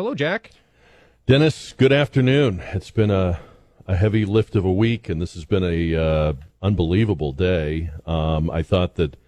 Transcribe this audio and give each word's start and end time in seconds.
Hello, 0.00 0.14
Jack. 0.14 0.52
Dennis, 1.26 1.74
good 1.74 1.92
afternoon. 1.92 2.62
It's 2.72 2.90
been 2.90 3.10
a, 3.10 3.38
a 3.86 3.96
heavy 3.96 4.24
lift 4.24 4.56
of 4.56 4.64
a 4.64 4.72
week, 4.72 5.10
and 5.10 5.20
this 5.20 5.34
has 5.34 5.44
been 5.44 5.62
a 5.62 5.94
uh, 5.94 6.32
unbelievable 6.62 7.32
day. 7.32 7.90
Um, 8.06 8.50
I 8.50 8.62
thought 8.62 8.94
that, 8.94 9.18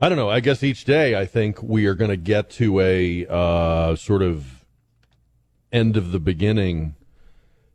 I 0.00 0.08
don't 0.08 0.16
know, 0.16 0.30
I 0.30 0.38
guess 0.38 0.62
each 0.62 0.84
day 0.84 1.18
I 1.18 1.26
think 1.26 1.60
we 1.64 1.86
are 1.86 1.96
going 1.96 2.12
to 2.12 2.16
get 2.16 2.48
to 2.50 2.78
a 2.78 3.26
uh, 3.28 3.96
sort 3.96 4.22
of 4.22 4.64
end 5.72 5.96
of 5.96 6.12
the 6.12 6.20
beginning 6.20 6.94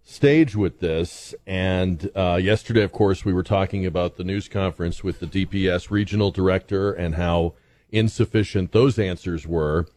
stage 0.01 0.55
with 0.55 0.79
this. 0.79 1.35
And 1.45 2.09
uh, 2.15 2.39
yesterday, 2.41 2.83
of 2.83 2.93
course, 2.93 3.25
we 3.25 3.33
were 3.33 3.43
talking 3.43 3.85
about 3.85 4.15
the 4.15 4.23
news 4.23 4.47
conference 4.47 5.03
with 5.03 5.19
the 5.19 5.27
DPS 5.27 5.91
regional 5.91 6.31
director 6.31 6.93
and 6.93 7.15
how 7.15 7.55
insufficient 7.91 8.71
those 8.71 8.97
answers 8.97 9.45
were. 9.45 9.87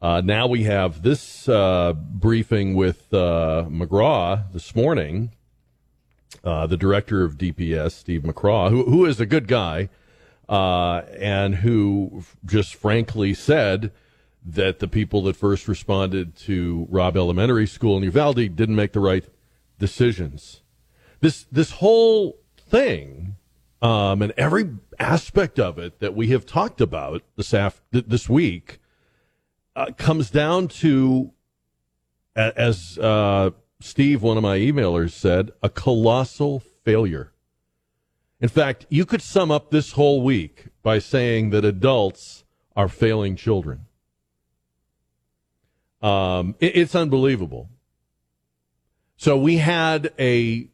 Uh, 0.00 0.20
now 0.24 0.46
we 0.46 0.62
have 0.62 1.02
this 1.02 1.48
uh, 1.48 1.92
briefing 1.92 2.74
with 2.74 3.12
uh, 3.12 3.64
McCraw 3.68 4.44
this 4.52 4.76
morning, 4.76 5.32
uh, 6.44 6.68
the 6.68 6.76
director 6.76 7.24
of 7.24 7.36
DPS, 7.36 7.92
Steve 7.92 8.22
McCraw, 8.22 8.70
who, 8.70 8.84
who 8.84 9.04
is 9.04 9.18
a 9.18 9.26
good 9.26 9.48
guy, 9.48 9.88
uh, 10.48 11.02
and 11.18 11.56
who 11.56 12.22
just 12.44 12.76
frankly 12.76 13.34
said 13.34 13.90
that 14.46 14.78
the 14.78 14.86
people 14.86 15.22
that 15.22 15.34
first 15.34 15.66
responded 15.66 16.36
to 16.36 16.86
Robb 16.88 17.16
Elementary 17.16 17.66
School 17.66 17.96
in 17.96 18.04
Uvalde 18.04 18.54
didn't 18.54 18.76
make 18.76 18.92
the 18.92 19.00
right 19.00 19.24
decisions. 19.80 20.62
This 21.20 21.44
this 21.50 21.72
whole 21.72 22.38
thing, 22.56 23.34
um, 23.82 24.22
and 24.22 24.32
every 24.36 24.70
aspect 25.00 25.58
of 25.58 25.76
it 25.76 25.98
that 25.98 26.14
we 26.14 26.28
have 26.28 26.46
talked 26.46 26.80
about 26.80 27.24
this 27.34 27.52
af- 27.52 27.82
this 27.90 28.28
week, 28.28 28.77
uh, 29.78 29.92
comes 29.96 30.28
down 30.28 30.66
to, 30.66 31.30
as 32.34 32.98
uh, 32.98 33.50
Steve, 33.80 34.22
one 34.22 34.36
of 34.36 34.42
my 34.42 34.58
emailers, 34.58 35.12
said, 35.12 35.52
a 35.62 35.68
colossal 35.68 36.58
failure. 36.84 37.32
In 38.40 38.48
fact, 38.48 38.86
you 38.88 39.06
could 39.06 39.22
sum 39.22 39.52
up 39.52 39.70
this 39.70 39.92
whole 39.92 40.22
week 40.22 40.66
by 40.82 40.98
saying 40.98 41.50
that 41.50 41.64
adults 41.64 42.42
are 42.74 42.88
failing 42.88 43.36
children. 43.36 43.86
Um, 46.02 46.56
it, 46.58 46.76
it's 46.76 46.96
unbelievable. 46.96 47.68
So 49.16 49.38
we 49.38 49.58
had 49.58 50.12
a 50.18 50.68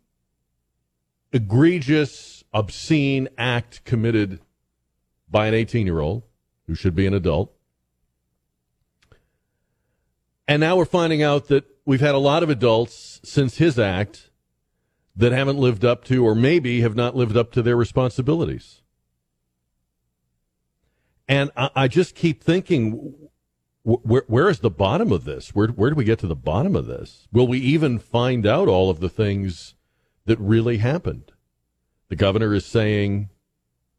egregious, 1.30 2.42
obscene 2.54 3.28
act 3.36 3.84
committed 3.84 4.40
by 5.30 5.46
an 5.46 5.52
18 5.52 5.84
year 5.84 6.00
old 6.00 6.22
who 6.66 6.74
should 6.74 6.94
be 6.94 7.06
an 7.06 7.12
adult. 7.12 7.54
And 10.46 10.60
now 10.60 10.76
we're 10.76 10.84
finding 10.84 11.22
out 11.22 11.48
that 11.48 11.64
we've 11.84 12.00
had 12.00 12.14
a 12.14 12.18
lot 12.18 12.42
of 12.42 12.50
adults 12.50 13.20
since 13.24 13.56
his 13.56 13.78
act 13.78 14.30
that 15.16 15.32
haven't 15.32 15.58
lived 15.58 15.84
up 15.84 16.04
to, 16.04 16.24
or 16.24 16.34
maybe 16.34 16.80
have 16.80 16.96
not 16.96 17.16
lived 17.16 17.36
up 17.36 17.52
to 17.52 17.62
their 17.62 17.76
responsibilities. 17.76 18.82
And 21.28 21.50
I, 21.56 21.70
I 21.74 21.88
just 21.88 22.14
keep 22.14 22.42
thinking, 22.42 23.14
where, 23.84 24.24
where 24.26 24.48
is 24.48 24.58
the 24.58 24.70
bottom 24.70 25.12
of 25.12 25.24
this? 25.24 25.54
Where, 25.54 25.68
where 25.68 25.90
do 25.90 25.96
we 25.96 26.04
get 26.04 26.18
to 26.20 26.26
the 26.26 26.34
bottom 26.34 26.74
of 26.74 26.86
this? 26.86 27.28
Will 27.32 27.46
we 27.46 27.58
even 27.58 27.98
find 27.98 28.46
out 28.46 28.68
all 28.68 28.90
of 28.90 29.00
the 29.00 29.08
things 29.08 29.74
that 30.26 30.38
really 30.40 30.78
happened? 30.78 31.32
The 32.08 32.16
governor 32.16 32.52
is 32.52 32.66
saying, 32.66 33.30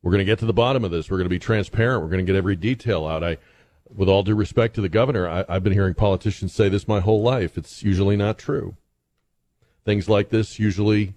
we're 0.01 0.11
going 0.11 0.19
to 0.19 0.25
get 0.25 0.39
to 0.39 0.45
the 0.45 0.53
bottom 0.53 0.83
of 0.83 0.91
this. 0.91 1.09
We're 1.09 1.17
going 1.17 1.25
to 1.25 1.29
be 1.29 1.39
transparent. 1.39 2.03
We're 2.03 2.09
going 2.09 2.23
to 2.23 2.31
get 2.31 2.37
every 2.37 2.55
detail 2.55 3.07
out. 3.07 3.23
I, 3.23 3.37
with 3.93 4.09
all 4.09 4.23
due 4.23 4.35
respect 4.35 4.75
to 4.75 4.81
the 4.81 4.89
governor, 4.89 5.27
I, 5.27 5.45
I've 5.47 5.63
been 5.63 5.73
hearing 5.73 5.93
politicians 5.93 6.53
say 6.53 6.69
this 6.69 6.87
my 6.87 6.99
whole 6.99 7.21
life. 7.21 7.57
It's 7.57 7.83
usually 7.83 8.17
not 8.17 8.37
true. 8.37 8.75
Things 9.83 10.09
like 10.09 10.29
this, 10.29 10.59
usually 10.59 11.13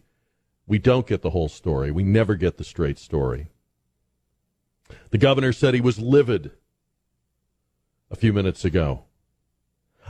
we 0.67 0.79
don't 0.79 1.07
get 1.07 1.23
the 1.23 1.31
whole 1.31 1.49
story. 1.49 1.91
We 1.91 2.03
never 2.03 2.35
get 2.35 2.59
the 2.59 2.65
straight 2.65 2.99
story. 2.99 3.49
The 5.11 5.19
governor 5.19 5.53
said 5.53 5.75
he 5.75 5.81
was 5.81 5.99
livid 5.99 6.53
a 8.11 8.17
few 8.17 8.33
minutes 8.33 8.65
ago. 8.65 9.05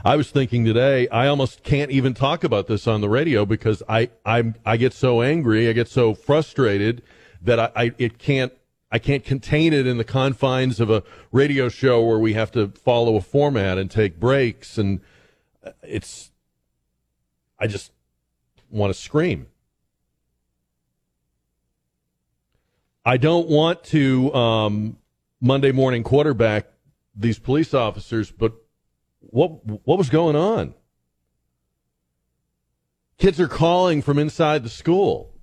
I 0.03 0.15
was 0.15 0.31
thinking 0.31 0.63
today, 0.63 1.07
I 1.09 1.27
almost 1.27 1.63
can't 1.63 1.91
even 1.91 2.13
talk 2.13 2.43
about 2.43 2.67
this 2.67 2.87
on 2.87 3.01
the 3.01 3.09
radio 3.09 3.45
because 3.45 3.83
I, 3.87 4.09
i 4.25 4.53
I 4.65 4.77
get 4.77 4.93
so 4.93 5.21
angry, 5.21 5.67
I 5.67 5.73
get 5.73 5.89
so 5.89 6.13
frustrated 6.13 7.01
that 7.41 7.59
I, 7.59 7.71
I, 7.75 7.91
it 7.97 8.17
can't, 8.17 8.53
I 8.91 8.99
can't 8.99 9.23
contain 9.23 9.73
it 9.73 9.85
in 9.85 9.97
the 9.97 10.03
confines 10.03 10.79
of 10.79 10.89
a 10.89 11.03
radio 11.31 11.69
show 11.69 12.03
where 12.03 12.17
we 12.19 12.33
have 12.33 12.51
to 12.53 12.69
follow 12.69 13.15
a 13.15 13.21
format 13.21 13.77
and 13.77 13.89
take 13.89 14.19
breaks. 14.19 14.77
And 14.77 15.01
it's, 15.83 16.31
I 17.59 17.67
just, 17.67 17.91
want 18.69 18.93
to 18.93 18.99
scream. 18.99 19.47
I 23.05 23.17
don't 23.17 23.47
want 23.47 23.83
to 23.85 24.33
um, 24.33 24.97
Monday 25.41 25.71
morning 25.71 26.03
quarterback 26.03 26.67
these 27.15 27.39
police 27.39 27.73
officers, 27.73 28.31
but 28.31 28.53
what 29.21 29.65
what 29.85 29.97
was 29.97 30.09
going 30.09 30.35
on? 30.35 30.73
Kids 33.17 33.39
are 33.39 33.47
calling 33.47 34.01
from 34.01 34.17
inside 34.17 34.63
the 34.63 34.69
school. 34.69 35.33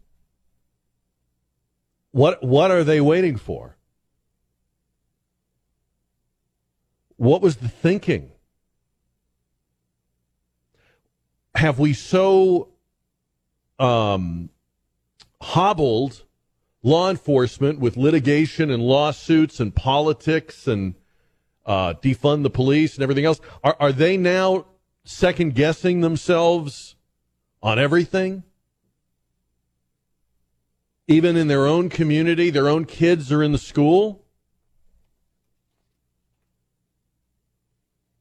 What 2.16 2.42
what 2.42 2.70
are 2.70 2.82
they 2.82 3.02
waiting 3.02 3.36
for? 3.36 3.76
What 7.16 7.42
was 7.42 7.56
the 7.56 7.68
thinking? 7.68 8.30
Have 11.54 11.78
we 11.78 11.92
so 11.92 12.70
um, 13.78 14.48
hobbled 15.42 16.22
law 16.82 17.10
enforcement 17.10 17.80
with 17.80 17.98
litigation 17.98 18.70
and 18.70 18.82
lawsuits 18.82 19.60
and 19.60 19.74
politics 19.74 20.66
and 20.66 20.94
uh, 21.66 21.92
defund 22.02 22.44
the 22.44 22.50
police 22.50 22.94
and 22.94 23.02
everything 23.02 23.26
else. 23.26 23.42
Are, 23.62 23.76
are 23.78 23.92
they 23.92 24.16
now 24.16 24.64
second 25.04 25.54
guessing 25.54 26.00
themselves 26.00 26.96
on 27.62 27.78
everything? 27.78 28.42
Even 31.08 31.36
in 31.36 31.48
their 31.48 31.66
own 31.66 31.88
community, 31.88 32.50
their 32.50 32.68
own 32.68 32.84
kids 32.84 33.30
are 33.30 33.42
in 33.42 33.52
the 33.52 33.58
school? 33.58 34.24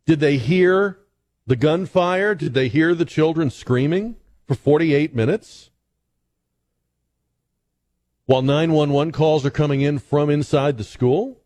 Did 0.06 0.20
they 0.20 0.38
hear 0.38 1.00
the 1.48 1.56
gunfire? 1.56 2.36
Did 2.36 2.54
they 2.54 2.68
hear 2.68 2.94
the 2.94 3.06
children 3.06 3.50
screaming? 3.50 4.18
for 4.46 4.56
48 4.56 5.16
minutes 5.16 5.72
while 8.26 8.42
911 8.42 9.12
calls 9.12 9.46
are 9.46 9.52
coming 9.52 9.82
in 9.82 10.00
from 10.00 10.30
inside 10.30 10.78
the 10.78 10.84
school? 10.84 11.42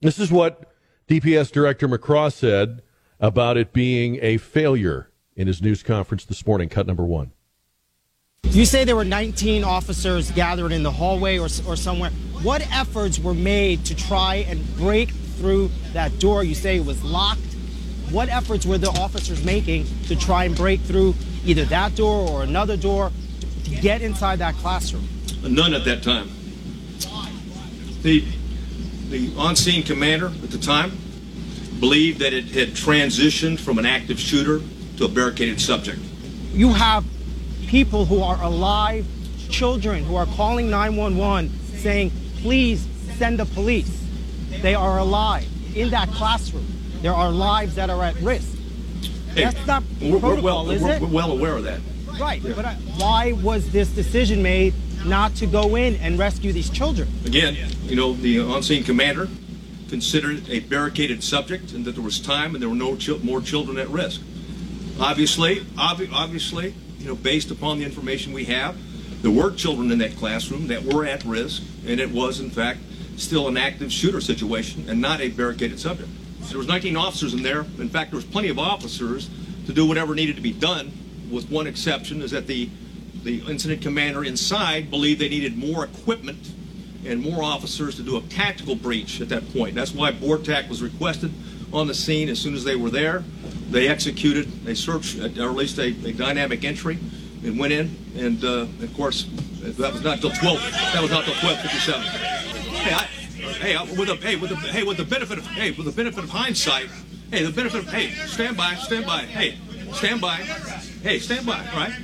This 0.00 0.18
is 0.18 0.32
what 0.32 0.72
DPS 1.08 1.52
Director 1.52 1.88
McCraw 1.88 2.32
said 2.32 2.82
about 3.20 3.56
it 3.56 3.72
being 3.72 4.18
a 4.20 4.36
failure 4.36 5.10
in 5.36 5.46
his 5.46 5.62
news 5.62 5.82
conference 5.82 6.24
this 6.24 6.44
morning, 6.46 6.68
cut 6.68 6.86
number 6.86 7.04
one. 7.04 7.32
You 8.52 8.66
say 8.66 8.84
there 8.84 8.96
were 8.96 9.04
19 9.06 9.64
officers 9.64 10.30
gathered 10.30 10.72
in 10.72 10.82
the 10.82 10.90
hallway 10.90 11.38
or, 11.38 11.48
or 11.66 11.74
somewhere. 11.74 12.10
What 12.42 12.60
efforts 12.70 13.18
were 13.18 13.32
made 13.32 13.86
to 13.86 13.94
try 13.94 14.44
and 14.46 14.76
break 14.76 15.08
through 15.08 15.70
that 15.94 16.18
door? 16.18 16.44
You 16.44 16.54
say 16.54 16.76
it 16.76 16.84
was 16.84 17.02
locked. 17.02 17.40
What 18.10 18.28
efforts 18.28 18.66
were 18.66 18.76
the 18.76 18.90
officers 18.90 19.42
making 19.42 19.86
to 20.08 20.16
try 20.16 20.44
and 20.44 20.54
break 20.54 20.82
through 20.82 21.14
either 21.46 21.64
that 21.64 21.94
door 21.94 22.28
or 22.28 22.42
another 22.42 22.76
door 22.76 23.10
to 23.64 23.70
get 23.76 24.02
inside 24.02 24.40
that 24.40 24.54
classroom? 24.56 25.08
None 25.42 25.72
at 25.72 25.86
that 25.86 26.02
time. 26.02 26.28
The, 28.02 28.22
the 29.08 29.32
on 29.38 29.56
scene 29.56 29.82
commander 29.82 30.26
at 30.26 30.50
the 30.50 30.58
time 30.58 30.92
believed 31.80 32.18
that 32.18 32.34
it 32.34 32.48
had 32.48 32.72
transitioned 32.72 33.60
from 33.60 33.78
an 33.78 33.86
active 33.86 34.20
shooter 34.20 34.60
to 34.98 35.06
a 35.06 35.08
barricaded 35.08 35.58
subject. 35.58 36.00
You 36.52 36.74
have 36.74 37.02
people 37.72 38.04
who 38.04 38.22
are 38.22 38.40
alive, 38.42 39.06
children 39.48 40.04
who 40.04 40.14
are 40.14 40.26
calling 40.26 40.68
911 40.68 41.48
saying, 41.78 42.12
please 42.42 42.86
send 43.16 43.38
the 43.38 43.46
police. 43.46 44.06
They 44.60 44.74
are 44.74 44.98
alive 44.98 45.48
in 45.74 45.88
that 45.88 46.10
classroom. 46.10 46.66
There 47.00 47.14
are 47.14 47.30
lives 47.30 47.76
that 47.76 47.88
are 47.88 48.04
at 48.04 48.14
risk. 48.16 48.58
Hey, 49.34 49.44
That's 49.44 49.66
not 49.66 49.82
we're, 50.02 50.20
protocol, 50.20 50.34
we're 50.34 50.42
well, 50.42 50.70
is 50.70 50.82
we're, 50.82 50.92
it? 50.92 51.00
We're 51.00 51.08
well 51.08 51.32
aware 51.32 51.56
of 51.56 51.64
that. 51.64 51.80
Right, 52.20 52.42
yeah. 52.42 52.52
but 52.54 52.66
uh, 52.66 52.74
why 52.98 53.32
was 53.32 53.72
this 53.72 53.88
decision 53.88 54.42
made 54.42 54.74
not 55.06 55.34
to 55.36 55.46
go 55.46 55.74
in 55.74 55.96
and 55.96 56.18
rescue 56.18 56.52
these 56.52 56.68
children? 56.68 57.08
Again, 57.24 57.56
you 57.84 57.96
know, 57.96 58.12
the 58.12 58.40
on-scene 58.40 58.84
commander 58.84 59.28
considered 59.88 60.46
a 60.50 60.60
barricaded 60.60 61.24
subject 61.24 61.72
and 61.72 61.86
that 61.86 61.92
there 61.92 62.04
was 62.04 62.20
time 62.20 62.54
and 62.54 62.60
there 62.60 62.68
were 62.68 62.74
no 62.74 62.98
more 63.22 63.40
children 63.40 63.78
at 63.78 63.88
risk. 63.88 64.20
Obviously, 65.00 65.64
ob- 65.78 66.02
obviously, 66.12 66.74
you 67.02 67.08
know, 67.08 67.16
based 67.16 67.50
upon 67.50 67.78
the 67.78 67.84
information 67.84 68.32
we 68.32 68.44
have, 68.44 68.76
there 69.22 69.30
were 69.30 69.50
children 69.52 69.90
in 69.90 69.98
that 69.98 70.16
classroom 70.16 70.68
that 70.68 70.82
were 70.82 71.04
at 71.04 71.24
risk, 71.24 71.62
and 71.86 72.00
it 72.00 72.10
was, 72.10 72.40
in 72.40 72.50
fact, 72.50 72.78
still 73.16 73.48
an 73.48 73.56
active 73.56 73.92
shooter 73.92 74.20
situation 74.20 74.88
and 74.88 75.00
not 75.00 75.20
a 75.20 75.28
barricaded 75.28 75.80
subject. 75.80 76.08
There 76.48 76.58
was 76.58 76.68
19 76.68 76.96
officers 76.96 77.34
in 77.34 77.42
there. 77.42 77.60
In 77.78 77.88
fact, 77.88 78.10
there 78.10 78.16
was 78.16 78.24
plenty 78.24 78.48
of 78.48 78.58
officers 78.58 79.28
to 79.66 79.72
do 79.72 79.86
whatever 79.86 80.14
needed 80.14 80.36
to 80.36 80.42
be 80.42 80.52
done, 80.52 80.92
with 81.30 81.50
one 81.50 81.66
exception, 81.66 82.22
is 82.22 82.30
that 82.32 82.46
the, 82.46 82.68
the 83.22 83.40
incident 83.48 83.82
commander 83.82 84.24
inside 84.24 84.90
believed 84.90 85.20
they 85.20 85.28
needed 85.28 85.56
more 85.56 85.84
equipment 85.84 86.52
and 87.04 87.20
more 87.20 87.42
officers 87.42 87.96
to 87.96 88.02
do 88.02 88.16
a 88.16 88.20
tactical 88.22 88.76
breach 88.76 89.20
at 89.20 89.28
that 89.28 89.52
point. 89.52 89.74
That's 89.74 89.92
why 89.92 90.12
BORTAC 90.12 90.68
was 90.68 90.82
requested 90.82 91.32
on 91.72 91.86
the 91.86 91.94
scene 91.94 92.28
as 92.28 92.38
soon 92.38 92.54
as 92.54 92.64
they 92.64 92.76
were 92.76 92.90
there. 92.90 93.24
They 93.70 93.88
executed, 93.88 94.64
they 94.64 94.74
searched, 94.74 95.18
or 95.18 95.24
at 95.24 95.54
least 95.54 95.78
a, 95.78 95.86
a 96.06 96.12
dynamic 96.12 96.64
entry, 96.64 96.98
and 97.42 97.58
went 97.58 97.72
in. 97.72 97.96
And 98.16 98.44
uh, 98.44 98.66
of 98.82 98.94
course, 98.94 99.26
that 99.62 99.92
was 99.92 100.02
not 100.02 100.20
till 100.20 100.30
12. 100.30 100.60
That 100.60 101.00
was 101.00 101.10
not 101.10 101.24
till 101.24 101.34
12:57. 101.34 102.02
Hey, 102.02 102.94
I, 102.94 103.02
hey, 103.02 103.76
I, 103.76 103.82
with 103.84 104.08
the 104.08 104.16
hey, 104.16 104.36
with 104.36 104.50
the 104.50 104.56
hey, 104.56 104.82
with 104.82 104.98
the 104.98 105.04
benefit 105.04 105.38
of 105.38 105.46
hey, 105.46 105.70
with 105.70 105.86
the 105.86 105.92
benefit 105.92 106.22
of 106.22 106.30
hindsight. 106.30 106.88
Hey, 107.30 107.44
the 107.44 107.52
benefit 107.52 107.84
of 107.84 107.88
hey, 107.88 108.10
stand 108.26 108.56
by, 108.56 108.74
stand 108.74 109.06
by. 109.06 109.20
Hey, 109.20 109.56
stand 109.92 110.20
by. 110.20 110.36
Hey, 111.02 111.18
stand 111.18 111.46
by. 111.46 111.60
Right. 111.74 111.94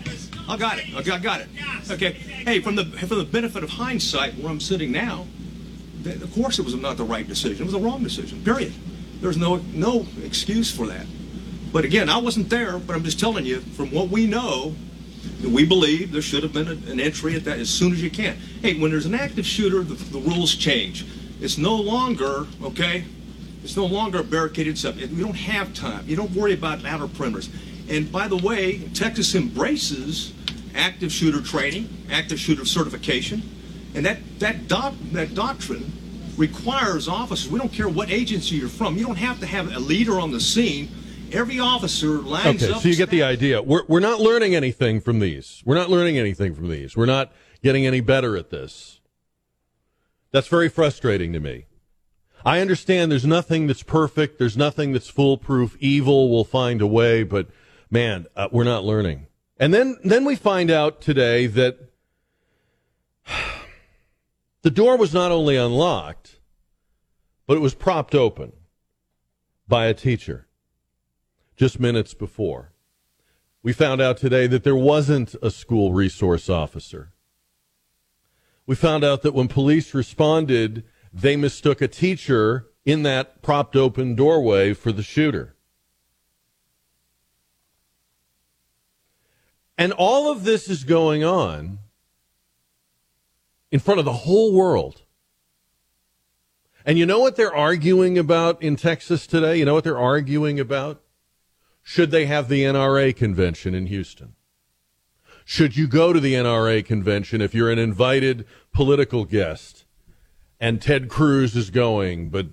I 0.48 0.56
got 0.56 0.78
it. 0.78 0.86
I 0.96 1.18
got, 1.18 1.42
it. 1.42 1.48
Okay. 1.90 2.12
Hey, 2.12 2.60
from 2.60 2.76
the 2.76 2.86
from 2.86 3.18
the 3.18 3.24
benefit 3.24 3.62
of 3.62 3.68
hindsight, 3.68 4.36
where 4.36 4.50
I'm 4.50 4.60
sitting 4.60 4.90
now, 4.90 5.26
of 6.06 6.32
course 6.34 6.58
it 6.58 6.64
was 6.64 6.74
not 6.74 6.96
the 6.96 7.04
right 7.04 7.28
decision. 7.28 7.60
It 7.60 7.64
was 7.64 7.74
the 7.74 7.80
wrong 7.80 8.02
decision. 8.02 8.42
Period. 8.42 8.72
There's 9.20 9.36
no 9.36 9.56
no 9.72 10.06
excuse 10.22 10.70
for 10.70 10.86
that. 10.86 11.06
But 11.72 11.84
again, 11.84 12.08
I 12.08 12.18
wasn't 12.18 12.48
there, 12.48 12.78
but 12.78 12.96
I'm 12.96 13.04
just 13.04 13.20
telling 13.20 13.44
you 13.44 13.60
from 13.60 13.90
what 13.90 14.08
we 14.08 14.26
know, 14.26 14.74
we 15.44 15.64
believe 15.66 16.12
there 16.12 16.22
should 16.22 16.42
have 16.42 16.52
been 16.52 16.68
a- 16.68 16.90
an 16.90 16.98
entry 16.98 17.34
at 17.34 17.44
that 17.44 17.58
as 17.58 17.68
soon 17.68 17.92
as 17.92 18.02
you 18.02 18.10
can. 18.10 18.36
Hey, 18.62 18.74
when 18.74 18.90
there's 18.90 19.06
an 19.06 19.14
active 19.14 19.46
shooter, 19.46 19.82
the, 19.82 19.94
the 19.94 20.18
rules 20.18 20.54
change. 20.54 21.04
It's 21.40 21.58
no 21.58 21.76
longer 21.76 22.46
okay. 22.62 23.04
It's 23.62 23.76
no 23.76 23.86
longer 23.86 24.20
a 24.20 24.24
barricaded 24.24 24.78
subject. 24.78 25.12
We 25.12 25.20
don't 25.22 25.34
have 25.36 25.74
time. 25.74 26.04
You 26.08 26.16
don't 26.16 26.32
worry 26.32 26.54
about 26.54 26.84
outer 26.84 27.06
perimeters. 27.06 27.48
And 27.88 28.10
by 28.10 28.28
the 28.28 28.36
way, 28.36 28.78
Texas 28.94 29.34
embraces 29.34 30.32
active 30.74 31.12
shooter 31.12 31.42
training, 31.42 31.88
active 32.10 32.38
shooter 32.38 32.64
certification, 32.64 33.42
and 33.94 34.06
that 34.06 34.18
that 34.38 34.68
doc, 34.68 34.94
that 35.12 35.34
doctrine 35.34 35.92
requires 36.38 37.08
officers. 37.08 37.50
We 37.50 37.58
don't 37.58 37.72
care 37.72 37.88
what 37.88 38.10
agency 38.10 38.56
you're 38.56 38.68
from. 38.68 38.96
You 38.96 39.04
don't 39.04 39.16
have 39.16 39.40
to 39.40 39.46
have 39.46 39.74
a 39.74 39.78
leader 39.80 40.18
on 40.20 40.30
the 40.30 40.40
scene. 40.40 40.88
Every 41.32 41.60
officer 41.60 42.08
lines 42.08 42.62
Okay, 42.62 42.72
up. 42.72 42.80
so 42.80 42.88
you 42.88 42.96
get 42.96 43.10
the 43.10 43.22
idea. 43.22 43.60
We're 43.60 43.82
we're 43.86 44.00
not 44.00 44.20
learning 44.20 44.54
anything 44.54 45.00
from 45.00 45.18
these. 45.18 45.62
We're 45.66 45.74
not 45.74 45.90
learning 45.90 46.16
anything 46.16 46.54
from 46.54 46.68
these. 46.70 46.96
We're 46.96 47.04
not 47.06 47.32
getting 47.62 47.86
any 47.86 48.00
better 48.00 48.36
at 48.36 48.48
this. 48.48 49.00
That's 50.30 50.48
very 50.48 50.70
frustrating 50.70 51.32
to 51.34 51.40
me. 51.40 51.66
I 52.46 52.60
understand 52.60 53.10
there's 53.12 53.26
nothing 53.26 53.66
that's 53.66 53.82
perfect. 53.82 54.38
There's 54.38 54.56
nothing 54.56 54.92
that's 54.92 55.08
foolproof. 55.08 55.76
Evil 55.80 56.30
will 56.30 56.44
find 56.44 56.80
a 56.80 56.86
way, 56.86 57.24
but 57.24 57.48
man, 57.90 58.26
uh, 58.36 58.48
we're 58.50 58.64
not 58.64 58.84
learning. 58.84 59.26
And 59.58 59.74
then 59.74 59.98
then 60.04 60.24
we 60.24 60.34
find 60.36 60.70
out 60.70 61.02
today 61.02 61.46
that 61.48 61.90
the 64.68 64.74
door 64.74 64.98
was 64.98 65.14
not 65.14 65.32
only 65.32 65.56
unlocked, 65.56 66.40
but 67.46 67.56
it 67.56 67.60
was 67.60 67.74
propped 67.74 68.14
open 68.14 68.52
by 69.66 69.86
a 69.86 69.94
teacher 69.94 70.46
just 71.56 71.80
minutes 71.80 72.12
before. 72.12 72.74
We 73.62 73.72
found 73.72 74.02
out 74.02 74.18
today 74.18 74.46
that 74.48 74.64
there 74.64 74.76
wasn't 74.76 75.34
a 75.40 75.50
school 75.50 75.94
resource 75.94 76.50
officer. 76.50 77.14
We 78.66 78.74
found 78.74 79.04
out 79.04 79.22
that 79.22 79.32
when 79.32 79.48
police 79.48 79.94
responded, 79.94 80.84
they 81.14 81.34
mistook 81.34 81.80
a 81.80 81.88
teacher 81.88 82.66
in 82.84 83.04
that 83.04 83.40
propped 83.40 83.74
open 83.74 84.16
doorway 84.16 84.74
for 84.74 84.92
the 84.92 85.02
shooter. 85.02 85.56
And 89.78 89.94
all 89.94 90.30
of 90.30 90.44
this 90.44 90.68
is 90.68 90.84
going 90.84 91.24
on 91.24 91.78
in 93.70 93.80
front 93.80 93.98
of 93.98 94.04
the 94.04 94.12
whole 94.12 94.52
world. 94.52 95.02
And 96.84 96.98
you 96.98 97.06
know 97.06 97.18
what 97.18 97.36
they're 97.36 97.54
arguing 97.54 98.16
about 98.16 98.62
in 98.62 98.76
Texas 98.76 99.26
today? 99.26 99.56
You 99.58 99.64
know 99.64 99.74
what 99.74 99.84
they're 99.84 99.98
arguing 99.98 100.58
about? 100.58 101.02
Should 101.82 102.10
they 102.10 102.26
have 102.26 102.48
the 102.48 102.64
NRA 102.64 103.14
convention 103.14 103.74
in 103.74 103.86
Houston? 103.86 104.34
Should 105.44 105.76
you 105.76 105.88
go 105.88 106.12
to 106.12 106.20
the 106.20 106.34
NRA 106.34 106.84
convention 106.84 107.40
if 107.40 107.54
you're 107.54 107.70
an 107.70 107.78
invited 107.78 108.46
political 108.72 109.24
guest 109.24 109.86
and 110.60 110.82
Ted 110.82 111.08
Cruz 111.08 111.56
is 111.56 111.70
going, 111.70 112.30
but 112.30 112.46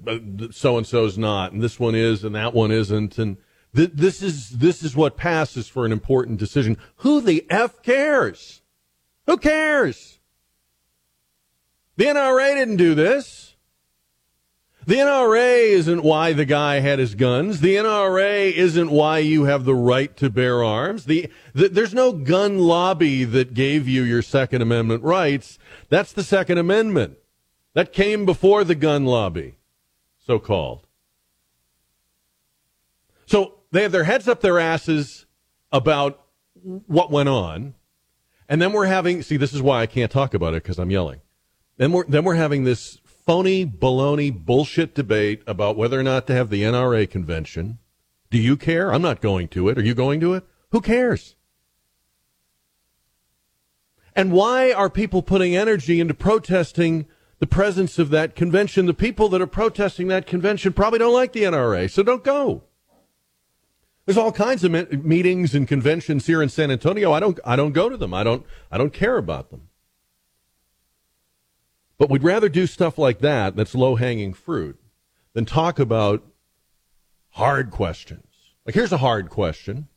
so 0.52 0.78
and 0.78 0.86
so's 0.86 1.18
not, 1.18 1.52
and 1.52 1.62
this 1.62 1.80
one 1.80 1.96
is 1.96 2.24
and 2.24 2.36
that 2.36 2.54
one 2.54 2.72
isn't, 2.72 3.18
and 3.18 3.38
th- 3.76 3.92
this 3.94 4.22
is 4.22 4.52
this 4.52 4.84
is 4.84 4.96
what 4.96 5.18
passes 5.18 5.68
for 5.68 5.86
an 5.86 5.92
important 5.92 6.40
decision. 6.40 6.78
Who 6.98 7.20
the 7.22 7.46
f 7.50 7.82
cares? 7.82 8.62
Who 9.26 9.38
cares? 9.38 10.15
The 11.98 12.06
NRA 12.06 12.56
didn't 12.56 12.78
do 12.78 12.94
this. 12.96 13.56
The 14.86 14.98
NRA 14.98 15.64
isn't 15.70 16.04
why 16.04 16.34
the 16.34 16.46
guy 16.46 16.80
had 16.80 17.00
his 17.00 17.16
guns. 17.16 17.62
The 17.62 17.76
NRA 17.76 18.52
isn't 18.52 18.92
why 18.92 19.18
you 19.18 19.46
have 19.46 19.66
the 19.66 19.74
right 19.74 20.16
to 20.18 20.30
bear 20.30 20.64
arms. 20.64 21.06
The, 21.06 21.28
the, 21.56 21.70
there's 21.70 21.94
no 21.94 22.12
gun 22.12 22.60
lobby 22.60 23.24
that 23.24 23.56
gave 23.56 23.88
you 23.88 24.04
your 24.04 24.22
Second 24.22 24.62
Amendment 24.62 25.04
rights. 25.04 25.58
That's 25.90 26.14
the 26.14 26.24
Second 26.24 26.60
Amendment. 26.60 27.18
That 27.74 27.94
came 27.94 28.26
before 28.26 28.64
the 28.64 28.76
gun 28.76 29.06
lobby, 29.06 29.56
so 30.20 30.38
called. 30.38 30.86
So 33.26 33.56
they 33.72 33.82
have 33.82 33.92
their 33.92 34.04
heads 34.04 34.28
up 34.28 34.42
their 34.42 34.60
asses 34.60 35.26
about 35.72 36.22
what 36.64 37.12
went 37.12 37.28
on. 37.28 37.74
And 38.48 38.62
then 38.62 38.72
we're 38.72 38.86
having, 38.86 39.24
see, 39.24 39.38
this 39.38 39.54
is 39.54 39.64
why 39.64 39.82
I 39.82 39.88
can't 39.88 40.12
talk 40.12 40.36
about 40.36 40.54
it 40.54 40.62
because 40.62 40.78
I'm 40.78 40.92
yelling. 40.92 41.22
Then 41.78 41.92
we're, 41.92 42.06
then 42.06 42.24
we're 42.24 42.36
having 42.36 42.64
this 42.64 43.00
phony, 43.06 43.66
baloney, 43.66 44.32
bullshit 44.34 44.96
debate 44.96 45.42
about 45.48 45.76
whether 45.76 46.00
or 46.00 46.04
not 46.04 46.28
to 46.28 46.34
have 46.34 46.50
the 46.50 46.64
NRA 46.64 47.10
convention. 47.10 47.80
Do 48.30 48.38
you 48.38 48.56
care? 48.56 48.94
I'm 48.94 49.02
not 49.02 49.22
going 49.22 49.48
to 49.50 49.70
it. 49.70 49.78
Are 49.78 49.84
you 49.84 49.94
going 49.94 50.20
to 50.22 50.34
it? 50.34 50.46
Who 50.72 50.82
cares? 50.82 51.36
And 54.16 54.32
why 54.32 54.72
are 54.72 54.90
people 54.90 55.22
putting 55.22 55.56
energy 55.56 56.00
into 56.00 56.14
protesting 56.14 57.06
the 57.40 57.48
presence 57.48 58.00
of 58.00 58.10
that 58.12 58.36
convention? 58.36 58.86
The 58.86 58.94
people 58.94 59.28
that 59.30 59.42
are 59.42 59.48
protesting 59.48 60.08
that 60.08 60.26
convention 60.26 60.72
probably 60.72 61.00
don't 61.00 61.14
like 61.14 61.34
the 61.34 61.44
NRA, 61.44 61.90
so 61.90 62.02
don't 62.02 62.24
go. 62.24 62.64
There's 64.06 64.18
all 64.18 64.32
kinds 64.32 64.64
of 64.64 64.72
me- 64.72 64.86
meetings 64.98 65.56
and 65.56 65.68
conventions 65.68 66.28
here 66.28 66.42
in 66.42 66.50
San 66.50 66.72
Antonio. 66.72 67.12
I 67.12 67.20
don't, 67.20 67.40
I 67.44 67.56
don't 67.56 67.74
go 67.74 67.90
to 67.90 67.98
them. 67.98 68.14
I 68.14 68.24
don't, 68.24 68.46
I 68.72 68.78
don't 68.78 68.94
care 68.94 69.18
about 69.18 69.50
them. 69.50 69.70
But 71.98 72.10
we'd 72.10 72.24
rather 72.24 72.50
do 72.50 72.68
stuff 72.68 72.98
like 72.98 73.20
that, 73.20 73.56
that's 73.56 73.76
low 73.76 73.96
hanging 73.96 74.34
fruit, 74.34 74.80
than 75.34 75.46
talk 75.46 75.80
about 75.80 76.24
hard 77.32 77.72
questions. 77.72 78.28
Like, 78.66 78.76
here's 78.76 78.92
a 78.92 78.98
hard 78.98 79.30
question, 79.30 79.88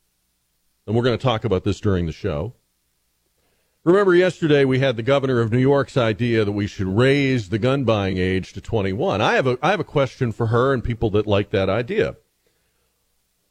and 0.85 0.95
we're 0.95 1.03
going 1.03 1.17
to 1.17 1.23
talk 1.23 1.43
about 1.43 1.63
this 1.63 1.79
during 1.79 2.05
the 2.05 2.11
show. 2.11 2.53
Remember, 3.83 4.13
yesterday 4.13 4.65
we 4.65 4.79
had 4.79 4.97
the 4.97 5.03
governor 5.03 5.39
of 5.39 5.51
New 5.51 5.59
York's 5.59 5.97
idea 5.97 6.43
that 6.43 6.51
we 6.51 6.67
should 6.67 6.87
raise 6.87 7.49
the 7.49 7.57
gun 7.57 7.85
buying 7.85 8.17
age 8.17 8.53
to 8.53 8.61
21. 8.61 9.21
I 9.21 9.33
have 9.33 9.47
a, 9.47 9.57
I 9.61 9.71
have 9.71 9.79
a 9.79 9.85
question 9.85 10.31
for 10.31 10.47
her 10.47 10.73
and 10.73 10.83
people 10.83 11.09
that 11.11 11.25
like 11.25 11.49
that 11.51 11.69
idea. 11.69 12.17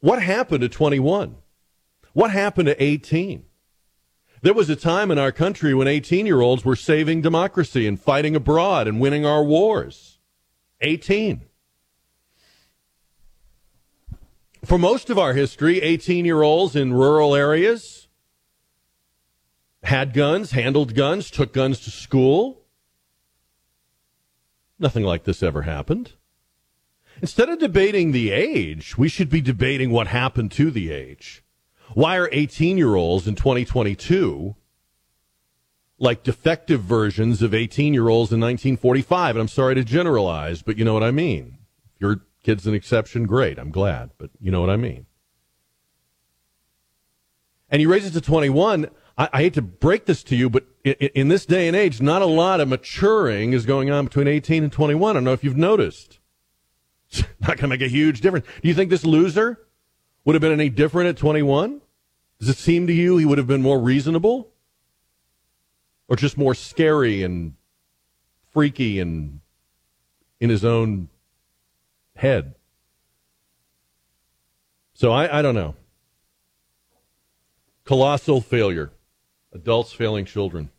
What 0.01 0.21
happened 0.21 0.61
to 0.61 0.69
21? 0.69 1.35
What 2.13 2.31
happened 2.31 2.67
to 2.67 2.81
18? 2.81 3.43
There 4.41 4.53
was 4.53 4.69
a 4.69 4.75
time 4.75 5.11
in 5.11 5.17
our 5.17 5.31
country 5.31 5.73
when 5.73 5.87
18 5.87 6.25
year 6.25 6.41
olds 6.41 6.63
were 6.63 6.75
saving 6.75 7.21
democracy 7.21 7.85
and 7.85 7.99
fighting 7.99 8.35
abroad 8.35 8.87
and 8.87 8.99
winning 8.99 9.25
our 9.25 9.43
wars. 9.43 10.19
18. 10.81 11.41
For 14.63 14.77
most 14.77 15.09
of 15.09 15.17
our 15.17 15.33
history, 15.33 15.81
18 15.81 16.25
year 16.25 16.41
olds 16.41 16.75
in 16.75 16.93
rural 16.93 17.35
areas 17.35 18.07
had 19.83 20.13
guns, 20.13 20.51
handled 20.51 20.95
guns, 20.95 21.29
took 21.31 21.53
guns 21.53 21.79
to 21.81 21.91
school. 21.91 22.61
Nothing 24.77 25.03
like 25.03 25.25
this 25.25 25.43
ever 25.43 25.63
happened. 25.63 26.13
Instead 27.21 27.49
of 27.49 27.59
debating 27.59 28.11
the 28.11 28.31
age, 28.31 28.97
we 28.97 29.09
should 29.09 29.29
be 29.29 29.41
debating 29.41 29.91
what 29.91 30.07
happened 30.07 30.51
to 30.53 30.71
the 30.71 30.91
age. 30.91 31.43
Why 31.93 32.17
are 32.17 32.29
18 32.31 32.77
year 32.77 32.95
olds 32.95 33.27
in 33.27 33.35
2022 33.35 34.55
like 35.97 36.23
defective 36.23 36.81
versions 36.81 37.41
of 37.41 37.53
18 37.53 37.93
year 37.93 38.07
olds 38.07 38.31
in 38.31 38.39
1945? 38.39 39.35
And 39.35 39.41
I'm 39.41 39.47
sorry 39.47 39.75
to 39.75 39.83
generalize, 39.83 40.61
but 40.61 40.77
you 40.77 40.85
know 40.85 40.93
what 40.93 41.03
I 41.03 41.11
mean. 41.11 41.57
If 41.95 42.01
your 42.01 42.21
kid's 42.43 42.67
an 42.67 42.73
exception, 42.73 43.25
great. 43.25 43.57
I'm 43.57 43.71
glad, 43.71 44.11
but 44.17 44.29
you 44.39 44.51
know 44.51 44.61
what 44.61 44.69
I 44.69 44.77
mean. 44.77 45.05
And 47.69 47.81
you 47.81 47.91
raise 47.91 48.05
it 48.05 48.11
to 48.11 48.21
21. 48.21 48.89
I, 49.17 49.41
hate 49.41 49.55
to 49.55 49.61
break 49.61 50.05
this 50.05 50.23
to 50.23 50.35
you, 50.35 50.49
but 50.49 50.65
in, 50.85 50.93
in 50.93 51.27
this 51.27 51.45
day 51.45 51.67
and 51.67 51.75
age, 51.75 52.01
not 52.01 52.21
a 52.21 52.25
lot 52.25 52.61
of 52.61 52.69
maturing 52.69 53.51
is 53.51 53.65
going 53.65 53.91
on 53.91 54.05
between 54.05 54.29
18 54.29 54.63
and 54.63 54.71
21. 54.71 55.09
I 55.09 55.13
don't 55.13 55.25
know 55.25 55.33
if 55.33 55.43
you've 55.43 55.57
noticed. 55.57 56.19
It's 57.11 57.23
not 57.41 57.47
going 57.47 57.57
to 57.57 57.67
make 57.67 57.81
a 57.81 57.89
huge 57.89 58.21
difference. 58.21 58.45
Do 58.61 58.67
you 58.67 58.73
think 58.73 58.89
this 58.89 59.03
loser 59.03 59.59
would 60.29 60.35
have 60.35 60.41
been 60.41 60.51
any 60.51 60.69
different 60.69 61.09
at 61.09 61.17
21? 61.17 61.81
Does 62.39 62.49
it 62.49 62.57
seem 62.57 62.85
to 62.85 62.93
you 62.93 63.17
he 63.17 63.25
would 63.25 63.39
have 63.39 63.47
been 63.47 63.63
more 63.63 63.79
reasonable? 63.79 64.51
Or 66.07 66.15
just 66.15 66.37
more 66.37 66.53
scary 66.53 67.23
and 67.23 67.55
freaky 68.51 68.99
and 68.99 69.39
in 70.39 70.51
his 70.51 70.63
own 70.63 71.09
head? 72.15 72.53
So 74.93 75.11
I, 75.11 75.39
I 75.39 75.41
don't 75.41 75.55
know. 75.55 75.73
Colossal 77.83 78.39
failure. 78.39 78.91
Adults 79.51 79.93
failing 79.93 80.25
children. 80.25 80.69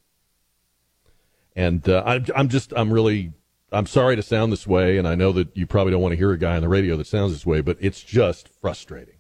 And 1.57 1.89
uh, 1.89 2.05
I, 2.07 2.25
I'm 2.37 2.49
just, 2.49 2.73
I'm 2.77 2.93
really, 2.93 3.33
I'm 3.73 3.87
sorry 3.87 4.15
to 4.15 4.23
sound 4.23 4.53
this 4.53 4.65
way, 4.65 4.97
and 4.97 5.09
I 5.09 5.17
know 5.17 5.33
that 5.33 5.57
you 5.57 5.67
probably 5.67 5.91
don't 5.91 6.03
want 6.03 6.13
to 6.13 6.17
hear 6.17 6.31
a 6.31 6.39
guy 6.39 6.55
on 6.55 6.63
the 6.63 6.69
radio 6.69 6.97
that 6.99 7.09
sounds 7.09 7.33
this 7.33 7.45
way, 7.45 7.61
but 7.63 7.79
it's 7.81 8.01
just 8.01 8.47
frustrating. 8.47 9.17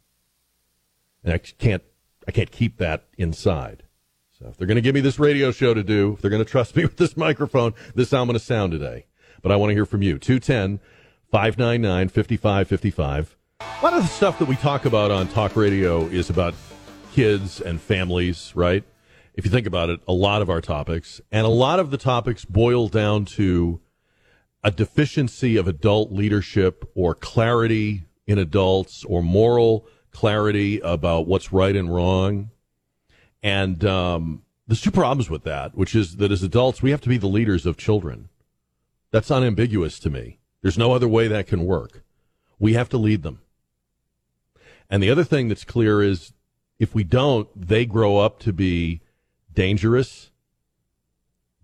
And 1.24 1.34
I 1.34 1.38
can't, 1.38 1.82
I 2.26 2.30
can't 2.30 2.50
keep 2.50 2.78
that 2.78 3.06
inside. 3.18 3.84
So 4.38 4.48
if 4.48 4.56
they're 4.56 4.66
going 4.66 4.76
to 4.76 4.82
give 4.82 4.94
me 4.94 5.00
this 5.00 5.18
radio 5.18 5.52
show 5.52 5.74
to 5.74 5.82
do, 5.82 6.14
if 6.14 6.22
they're 6.22 6.30
going 6.30 6.44
to 6.44 6.50
trust 6.50 6.74
me 6.76 6.84
with 6.84 6.96
this 6.96 7.16
microphone, 7.16 7.74
this 7.94 8.08
is 8.08 8.12
how 8.12 8.22
I'm 8.22 8.26
going 8.26 8.38
to 8.38 8.44
sound 8.44 8.72
today. 8.72 9.06
But 9.42 9.52
I 9.52 9.56
want 9.56 9.70
to 9.70 9.74
hear 9.74 9.86
from 9.86 10.02
you. 10.02 10.18
210 10.18 10.80
599 11.30 12.08
5555. 12.08 13.36
A 13.60 13.84
lot 13.84 13.94
of 13.94 14.02
the 14.02 14.08
stuff 14.08 14.38
that 14.38 14.48
we 14.48 14.56
talk 14.56 14.84
about 14.84 15.10
on 15.10 15.28
talk 15.28 15.56
radio 15.56 16.06
is 16.06 16.30
about 16.30 16.54
kids 17.12 17.60
and 17.60 17.80
families, 17.80 18.52
right? 18.54 18.84
If 19.34 19.44
you 19.44 19.50
think 19.50 19.66
about 19.66 19.90
it, 19.90 20.00
a 20.08 20.12
lot 20.12 20.42
of 20.42 20.50
our 20.50 20.60
topics 20.60 21.20
and 21.30 21.46
a 21.46 21.50
lot 21.50 21.78
of 21.78 21.90
the 21.90 21.96
topics 21.96 22.44
boil 22.44 22.88
down 22.88 23.24
to 23.26 23.80
a 24.62 24.70
deficiency 24.70 25.56
of 25.56 25.66
adult 25.68 26.12
leadership 26.12 26.84
or 26.94 27.14
clarity 27.14 28.04
in 28.26 28.38
adults 28.38 29.04
or 29.04 29.22
moral 29.22 29.86
clarity 30.12 30.80
about 30.80 31.26
what's 31.26 31.52
right 31.52 31.74
and 31.74 31.92
wrong. 31.92 32.50
And 33.42 33.84
um, 33.84 34.42
there's 34.66 34.80
two 34.80 34.90
problems 34.90 35.30
with 35.30 35.44
that, 35.44 35.74
which 35.74 35.94
is 35.94 36.16
that 36.16 36.30
as 36.32 36.42
adults, 36.42 36.82
we 36.82 36.90
have 36.90 37.00
to 37.02 37.08
be 37.08 37.18
the 37.18 37.26
leaders 37.26 37.66
of 37.66 37.76
children. 37.76 38.28
That's 39.10 39.30
unambiguous 39.30 39.98
to 40.00 40.10
me. 40.10 40.38
There's 40.62 40.78
no 40.78 40.92
other 40.92 41.08
way 41.08 41.26
that 41.28 41.46
can 41.46 41.64
work. 41.64 42.02
We 42.58 42.74
have 42.74 42.88
to 42.90 42.98
lead 42.98 43.22
them. 43.22 43.40
And 44.88 45.02
the 45.02 45.10
other 45.10 45.24
thing 45.24 45.48
that's 45.48 45.64
clear 45.64 46.02
is 46.02 46.32
if 46.78 46.94
we 46.94 47.04
don't, 47.04 47.48
they 47.54 47.86
grow 47.86 48.18
up 48.18 48.38
to 48.40 48.52
be 48.52 49.00
dangerous, 49.52 50.30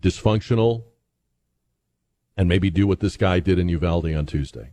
dysfunctional, 0.01 0.83
and 2.35 2.47
maybe 2.47 2.69
do 2.69 2.87
what 2.87 2.99
this 2.99 3.17
guy 3.17 3.39
did 3.39 3.59
in 3.59 3.69
Uvalde 3.69 4.13
on 4.13 4.25
Tuesday. 4.25 4.71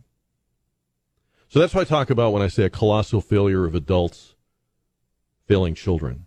So 1.47 1.59
that's 1.59 1.73
what 1.73 1.81
I 1.81 1.83
talk 1.85 2.09
about 2.09 2.33
when 2.33 2.41
I 2.41 2.47
say 2.47 2.63
a 2.63 2.69
colossal 2.69 3.21
failure 3.21 3.65
of 3.65 3.75
adults 3.75 4.35
failing 5.47 5.75
children. 5.75 6.25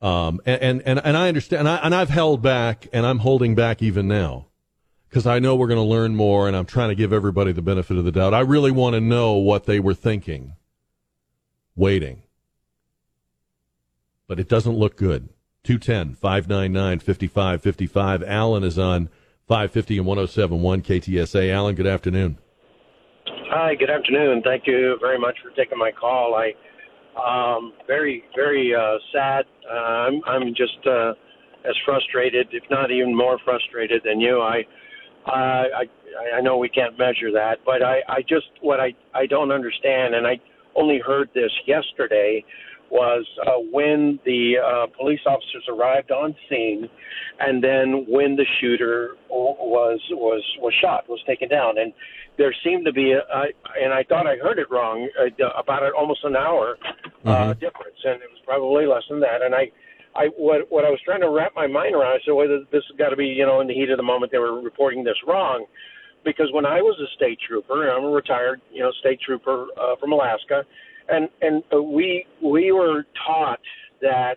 Um, 0.00 0.40
and, 0.46 0.80
and, 0.82 0.98
and, 1.04 1.16
I 1.16 1.28
understand, 1.28 1.60
and, 1.60 1.68
I, 1.68 1.76
and 1.76 1.94
I've 1.94 2.08
held 2.08 2.40
back, 2.40 2.86
and 2.92 3.04
I'm 3.04 3.18
holding 3.18 3.54
back 3.54 3.82
even 3.82 4.08
now 4.08 4.46
because 5.08 5.26
I 5.26 5.40
know 5.40 5.56
we're 5.56 5.66
going 5.66 5.76
to 5.76 5.82
learn 5.82 6.14
more, 6.14 6.46
and 6.46 6.56
I'm 6.56 6.64
trying 6.64 6.88
to 6.88 6.94
give 6.94 7.12
everybody 7.12 7.52
the 7.52 7.60
benefit 7.60 7.98
of 7.98 8.04
the 8.04 8.12
doubt. 8.12 8.32
I 8.32 8.40
really 8.40 8.70
want 8.70 8.94
to 8.94 9.00
know 9.00 9.34
what 9.34 9.66
they 9.66 9.80
were 9.80 9.92
thinking, 9.92 10.54
waiting. 11.74 12.22
But 14.28 14.38
it 14.38 14.48
doesn't 14.48 14.78
look 14.78 14.96
good. 14.96 15.28
210 15.64 16.14
599 16.14 17.00
5555. 17.00 18.22
Alan 18.22 18.64
is 18.64 18.78
on 18.78 19.10
550 19.48 19.98
and 19.98 20.06
1071 20.06 20.82
KTSA. 20.82 21.50
Alan, 21.52 21.74
good 21.74 21.86
afternoon. 21.86 22.38
Hi, 23.52 23.74
good 23.74 23.90
afternoon. 23.90 24.42
Thank 24.44 24.68
you 24.68 24.96
very 25.00 25.18
much 25.18 25.34
for 25.42 25.50
taking 25.56 25.76
my 25.76 25.90
call. 25.90 26.36
I 26.36 26.52
um 27.18 27.72
very 27.84 28.22
very 28.36 28.72
uh 28.72 28.96
sad. 29.12 29.44
Uh, 29.68 29.74
I'm 29.74 30.20
I'm 30.24 30.54
just 30.54 30.78
uh 30.86 31.14
as 31.68 31.74
frustrated, 31.84 32.46
if 32.52 32.62
not 32.70 32.92
even 32.92 33.12
more 33.12 33.40
frustrated 33.44 34.02
than 34.04 34.20
you. 34.20 34.40
I 34.40 34.60
uh, 35.26 35.32
I 35.32 35.84
I 36.36 36.40
know 36.42 36.58
we 36.58 36.68
can't 36.68 36.96
measure 36.96 37.32
that, 37.32 37.56
but 37.66 37.82
I 37.82 38.02
I 38.08 38.20
just 38.20 38.46
what 38.60 38.78
I 38.78 38.94
I 39.14 39.26
don't 39.26 39.50
understand 39.50 40.14
and 40.14 40.28
I 40.28 40.38
only 40.76 41.00
heard 41.04 41.28
this 41.34 41.50
yesterday 41.66 42.44
was 42.90 43.24
uh, 43.46 43.52
when 43.72 44.18
the 44.24 44.54
uh, 44.58 44.86
police 44.96 45.20
officers 45.26 45.64
arrived 45.68 46.10
on 46.10 46.34
scene, 46.48 46.88
and 47.38 47.62
then 47.62 48.04
when 48.08 48.36
the 48.36 48.46
shooter 48.60 49.16
was 49.28 50.00
was 50.10 50.42
was 50.58 50.74
shot, 50.80 51.08
was 51.08 51.20
taken 51.26 51.48
down, 51.48 51.78
and 51.78 51.92
there 52.38 52.54
seemed 52.64 52.84
to 52.86 52.92
be 52.92 53.12
a, 53.12 53.18
a 53.18 53.44
and 53.82 53.92
I 53.92 54.02
thought 54.04 54.26
I 54.26 54.36
heard 54.36 54.58
it 54.58 54.70
wrong 54.70 55.08
uh, 55.20 55.46
about 55.58 55.82
it 55.82 55.92
almost 55.92 56.24
an 56.24 56.36
hour 56.36 56.78
uh, 57.24 57.28
mm-hmm. 57.28 57.52
difference, 57.60 57.98
and 58.04 58.22
it 58.22 58.30
was 58.30 58.40
probably 58.44 58.86
less 58.86 59.02
than 59.08 59.20
that, 59.20 59.42
and 59.42 59.54
I. 59.54 59.70
I 60.12 60.26
what 60.36 60.66
what 60.72 60.84
I 60.84 60.90
was 60.90 60.98
trying 61.04 61.20
to 61.20 61.30
wrap 61.30 61.52
my 61.54 61.68
mind 61.68 61.94
around. 61.94 62.18
So 62.26 62.34
whether 62.34 62.58
this 62.72 62.82
has 62.90 62.98
got 62.98 63.10
to 63.10 63.16
be 63.16 63.26
you 63.26 63.46
know 63.46 63.60
in 63.60 63.68
the 63.68 63.74
heat 63.74 63.90
of 63.90 63.96
the 63.96 64.02
moment 64.02 64.32
they 64.32 64.38
were 64.38 64.60
reporting 64.60 65.04
this 65.04 65.14
wrong, 65.24 65.66
because 66.24 66.48
when 66.52 66.66
I 66.66 66.82
was 66.82 66.98
a 66.98 67.06
state 67.14 67.38
trooper, 67.46 67.88
I'm 67.88 68.02
a 68.02 68.10
retired 68.10 68.60
you 68.72 68.82
know 68.82 68.90
state 68.98 69.20
trooper 69.24 69.66
uh, 69.80 69.94
from 70.00 70.10
Alaska, 70.10 70.64
and 71.08 71.28
and 71.42 71.62
uh, 71.72 71.80
we 71.80 72.26
we 72.42 72.72
were 72.72 73.06
taught 73.24 73.60
that 74.00 74.34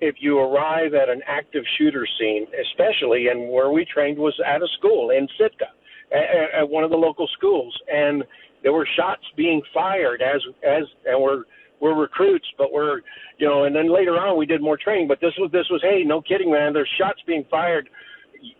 if 0.00 0.16
you 0.18 0.38
arrive 0.38 0.94
at 0.94 1.08
an 1.08 1.22
active 1.26 1.64
shooter 1.78 2.06
scene, 2.18 2.46
especially 2.68 3.28
and 3.28 3.48
where 3.50 3.70
we 3.70 3.84
trained 3.84 4.18
was 4.18 4.38
at 4.46 4.62
a 4.62 4.68
school 4.78 5.10
in 5.10 5.26
Sitka, 5.38 5.66
at, 6.12 6.62
at 6.62 6.68
one 6.68 6.84
of 6.84 6.90
the 6.90 6.96
local 6.96 7.28
schools, 7.36 7.76
and 7.92 8.24
there 8.62 8.72
were 8.72 8.88
shots 8.96 9.22
being 9.36 9.62
fired 9.72 10.22
as 10.22 10.40
as 10.64 10.84
and 11.04 11.22
we're 11.22 11.44
we're 11.80 11.94
recruits, 11.94 12.46
but 12.56 12.72
we're 12.72 13.00
you 13.38 13.46
know, 13.46 13.64
and 13.64 13.74
then 13.74 13.92
later 13.92 14.12
on 14.12 14.38
we 14.38 14.46
did 14.46 14.62
more 14.62 14.76
training. 14.76 15.08
But 15.08 15.20
this 15.20 15.32
was 15.38 15.50
this 15.52 15.66
was 15.70 15.80
hey, 15.82 16.02
no 16.04 16.20
kidding, 16.20 16.50
man. 16.50 16.72
There's 16.72 16.90
shots 16.98 17.20
being 17.26 17.44
fired. 17.50 17.88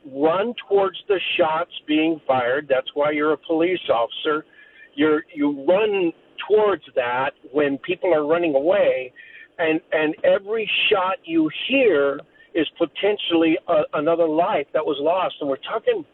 Run 0.05 0.55
towards 0.69 0.97
the 1.09 1.21
shots 1.39 1.71
being 1.87 2.21
fired. 2.27 2.67
That's 2.69 2.89
why 2.95 3.13
you're 3.13 3.33
a 3.33 3.39
police 3.39 3.81
officer. 3.93 4.45
You're 4.95 5.25
you 5.35 5.65
run 5.67 6.13
towards 6.49 6.83
that 6.95 7.31
when 7.53 7.79
people 7.79 8.13
are 8.15 8.27
running 8.27 8.55
away, 8.55 9.13
and 9.59 9.81
and 9.93 10.15
every 10.25 10.71
shot 10.91 11.17
you 11.25 11.51
hear 11.69 12.21
is 12.55 12.67
potentially 12.79 13.59
a, 13.69 13.83
another 13.95 14.27
life 14.27 14.67
that 14.73 14.85
was 14.85 14.97
lost. 15.01 15.37
And 15.41 15.49
we're 15.49 15.57
talking 15.57 16.05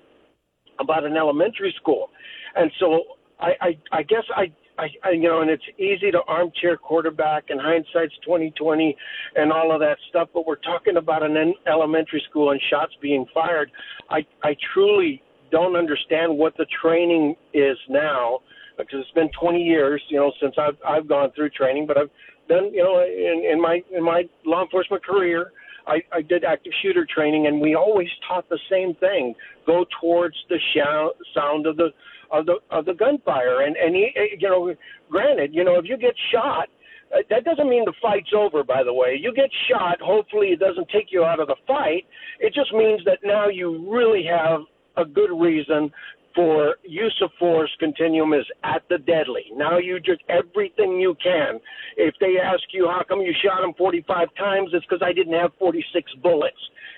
about 0.82 1.04
an 1.04 1.16
elementary 1.16 1.74
school, 1.80 2.10
and 2.54 2.70
so 2.78 3.02
I 3.40 3.50
I, 3.60 3.98
I 3.98 4.02
guess 4.02 4.24
I. 4.36 4.52
I, 4.78 4.88
I, 5.04 5.10
you 5.10 5.28
know, 5.28 5.42
and 5.42 5.50
it's 5.50 5.62
easy 5.78 6.10
to 6.10 6.20
armchair 6.26 6.78
quarterback, 6.78 7.50
and 7.50 7.60
hindsight's 7.60 8.14
twenty 8.24 8.52
twenty, 8.52 8.96
and 9.36 9.52
all 9.52 9.70
of 9.70 9.80
that 9.80 9.98
stuff. 10.08 10.30
But 10.32 10.46
we're 10.46 10.56
talking 10.56 10.96
about 10.96 11.22
an 11.22 11.36
elementary 11.66 12.22
school 12.30 12.52
and 12.52 12.60
shots 12.70 12.92
being 13.02 13.26
fired. 13.34 13.70
I, 14.08 14.26
I 14.42 14.56
truly 14.72 15.22
don't 15.50 15.76
understand 15.76 16.36
what 16.36 16.56
the 16.56 16.66
training 16.82 17.36
is 17.52 17.76
now 17.90 18.40
because 18.78 19.00
it's 19.00 19.10
been 19.12 19.30
20 19.38 19.62
years, 19.62 20.02
you 20.08 20.16
know, 20.18 20.32
since 20.40 20.54
I've 20.58 20.76
I've 20.86 21.06
gone 21.06 21.30
through 21.36 21.50
training. 21.50 21.86
But 21.86 21.98
I've 21.98 22.10
done, 22.48 22.72
you 22.72 22.82
know, 22.82 23.00
in, 23.04 23.44
in 23.52 23.60
my 23.60 23.80
in 23.94 24.02
my 24.02 24.24
law 24.44 24.62
enforcement 24.62 25.04
career, 25.04 25.52
I, 25.86 26.02
I 26.12 26.22
did 26.22 26.44
active 26.44 26.72
shooter 26.82 27.06
training, 27.12 27.46
and 27.46 27.60
we 27.60 27.74
always 27.74 28.08
taught 28.26 28.48
the 28.48 28.58
same 28.70 28.94
thing: 28.96 29.34
go 29.66 29.84
towards 30.00 30.36
the 30.48 30.58
shout, 30.74 31.16
sound 31.34 31.66
of 31.66 31.76
the 31.76 31.90
of 32.30 32.46
the 32.46 32.56
of 32.70 32.84
the 32.84 32.94
gunfire. 32.94 33.62
And 33.62 33.76
and 33.76 33.94
you 33.94 34.48
know, 34.48 34.74
granted, 35.10 35.54
you 35.54 35.64
know, 35.64 35.78
if 35.78 35.84
you 35.86 35.96
get 35.96 36.14
shot. 36.32 36.68
Uh, 37.12 37.18
that 37.28 37.44
doesn't 37.44 37.68
mean 37.68 37.84
the 37.84 37.92
fight's 38.00 38.30
over, 38.34 38.64
by 38.64 38.82
the 38.82 38.92
way. 38.92 39.18
You 39.20 39.34
get 39.34 39.50
shot. 39.70 40.00
Hopefully, 40.00 40.46
it 40.48 40.58
doesn't 40.58 40.88
take 40.88 41.08
you 41.10 41.24
out 41.24 41.40
of 41.40 41.48
the 41.48 41.56
fight. 41.66 42.06
It 42.40 42.54
just 42.54 42.72
means 42.72 43.02
that 43.04 43.18
now 43.22 43.48
you 43.48 43.86
really 43.92 44.24
have 44.24 44.60
a 44.96 45.04
good 45.04 45.30
reason 45.30 45.90
for 46.34 46.76
use 46.82 47.16
of 47.22 47.30
force 47.38 47.70
continuum 47.78 48.32
is 48.32 48.46
at 48.64 48.82
the 48.88 48.98
deadly. 48.98 49.44
Now 49.54 49.78
you 49.78 50.00
just 50.00 50.22
everything 50.28 51.00
you 51.00 51.16
can. 51.22 51.60
If 51.96 52.14
they 52.20 52.36
ask 52.42 52.62
you 52.72 52.88
how 52.88 53.02
come 53.06 53.20
you 53.20 53.32
shot 53.44 53.62
him 53.62 53.74
45 53.76 54.28
times, 54.36 54.70
it's 54.72 54.84
because 54.86 55.02
I 55.04 55.12
didn't 55.12 55.34
have 55.34 55.52
46 55.58 56.12
bullets, 56.22 56.56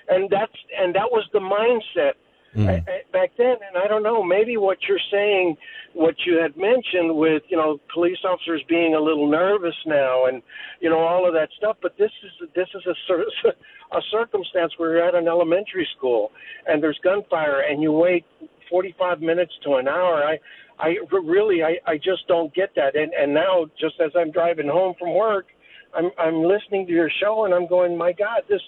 and 0.09 0.29
that's 0.29 0.55
and 0.79 0.93
that 0.95 1.09
was 1.11 1.25
the 1.33 1.39
mindset 1.39 2.13
mm. 2.55 2.85
back 3.11 3.31
then. 3.37 3.55
And 3.67 3.77
I 3.77 3.87
don't 3.87 4.03
know, 4.03 4.23
maybe 4.23 4.57
what 4.57 4.77
you're 4.87 4.99
saying, 5.11 5.57
what 5.93 6.15
you 6.25 6.37
had 6.37 6.57
mentioned 6.57 7.15
with 7.15 7.43
you 7.47 7.57
know 7.57 7.79
police 7.93 8.19
officers 8.23 8.63
being 8.67 8.95
a 8.95 8.99
little 8.99 9.29
nervous 9.29 9.75
now, 9.85 10.25
and 10.25 10.41
you 10.81 10.89
know 10.89 10.99
all 10.99 11.27
of 11.27 11.33
that 11.33 11.49
stuff. 11.57 11.77
But 11.81 11.97
this 11.97 12.11
is 12.23 12.49
this 12.55 12.67
is 12.73 12.83
a 12.85 13.47
a 13.97 14.01
circumstance 14.11 14.73
where 14.77 14.95
you're 14.95 15.07
at 15.07 15.15
an 15.15 15.27
elementary 15.27 15.87
school 15.97 16.31
and 16.67 16.81
there's 16.81 16.99
gunfire, 17.03 17.61
and 17.61 17.81
you 17.81 17.91
wait 17.91 18.25
45 18.69 19.21
minutes 19.21 19.53
to 19.63 19.75
an 19.75 19.87
hour. 19.87 20.23
I, 20.23 20.39
I 20.79 20.95
really, 21.11 21.63
I, 21.63 21.77
I 21.87 21.97
just 21.97 22.27
don't 22.27 22.53
get 22.53 22.73
that. 22.75 22.95
And 22.95 23.13
and 23.13 23.33
now, 23.33 23.65
just 23.79 23.95
as 24.03 24.11
I'm 24.15 24.31
driving 24.31 24.67
home 24.67 24.95
from 24.99 25.15
work, 25.15 25.47
I'm 25.95 26.11
I'm 26.17 26.43
listening 26.43 26.85
to 26.87 26.91
your 26.91 27.09
show, 27.21 27.45
and 27.45 27.53
I'm 27.53 27.67
going, 27.67 27.97
my 27.97 28.11
God, 28.11 28.41
this 28.49 28.61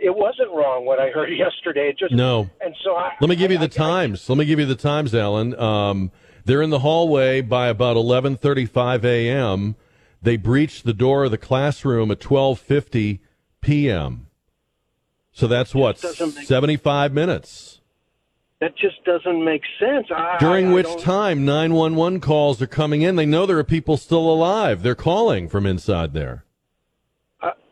it 0.00 0.14
wasn't 0.14 0.50
wrong 0.52 0.84
what 0.84 0.98
I 1.00 1.10
heard 1.10 1.28
yesterday. 1.36 1.88
It 1.90 1.98
just 1.98 2.14
no. 2.14 2.48
And 2.60 2.74
so 2.84 2.96
I 2.96 3.12
let 3.20 3.28
me 3.30 3.36
give 3.36 3.50
I, 3.50 3.54
you 3.54 3.58
the 3.58 3.64
I, 3.64 3.68
times. 3.68 4.28
let 4.28 4.38
me 4.38 4.44
give 4.44 4.58
you 4.58 4.66
the 4.66 4.74
times, 4.76 5.14
Alan. 5.14 5.58
Um, 5.58 6.10
They're 6.44 6.62
in 6.62 6.70
the 6.70 6.80
hallway 6.80 7.40
by 7.40 7.68
about 7.68 7.96
11:35 7.96 9.04
a.m. 9.04 9.76
They 10.22 10.36
breached 10.36 10.84
the 10.84 10.92
door 10.94 11.24
of 11.24 11.30
the 11.30 11.38
classroom 11.38 12.10
at 12.10 12.20
12:50 12.20 13.20
p.m. 13.60 14.26
So 15.32 15.46
that's 15.46 15.74
what 15.74 16.02
make- 16.02 16.46
75 16.46 17.12
minutes. 17.12 17.80
That 18.60 18.76
just 18.76 19.04
doesn't 19.04 19.44
make 19.44 19.62
sense. 19.78 20.08
During 20.40 20.72
which 20.72 21.00
time 21.00 21.44
911 21.44 22.18
calls 22.18 22.60
are 22.60 22.66
coming 22.66 23.02
in. 23.02 23.14
They 23.14 23.24
know 23.24 23.46
there 23.46 23.58
are 23.58 23.62
people 23.64 23.96
still 23.96 24.28
alive. 24.28 24.82
They're 24.82 24.96
calling 24.96 25.48
from 25.48 25.64
inside 25.64 26.12
there. 26.12 26.44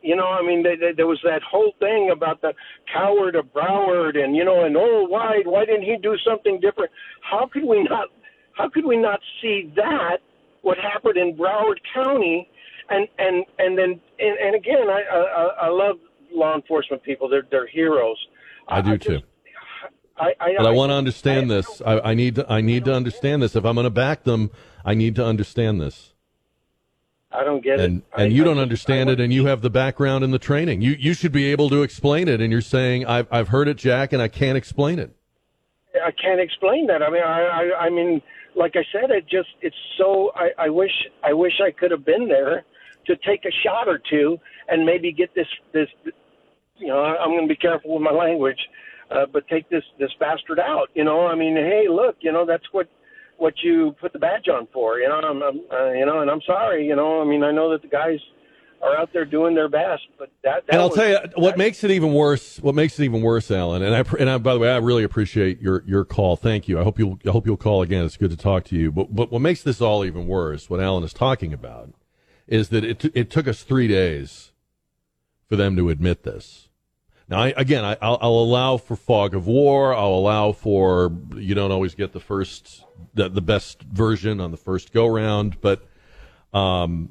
You 0.06 0.14
know, 0.16 0.28
I 0.28 0.40
mean, 0.42 0.62
they, 0.62 0.76
they, 0.76 0.92
there 0.96 1.06
was 1.08 1.18
that 1.24 1.42
whole 1.42 1.72
thing 1.80 2.10
about 2.12 2.40
the 2.40 2.52
coward 2.92 3.34
of 3.34 3.46
Broward, 3.52 4.16
and 4.16 4.36
you 4.36 4.44
know, 4.44 4.64
and 4.64 4.76
oh, 4.76 5.04
why, 5.08 5.40
why 5.44 5.64
didn't 5.64 5.82
he 5.82 5.96
do 6.00 6.16
something 6.24 6.60
different? 6.60 6.90
How 7.22 7.48
could 7.52 7.64
we 7.64 7.82
not? 7.82 8.08
How 8.54 8.68
could 8.68 8.86
we 8.86 8.96
not 8.96 9.20
see 9.42 9.72
that 9.76 10.18
what 10.62 10.78
happened 10.78 11.16
in 11.16 11.36
Broward 11.36 11.78
County, 11.92 12.48
and 12.88 13.08
and 13.18 13.44
and 13.58 13.76
then 13.76 14.00
and, 14.18 14.38
and 14.38 14.54
again, 14.54 14.88
I, 14.88 15.02
I 15.02 15.66
I 15.66 15.68
love 15.68 15.96
law 16.32 16.54
enforcement 16.54 17.02
people. 17.02 17.28
They're 17.28 17.46
they're 17.50 17.66
heroes. 17.66 18.16
I 18.68 18.80
do 18.80 18.96
just- 18.96 19.20
too. 19.22 19.26
I, 20.18 20.32
I, 20.40 20.54
But 20.56 20.66
I 20.66 20.70
want 20.70 20.88
to 20.90 20.94
understand 20.94 21.52
I- 21.52 21.56
this. 21.56 21.82
I, 21.84 22.00
I 22.00 22.14
need 22.14 22.36
to. 22.36 22.50
I 22.50 22.62
need 22.62 22.86
to 22.86 22.94
understand 22.94 23.42
this. 23.42 23.54
If 23.54 23.66
I'm 23.66 23.74
going 23.74 23.84
to 23.84 23.90
back 23.90 24.24
them, 24.24 24.50
I 24.82 24.94
need 24.94 25.14
to 25.16 25.24
understand 25.26 25.78
this. 25.78 26.14
I 27.36 27.44
don't 27.44 27.62
get 27.62 27.78
And 27.80 27.98
it. 27.98 28.04
I- 28.14 28.22
and 28.24 28.32
you 28.32 28.42
I 28.42 28.44
don't 28.46 28.54
just- 28.56 28.62
understand 28.62 29.10
it, 29.10 29.20
and 29.20 29.32
you 29.32 29.46
have 29.46 29.60
the 29.60 29.70
background 29.70 30.24
and 30.24 30.32
the 30.32 30.38
training. 30.38 30.80
You 30.80 30.92
you 30.98 31.12
should 31.14 31.32
be 31.32 31.46
able 31.52 31.68
to 31.70 31.82
explain 31.82 32.28
it. 32.28 32.40
And 32.40 32.50
you're 32.50 32.60
saying 32.60 33.04
I've 33.06 33.26
I've 33.30 33.48
heard 33.48 33.68
it, 33.68 33.76
Jack, 33.76 34.12
and 34.12 34.22
I 34.22 34.28
can't 34.28 34.56
explain 34.56 34.98
it. 34.98 35.10
I 36.04 36.10
can't 36.12 36.40
explain 36.40 36.86
that. 36.88 37.02
I 37.02 37.08
mean, 37.10 37.22
I, 37.22 37.40
I, 37.42 37.86
I 37.86 37.90
mean, 37.90 38.20
like 38.54 38.76
I 38.76 38.84
said, 38.92 39.10
it 39.10 39.26
just, 39.28 39.48
it's 39.62 39.76
so. 39.96 40.30
I, 40.34 40.50
I 40.58 40.68
wish, 40.68 40.92
I 41.24 41.32
wish 41.32 41.54
I 41.64 41.70
could 41.70 41.90
have 41.90 42.04
been 42.04 42.28
there 42.28 42.64
to 43.06 43.16
take 43.16 43.44
a 43.46 43.50
shot 43.64 43.88
or 43.88 43.98
two 44.10 44.38
and 44.68 44.84
maybe 44.84 45.10
get 45.12 45.34
this, 45.34 45.46
this. 45.72 45.88
You 46.76 46.88
know, 46.88 47.02
I'm 47.02 47.30
going 47.30 47.48
to 47.48 47.48
be 47.48 47.56
careful 47.56 47.94
with 47.94 48.02
my 48.02 48.10
language, 48.12 48.58
uh, 49.10 49.24
but 49.32 49.48
take 49.48 49.68
this, 49.70 49.84
this 49.98 50.10
bastard 50.20 50.60
out. 50.60 50.90
You 50.94 51.04
know, 51.04 51.26
I 51.26 51.34
mean, 51.34 51.56
hey, 51.56 51.86
look, 51.88 52.16
you 52.20 52.30
know, 52.30 52.44
that's 52.44 52.66
what, 52.72 52.88
what 53.38 53.54
you 53.62 53.94
put 54.00 54.12
the 54.12 54.18
badge 54.18 54.48
on 54.48 54.66
for. 54.72 54.98
You 54.98 55.08
know, 55.08 55.16
I'm, 55.16 55.42
I'm 55.42 55.60
uh, 55.72 55.90
you 55.92 56.06
know, 56.06 56.20
and 56.20 56.30
I'm 56.30 56.40
sorry. 56.46 56.86
You 56.86 56.96
know, 56.96 57.20
I 57.20 57.24
mean, 57.24 57.42
I 57.42 57.50
know 57.52 57.70
that 57.70 57.82
the 57.82 57.88
guys 57.88 58.18
are 58.82 58.96
out 58.96 59.10
there 59.12 59.24
doing 59.24 59.54
their 59.54 59.68
best, 59.68 60.02
but 60.18 60.30
that. 60.44 60.64
that 60.66 60.72
And 60.72 60.80
I'll 60.80 60.88
was- 60.88 60.96
tell 60.96 61.08
you 61.08 61.18
what 61.36 61.50
that- 61.52 61.58
makes 61.58 61.82
it 61.84 61.90
even 61.90 62.12
worse. 62.12 62.58
What 62.60 62.74
makes 62.74 62.98
it 62.98 63.04
even 63.04 63.22
worse, 63.22 63.50
Alan. 63.50 63.82
And 63.82 63.94
I 63.94 64.04
and 64.18 64.28
I, 64.30 64.38
by 64.38 64.52
the 64.54 64.60
way, 64.60 64.70
I 64.70 64.76
really 64.78 65.04
appreciate 65.04 65.60
your 65.60 65.82
your 65.86 66.04
call. 66.04 66.36
Thank 66.36 66.68
you. 66.68 66.78
I 66.78 66.82
hope 66.84 66.98
you 66.98 67.18
I 67.26 67.30
hope 67.30 67.46
you'll 67.46 67.56
call 67.56 67.82
again. 67.82 68.04
It's 68.04 68.16
good 68.16 68.30
to 68.30 68.36
talk 68.36 68.64
to 68.64 68.76
you. 68.76 68.92
But 68.92 69.14
but 69.14 69.30
what 69.32 69.40
makes 69.42 69.62
this 69.62 69.80
all 69.80 70.04
even 70.04 70.26
worse, 70.26 70.68
what 70.70 70.80
Alan 70.80 71.04
is 71.04 71.12
talking 71.12 71.52
about, 71.52 71.92
is 72.46 72.68
that 72.70 72.84
it 72.84 72.98
t- 73.00 73.12
it 73.14 73.30
took 73.30 73.48
us 73.48 73.62
three 73.62 73.88
days 73.88 74.52
for 75.48 75.56
them 75.56 75.76
to 75.76 75.88
admit 75.90 76.22
this. 76.24 76.65
Now, 77.28 77.40
I, 77.40 77.54
again, 77.56 77.84
I, 77.84 77.96
I'll, 78.00 78.18
I'll 78.20 78.30
allow 78.30 78.76
for 78.76 78.94
fog 78.94 79.34
of 79.34 79.46
war. 79.46 79.94
I'll 79.94 80.14
allow 80.14 80.52
for 80.52 81.12
you 81.34 81.54
don't 81.54 81.72
always 81.72 81.94
get 81.94 82.12
the 82.12 82.20
first 82.20 82.84
the, 83.14 83.28
the 83.28 83.40
best 83.40 83.82
version 83.82 84.40
on 84.40 84.52
the 84.52 84.56
first 84.56 84.92
go 84.92 85.06
round, 85.06 85.60
but 85.60 85.88
um, 86.52 87.10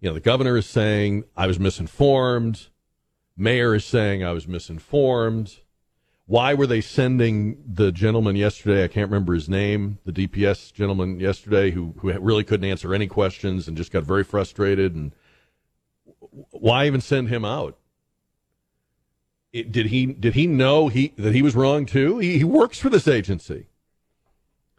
you 0.00 0.08
know, 0.08 0.14
the 0.14 0.20
governor 0.20 0.56
is 0.56 0.66
saying 0.66 1.24
I 1.36 1.46
was 1.46 1.58
misinformed. 1.58 2.68
Mayor 3.36 3.74
is 3.74 3.84
saying 3.84 4.24
I 4.24 4.32
was 4.32 4.48
misinformed. 4.48 5.58
Why 6.24 6.54
were 6.54 6.66
they 6.66 6.80
sending 6.80 7.62
the 7.66 7.92
gentleman 7.92 8.34
yesterday? 8.34 8.82
I 8.82 8.88
can't 8.88 9.10
remember 9.10 9.34
his 9.34 9.48
name. 9.48 9.98
The 10.04 10.12
DPS 10.12 10.72
gentleman 10.72 11.20
yesterday 11.20 11.70
who 11.70 11.94
who 11.98 12.10
really 12.18 12.42
couldn't 12.42 12.68
answer 12.68 12.94
any 12.94 13.06
questions 13.06 13.68
and 13.68 13.76
just 13.76 13.92
got 13.92 14.02
very 14.02 14.24
frustrated. 14.24 14.94
And 14.94 15.14
why 16.50 16.86
even 16.86 17.00
send 17.02 17.28
him 17.28 17.44
out? 17.44 17.78
It, 19.56 19.72
did 19.72 19.86
he 19.86 20.04
did 20.04 20.34
he 20.34 20.46
know 20.46 20.88
he 20.88 21.14
that 21.16 21.34
he 21.34 21.40
was 21.40 21.56
wrong 21.56 21.86
too? 21.86 22.18
He, 22.18 22.36
he 22.36 22.44
works 22.44 22.78
for 22.78 22.90
this 22.90 23.08
agency. 23.08 23.68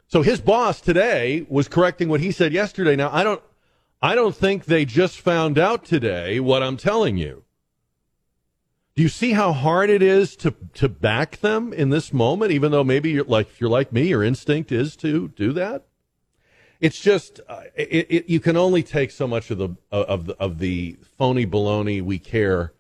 So 0.08 0.22
his 0.22 0.40
boss 0.40 0.80
today 0.80 1.48
was 1.50 1.68
correcting 1.68 2.10
what 2.10 2.20
he 2.20 2.32
said 2.32 2.54
yesterday. 2.54 2.96
Now 2.96 3.10
I 3.12 3.24
don't 3.24 3.42
I 4.04 4.14
don't 4.14 4.36
think 4.36 4.66
they 4.66 4.86
just 4.86 5.20
found 5.20 5.58
out 5.58 5.84
today 5.84 6.40
what 6.40 6.62
I'm 6.62 6.78
telling 6.78 7.18
you. 7.18 7.44
Do 8.96 9.02
you 9.02 9.10
see 9.10 9.32
how 9.32 9.52
hard 9.52 9.90
it 9.90 10.04
is 10.04 10.36
to 10.38 10.54
to 10.76 10.88
back 10.88 11.38
them 11.38 11.74
in 11.74 11.90
this 11.90 12.14
moment 12.14 12.52
even 12.52 12.72
though 12.72 12.84
maybe 12.84 13.10
you're 13.10 13.26
like 13.26 13.48
if 13.48 13.60
you're 13.60 13.72
like 13.72 13.92
me 13.92 14.10
your 14.10 14.24
instinct 14.24 14.72
is 14.72 14.96
to 14.98 15.30
do 15.30 15.54
that? 15.54 15.88
It's 16.80 17.00
just 17.00 17.40
uh, 17.50 17.64
it, 17.76 18.06
it, 18.12 18.30
you 18.30 18.40
can 18.40 18.56
only 18.56 18.84
take 18.84 19.10
so 19.10 19.28
much 19.28 19.50
of 19.50 19.58
the 19.58 19.70
of 19.92 20.28
the 20.28 20.36
of 20.36 20.60
the 20.60 20.98
phony 21.18 21.48
baloney 21.48 22.00
we 22.00 22.20
care 22.20 22.74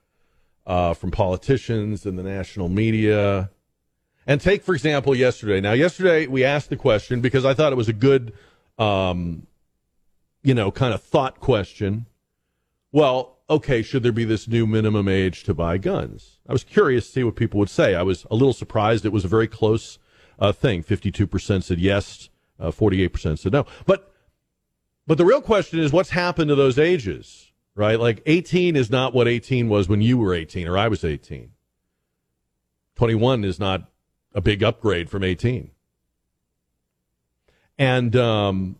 uh, 0.67 0.93
from 0.93 1.09
politicians 1.09 2.05
and 2.05 2.19
the 2.19 2.23
national 2.23 2.67
media. 2.67 3.49
And 4.27 4.41
take, 4.41 4.61
for 4.63 4.75
example, 4.75 5.15
yesterday. 5.15 5.61
Now, 5.61 5.71
yesterday 5.71 6.27
we 6.27 6.43
asked 6.43 6.69
the 6.69 6.75
question 6.75 7.21
because 7.21 7.45
I 7.45 7.53
thought 7.53 7.71
it 7.71 7.77
was 7.77 7.87
a 7.87 7.93
good, 7.93 8.33
um, 8.77 9.47
you 10.43 10.53
know, 10.53 10.69
kind 10.69 10.93
of 10.93 11.01
thought 11.01 11.39
question. 11.39 12.05
Well, 12.91 13.37
okay, 13.49 13.81
should 13.81 14.03
there 14.03 14.11
be 14.11 14.25
this 14.25 14.49
new 14.49 14.67
minimum 14.67 15.07
age 15.07 15.43
to 15.43 15.53
buy 15.53 15.77
guns? 15.77 16.39
I 16.47 16.51
was 16.51 16.65
curious 16.65 17.05
to 17.07 17.11
see 17.13 17.23
what 17.23 17.37
people 17.37 17.59
would 17.61 17.69
say. 17.69 17.95
I 17.95 18.03
was 18.03 18.27
a 18.29 18.35
little 18.35 18.53
surprised. 18.53 19.05
It 19.05 19.13
was 19.13 19.23
a 19.23 19.29
very 19.29 19.47
close 19.47 19.97
uh, 20.37 20.51
thing. 20.51 20.83
52% 20.83 21.63
said 21.63 21.79
yes, 21.79 22.27
uh, 22.59 22.71
48% 22.71 23.39
said 23.39 23.53
no. 23.53 23.65
But, 23.85 24.13
but 25.05 25.17
the 25.17 25.25
real 25.25 25.41
question 25.41 25.79
is 25.79 25.93
what's 25.93 26.09
happened 26.09 26.49
to 26.49 26.55
those 26.55 26.77
ages, 26.77 27.46
right? 27.77 27.99
Like 27.99 28.23
18 28.25 28.75
is 28.75 28.89
not 28.89 29.13
what 29.13 29.27
18 29.27 29.69
was 29.69 29.87
when 29.87 30.01
you 30.01 30.17
were 30.17 30.33
18 30.33 30.67
or 30.67 30.77
I 30.77 30.87
was 30.87 31.05
18. 31.05 31.51
21 32.95 33.45
is 33.45 33.59
not 33.59 33.91
a 34.33 34.41
big 34.41 34.63
upgrade 34.63 35.11
from 35.11 35.23
18. 35.23 35.69
And 37.77 38.15
um, 38.15 38.77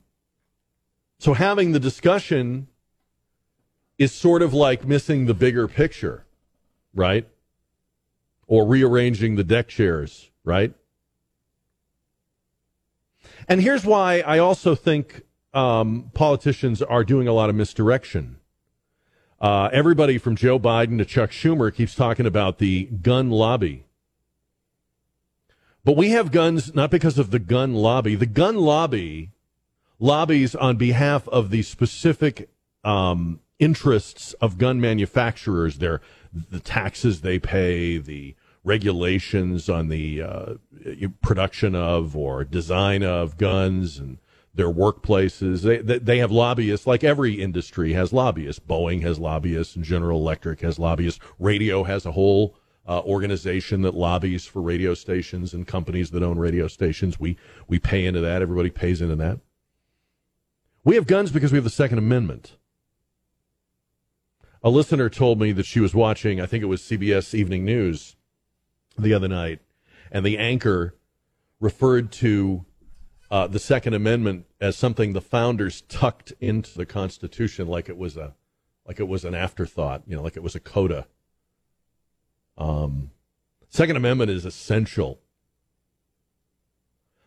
so 1.19 1.33
having 1.33 1.73
the 1.73 1.79
discussion 1.79 2.67
is 3.99 4.11
sort 4.11 4.41
of 4.41 4.55
like 4.55 4.87
missing 4.87 5.27
the 5.27 5.35
bigger 5.35 5.67
picture, 5.67 6.25
right? 6.95 7.27
Or 8.47 8.65
rearranging 8.65 9.35
the 9.35 9.43
deck 9.43 9.67
chairs, 9.67 10.31
right? 10.43 10.73
And 13.47 13.61
here's 13.61 13.85
why 13.85 14.21
I 14.21 14.39
also 14.39 14.73
think 14.73 15.21
um, 15.53 16.09
politicians 16.15 16.81
are 16.81 17.03
doing 17.03 17.27
a 17.27 17.33
lot 17.33 17.51
of 17.51 17.55
misdirection. 17.55 18.37
Uh, 19.39 19.69
everybody 19.71 20.17
from 20.17 20.35
Joe 20.35 20.59
Biden 20.59 20.97
to 20.97 21.05
Chuck 21.05 21.29
Schumer 21.29 21.73
keeps 21.73 21.93
talking 21.93 22.25
about 22.25 22.57
the 22.57 22.85
gun 22.85 23.29
lobby. 23.29 23.85
But 25.83 25.95
we 25.95 26.09
have 26.09 26.31
guns 26.31 26.73
not 26.73 26.89
because 26.89 27.17
of 27.17 27.31
the 27.31 27.39
gun 27.39 27.73
lobby. 27.73 28.15
The 28.15 28.25
gun 28.25 28.57
lobby 28.57 29.31
lobbies 29.99 30.55
on 30.55 30.75
behalf 30.77 31.27
of 31.29 31.49
the 31.49 31.61
specific 31.61 32.49
um, 32.83 33.39
interests 33.59 34.33
of 34.33 34.57
gun 34.57 34.81
manufacturers. 34.81 35.77
Their 35.77 36.01
the 36.33 36.59
taxes 36.59 37.21
they 37.21 37.39
pay, 37.39 37.97
the 37.99 38.35
regulations 38.63 39.69
on 39.69 39.87
the 39.87 40.21
uh, 40.21 40.53
production 41.21 41.73
of 41.73 42.17
or 42.17 42.43
design 42.43 43.03
of 43.03 43.37
guns, 43.37 43.97
and 43.97 44.17
their 44.57 44.71
workplaces. 44.71 45.61
They, 45.61 45.99
they 45.99 46.17
have 46.17 46.31
lobbyists, 46.31 46.87
like 46.87 47.03
every 47.03 47.35
industry 47.35 47.93
has 47.93 48.11
lobbyists. 48.11 48.59
Boeing 48.59 49.03
has 49.03 49.19
lobbyists, 49.19 49.75
and 49.75 49.85
General 49.85 50.19
Electric 50.19 50.61
has 50.61 50.79
lobbyists. 50.79 51.19
Radio 51.39 51.83
has 51.83 52.05
a 52.05 52.11
whole 52.11 52.57
uh, 52.87 53.01
organization 53.01 53.83
that 53.83 53.93
lobbies 53.93 54.45
for 54.45 54.61
radio 54.61 54.95
stations 54.95 55.53
and 55.53 55.67
companies 55.67 56.09
that 56.11 56.23
own 56.23 56.39
radio 56.39 56.67
stations. 56.67 57.19
We 57.19 57.37
we 57.67 57.79
pay 57.79 58.05
into 58.05 58.19
that. 58.21 58.41
Everybody 58.41 58.71
pays 58.71 58.99
into 59.01 59.15
that. 59.17 59.39
We 60.83 60.95
have 60.95 61.05
guns 61.05 61.31
because 61.31 61.51
we 61.51 61.57
have 61.57 61.63
the 61.63 61.69
Second 61.69 61.99
Amendment. 61.99 62.57
A 64.63 64.69
listener 64.71 65.07
told 65.07 65.39
me 65.39 65.51
that 65.51 65.65
she 65.65 65.79
was 65.79 65.93
watching, 65.93 66.41
I 66.41 66.45
think 66.47 66.63
it 66.63 66.67
was 66.67 66.81
CBS 66.81 67.35
Evening 67.35 67.63
News 67.63 68.15
the 68.97 69.13
other 69.13 69.27
night, 69.27 69.59
and 70.11 70.25
the 70.25 70.37
anchor 70.37 70.95
referred 71.59 72.11
to 72.13 72.65
uh, 73.29 73.47
the 73.47 73.59
Second 73.59 73.93
Amendment 73.93 74.45
as 74.61 74.75
something 74.75 75.13
the 75.13 75.21
founders 75.21 75.81
tucked 75.81 76.33
into 76.39 76.77
the 76.77 76.85
Constitution, 76.85 77.67
like 77.67 77.89
it 77.89 77.97
was 77.97 78.15
a, 78.15 78.35
like 78.85 78.99
it 78.99 79.07
was 79.07 79.25
an 79.25 79.35
afterthought, 79.35 80.03
you 80.07 80.15
know, 80.15 80.21
like 80.21 80.37
it 80.37 80.43
was 80.43 80.55
a 80.55 80.59
coda. 80.59 81.07
Um, 82.57 83.11
Second 83.69 83.97
Amendment 83.97 84.31
is 84.31 84.45
essential. 84.45 85.19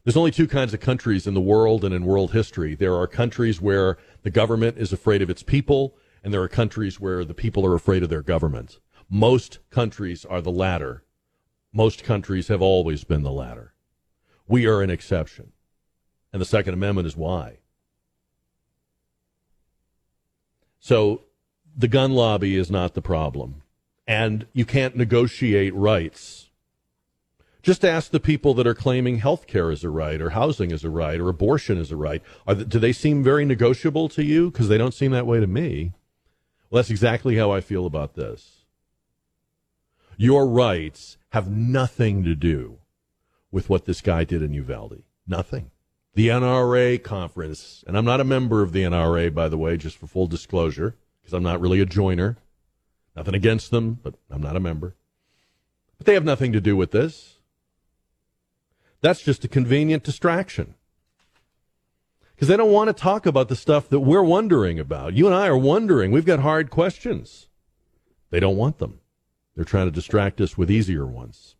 There's 0.04 0.16
only 0.16 0.30
two 0.30 0.48
kinds 0.48 0.72
of 0.72 0.80
countries 0.80 1.26
in 1.26 1.34
the 1.34 1.40
world 1.40 1.84
and 1.84 1.94
in 1.94 2.06
world 2.06 2.32
history. 2.32 2.74
There 2.74 2.96
are 2.96 3.06
countries 3.06 3.60
where 3.60 3.98
the 4.22 4.30
government 4.30 4.78
is 4.78 4.92
afraid 4.92 5.20
of 5.20 5.28
its 5.28 5.42
people, 5.42 5.94
and 6.24 6.32
there 6.32 6.42
are 6.42 6.48
countries 6.48 6.98
where 6.98 7.24
the 7.24 7.34
people 7.34 7.66
are 7.66 7.74
afraid 7.74 8.02
of 8.02 8.08
their 8.08 8.22
government. 8.22 8.78
Most 9.10 9.58
countries 9.68 10.24
are 10.24 10.40
the 10.40 10.50
latter. 10.50 11.04
Most 11.72 12.02
countries 12.02 12.48
have 12.48 12.62
always 12.62 13.04
been 13.04 13.22
the 13.22 13.30
latter. 13.30 13.74
We 14.48 14.66
are 14.66 14.80
an 14.80 14.90
exception. 14.90 15.52
And 16.32 16.40
the 16.40 16.46
Second 16.46 16.74
Amendment 16.74 17.06
is 17.06 17.16
why. 17.16 17.58
So 20.78 21.22
the 21.76 21.88
gun 21.88 22.12
lobby 22.12 22.56
is 22.56 22.70
not 22.70 22.94
the 22.94 23.02
problem. 23.02 23.62
And 24.06 24.46
you 24.52 24.64
can't 24.64 24.96
negotiate 24.96 25.74
rights. 25.74 26.50
Just 27.62 27.84
ask 27.84 28.10
the 28.10 28.18
people 28.18 28.54
that 28.54 28.66
are 28.66 28.74
claiming 28.74 29.18
health 29.18 29.46
care 29.46 29.70
is 29.70 29.84
a 29.84 29.90
right, 29.90 30.20
or 30.20 30.30
housing 30.30 30.70
is 30.70 30.82
a 30.82 30.90
right, 30.90 31.20
or 31.20 31.28
abortion 31.28 31.76
is 31.76 31.92
a 31.92 31.96
right. 31.96 32.22
Do 32.46 32.78
they 32.78 32.92
seem 32.92 33.22
very 33.22 33.44
negotiable 33.44 34.08
to 34.10 34.24
you? 34.24 34.50
Because 34.50 34.68
they 34.68 34.78
don't 34.78 34.94
seem 34.94 35.12
that 35.12 35.26
way 35.26 35.40
to 35.40 35.46
me. 35.46 35.92
Well, 36.70 36.78
that's 36.78 36.90
exactly 36.90 37.36
how 37.36 37.50
I 37.50 37.60
feel 37.60 37.84
about 37.84 38.14
this. 38.14 38.64
Your 40.16 40.46
rights 40.46 41.18
have 41.30 41.50
nothing 41.50 42.24
to 42.24 42.34
do 42.34 42.78
with 43.52 43.68
what 43.68 43.84
this 43.84 44.00
guy 44.00 44.24
did 44.24 44.42
in 44.42 44.54
Uvalde. 44.54 45.02
Nothing. 45.26 45.70
The 46.20 46.28
NRA 46.28 47.02
conference, 47.02 47.82
and 47.86 47.96
I'm 47.96 48.04
not 48.04 48.20
a 48.20 48.24
member 48.24 48.60
of 48.60 48.72
the 48.72 48.82
NRA, 48.82 49.32
by 49.32 49.48
the 49.48 49.56
way, 49.56 49.78
just 49.78 49.96
for 49.96 50.06
full 50.06 50.26
disclosure, 50.26 50.94
because 51.18 51.32
I'm 51.32 51.42
not 51.42 51.62
really 51.62 51.80
a 51.80 51.86
joiner. 51.86 52.36
Nothing 53.16 53.34
against 53.34 53.70
them, 53.70 54.00
but 54.02 54.16
I'm 54.30 54.42
not 54.42 54.54
a 54.54 54.60
member. 54.60 54.94
But 55.96 56.06
they 56.06 56.12
have 56.12 56.26
nothing 56.26 56.52
to 56.52 56.60
do 56.60 56.76
with 56.76 56.90
this. 56.90 57.36
That's 59.00 59.22
just 59.22 59.46
a 59.46 59.48
convenient 59.48 60.02
distraction. 60.02 60.74
Because 62.34 62.48
they 62.48 62.56
don't 62.58 62.70
want 62.70 62.88
to 62.88 63.02
talk 63.02 63.24
about 63.24 63.48
the 63.48 63.56
stuff 63.56 63.88
that 63.88 64.00
we're 64.00 64.22
wondering 64.22 64.78
about. 64.78 65.14
You 65.14 65.24
and 65.24 65.34
I 65.34 65.46
are 65.46 65.56
wondering. 65.56 66.10
We've 66.10 66.26
got 66.26 66.40
hard 66.40 66.68
questions. 66.68 67.48
They 68.28 68.40
don't 68.40 68.58
want 68.58 68.76
them. 68.76 69.00
They're 69.56 69.64
trying 69.64 69.86
to 69.86 69.90
distract 69.90 70.42
us 70.42 70.58
with 70.58 70.70
easier 70.70 71.06
ones. 71.06 71.54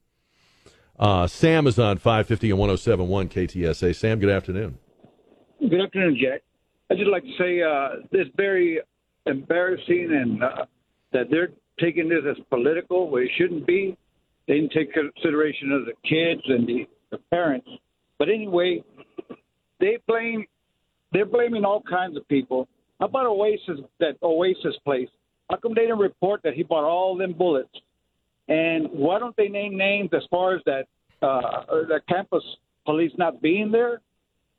Uh, 1.01 1.27
Sam 1.27 1.67
is 1.67 1.79
on 1.79 1.97
550 1.97 2.51
and 2.51 2.59
1071 2.59 3.31
KTSA. 3.31 3.97
Sam, 3.97 4.21
good 4.21 4.29
afternoon. 4.29 4.79
Good 5.59 5.81
afternoon, 5.81 6.19
Jack. 6.21 6.43
I'd 6.91 6.99
just 6.99 7.11
like 7.11 7.23
to 7.23 7.33
say 7.39 7.63
uh, 7.63 8.07
it's 8.13 8.31
very 8.37 8.81
embarrassing 9.25 10.09
and 10.13 10.45
uh, 10.45 10.67
that 11.15 11.31
they're 11.31 11.53
taking 11.81 12.11
this 12.11 12.21
as 12.29 12.37
political 12.51 13.09
where 13.09 13.23
it 13.23 13.31
shouldn't 13.39 13.67
be. 13.67 13.97
They 14.47 14.57
didn't 14.57 14.73
take 14.73 14.93
consideration 14.93 15.73
of 15.73 15.87
the 15.87 15.95
kids 16.07 16.43
and 16.47 16.69
the, 16.69 16.87
the 17.11 17.19
parents. 17.31 17.69
But 18.19 18.29
anyway, 18.29 18.85
they 19.79 19.99
blame 20.07 20.45
they're 21.13 21.25
blaming 21.25 21.65
all 21.65 21.83
kinds 21.83 22.17
of 22.19 22.29
people. 22.29 22.69
How 23.01 23.07
about 23.07 23.27
Oasis 23.27 23.81
that 24.01 24.17
Oasis 24.23 24.77
place? 24.85 25.09
How 25.49 25.57
come 25.57 25.73
they 25.75 25.83
didn't 25.83 25.99
report 25.99 26.43
that 26.45 26.53
he 26.53 26.63
bought 26.63 26.85
all 26.85 27.17
them 27.17 27.33
bullets? 27.33 27.71
And 28.51 28.89
why 28.91 29.21
don't 29.21 29.37
they 29.37 29.49
name 29.49 29.79
names 29.79 30.11
as 30.13 30.23
far 30.29 30.57
as 30.57 30.63
that 30.67 30.87
uh, 31.23 31.63
the 31.89 32.01
campus 32.09 32.43
police 32.85 33.13
not 33.17 33.41
being 33.41 33.71
there, 33.71 34.01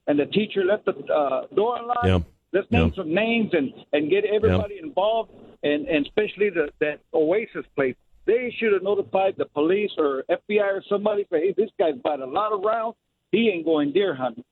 and 0.07 0.17
the 0.17 0.25
teacher 0.25 0.63
left 0.63 0.85
the 0.85 0.93
uh, 1.13 1.47
door 1.53 1.77
unlocked? 1.77 2.05
Yeah. 2.07 2.19
Let's 2.53 2.71
name 2.71 2.87
Yeah. 2.87 3.03
some 3.03 3.13
names 3.13 3.51
and 3.53 3.73
and 3.93 4.09
get 4.09 4.23
everybody 4.25 4.79
involved, 4.81 5.31
and 5.63 5.87
and 5.87 6.05
especially 6.05 6.49
the 6.49 6.69
that 6.79 6.99
Oasis 7.13 7.65
place. 7.75 7.95
They 8.25 8.53
should 8.57 8.71
have 8.73 8.83
notified 8.83 9.35
the 9.37 9.45
police 9.45 9.91
or 9.97 10.23
FBI 10.29 10.61
or 10.61 10.83
somebody. 10.87 11.25
Say, 11.31 11.47
hey, 11.47 11.53
this 11.57 11.69
guy's 11.77 11.95
bought 11.95 12.19
a 12.21 12.25
lot 12.25 12.53
of 12.53 12.61
rounds. 12.63 12.95
He 13.31 13.49
ain't 13.49 13.65
going 13.65 13.91
deer 13.93 14.13
hunting. 14.13 14.43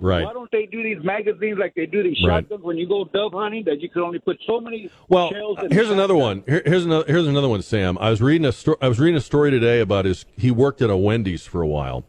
Right. 0.00 0.24
Why 0.24 0.32
don't 0.34 0.50
they 0.50 0.66
do 0.66 0.82
these 0.82 1.02
magazines 1.02 1.58
like 1.58 1.74
they 1.74 1.86
do 1.86 2.02
these 2.02 2.18
Right. 2.24 2.42
shotguns 2.44 2.62
when 2.62 2.76
you 2.76 2.86
go 2.86 3.04
dove 3.04 3.32
hunting 3.32 3.64
that 3.64 3.80
you 3.80 3.88
can 3.88 4.02
only 4.02 4.18
put 4.18 4.38
so 4.46 4.60
many 4.60 4.90
Well, 5.08 5.30
shells 5.30 5.58
in 5.62 5.70
here's 5.70 5.90
another 5.90 6.14
one. 6.14 6.42
Here, 6.46 6.62
here's 6.64 6.84
another. 6.84 7.04
Here's 7.10 7.26
another 7.26 7.48
one, 7.48 7.62
Sam. 7.62 7.96
I 7.98 8.10
was 8.10 8.20
reading 8.20 8.44
a 8.46 8.52
sto- 8.52 8.76
I 8.82 8.88
was 8.88 9.00
reading 9.00 9.16
a 9.16 9.20
story 9.20 9.50
today 9.50 9.80
about 9.80 10.04
his. 10.04 10.26
He 10.36 10.50
worked 10.50 10.82
at 10.82 10.90
a 10.90 10.96
Wendy's 10.96 11.44
for 11.46 11.62
a 11.62 11.66
while, 11.66 12.04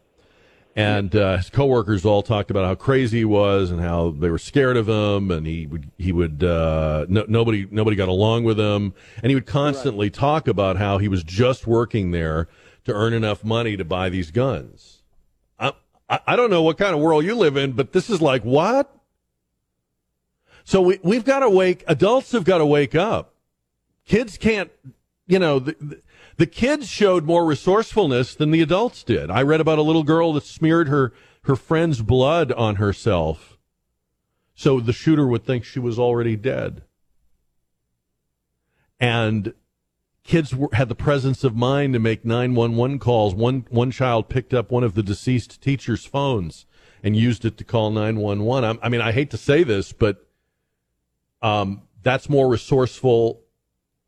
and 0.76 1.16
uh, 1.16 1.38
his 1.38 1.48
coworkers 1.48 2.04
all 2.04 2.22
talked 2.22 2.50
about 2.50 2.66
how 2.66 2.74
crazy 2.74 3.18
he 3.18 3.24
was 3.24 3.70
and 3.70 3.80
how 3.80 4.10
they 4.10 4.28
were 4.28 4.38
scared 4.38 4.76
of 4.76 4.86
him, 4.86 5.30
and 5.30 5.46
he 5.46 5.66
would 5.66 5.90
he 5.96 6.12
would 6.12 6.44
uh, 6.44 7.06
no, 7.08 7.24
nobody 7.28 7.66
nobody 7.70 7.96
got 7.96 8.10
along 8.10 8.44
with 8.44 8.60
him, 8.60 8.92
and 9.22 9.30
he 9.30 9.34
would 9.34 9.46
constantly 9.46 10.10
talk 10.10 10.46
about 10.46 10.76
how 10.76 10.98
he 10.98 11.08
was 11.08 11.24
just 11.24 11.66
working 11.66 12.10
there 12.10 12.46
to 12.84 12.92
earn 12.92 13.14
enough 13.14 13.42
money 13.42 13.74
to 13.78 13.86
buy 13.86 14.10
these 14.10 14.30
guns. 14.30 14.99
I, 16.10 16.20
I 16.26 16.36
don't 16.36 16.50
know 16.50 16.62
what 16.62 16.76
kind 16.76 16.94
of 16.94 17.00
world 17.00 17.24
you 17.24 17.34
live 17.34 17.56
in, 17.56 17.72
but 17.72 17.92
this 17.92 18.10
is 18.10 18.20
like 18.20 18.42
what. 18.42 18.94
So 20.64 20.82
we, 20.82 21.00
we've 21.02 21.24
got 21.24 21.38
to 21.38 21.48
wake, 21.48 21.84
adults 21.86 22.32
have 22.32 22.44
got 22.44 22.58
to 22.58 22.66
wake 22.66 22.94
up. 22.94 23.34
Kids 24.04 24.36
can't, 24.36 24.70
you 25.26 25.38
know, 25.38 25.58
the, 25.58 25.76
the, 25.80 26.02
the 26.36 26.46
kids 26.46 26.88
showed 26.88 27.24
more 27.24 27.44
resourcefulness 27.46 28.34
than 28.34 28.50
the 28.50 28.60
adults 28.60 29.02
did. 29.02 29.30
I 29.30 29.42
read 29.42 29.60
about 29.60 29.78
a 29.78 29.82
little 29.82 30.02
girl 30.02 30.32
that 30.34 30.44
smeared 30.44 30.88
her, 30.88 31.12
her 31.42 31.56
friend's 31.56 32.02
blood 32.02 32.52
on 32.52 32.76
herself 32.76 33.58
so 34.60 34.78
the 34.78 34.92
shooter 34.92 35.26
would 35.26 35.46
think 35.46 35.64
she 35.64 35.78
was 35.78 35.98
already 35.98 36.36
dead. 36.36 36.82
And 39.00 39.54
kids 40.24 40.54
were, 40.54 40.68
had 40.72 40.88
the 40.88 40.94
presence 40.94 41.44
of 41.44 41.56
mind 41.56 41.92
to 41.94 41.98
make 41.98 42.24
911 42.24 42.98
calls. 42.98 43.34
One, 43.34 43.66
one 43.70 43.90
child 43.90 44.28
picked 44.28 44.54
up 44.54 44.70
one 44.70 44.84
of 44.84 44.94
the 44.94 45.02
deceased 45.02 45.60
teacher's 45.60 46.04
phones 46.04 46.66
and 47.02 47.16
used 47.16 47.44
it 47.44 47.56
to 47.58 47.64
call 47.64 47.90
911. 47.90 48.68
I'm, 48.68 48.78
I 48.82 48.88
mean, 48.88 49.00
I 49.00 49.12
hate 49.12 49.30
to 49.30 49.36
say 49.36 49.62
this, 49.62 49.92
but 49.92 50.26
um, 51.42 51.82
that's 52.02 52.28
more 52.28 52.48
resourceful 52.48 53.40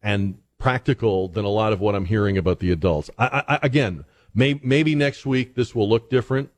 and 0.03 0.39
practical 0.59 1.29
than 1.29 1.45
a 1.45 1.49
lot 1.49 1.73
of 1.73 1.81
what 1.81 1.95
I'm 1.95 2.05
hearing 2.05 2.37
about 2.39 2.61
the 2.61 2.71
adults. 2.71 3.11
I, 3.19 3.43
I, 3.49 3.59
again, 3.63 4.05
may, 4.35 4.61
maybe 4.63 4.95
next 4.95 5.27
week 5.27 5.55
this 5.55 5.75
will 5.75 5.89
look 5.89 6.11
different. 6.11 6.51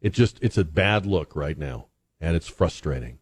It 0.00 0.10
just 0.10 0.38
it's 0.42 0.58
a 0.58 0.64
bad 0.64 1.06
look 1.06 1.34
right 1.34 1.56
now, 1.56 1.86
and 2.20 2.36
it's 2.36 2.48
frustrating. 2.48 3.18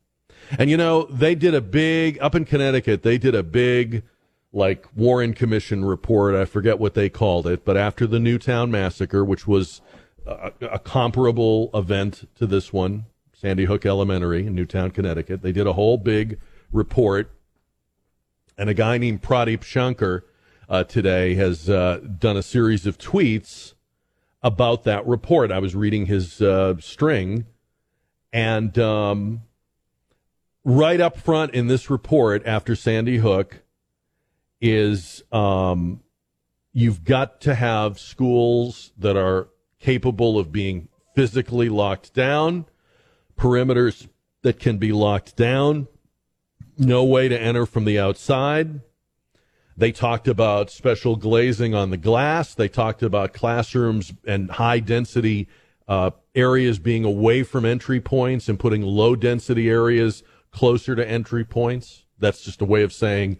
And 0.58 0.68
you 0.68 0.76
know 0.76 1.04
they 1.04 1.34
did 1.34 1.54
a 1.54 1.60
big 1.60 2.18
up 2.20 2.34
in 2.34 2.44
Connecticut. 2.44 3.02
They 3.02 3.16
did 3.16 3.34
a 3.34 3.42
big 3.42 4.02
like 4.54 4.86
Warren 4.94 5.34
Commission 5.34 5.84
report. 5.84 6.34
I 6.34 6.44
forget 6.44 6.78
what 6.78 6.94
they 6.94 7.08
called 7.08 7.46
it, 7.46 7.64
but 7.64 7.76
after 7.76 8.06
the 8.06 8.20
Newtown 8.20 8.70
massacre, 8.70 9.24
which 9.24 9.46
was 9.46 9.82
a, 10.26 10.52
a 10.60 10.78
comparable 10.78 11.70
event 11.74 12.28
to 12.36 12.46
this 12.46 12.72
one, 12.72 13.06
Sandy 13.32 13.64
Hook 13.64 13.84
Elementary 13.84 14.46
in 14.46 14.54
Newtown, 14.54 14.90
Connecticut, 14.90 15.42
they 15.42 15.52
did 15.52 15.66
a 15.66 15.72
whole 15.72 15.98
big 15.98 16.38
report. 16.72 17.30
And 18.56 18.70
a 18.70 18.74
guy 18.74 18.96
named 18.98 19.22
Pradeep 19.22 19.64
Shankar 19.64 20.24
uh, 20.68 20.84
today 20.84 21.34
has 21.34 21.68
uh, 21.68 22.00
done 22.18 22.36
a 22.36 22.42
series 22.42 22.86
of 22.86 22.96
tweets 22.96 23.74
about 24.42 24.84
that 24.84 25.04
report. 25.06 25.50
I 25.50 25.58
was 25.58 25.74
reading 25.74 26.06
his 26.06 26.40
uh, 26.40 26.76
string, 26.78 27.46
and 28.32 28.78
um, 28.78 29.42
right 30.64 31.00
up 31.00 31.16
front 31.16 31.54
in 31.54 31.66
this 31.66 31.90
report 31.90 32.46
after 32.46 32.76
Sandy 32.76 33.18
Hook 33.18 33.63
is 34.66 35.22
um, 35.30 36.00
you've 36.72 37.04
got 37.04 37.42
to 37.42 37.54
have 37.54 37.98
schools 37.98 38.92
that 38.96 39.14
are 39.14 39.48
capable 39.78 40.38
of 40.38 40.50
being 40.50 40.88
physically 41.14 41.68
locked 41.68 42.14
down, 42.14 42.64
perimeters 43.36 44.08
that 44.40 44.58
can 44.58 44.78
be 44.78 44.90
locked 44.90 45.36
down, 45.36 45.86
no 46.78 47.04
way 47.04 47.28
to 47.28 47.38
enter 47.38 47.66
from 47.66 47.84
the 47.84 47.98
outside. 47.98 48.80
They 49.76 49.92
talked 49.92 50.28
about 50.28 50.70
special 50.70 51.16
glazing 51.16 51.74
on 51.74 51.90
the 51.90 51.98
glass. 51.98 52.54
They 52.54 52.68
talked 52.68 53.02
about 53.02 53.34
classrooms 53.34 54.14
and 54.26 54.50
high 54.50 54.80
density 54.80 55.46
uh, 55.86 56.12
areas 56.34 56.78
being 56.78 57.04
away 57.04 57.42
from 57.42 57.66
entry 57.66 58.00
points 58.00 58.48
and 58.48 58.58
putting 58.58 58.80
low 58.80 59.14
density 59.14 59.68
areas 59.68 60.22
closer 60.52 60.96
to 60.96 61.06
entry 61.06 61.44
points. 61.44 62.06
That's 62.18 62.42
just 62.42 62.62
a 62.62 62.64
way 62.64 62.82
of 62.82 62.94
saying 62.94 63.38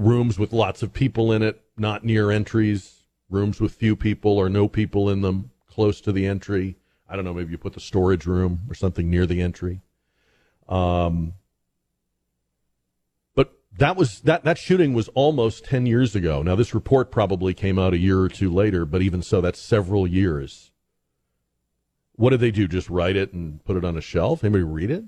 rooms 0.00 0.38
with 0.38 0.52
lots 0.52 0.82
of 0.82 0.92
people 0.92 1.30
in 1.30 1.42
it, 1.42 1.60
not 1.76 2.04
near 2.04 2.30
entries, 2.30 3.04
rooms 3.28 3.60
with 3.60 3.74
few 3.74 3.94
people 3.94 4.32
or 4.32 4.48
no 4.48 4.66
people 4.66 5.10
in 5.10 5.20
them, 5.20 5.50
close 5.66 6.00
to 6.00 6.12
the 6.12 6.26
entry. 6.26 6.76
I 7.08 7.16
don't 7.16 7.24
know, 7.24 7.34
maybe 7.34 7.52
you 7.52 7.58
put 7.58 7.74
the 7.74 7.80
storage 7.80 8.26
room 8.26 8.60
or 8.68 8.74
something 8.74 9.10
near 9.10 9.26
the 9.26 9.42
entry. 9.42 9.82
Um, 10.68 11.34
but 13.34 13.52
that 13.76 13.96
was 13.96 14.20
that 14.20 14.44
that 14.44 14.58
shooting 14.58 14.94
was 14.94 15.08
almost 15.08 15.64
10 15.66 15.86
years 15.86 16.16
ago. 16.16 16.42
Now 16.42 16.56
this 16.56 16.74
report 16.74 17.10
probably 17.10 17.52
came 17.52 17.78
out 17.78 17.92
a 17.92 17.98
year 17.98 18.20
or 18.20 18.28
two 18.28 18.50
later, 18.50 18.84
but 18.86 19.02
even 19.02 19.22
so 19.22 19.40
that's 19.40 19.60
several 19.60 20.06
years. 20.06 20.70
What 22.12 22.30
did 22.30 22.40
they 22.40 22.50
do? 22.50 22.68
Just 22.68 22.88
write 22.88 23.16
it 23.16 23.32
and 23.32 23.64
put 23.64 23.76
it 23.76 23.84
on 23.84 23.96
a 23.96 24.02
shelf? 24.02 24.44
Anybody 24.44 24.64
read 24.64 24.90
it? 24.90 25.04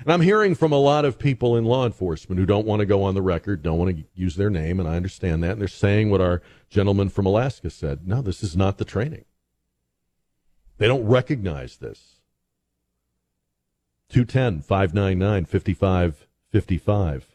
And 0.00 0.12
I'm 0.12 0.20
hearing 0.20 0.54
from 0.54 0.72
a 0.72 0.78
lot 0.78 1.04
of 1.04 1.18
people 1.18 1.56
in 1.56 1.64
law 1.64 1.84
enforcement 1.84 2.38
who 2.38 2.46
don't 2.46 2.66
want 2.66 2.80
to 2.80 2.86
go 2.86 3.02
on 3.02 3.14
the 3.14 3.22
record, 3.22 3.62
don't 3.62 3.78
want 3.78 3.96
to 3.96 4.04
use 4.14 4.36
their 4.36 4.50
name, 4.50 4.78
and 4.78 4.88
I 4.88 4.96
understand 4.96 5.42
that. 5.42 5.52
And 5.52 5.60
they're 5.60 5.68
saying 5.68 6.10
what 6.10 6.20
our 6.20 6.40
gentleman 6.70 7.08
from 7.08 7.26
Alaska 7.26 7.70
said. 7.70 8.06
No, 8.06 8.22
this 8.22 8.42
is 8.42 8.56
not 8.56 8.78
the 8.78 8.84
training. 8.84 9.24
They 10.78 10.86
don't 10.86 11.04
recognize 11.04 11.76
this. 11.78 12.20
210 14.10 14.62
599 14.62 15.44
5555. 15.44 17.26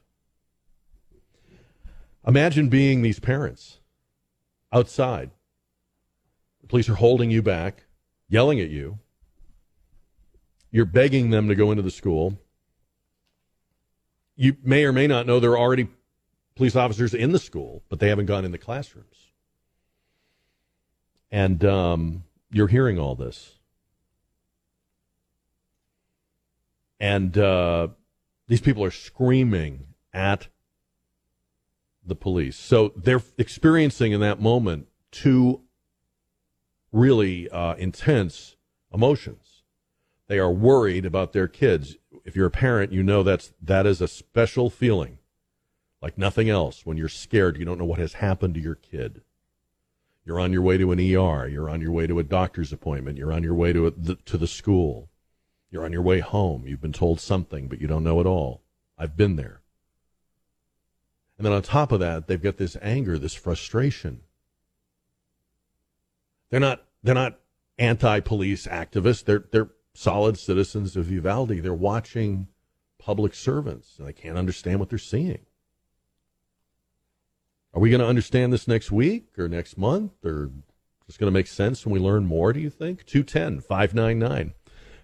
Imagine 2.26 2.70
being 2.70 3.02
these 3.02 3.20
parents 3.20 3.80
outside. 4.72 5.32
The 6.62 6.68
police 6.68 6.88
are 6.88 6.96
holding 6.96 7.30
you 7.30 7.42
back, 7.42 7.84
yelling 8.30 8.62
at 8.62 8.70
you. 8.70 9.00
You're 10.72 10.86
begging 10.86 11.30
them 11.30 11.50
to 11.50 11.56
go 11.56 11.70
into 11.70 11.84
the 11.84 11.92
school. 11.92 12.40
You 14.44 14.58
may 14.62 14.84
or 14.84 14.92
may 14.92 15.08
not 15.08 15.26
know 15.26 15.40
there 15.40 15.52
are 15.52 15.58
already 15.58 15.88
police 16.58 16.76
officers 16.76 17.14
in 17.14 17.32
the 17.32 17.40
school, 17.40 17.82
but 17.88 18.02
they 18.02 18.10
haven't 18.10 18.26
gone 18.26 18.44
in 18.44 18.52
the 18.52 18.58
classrooms. 18.58 19.32
And 21.32 21.64
um, 21.64 22.26
you're 22.52 22.68
hearing 22.68 23.00
all 23.00 23.16
this. 23.16 23.54
And 27.00 27.38
uh, 27.38 27.88
these 28.50 28.60
people 28.60 28.84
are 28.84 28.92
screaming 28.92 29.88
at 30.14 30.50
the 32.06 32.16
police. 32.16 32.58
So 32.58 32.92
they're 32.98 33.24
experiencing 33.38 34.12
in 34.12 34.20
that 34.20 34.42
moment 34.42 34.90
two 35.10 35.62
really 36.92 37.50
uh, 37.50 37.76
intense 37.76 38.58
emotions. 38.94 39.64
They 40.28 40.38
are 40.38 40.52
worried 40.52 41.06
about 41.06 41.32
their 41.32 41.48
kids. 41.48 41.96
If 42.24 42.36
you're 42.36 42.48
a 42.48 42.52
parent, 42.52 42.92
you 42.92 43.04
know 43.04 43.24
that's 43.24 43.54
that 43.62 43.86
is 43.86 44.02
a 44.02 44.08
special 44.08 44.70
feeling, 44.70 45.20
like 46.02 46.18
nothing 46.18 46.50
else. 46.50 46.86
When 46.86 46.98
you're 46.98 47.10
scared, 47.10 47.58
you 47.58 47.66
don't 47.66 47.78
know 47.78 47.86
what 47.86 48.00
has 48.00 48.14
happened 48.14 48.54
to 48.56 48.62
your 48.62 48.76
kid. 48.76 49.22
You're 50.26 50.40
on 50.40 50.54
your 50.54 50.62
way 50.62 50.78
to 50.78 50.92
an 50.92 51.00
ER. 51.00 51.48
You're 51.48 51.70
on 51.70 51.82
your 51.82 51.92
way 51.92 52.08
to 52.08 52.20
a 52.20 52.24
doctor's 52.24 52.72
appointment. 52.72 53.18
You're 53.18 53.34
on 53.34 53.44
your 53.44 53.54
way 53.54 53.74
to 53.74 53.88
a, 53.88 53.92
the, 53.92 54.16
to 54.26 54.38
the 54.38 54.48
school. 54.48 55.10
You're 55.70 55.84
on 55.84 55.92
your 55.92 56.02
way 56.02 56.20
home. 56.20 56.66
You've 56.66 56.82
been 56.82 56.94
told 56.94 57.20
something, 57.20 57.68
but 57.68 57.82
you 57.82 57.88
don't 57.88 58.04
know 58.04 58.22
it 58.22 58.26
all. 58.26 58.62
I've 58.98 59.18
been 59.18 59.36
there. 59.36 59.62
And 61.38 61.46
then 61.46 61.54
on 61.54 61.62
top 61.62 61.92
of 61.92 62.00
that, 62.00 62.28
they've 62.28 62.42
got 62.42 62.58
this 62.58 62.78
anger, 62.82 63.18
this 63.18 63.34
frustration. 63.34 64.22
They're 66.50 66.60
not 66.60 66.86
they're 67.02 67.16
not 67.16 67.40
anti-police 67.80 68.68
activists. 68.68 69.26
They're 69.26 69.46
they're 69.52 69.72
solid 69.94 70.38
citizens 70.38 70.96
of 70.96 71.12
Uvalde. 71.12 71.50
They're 71.50 71.74
watching 71.74 72.48
public 73.00 73.34
servants, 73.34 73.96
and 73.98 74.08
they 74.08 74.14
can't 74.14 74.38
understand 74.38 74.80
what 74.80 74.90
they're 74.90 74.98
seeing. 74.98 75.46
Are 77.74 77.80
we 77.80 77.90
going 77.90 78.02
to 78.02 78.08
understand 78.08 78.54
this 78.54 78.68
next 78.68 78.92
week 78.92 79.38
or 79.38 79.48
next 79.48 79.78
month 79.78 80.24
or 80.24 80.46
is 80.46 80.52
just 81.08 81.20
going 81.20 81.32
to 81.32 81.38
make 81.38 81.48
sense 81.48 81.86
when 81.86 81.94
we 81.94 82.00
learn 82.00 82.26
more, 82.26 82.54
do 82.54 82.60
you 82.60 82.70
think? 82.70 83.06
210 83.06 83.62
599 83.62 84.54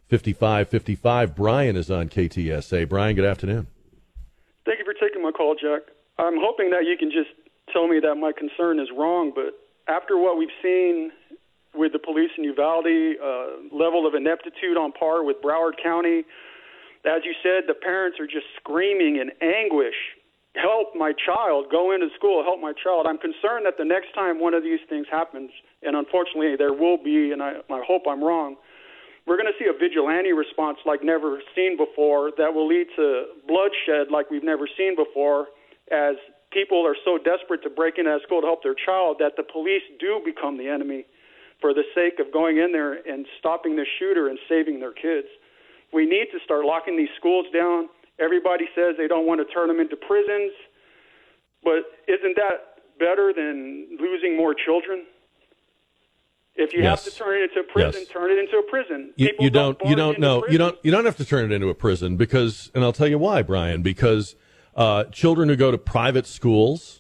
5555. 0.08 1.36
Brian 1.36 1.75
is 1.75 1.89
on 1.89 2.10
KTSA. 2.10 2.88
Brian, 2.88 3.15
good 3.15 3.25
afternoon. 3.25 3.67
Thank 4.65 4.80
you 4.80 4.86
for 4.86 4.93
taking 4.93 5.23
my 5.23 5.32
call, 5.32 5.56
Jack. 5.56 5.82
I'm 6.19 6.38
hoping 6.38 6.69
that 6.69 6.86
you 6.86 6.95
can 6.97 7.12
just 7.12 7.30
tell 7.73 7.88
me 7.88 7.99
that 8.02 8.15
my 8.15 8.32
concern 8.32 8.80
is 8.80 8.88
wrong, 8.95 9.32
but 9.34 9.54
after 9.91 10.17
what 10.17 10.38
we've 10.38 10.49
seen 10.62 11.12
with 11.73 11.93
the 11.93 11.99
police 11.99 12.32
in 12.38 12.43
Uvalde, 12.43 13.17
uh, 13.21 13.75
level 13.75 14.08
of 14.08 14.15
ineptitude 14.15 14.77
on 14.77 14.91
par 14.91 15.23
with 15.23 15.38
Broward 15.41 15.73
County, 15.82 16.23
as 17.05 17.21
you 17.23 17.34
said, 17.41 17.63
the 17.67 17.73
parents 17.73 18.19
are 18.19 18.27
just 18.27 18.45
screaming 18.60 19.17
in 19.17 19.32
anguish 19.41 19.95
help 20.55 20.95
my 20.95 21.13
child. 21.13 21.67
Go 21.71 21.93
into 21.93 22.08
school, 22.15 22.43
help 22.43 22.60
my 22.60 22.73
child. 22.73 23.05
I'm 23.08 23.17
concerned 23.17 23.65
that 23.65 23.77
the 23.77 23.86
next 23.86 24.13
time 24.15 24.39
one 24.39 24.53
of 24.53 24.63
these 24.63 24.79
things 24.89 25.05
happens, 25.12 25.51
and 25.84 25.95
unfortunately 25.95 26.55
there 26.58 26.73
will 26.73 26.97
be, 26.97 27.32
and 27.32 27.41
I, 27.41 27.62
I 27.69 27.82
hope 27.86 28.03
I'm 28.10 28.23
wrong, 28.23 28.55
we're 29.27 29.38
going 29.38 29.51
to 29.51 29.58
see 29.60 29.69
a 29.69 29.77
vigilante 29.77 30.34
response 30.34 30.79
like 30.86 31.03
never 31.03 31.41
seen 31.55 31.77
before 31.77 32.32
that 32.38 32.53
will 32.53 32.67
lead 32.67 32.88
to 32.95 33.25
bloodshed 33.47 34.10
like 34.12 34.32
we've 34.32 34.43
never 34.43 34.67
seen 34.77 34.95
before 34.95 35.47
as 35.91 36.15
people 36.51 36.82
are 36.82 36.95
so 37.05 37.19
desperate 37.21 37.62
to 37.62 37.69
break 37.69 37.99
into 37.99 38.10
that 38.10 38.25
school 38.25 38.41
to 38.41 38.47
help 38.47 38.63
their 38.63 38.73
child 38.73 39.17
that 39.19 39.38
the 39.38 39.43
police 39.43 39.86
do 39.99 40.19
become 40.25 40.58
the 40.58 40.67
enemy 40.67 41.05
for 41.62 41.74
the 41.74 41.84
sake 41.93 42.19
of 42.19 42.32
going 42.32 42.58
in 42.58 42.72
there 42.72 42.93
and 42.93 43.26
stopping 43.39 43.76
the 43.76 43.86
shooter 44.00 44.30
and 44.30 44.39
saving 44.48 44.80
their 44.80 44.93
kids. 44.93 45.28
We 45.91 46.06
need 46.06 46.28
to 46.32 46.39
start 46.43 46.65
locking 46.65 46.95
these 46.95 47.10
schools 47.17 47.45
down 47.54 47.89
Everybody 48.19 48.65
says 48.76 48.95
they 48.98 49.08
don't 49.08 49.26
want 49.26 49.39
to 49.39 49.54
turn 49.54 49.69
them 49.69 49.80
into 49.80 49.95
prisons, 49.95 50.52
but 51.63 51.84
isn't 52.08 52.36
that 52.36 53.00
better 53.00 53.32
than 53.34 53.98
losing 54.00 54.36
more 54.36 54.54
children? 54.54 55.06
If 56.56 56.74
you 56.74 56.82
yes. 56.82 57.06
have 57.06 57.13
to 57.13 57.17
turn 57.17 57.41
it 57.41 57.43
into 57.43 57.62
a 57.62 57.72
prison, 57.72 58.02
yes. 58.02 58.10
turn 58.10 58.32
it 58.32 58.38
into 58.38 58.58
a 58.58 58.63
prison. 58.63 59.13
You, 59.15 59.30
you 59.39 59.50
don't. 59.50 59.80
don't 59.80 59.89
you 59.89 59.95
don't 59.95 60.19
know. 60.19 60.43
You 60.50 60.58
don't. 60.58 60.78
You 60.84 60.91
don't 60.91 61.06
have 61.06 61.15
to 61.17 61.26
turn 61.26 61.50
it 61.50 61.56
into 61.56 61.69
a 61.69 61.74
prison 61.74 62.17
because, 62.17 62.69
and 62.76 62.84
I'll 62.84 62.91
tell 62.91 63.08
you 63.08 63.17
why, 63.17 63.41
Brian. 63.43 63.82
Because 63.82 64.36
uh, 64.76 65.06
children 65.06 65.48
who 65.48 65.56
go 65.56 65.72
to 65.72 65.78
private 65.78 66.28
schools, 66.28 66.98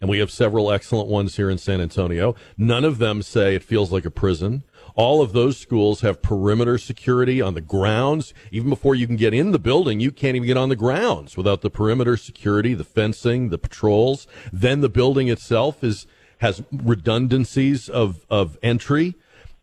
and 0.00 0.08
we 0.08 0.18
have 0.20 0.30
several 0.30 0.70
excellent 0.70 1.08
ones 1.08 1.36
here 1.36 1.50
in 1.50 1.58
San 1.58 1.80
Antonio. 1.80 2.34
None 2.56 2.84
of 2.84 2.98
them 2.98 3.20
say 3.20 3.54
it 3.54 3.64
feels 3.64 3.90
like 3.90 4.04
a 4.04 4.10
prison. 4.10 4.62
All 4.94 5.22
of 5.22 5.32
those 5.32 5.58
schools 5.58 6.02
have 6.02 6.22
perimeter 6.22 6.78
security 6.78 7.40
on 7.40 7.54
the 7.54 7.60
grounds. 7.60 8.32
Even 8.52 8.70
before 8.70 8.94
you 8.94 9.06
can 9.06 9.16
get 9.16 9.34
in 9.34 9.50
the 9.50 9.58
building, 9.58 9.98
you 10.00 10.12
can't 10.12 10.36
even 10.36 10.46
get 10.46 10.56
on 10.56 10.68
the 10.68 10.76
grounds 10.76 11.36
without 11.36 11.62
the 11.62 11.70
perimeter 11.70 12.16
security, 12.16 12.74
the 12.74 12.84
fencing, 12.84 13.48
the 13.48 13.58
patrols. 13.58 14.26
Then 14.52 14.80
the 14.80 14.88
building 14.88 15.28
itself 15.28 15.82
is 15.82 16.06
has 16.38 16.62
redundancies 16.72 17.88
of 17.88 18.24
of 18.30 18.56
entry 18.62 19.16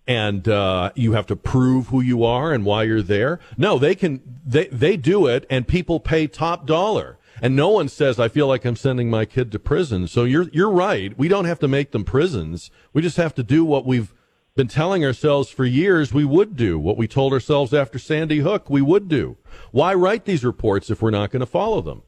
and 0.07 0.47
uh, 0.47 0.91
you 0.95 1.13
have 1.13 1.25
to 1.27 1.35
prove 1.35 1.87
who 1.87 2.01
you 2.01 2.23
are 2.23 2.51
and 2.53 2.63
why 2.65 2.83
you're 2.83 3.01
there. 3.01 3.39
No, 3.57 3.79
they 3.79 3.95
can 3.95 4.21
they 4.45 4.67
they 4.67 4.97
do 4.97 5.27
it, 5.27 5.45
and 5.49 5.67
people 5.67 5.99
pay 5.99 6.27
top 6.27 6.67
dollar. 6.67 7.17
And 7.41 7.55
no 7.55 7.69
one 7.69 7.89
says 7.89 8.19
I 8.19 8.27
feel 8.27 8.47
like 8.47 8.65
I'm 8.65 8.75
sending 8.75 9.09
my 9.09 9.25
kid 9.25 9.51
to 9.51 9.59
prison. 9.59 10.07
So 10.07 10.23
you're 10.23 10.49
you're 10.49 10.71
right. 10.71 11.17
We 11.17 11.27
don't 11.27 11.45
have 11.45 11.59
to 11.59 11.67
make 11.67 11.91
them 11.91 12.03
prisons. 12.03 12.71
We 12.93 13.01
just 13.01 13.17
have 13.17 13.35
to 13.35 13.43
do 13.43 13.65
what 13.65 13.85
we've 13.85 14.13
been 14.55 14.67
telling 14.67 15.03
ourselves 15.03 15.49
for 15.49 15.65
years 15.65 16.13
we 16.13 16.23
would 16.23 16.55
do, 16.55 16.79
what 16.79 16.97
we 16.97 17.07
told 17.07 17.33
ourselves 17.33 17.73
after 17.73 17.99
Sandy 17.99 18.39
Hook 18.39 18.69
we 18.69 18.81
would 18.81 19.07
do. 19.09 19.37
Why 19.71 19.93
write 19.93 20.25
these 20.25 20.45
reports 20.45 20.89
if 20.89 21.01
we're 21.01 21.11
not 21.11 21.29
going 21.29 21.41
to 21.41 21.45
follow 21.45 21.81
them? 21.81 22.03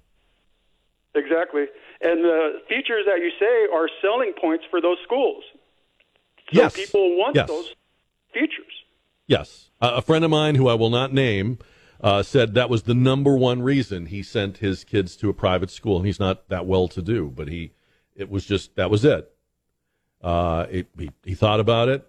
Exactly. 1.13 1.65
And 1.99 2.23
the 2.23 2.61
features 2.69 3.05
that 3.05 3.19
you 3.19 3.31
say 3.39 3.67
are 3.73 3.89
selling 4.01 4.33
points 4.39 4.63
for 4.69 4.79
those 4.79 4.97
schools. 5.03 5.43
So 6.53 6.61
yes. 6.61 6.75
people 6.75 7.17
want 7.17 7.35
yes. 7.35 7.47
those 7.47 7.73
features. 8.33 8.73
Yes. 9.25 9.69
Uh, 9.81 9.93
a 9.95 10.01
friend 10.01 10.23
of 10.23 10.31
mine 10.31 10.55
who 10.55 10.69
I 10.69 10.75
will 10.75 10.89
not 10.89 11.13
name 11.13 11.59
uh, 12.01 12.23
said 12.23 12.53
that 12.53 12.69
was 12.69 12.83
the 12.83 12.93
number 12.93 13.35
one 13.35 13.61
reason 13.61 14.07
he 14.07 14.21
sent 14.23 14.57
his 14.57 14.83
kids 14.83 15.15
to 15.17 15.29
a 15.29 15.33
private 15.33 15.71
school. 15.71 15.97
And 15.97 16.05
he's 16.05 16.19
not 16.19 16.49
that 16.49 16.65
well 16.65 16.87
to 16.89 17.01
do, 17.01 17.31
but 17.35 17.47
he, 17.47 17.71
it 18.15 18.29
was 18.29 18.45
just, 18.45 18.75
that 18.75 18.89
was 18.89 19.03
it. 19.03 19.31
Uh, 20.21 20.65
it 20.69 20.87
he, 20.97 21.11
he 21.23 21.35
thought 21.35 21.59
about 21.59 21.89
it 21.89 22.07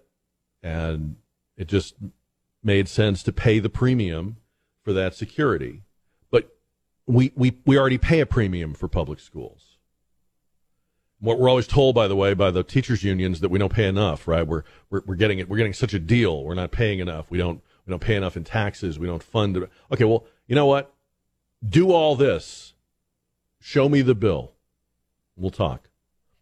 and 0.63 1.15
it 1.57 1.67
just 1.67 1.95
made 2.63 2.87
sense 2.87 3.23
to 3.23 3.31
pay 3.31 3.59
the 3.59 3.69
premium 3.69 4.37
for 4.83 4.93
that 4.93 5.15
security. 5.15 5.83
But 6.31 6.55
we, 7.05 7.31
we, 7.35 7.57
we 7.65 7.77
already 7.77 7.97
pay 7.97 8.19
a 8.19 8.25
premium 8.25 8.73
for 8.73 8.87
public 8.87 9.19
schools. 9.19 9.77
What 11.21 11.37
we're 11.37 11.49
always 11.49 11.67
told, 11.67 11.95
by 11.95 12.07
the 12.07 12.15
way, 12.15 12.33
by 12.33 12.49
the 12.49 12.63
teachers 12.63 13.03
unions 13.03 13.41
that 13.41 13.49
we 13.49 13.59
don't 13.59 13.73
pay 13.73 13.87
enough, 13.87 14.27
right? 14.27 14.47
We're, 14.47 14.63
we're, 14.89 15.01
we're 15.05 15.15
getting 15.15 15.39
it. 15.39 15.49
We're 15.49 15.57
getting 15.57 15.73
such 15.73 15.93
a 15.93 15.99
deal. 15.99 16.43
We're 16.45 16.53
not 16.53 16.71
paying 16.71 16.99
enough. 16.99 17.29
We 17.29 17.37
don't, 17.37 17.61
we 17.89 17.93
don't 17.93 17.99
pay 18.01 18.15
enough 18.15 18.37
in 18.37 18.43
taxes. 18.43 18.99
We 18.99 19.07
don't 19.07 19.23
fund 19.23 19.57
it. 19.57 19.67
Okay. 19.91 20.03
Well, 20.03 20.25
you 20.45 20.53
know 20.53 20.67
what? 20.67 20.93
Do 21.67 21.91
all 21.91 22.15
this. 22.15 22.75
Show 23.59 23.89
me 23.89 24.03
the 24.03 24.13
bill. 24.13 24.53
We'll 25.35 25.49
talk. 25.49 25.89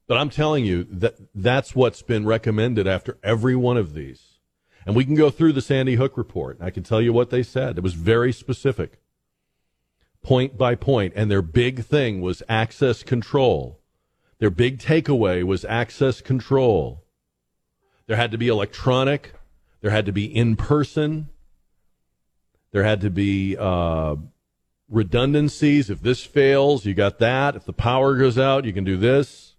But 0.07 0.17
I'm 0.17 0.29
telling 0.29 0.65
you 0.65 0.83
that 0.91 1.15
that's 1.33 1.73
what's 1.73 2.01
been 2.01 2.25
recommended 2.25 2.86
after 2.86 3.17
every 3.23 3.55
one 3.55 3.77
of 3.77 3.93
these. 3.93 4.39
And 4.86 4.93
we 4.93 5.05
can 5.05 5.15
go 5.15 5.29
through 5.29 5.53
the 5.53 5.62
Sandy 5.62 5.95
Hook 5.95 6.17
report. 6.17 6.57
I 6.60 6.69
can 6.69 6.83
tell 6.83 7.01
you 7.01 7.13
what 7.13 7.29
they 7.29 7.43
said. 7.43 7.77
It 7.77 7.83
was 7.83 7.93
very 7.93 8.33
specific, 8.33 8.99
point 10.21 10.57
by 10.57 10.75
point. 10.75 11.13
And 11.15 11.31
their 11.31 11.41
big 11.41 11.86
thing 11.86 12.19
was 12.19 12.43
access 12.49 13.03
control. 13.03 13.79
Their 14.39 14.49
big 14.49 14.79
takeaway 14.79 15.43
was 15.43 15.63
access 15.63 16.19
control. 16.19 17.05
There 18.05 18.17
had 18.17 18.31
to 18.31 18.38
be 18.38 18.49
electronic. 18.49 19.33
There 19.81 19.91
had 19.91 20.05
to 20.07 20.12
be 20.12 20.25
in 20.25 20.55
person. 20.55 21.29
There 22.77 22.83
had 22.83 23.01
to 23.01 23.09
be 23.09 23.57
uh, 23.57 24.17
redundancies. 24.87 25.89
If 25.89 26.01
this 26.01 26.23
fails, 26.23 26.85
you 26.85 26.93
got 26.93 27.17
that. 27.17 27.55
If 27.55 27.65
the 27.65 27.73
power 27.73 28.15
goes 28.15 28.37
out, 28.37 28.65
you 28.65 28.71
can 28.71 28.83
do 28.83 28.97
this. 28.97 29.55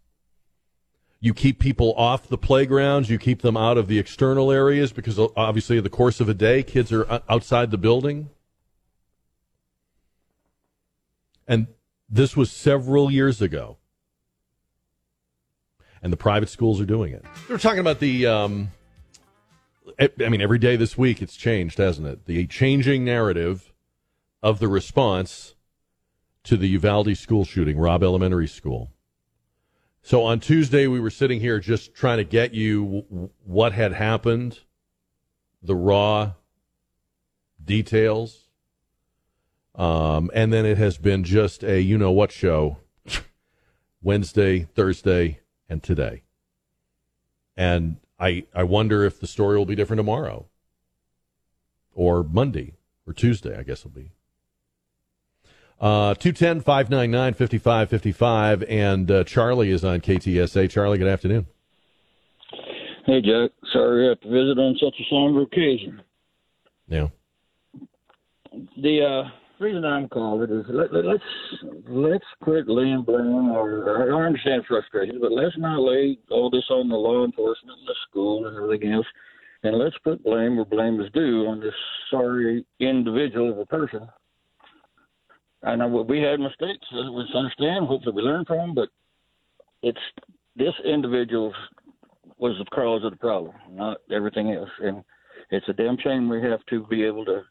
You 1.19 1.35
keep 1.35 1.59
people 1.59 1.95
off 1.95 2.29
the 2.29 2.39
playgrounds. 2.39 3.11
You 3.11 3.19
keep 3.19 3.43
them 3.43 3.57
out 3.57 3.77
of 3.77 3.89
the 3.89 3.99
external 3.99 4.53
areas 4.53 4.93
because 4.93 5.19
obviously, 5.37 5.79
in 5.79 5.83
the 5.83 5.91
course 5.91 6.21
of 6.21 6.29
a 6.29 6.33
day, 6.33 6.63
kids 6.63 6.93
are 6.93 7.21
outside 7.29 7.73
the 7.73 7.77
building. 7.77 8.31
And 11.49 11.67
this 12.09 12.37
was 12.37 12.53
several 12.53 13.11
years 13.11 13.43
ago. 13.43 13.79
And 16.01 16.13
the 16.13 16.17
private 16.17 16.51
schools 16.51 16.81
are 16.81 16.87
doing 16.87 17.15
it. 17.15 17.25
We're 17.49 17.59
talking 17.59 17.81
about 17.81 17.99
the, 17.99 18.29
um, 18.29 18.71
I 19.99 20.29
mean, 20.29 20.41
every 20.41 20.59
day 20.59 20.77
this 20.77 20.97
week 20.97 21.23
it's 21.23 21.37
changed, 21.37 21.79
hasn't 21.79 22.07
it? 22.07 22.27
The 22.27 22.47
changing 22.47 23.05
narrative 23.05 23.73
of 24.43 24.59
the 24.59 24.69
response 24.69 25.55
to 26.45 26.57
the 26.57 26.69
Uvalde 26.69 27.17
school 27.17 27.45
shooting, 27.45 27.79
Robb 27.79 28.03
Elementary 28.03 28.47
School. 28.47 28.91
So 30.03 30.23
on 30.23 30.41
Tuesday, 30.41 30.87
we 30.87 31.01
were 31.01 31.11
sitting 31.11 31.41
here 31.41 31.61
just 31.61 31.95
trying 31.95 32.19
to 32.19 32.25
get 32.25 32.55
you 32.55 33.31
what 33.45 33.73
had 33.73 33.93
happened, 33.93 34.61
the 35.63 35.75
raw 35.75 36.33
details. 37.63 38.49
Um, 39.75 40.31
and 40.35 40.53
then 40.53 40.65
it 40.65 40.79
has 40.79 40.99
been 40.99 41.25
just 41.25 41.63
a 41.63 41.81
you 41.81 41.99
know 41.99 42.11
what 42.11 42.33
show 42.33 42.79
Wednesday, 44.03 44.67
Thursday, 44.75 45.41
and 45.69 45.83
today. 45.83 46.23
And 47.57 47.97
I 48.19 48.45
I 48.55 48.65
wonder 48.65 49.05
if 49.05 49.21
the 49.21 49.27
story 49.27 49.57
will 49.57 49.67
be 49.67 49.77
different 49.77 49.99
tomorrow 49.99 50.47
or 51.95 52.23
Monday 52.23 52.75
or 53.07 53.13
Tuesday, 53.13 53.59
I 53.59 53.63
guess 53.63 53.81
it'll 53.81 53.91
be. 53.91 54.13
Uh, 55.81 56.15
210 56.15 56.61
599 56.61 57.35
5555. 57.35 58.63
And 58.65 59.11
uh, 59.11 59.25
Charlie 59.25 59.71
is 59.71 59.85
on 59.85 60.01
KTSA. 60.01 60.71
Charlie, 60.71 60.99
good 60.99 61.09
afternoon. 61.09 61.47
Hey, 63.07 63.21
Jack. 63.21 63.51
Sorry 63.73 64.07
I 64.07 64.09
have 64.11 64.21
to 64.21 64.29
visit 64.29 64.59
on 64.59 64.77
such 64.79 64.95
a 65.01 65.05
somber 65.09 65.43
occasion. 65.43 66.03
Yeah. 66.89 67.09
The 68.77 69.05
uh, 69.05 69.31
reason 69.61 69.85
I'm 69.85 70.09
calling 70.09 70.51
is 70.51 70.67
let, 70.69 70.93
let, 70.93 71.05
let's 71.05 71.23
let's 71.89 72.25
quit 72.43 72.69
laying 72.69 73.03
blame. 73.03 73.51
Or, 73.51 74.13
I 74.13 74.27
understand 74.27 74.63
frustration, 74.67 75.19
but 75.21 75.33
let's 75.33 75.57
not 75.59 75.81
lay 75.81 76.19
all 76.31 76.51
this 76.51 76.65
on 76.71 76.89
the 76.89 76.97
law 76.97 77.25
enforcement 77.25 77.79
and 77.79 77.89
the 77.89 77.95
school 78.09 78.47
and 78.47 78.57
everything 78.57 78.93
else, 78.93 79.07
and 79.63 79.79
let's 79.79 79.97
put 80.05 80.23
blame 80.25 80.57
where 80.57 80.65
blame 80.65 81.01
is 81.01 81.11
due 81.13 81.47
on 81.47 81.61
this 81.61 81.75
sorry 82.11 82.65
individual 82.81 83.53
of 83.53 83.59
a 83.59 83.67
person 83.67 84.09
I 85.63 85.75
know 85.75 85.89
we 85.89 86.21
had 86.21 86.41
mistakes. 86.41 86.87
Uh, 86.93 87.11
we 87.13 87.25
understand. 87.35 87.87
Hopefully, 87.87 88.15
we 88.15 88.23
learn 88.23 88.45
from 88.45 88.59
them. 88.59 88.75
But 88.75 88.89
it's 89.83 89.99
this 90.57 90.75
individual 90.85 91.53
was 92.39 92.57
the 92.59 92.65
cause 92.67 93.05
of 93.05 93.11
the 93.13 93.17
problem, 93.17 93.55
not 93.71 93.99
everything 94.13 94.53
else. 94.53 94.71
And 94.81 95.03
it's 95.51 95.69
a 95.69 95.73
damn 95.73 95.99
shame 95.99 96.29
we 96.29 96.43
have 96.43 96.65
to 96.71 96.87
be 96.87 97.05
able 97.05 97.25
to 97.25 97.43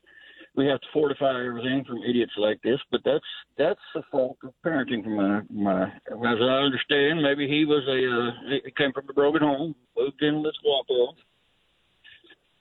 we 0.58 0.66
have 0.66 0.82
to 0.82 0.88
fortify 0.92 1.46
everything 1.46 1.86
from 1.86 2.00
idiots 2.00 2.34
like 2.38 2.62
this. 2.64 2.80
But 2.92 3.02
that's 3.06 3.24
that's 3.58 3.80
the 3.94 4.02
fault 4.12 4.38
of 4.44 4.54
parenting 4.66 5.04
from 5.04 5.16
my 5.16 5.42
my. 5.50 5.84
As 5.84 6.40
I 6.42 6.66
understand, 6.66 7.22
maybe 7.22 7.48
he 7.48 7.64
was 7.64 7.84
a 7.88 8.58
uh, 8.58 8.70
came 8.78 8.92
from 8.92 9.08
a 9.10 9.14
broken 9.14 9.42
home, 9.42 9.76
moved 9.96 10.22
in 10.22 10.42
with 10.42 10.56
Wapo. 10.66 11.14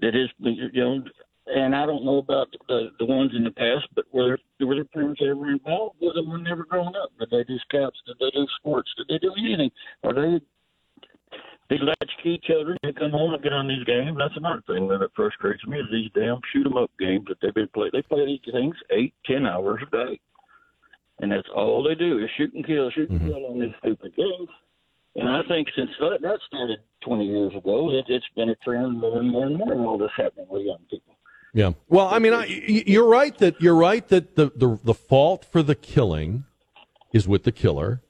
That 0.01 0.13
his 0.13 0.29
you 0.39 0.71
know 0.75 1.03
and 1.47 1.75
I 1.75 1.87
don't 1.87 2.05
know 2.05 2.19
about 2.19 2.49
the 2.69 2.91
the 2.99 3.07
ones 3.07 3.33
in 3.35 3.45
the 3.45 3.51
past, 3.51 3.87
but 3.95 4.05
were 4.13 4.39
were 4.61 4.75
their 4.75 4.85
parents 4.85 5.21
ever 5.23 5.51
involved 5.51 5.97
with 6.01 6.15
them 6.15 6.31
when 6.31 6.45
they 6.45 6.53
were 6.53 6.67
growing 6.67 6.95
up? 6.97 7.11
Did 7.19 7.31
they 7.31 7.45
do 7.45 7.59
scouts? 7.69 7.97
Did 8.07 8.17
they 8.21 8.31
do 8.31 8.47
sports? 8.59 8.91
Did 8.99 9.09
they 9.09 9.19
do 9.19 9.33
anything? 9.39 9.71
Are 10.05 10.13
they 10.13 10.41
big 11.69 11.81
latchkey 11.83 12.41
children 12.45 12.77
They 12.83 12.93
come 12.93 13.11
home 13.11 13.35
and 13.35 13.43
get 13.43 13.53
on 13.53 13.69
these 13.69 13.85
games? 13.85 14.17
That's 14.19 14.37
another 14.37 14.63
thing 14.67 14.89
that 14.89 15.09
frustrates 15.15 15.65
me 15.67 15.79
is 15.79 15.87
these 15.91 16.11
damn 16.15 16.41
shoot 16.53 16.67
'em 16.67 16.77
up 16.77 16.91
games 16.99 17.27
that 17.29 17.39
they've 17.41 17.55
been 17.55 17.69
playing. 17.69 17.91
They 17.93 18.03
play 18.03 18.27
these 18.27 18.53
things 18.53 18.77
eight, 18.91 19.15
ten 19.25 19.47
hours 19.47 19.81
a 19.87 19.91
day, 19.91 20.21
and 21.21 21.33
that's 21.33 21.49
all 21.55 21.83
they 21.83 21.95
do 21.95 22.19
is 22.19 22.31
shoot 22.37 22.53
and 22.55 22.67
kill, 22.67 22.91
shoot 22.91 23.11
and 23.11 23.21
mm-hmm. 23.21 23.31
kill 23.31 23.47
on 23.47 23.61
these 23.61 23.75
stupid 23.81 24.15
games. 24.17 24.49
And 25.17 25.29
I 25.29 25.43
think 25.49 25.69
since 25.75 25.91
that 25.99 26.21
that 26.21 26.41
started 26.47 26.81
20 27.01 27.27
years 27.27 27.55
ago, 27.55 27.91
it, 27.91 28.05
it's 28.09 28.27
been 28.37 28.51
a 28.51 28.55
trend 28.57 29.01
more 29.01 29.19
and 29.19 29.31
more 29.31 29.47
and 29.47 29.57
more 29.57 29.73
of 29.73 29.81
all 29.81 29.99
this 29.99 30.11
happening 30.15 30.47
with 30.51 30.63
young 30.63 30.81
people. 30.91 31.15
Yeah. 31.55 31.73
Well, 31.89 32.09
I 32.09 32.19
mean, 32.19 32.35
I, 32.35 32.45
you're 32.45 33.09
right 33.09 33.37
that 33.39 33.61
you're 33.63 33.75
right 33.75 34.07
that 34.09 34.37
the, 34.37 34.53
the 34.55 34.79
the 34.85 34.93
fault 34.93 35.47
for 35.51 35.63
the 35.63 35.75
killing 35.75 36.45
is 37.15 37.27
with 37.27 37.45
the 37.45 37.53
killer, 37.53 38.03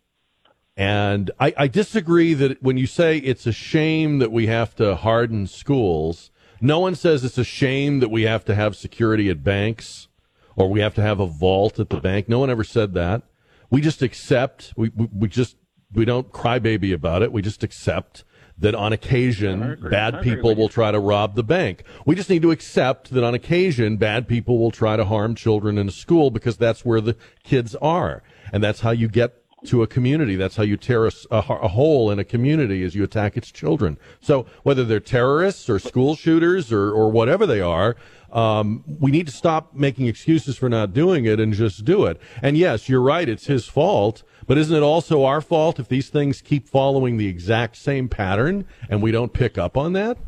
and 0.76 1.30
I, 1.40 1.54
I 1.56 1.68
disagree 1.68 2.34
that 2.34 2.62
when 2.62 2.76
you 2.76 2.86
say 2.86 3.18
it's 3.18 3.46
a 3.46 3.52
shame 3.52 4.18
that 4.18 4.30
we 4.30 4.46
have 4.46 4.74
to 4.76 4.94
harden 4.96 5.46
schools. 5.46 6.30
No 6.60 6.80
one 6.80 6.94
says 6.94 7.24
it's 7.24 7.38
a 7.38 7.44
shame 7.44 8.00
that 8.00 8.10
we 8.10 8.22
have 8.22 8.44
to 8.46 8.54
have 8.54 8.76
security 8.76 9.30
at 9.30 9.42
banks 9.42 10.08
or 10.54 10.68
we 10.68 10.80
have 10.80 10.94
to 10.94 11.02
have 11.02 11.20
a 11.20 11.26
vault 11.26 11.78
at 11.78 11.90
the 11.90 12.00
bank. 12.00 12.28
No 12.28 12.38
one 12.38 12.50
ever 12.50 12.64
said 12.64 12.94
that. 12.94 13.22
We 13.70 13.80
just 13.80 14.02
accept. 14.02 14.72
We 14.76 14.90
we, 14.94 15.08
we 15.12 15.28
just 15.28 15.56
we 15.92 16.04
don't 16.04 16.30
cry 16.32 16.58
baby 16.58 16.92
about 16.92 17.22
it. 17.22 17.32
We 17.32 17.42
just 17.42 17.62
accept 17.62 18.24
that 18.58 18.74
on 18.74 18.92
occasion 18.92 19.78
bad 19.90 20.22
people 20.22 20.54
will 20.54 20.68
try 20.68 20.90
to 20.90 20.98
rob 20.98 21.34
the 21.34 21.42
bank. 21.42 21.84
We 22.06 22.14
just 22.14 22.30
need 22.30 22.42
to 22.42 22.50
accept 22.50 23.10
that 23.10 23.22
on 23.22 23.34
occasion 23.34 23.96
bad 23.96 24.28
people 24.28 24.58
will 24.58 24.70
try 24.70 24.96
to 24.96 25.04
harm 25.04 25.34
children 25.34 25.76
in 25.78 25.88
a 25.88 25.92
school 25.92 26.30
because 26.30 26.56
that's 26.56 26.84
where 26.84 27.00
the 27.00 27.16
kids 27.44 27.74
are. 27.76 28.22
And 28.52 28.62
that's 28.62 28.80
how 28.80 28.90
you 28.90 29.08
get 29.08 29.42
to 29.66 29.83
a 29.83 29.87
community. 29.87 30.37
That's 30.37 30.57
how 30.57 30.62
you 30.62 30.76
tear 30.76 31.07
a, 31.07 31.12
a, 31.31 31.38
a, 31.38 31.68
hole 31.68 32.11
in 32.11 32.18
a 32.18 32.24
community 32.24 32.83
as 32.83 32.94
you 32.94 33.05
attack 33.05 33.37
its 33.37 33.50
children. 33.50 33.98
So 34.20 34.46
whether 34.62 34.85
they're 34.85 35.00
terrorists 35.00 35.68
or 35.68 35.79
school 35.79 36.16
shooters 36.16 36.72
or, 36.72 36.90
or 36.90 37.11
whatever 37.11 37.46
they 37.46 37.61
are, 37.61 37.96
um, 38.33 38.85
we 38.87 39.11
need 39.11 39.26
to 39.26 39.33
stop 39.33 39.74
making 39.74 40.07
excuses 40.07 40.57
for 40.57 40.68
not 40.68 40.92
doing 40.92 41.24
it 41.24 41.40
and 41.40 41.52
just 41.52 41.85
do 41.85 42.05
it. 42.07 42.20
And 42.42 42.57
yes, 42.57 42.88
you're 42.88 43.00
right. 43.00 43.29
It's 43.29 43.46
his 43.46 43.66
fault. 43.66 44.22
But 44.46 44.59
isn't 44.59 44.74
it 44.74 44.83
also 44.83 45.24
our 45.24 45.40
fault 45.40 45.79
if 45.79 45.88
these 45.88 46.09
things 46.09 46.40
keep 46.40 46.68
following 46.68 47.16
the 47.16 47.26
exact 47.26 47.76
same 47.76 48.09
pattern 48.09 48.66
and 48.88 49.02
we 49.02 49.11
don't 49.11 49.33
pick 49.33 49.59
up 49.59 49.76
on 49.76 49.92
that? 49.94 50.18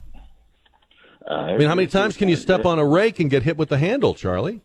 I 1.28 1.56
mean, 1.58 1.68
how 1.68 1.74
many 1.74 1.88
times 1.88 2.16
can 2.16 2.28
you 2.28 2.36
step 2.36 2.64
on 2.64 2.78
a 2.78 2.84
rake 2.84 3.20
and 3.20 3.28
get 3.28 3.42
hit 3.42 3.58
with 3.58 3.68
the 3.68 3.78
handle, 3.78 4.14
Charlie? 4.14 4.62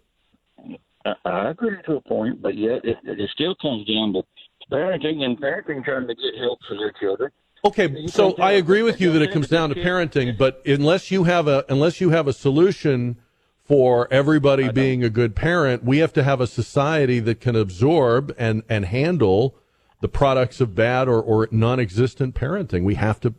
I 1.26 1.50
agree 1.50 1.76
to 1.86 1.96
a 1.96 2.02
point, 2.02 2.42
but 2.42 2.56
yet 2.56 2.86
it, 2.86 2.98
it 3.04 3.30
still 3.34 3.56
comes 3.56 3.86
down 3.86 4.14
to 4.14 4.24
parenting 4.72 5.24
and 5.24 5.40
parenting 5.40 5.84
trying 5.84 6.08
to 6.08 6.16
get 6.16 6.38
help 6.40 6.60
for 6.68 6.76
their 6.76 6.92
children. 7.00 7.32
Okay, 7.66 8.08
so 8.08 8.36
I 8.36 8.54
agree 8.54 8.82
with 8.82 9.00
you 9.00 9.12
that 9.14 9.22
it 9.22 9.32
comes 9.32 9.48
down 9.48 9.70
to 9.70 9.76
parenting, 9.76 10.38
but 10.38 10.62
unless 10.66 11.12
you 11.12 11.24
have 11.24 11.48
a 11.48 11.64
unless 11.70 12.02
you 12.02 12.10
have 12.10 12.28
a 12.28 12.34
solution 12.34 13.18
for 13.64 14.12
everybody 14.12 14.70
being 14.70 15.04
a 15.04 15.10
good 15.10 15.36
parent, 15.36 15.84
we 15.84 16.00
have 16.00 16.12
to 16.14 16.24
have 16.24 16.42
a 16.42 16.48
society 16.48 17.20
that 17.22 17.40
can 17.40 17.56
absorb 17.56 18.36
and, 18.38 18.64
and 18.68 18.86
handle 18.86 19.56
the 20.02 20.10
products 20.10 20.60
of 20.60 20.76
bad 20.76 21.08
or, 21.08 21.22
or 21.22 21.48
non-existent 21.50 22.36
parenting. 22.36 22.84
We 22.84 22.96
have 22.96 23.22
to 23.22 23.34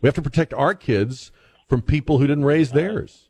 we 0.00 0.06
have 0.06 0.14
to 0.14 0.22
protect 0.22 0.54
our 0.54 0.74
kids 0.74 1.32
from 1.68 1.82
people 1.82 2.18
who 2.18 2.26
didn't 2.28 2.44
raise 2.44 2.70
theirs. 2.70 3.23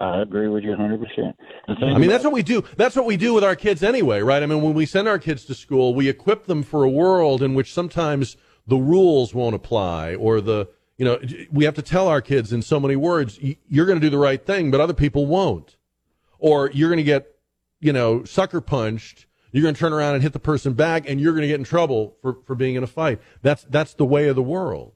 I 0.00 0.22
agree 0.22 0.48
with 0.48 0.64
you 0.64 0.70
100%. 0.70 1.34
I 1.68 1.98
mean, 1.98 2.08
that's 2.08 2.24
what 2.24 2.32
we 2.32 2.42
do. 2.42 2.64
That's 2.76 2.96
what 2.96 3.06
we 3.06 3.16
do 3.16 3.34
with 3.34 3.44
our 3.44 3.56
kids 3.56 3.82
anyway, 3.82 4.20
right? 4.20 4.42
I 4.42 4.46
mean, 4.46 4.62
when 4.62 4.74
we 4.74 4.86
send 4.86 5.08
our 5.08 5.18
kids 5.18 5.44
to 5.46 5.54
school, 5.54 5.94
we 5.94 6.08
equip 6.08 6.46
them 6.46 6.62
for 6.62 6.84
a 6.84 6.88
world 6.88 7.42
in 7.42 7.54
which 7.54 7.72
sometimes 7.72 8.36
the 8.66 8.76
rules 8.76 9.34
won't 9.34 9.54
apply 9.54 10.14
or 10.14 10.40
the 10.40 10.68
you 10.96 11.04
know, 11.04 11.20
we 11.50 11.64
have 11.64 11.74
to 11.74 11.82
tell 11.82 12.08
our 12.08 12.22
kids 12.22 12.52
in 12.52 12.62
so 12.62 12.80
many 12.80 12.96
words, 12.96 13.38
you're 13.68 13.86
going 13.86 14.00
to 14.00 14.06
do 14.06 14.10
the 14.10 14.18
right 14.18 14.44
thing, 14.44 14.70
but 14.70 14.80
other 14.80 14.94
people 14.94 15.26
won't. 15.26 15.76
Or 16.38 16.70
you're 16.70 16.88
going 16.88 16.98
to 16.98 17.04
get, 17.04 17.36
you 17.80 17.92
know, 17.92 18.24
sucker 18.24 18.60
punched. 18.60 19.26
You're 19.52 19.62
going 19.62 19.74
to 19.74 19.78
turn 19.78 19.92
around 19.92 20.14
and 20.14 20.22
hit 20.22 20.32
the 20.32 20.38
person 20.38 20.72
back 20.72 21.08
and 21.08 21.20
you're 21.20 21.32
going 21.32 21.42
to 21.42 21.48
get 21.48 21.58
in 21.58 21.64
trouble 21.64 22.16
for, 22.22 22.38
for 22.46 22.54
being 22.54 22.76
in 22.76 22.82
a 22.82 22.86
fight. 22.86 23.20
That's, 23.42 23.64
that's 23.64 23.94
the 23.94 24.04
way 24.04 24.28
of 24.28 24.36
the 24.36 24.42
world. 24.42 24.94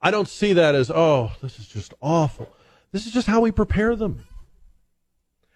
I 0.00 0.10
don't 0.10 0.28
see 0.28 0.52
that 0.52 0.74
as, 0.74 0.90
oh, 0.90 1.32
this 1.42 1.58
is 1.58 1.66
just 1.66 1.94
awful. 2.00 2.48
This 2.92 3.06
is 3.06 3.12
just 3.12 3.26
how 3.26 3.40
we 3.40 3.50
prepare 3.50 3.96
them. 3.96 4.24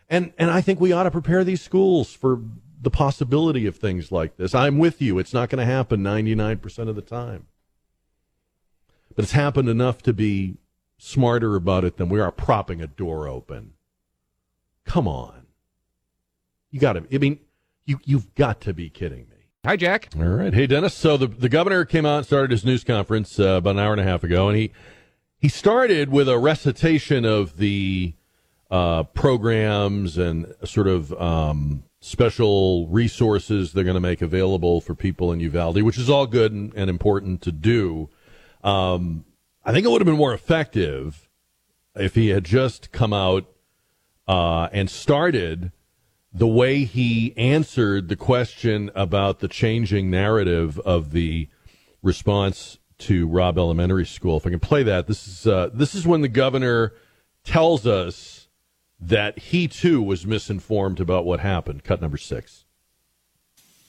And, 0.09 0.33
and 0.38 0.51
I 0.51 0.61
think 0.61 0.81
we 0.81 0.92
ought 0.92 1.05
to 1.05 1.11
prepare 1.11 1.44
these 1.44 1.61
schools 1.61 2.12
for 2.12 2.40
the 2.81 2.90
possibility 2.90 3.66
of 3.66 3.77
things 3.77 4.11
like 4.11 4.37
this. 4.37 4.55
I'm 4.55 4.79
with 4.79 5.03
you. 5.03 5.18
It's 5.18 5.35
not 5.35 5.49
going 5.49 5.59
to 5.59 5.70
happen 5.70 6.03
99% 6.03 6.88
of 6.88 6.94
the 6.94 7.03
time 7.03 7.46
but 9.16 9.25
it's 9.25 9.33
happened 9.33 9.68
enough 9.68 10.03
to 10.03 10.12
be 10.12 10.59
smarter 10.99 11.57
about 11.57 11.85
it 11.85 11.96
than 11.96 12.09
we 12.09 12.20
are 12.20 12.31
propping 12.31 12.83
a 12.83 12.87
door 12.87 13.27
open. 13.27 13.72
Come 14.85 15.09
on. 15.09 15.46
You 16.70 16.79
got 16.79 16.92
to, 16.92 17.05
I 17.12 17.18
mean, 17.18 17.40
you, 17.87 17.99
you've 18.05 18.35
got 18.35 18.61
to 18.62 18.75
be 18.75 18.90
kidding 18.90 19.29
me. 19.31 19.37
Hi, 19.64 19.77
Jack. 19.77 20.11
All 20.16 20.22
right. 20.22 20.53
Hey, 20.53 20.66
Dennis. 20.66 20.94
So 20.94 21.16
the, 21.16 21.27
the 21.27 21.49
governor 21.49 21.85
came 21.85 22.07
out 22.07 22.18
and 22.18 22.27
started 22.27 22.51
his 22.51 22.64
news 22.64 22.85
conference 22.85 23.40
uh, 23.40 23.44
about 23.44 23.70
an 23.70 23.79
hour 23.81 23.92
and 23.92 24.01
a 24.01 24.05
half 24.05 24.22
ago, 24.22 24.49
and 24.49 24.57
he, 24.57 24.72
he 25.38 25.49
started 25.49 26.11
with 26.11 26.29
a 26.29 26.38
recitation 26.38 27.25
of 27.25 27.59
the 27.59 28.14
uh, 28.70 29.05
programs 29.05 30.18
and 30.18 30.53
sort 30.64 30.89
of 30.89 31.12
um, 31.20 31.84
special 32.01 32.89
resources 32.89 33.72
they're 33.72 33.84
going 33.84 33.95
to 33.95 34.01
make 34.01 34.22
available 34.22 34.80
for 34.80 34.95
people 34.95 35.32
in 35.32 35.41
Uvalde, 35.41 35.82
which 35.82 35.99
is 35.99 36.11
all 36.11 36.26
good 36.26 36.53
and, 36.53 36.72
and 36.74 36.89
important 36.89 37.43
to 37.43 37.53
do. 37.53 38.09
Um, 38.64 39.24
I 39.64 39.72
think 39.72 39.84
it 39.84 39.91
would 39.91 40.01
have 40.01 40.07
been 40.07 40.16
more 40.16 40.34
effective 40.34 41.28
if 41.95 42.14
he 42.14 42.28
had 42.28 42.45
just 42.45 42.93
come 42.93 43.12
out 43.12 43.47
uh, 44.28 44.68
and 44.72 44.91
started 44.91 45.72
the 46.32 46.47
way 46.47 46.84
he 46.84 47.34
answered 47.37 48.09
the 48.09 48.16
question 48.16 48.91
about 48.95 49.41
the 49.41 49.49
changing 49.49 50.11
narrative 50.11 50.78
of 50.80 51.12
the 51.12 51.49
response 52.03 52.78
to 52.99 53.26
Robb 53.26 53.59
Elementary 53.59 54.07
School. 54.07 54.36
If 54.36 54.47
I 54.47 54.51
can 54.51 54.61
play 54.61 54.82
that, 54.84 55.07
this 55.07 55.26
is 55.26 55.47
uh, 55.47 55.70
this 55.72 55.94
is 55.94 56.07
when 56.07 56.22
the 56.22 56.28
governor 56.28 56.92
tells 57.44 57.86
us 57.86 58.49
that 59.01 59.38
he 59.38 59.68
too 59.68 60.03
was 60.03 60.26
misinformed 60.26 61.01
about 61.01 61.24
what 61.24 61.40
happened. 61.40 61.84
Cut 61.84 62.01
number 62.01 62.16
six. 62.16 62.64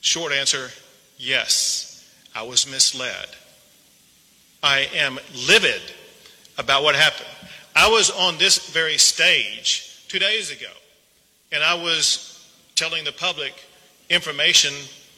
Short 0.02 0.32
answer: 0.34 0.70
Yes, 1.18 2.10
I 2.36 2.44
was 2.44 2.70
misled. 2.70 3.28
I 4.62 4.90
am 4.96 5.20
livid 5.48 5.82
about 6.58 6.84
what 6.84 6.96
happened. 6.96 7.30
I 7.76 7.90
was 7.90 8.10
on 8.10 8.38
this 8.38 8.70
very 8.70 8.98
stage 8.98 10.06
two 10.08 10.20
days 10.20 10.52
ago, 10.52 10.72
and 11.52 11.64
I 11.64 11.76
was 11.76 12.34
telling 12.76 13.04
the 13.04 13.12
public 13.12 13.54
information 14.10 14.74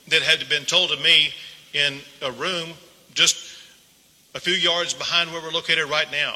that 0.10 0.22
had 0.22 0.48
been 0.50 0.66
told 0.66 0.90
to 0.90 0.98
me 0.98 1.30
in 1.74 2.00
a 2.22 2.32
room 2.32 2.70
just 3.14 3.49
a 4.36 4.40
few 4.40 4.54
yards 4.54 4.94
behind 4.94 5.32
where 5.32 5.42
we're 5.42 5.52
located 5.52 5.90
right 5.90 6.10
now. 6.12 6.36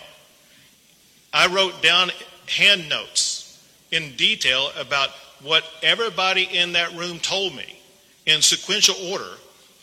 I 1.34 1.48
wrote 1.48 1.82
down 1.82 2.12
hand 2.48 2.90
notes 2.90 3.64
in 3.92 4.16
detail 4.16 4.72
about 4.78 5.10
what 5.42 5.64
everybody 5.82 6.44
in 6.44 6.74
that 6.74 6.94
room 6.94 7.20
told 7.20 7.56
me 7.56 7.80
in 8.26 8.42
sequential 8.42 8.96
order 9.12 9.30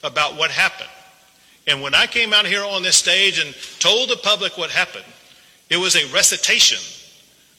about 0.03 0.37
what 0.37 0.51
happened. 0.51 0.89
And 1.67 1.83
when 1.83 1.95
I 1.95 2.07
came 2.07 2.33
out 2.33 2.47
here 2.47 2.65
on 2.65 2.83
this 2.83 2.97
stage 2.97 3.39
and 3.39 3.55
told 3.79 4.09
the 4.09 4.17
public 4.17 4.57
what 4.57 4.71
happened, 4.71 5.05
it 5.69 5.77
was 5.77 5.95
a 5.95 6.07
recitation 6.13 6.79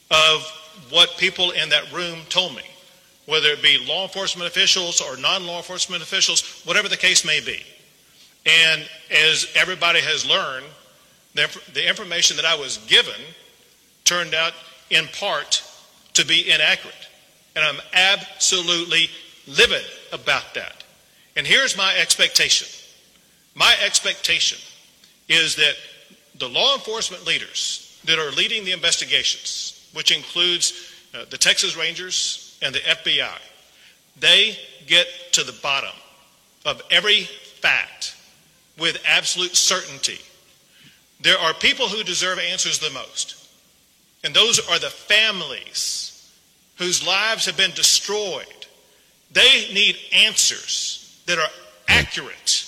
of 0.09 0.43
what 0.89 1.17
people 1.17 1.51
in 1.51 1.69
that 1.69 1.91
room 1.93 2.19
told 2.29 2.55
me, 2.55 2.63
whether 3.25 3.49
it 3.49 3.61
be 3.61 3.77
law 3.87 4.03
enforcement 4.03 4.47
officials 4.49 4.99
or 5.01 5.15
non 5.17 5.45
law 5.45 5.57
enforcement 5.57 6.03
officials, 6.03 6.61
whatever 6.65 6.89
the 6.89 6.97
case 6.97 7.23
may 7.23 7.39
be. 7.39 7.63
And 8.45 8.87
as 9.11 9.47
everybody 9.55 9.99
has 9.99 10.25
learned, 10.25 10.65
the, 11.35 11.87
information 11.87 12.37
that 12.37 12.45
I 12.45 12.55
was 12.55 12.77
given 12.87 13.21
turned 14.03 14.33
out 14.33 14.53
in 14.89 15.07
part 15.07 15.63
to 16.13 16.25
be 16.25 16.51
inaccurate. 16.51 17.07
And 17.55 17.63
I'm 17.63 17.79
absolutely 17.93 19.09
livid 19.47 19.85
about 20.11 20.53
that. 20.55 20.83
And 21.35 21.47
here's 21.47 21.77
my 21.77 21.95
expectation 21.97 22.67
my 23.53 23.75
expectation 23.85 24.57
is 25.27 25.55
that 25.57 25.75
the 26.39 26.47
law 26.47 26.73
enforcement 26.75 27.25
leaders 27.25 27.99
that 28.05 28.17
are 28.17 28.31
leading 28.31 28.63
the 28.63 28.71
investigations, 28.71 29.89
which 29.93 30.11
includes 30.11 30.93
uh, 31.13 31.25
the 31.29 31.37
Texas 31.37 31.75
Rangers 31.75 32.57
and 32.61 32.73
the 32.73 32.79
FBI, 32.79 33.37
they 34.17 34.57
get 34.87 35.07
to 35.33 35.43
the 35.43 35.51
bottom 35.61 35.93
of 36.65 36.81
every 36.91 37.23
fact 37.23 38.15
with 38.77 39.01
absolute 39.05 39.55
certainty. 39.55 40.19
There 41.21 41.37
are 41.37 41.53
people 41.53 41.87
who 41.87 42.03
deserve 42.03 42.39
answers 42.39 42.79
the 42.79 42.89
most, 42.89 43.35
and 44.23 44.33
those 44.33 44.59
are 44.59 44.79
the 44.79 44.89
families 44.89 46.31
whose 46.77 47.05
lives 47.05 47.45
have 47.45 47.57
been 47.57 47.71
destroyed. 47.71 48.45
They 49.31 49.71
need 49.73 49.97
answers 50.13 51.21
that 51.27 51.37
are 51.37 51.49
accurate. 51.87 52.65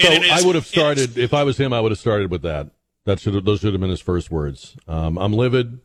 So 0.00 0.08
I 0.08 0.42
would 0.42 0.56
have 0.56 0.66
started, 0.66 1.16
if 1.16 1.32
I 1.32 1.44
was 1.44 1.56
him, 1.56 1.72
I 1.72 1.80
would 1.80 1.92
have 1.92 1.98
started 1.98 2.30
with 2.30 2.42
that. 2.42 2.68
That 3.04 3.20
should 3.20 3.34
have, 3.34 3.44
those 3.44 3.60
should 3.60 3.72
have 3.72 3.80
been 3.80 3.90
his 3.90 4.00
first 4.00 4.30
words. 4.30 4.76
Um, 4.88 5.16
I'm 5.16 5.32
livid. 5.32 5.80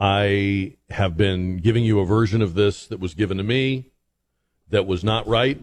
I 0.00 0.76
have 0.90 1.16
been 1.16 1.58
giving 1.58 1.84
you 1.84 2.00
a 2.00 2.06
version 2.06 2.40
of 2.40 2.54
this 2.54 2.86
that 2.86 3.00
was 3.00 3.14
given 3.14 3.36
to 3.38 3.42
me 3.42 3.90
that 4.70 4.86
was 4.86 5.02
not 5.02 5.26
right. 5.26 5.60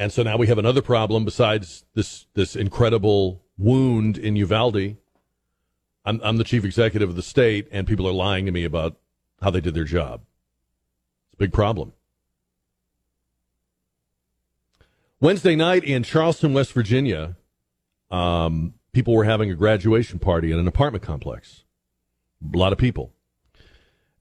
And 0.00 0.10
so 0.10 0.22
now 0.22 0.38
we 0.38 0.46
have 0.46 0.56
another 0.56 0.80
problem 0.80 1.26
besides 1.26 1.84
this 1.92 2.24
this 2.32 2.56
incredible 2.56 3.44
wound 3.58 4.16
in 4.16 4.34
Uvalde. 4.34 4.96
I'm, 6.06 6.18
I'm 6.24 6.38
the 6.38 6.44
chief 6.44 6.64
executive 6.64 7.10
of 7.10 7.16
the 7.16 7.22
state, 7.22 7.68
and 7.70 7.86
people 7.86 8.08
are 8.08 8.12
lying 8.12 8.46
to 8.46 8.50
me 8.50 8.64
about 8.64 8.96
how 9.42 9.50
they 9.50 9.60
did 9.60 9.74
their 9.74 9.84
job. 9.84 10.22
It's 11.26 11.34
a 11.34 11.36
big 11.36 11.52
problem. 11.52 11.92
Wednesday 15.20 15.54
night 15.54 15.84
in 15.84 16.02
Charleston, 16.02 16.54
West 16.54 16.72
Virginia, 16.72 17.36
um, 18.10 18.72
people 18.92 19.14
were 19.14 19.24
having 19.24 19.50
a 19.50 19.54
graduation 19.54 20.18
party 20.18 20.50
in 20.50 20.58
an 20.58 20.66
apartment 20.66 21.04
complex. 21.04 21.64
A 22.54 22.56
lot 22.56 22.72
of 22.72 22.78
people. 22.78 23.12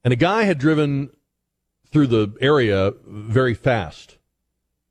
And 0.04 0.12
a 0.12 0.18
guy 0.18 0.44
had 0.44 0.58
driven 0.58 1.12
through 1.90 2.08
the 2.08 2.34
area 2.42 2.92
very 3.08 3.54
fast 3.54 4.19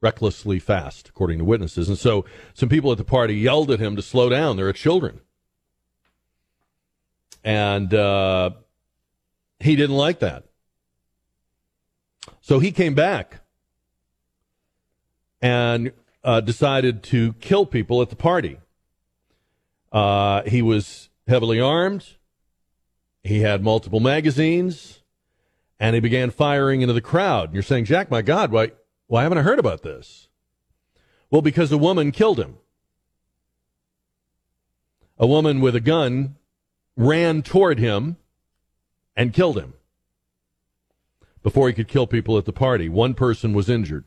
recklessly 0.00 0.58
fast, 0.58 1.08
according 1.08 1.38
to 1.38 1.44
witnesses. 1.44 1.88
And 1.88 1.98
so 1.98 2.24
some 2.54 2.68
people 2.68 2.92
at 2.92 2.98
the 2.98 3.04
party 3.04 3.34
yelled 3.34 3.70
at 3.70 3.80
him 3.80 3.96
to 3.96 4.02
slow 4.02 4.28
down. 4.28 4.56
There 4.56 4.68
are 4.68 4.72
children. 4.72 5.20
And 7.42 7.92
uh, 7.92 8.50
he 9.60 9.76
didn't 9.76 9.96
like 9.96 10.20
that. 10.20 10.44
So 12.40 12.58
he 12.58 12.70
came 12.70 12.94
back 12.94 13.40
and 15.40 15.92
uh, 16.24 16.40
decided 16.40 17.02
to 17.04 17.32
kill 17.34 17.66
people 17.66 18.02
at 18.02 18.10
the 18.10 18.16
party. 18.16 18.58
Uh, 19.92 20.42
he 20.42 20.62
was 20.62 21.08
heavily 21.26 21.60
armed. 21.60 22.06
He 23.22 23.40
had 23.40 23.62
multiple 23.62 24.00
magazines, 24.00 25.02
and 25.78 25.94
he 25.94 26.00
began 26.00 26.30
firing 26.30 26.82
into 26.82 26.94
the 26.94 27.00
crowd. 27.00 27.52
You're 27.52 27.62
saying, 27.62 27.84
Jack, 27.84 28.10
my 28.10 28.22
God, 28.22 28.52
why 28.52 28.72
why 29.08 29.22
haven't 29.24 29.38
I 29.38 29.42
heard 29.42 29.58
about 29.58 29.82
this? 29.82 30.28
Well, 31.30 31.42
because 31.42 31.72
a 31.72 31.78
woman 31.78 32.12
killed 32.12 32.38
him. 32.38 32.56
A 35.18 35.26
woman 35.26 35.60
with 35.60 35.74
a 35.74 35.80
gun 35.80 36.36
ran 36.96 37.42
toward 37.42 37.78
him 37.78 38.16
and 39.16 39.32
killed 39.32 39.58
him 39.58 39.74
before 41.42 41.66
he 41.68 41.74
could 41.74 41.88
kill 41.88 42.06
people 42.06 42.38
at 42.38 42.44
the 42.44 42.52
party. 42.52 42.88
One 42.88 43.14
person 43.14 43.52
was 43.52 43.68
injured. 43.68 44.04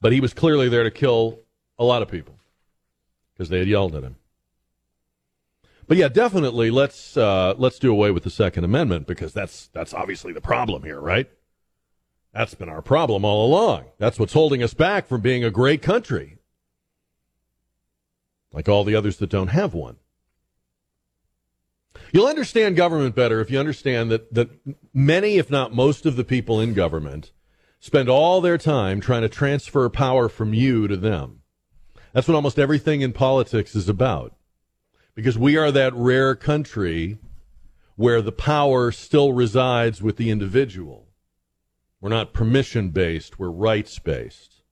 But 0.00 0.12
he 0.12 0.20
was 0.20 0.34
clearly 0.34 0.68
there 0.68 0.84
to 0.84 0.90
kill 0.90 1.40
a 1.78 1.84
lot 1.84 2.02
of 2.02 2.08
people 2.08 2.36
because 3.32 3.48
they 3.48 3.58
had 3.58 3.68
yelled 3.68 3.94
at 3.94 4.02
him. 4.02 4.16
But 5.88 5.96
yeah, 5.96 6.08
definitely 6.08 6.70
let's 6.70 7.16
uh, 7.16 7.54
let's 7.56 7.78
do 7.78 7.92
away 7.92 8.10
with 8.10 8.24
the 8.24 8.30
Second 8.30 8.64
Amendment 8.64 9.06
because 9.06 9.32
that's 9.32 9.68
that's 9.68 9.94
obviously 9.94 10.32
the 10.32 10.40
problem 10.40 10.82
here, 10.82 11.00
right? 11.00 11.30
That's 12.36 12.54
been 12.54 12.68
our 12.68 12.82
problem 12.82 13.24
all 13.24 13.46
along. 13.46 13.86
That's 13.96 14.18
what's 14.18 14.34
holding 14.34 14.62
us 14.62 14.74
back 14.74 15.06
from 15.06 15.22
being 15.22 15.42
a 15.42 15.50
great 15.50 15.80
country, 15.80 16.36
like 18.52 18.68
all 18.68 18.84
the 18.84 18.94
others 18.94 19.16
that 19.16 19.30
don't 19.30 19.48
have 19.48 19.72
one. 19.72 19.96
You'll 22.12 22.26
understand 22.26 22.76
government 22.76 23.14
better 23.14 23.40
if 23.40 23.50
you 23.50 23.58
understand 23.58 24.10
that, 24.10 24.34
that 24.34 24.50
many, 24.92 25.38
if 25.38 25.50
not 25.50 25.74
most, 25.74 26.04
of 26.04 26.16
the 26.16 26.24
people 26.24 26.60
in 26.60 26.74
government 26.74 27.32
spend 27.80 28.10
all 28.10 28.42
their 28.42 28.58
time 28.58 29.00
trying 29.00 29.22
to 29.22 29.30
transfer 29.30 29.88
power 29.88 30.28
from 30.28 30.52
you 30.52 30.86
to 30.88 30.96
them. 30.98 31.40
That's 32.12 32.28
what 32.28 32.34
almost 32.34 32.58
everything 32.58 33.00
in 33.00 33.14
politics 33.14 33.74
is 33.74 33.88
about. 33.88 34.36
Because 35.14 35.38
we 35.38 35.56
are 35.56 35.72
that 35.72 35.94
rare 35.94 36.34
country 36.34 37.16
where 37.94 38.20
the 38.20 38.30
power 38.30 38.92
still 38.92 39.32
resides 39.32 40.02
with 40.02 40.18
the 40.18 40.28
individual. 40.28 41.05
We're 42.00 42.10
not 42.10 42.32
permission 42.32 42.90
based, 42.90 43.38
we're 43.38 43.50
rights 43.50 43.98
based. 43.98 44.62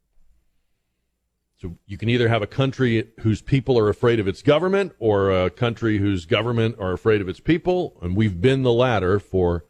So 1.60 1.78
you 1.86 1.96
can 1.96 2.10
either 2.10 2.28
have 2.28 2.42
a 2.42 2.46
country 2.46 3.08
whose 3.20 3.40
people 3.40 3.78
are 3.78 3.88
afraid 3.88 4.20
of 4.20 4.28
its 4.28 4.42
government 4.42 4.92
or 4.98 5.30
a 5.30 5.48
country 5.48 5.98
whose 5.98 6.26
government 6.26 6.76
are 6.78 6.92
afraid 6.92 7.22
of 7.22 7.28
its 7.28 7.40
people, 7.40 7.96
and 8.02 8.14
we've 8.14 8.40
been 8.40 8.62
the 8.62 8.72
latter 8.72 9.18
for 9.18 9.64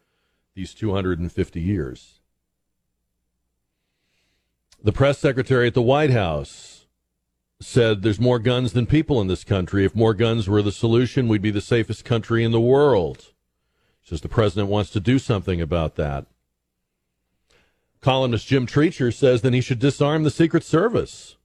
these 0.54 0.74
250 0.74 1.60
years. 1.60 2.20
The 4.82 4.92
press 4.92 5.18
secretary 5.18 5.68
at 5.68 5.74
the 5.74 5.82
White 5.82 6.10
House 6.10 6.86
said 7.60 8.02
there's 8.02 8.20
more 8.20 8.38
guns 8.38 8.72
than 8.72 8.86
people 8.86 9.20
in 9.20 9.28
this 9.28 9.44
country. 9.44 9.84
If 9.84 9.94
more 9.94 10.14
guns 10.14 10.48
were 10.48 10.62
the 10.62 10.72
solution, 10.72 11.28
we'd 11.28 11.42
be 11.42 11.50
the 11.50 11.60
safest 11.60 12.04
country 12.04 12.44
in 12.44 12.52
the 12.52 12.60
world. 12.60 13.32
Says 14.02 14.20
the 14.20 14.28
president 14.28 14.68
wants 14.68 14.90
to 14.90 15.00
do 15.00 15.18
something 15.18 15.60
about 15.60 15.94
that. 15.96 16.26
Columnist 18.04 18.46
Jim 18.46 18.66
Treacher 18.66 19.10
says 19.10 19.40
then 19.40 19.54
he 19.54 19.62
should 19.62 19.78
disarm 19.78 20.24
the 20.24 20.30
Secret 20.30 20.62
Service. 20.62 21.36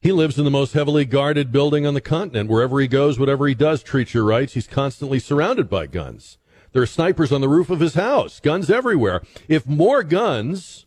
He 0.00 0.10
lives 0.10 0.36
in 0.36 0.44
the 0.44 0.50
most 0.50 0.72
heavily 0.72 1.04
guarded 1.04 1.52
building 1.52 1.86
on 1.86 1.94
the 1.94 2.00
continent. 2.00 2.50
Wherever 2.50 2.80
he 2.80 2.88
goes, 2.88 3.20
whatever 3.20 3.46
he 3.46 3.54
does, 3.54 3.84
Treacher 3.84 4.26
writes, 4.26 4.54
he's 4.54 4.66
constantly 4.66 5.20
surrounded 5.20 5.70
by 5.70 5.86
guns. 5.86 6.38
There 6.72 6.82
are 6.82 6.86
snipers 6.86 7.30
on 7.30 7.42
the 7.42 7.48
roof 7.48 7.70
of 7.70 7.78
his 7.78 7.94
house, 7.94 8.40
guns 8.40 8.70
everywhere. 8.70 9.22
If 9.46 9.68
more 9.68 10.02
guns 10.02 10.86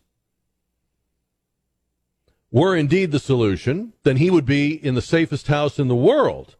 were 2.50 2.76
indeed 2.76 3.12
the 3.12 3.18
solution, 3.18 3.94
then 4.02 4.18
he 4.18 4.28
would 4.28 4.44
be 4.44 4.74
in 4.74 4.94
the 4.94 5.00
safest 5.00 5.46
house 5.46 5.78
in 5.78 5.88
the 5.88 5.96
world. 5.96 6.56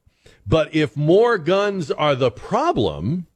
But 0.47 0.75
if 0.75 0.97
more 0.97 1.37
guns 1.37 1.91
are 1.91 2.15
the 2.15 2.31
problem, 2.31 3.27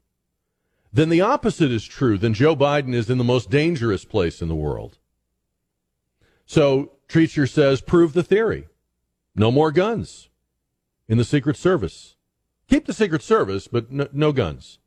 then 0.92 1.08
the 1.08 1.20
opposite 1.20 1.70
is 1.70 1.84
true. 1.84 2.18
Then 2.18 2.34
Joe 2.34 2.56
Biden 2.56 2.94
is 2.94 3.08
in 3.08 3.18
the 3.18 3.24
most 3.24 3.50
dangerous 3.50 4.04
place 4.04 4.42
in 4.42 4.48
the 4.48 4.54
world. 4.54 4.98
So 6.46 6.92
Treacher 7.08 7.48
says, 7.48 7.80
prove 7.80 8.12
the 8.12 8.24
theory. 8.24 8.68
No 9.34 9.50
more 9.52 9.70
guns 9.70 10.28
in 11.08 11.18
the 11.18 11.24
Secret 11.24 11.56
Service. 11.56 12.16
Keep 12.68 12.86
the 12.86 12.92
Secret 12.92 13.22
Service, 13.22 13.68
but 13.68 13.90
no, 13.90 14.08
no 14.12 14.32
guns. 14.32 14.78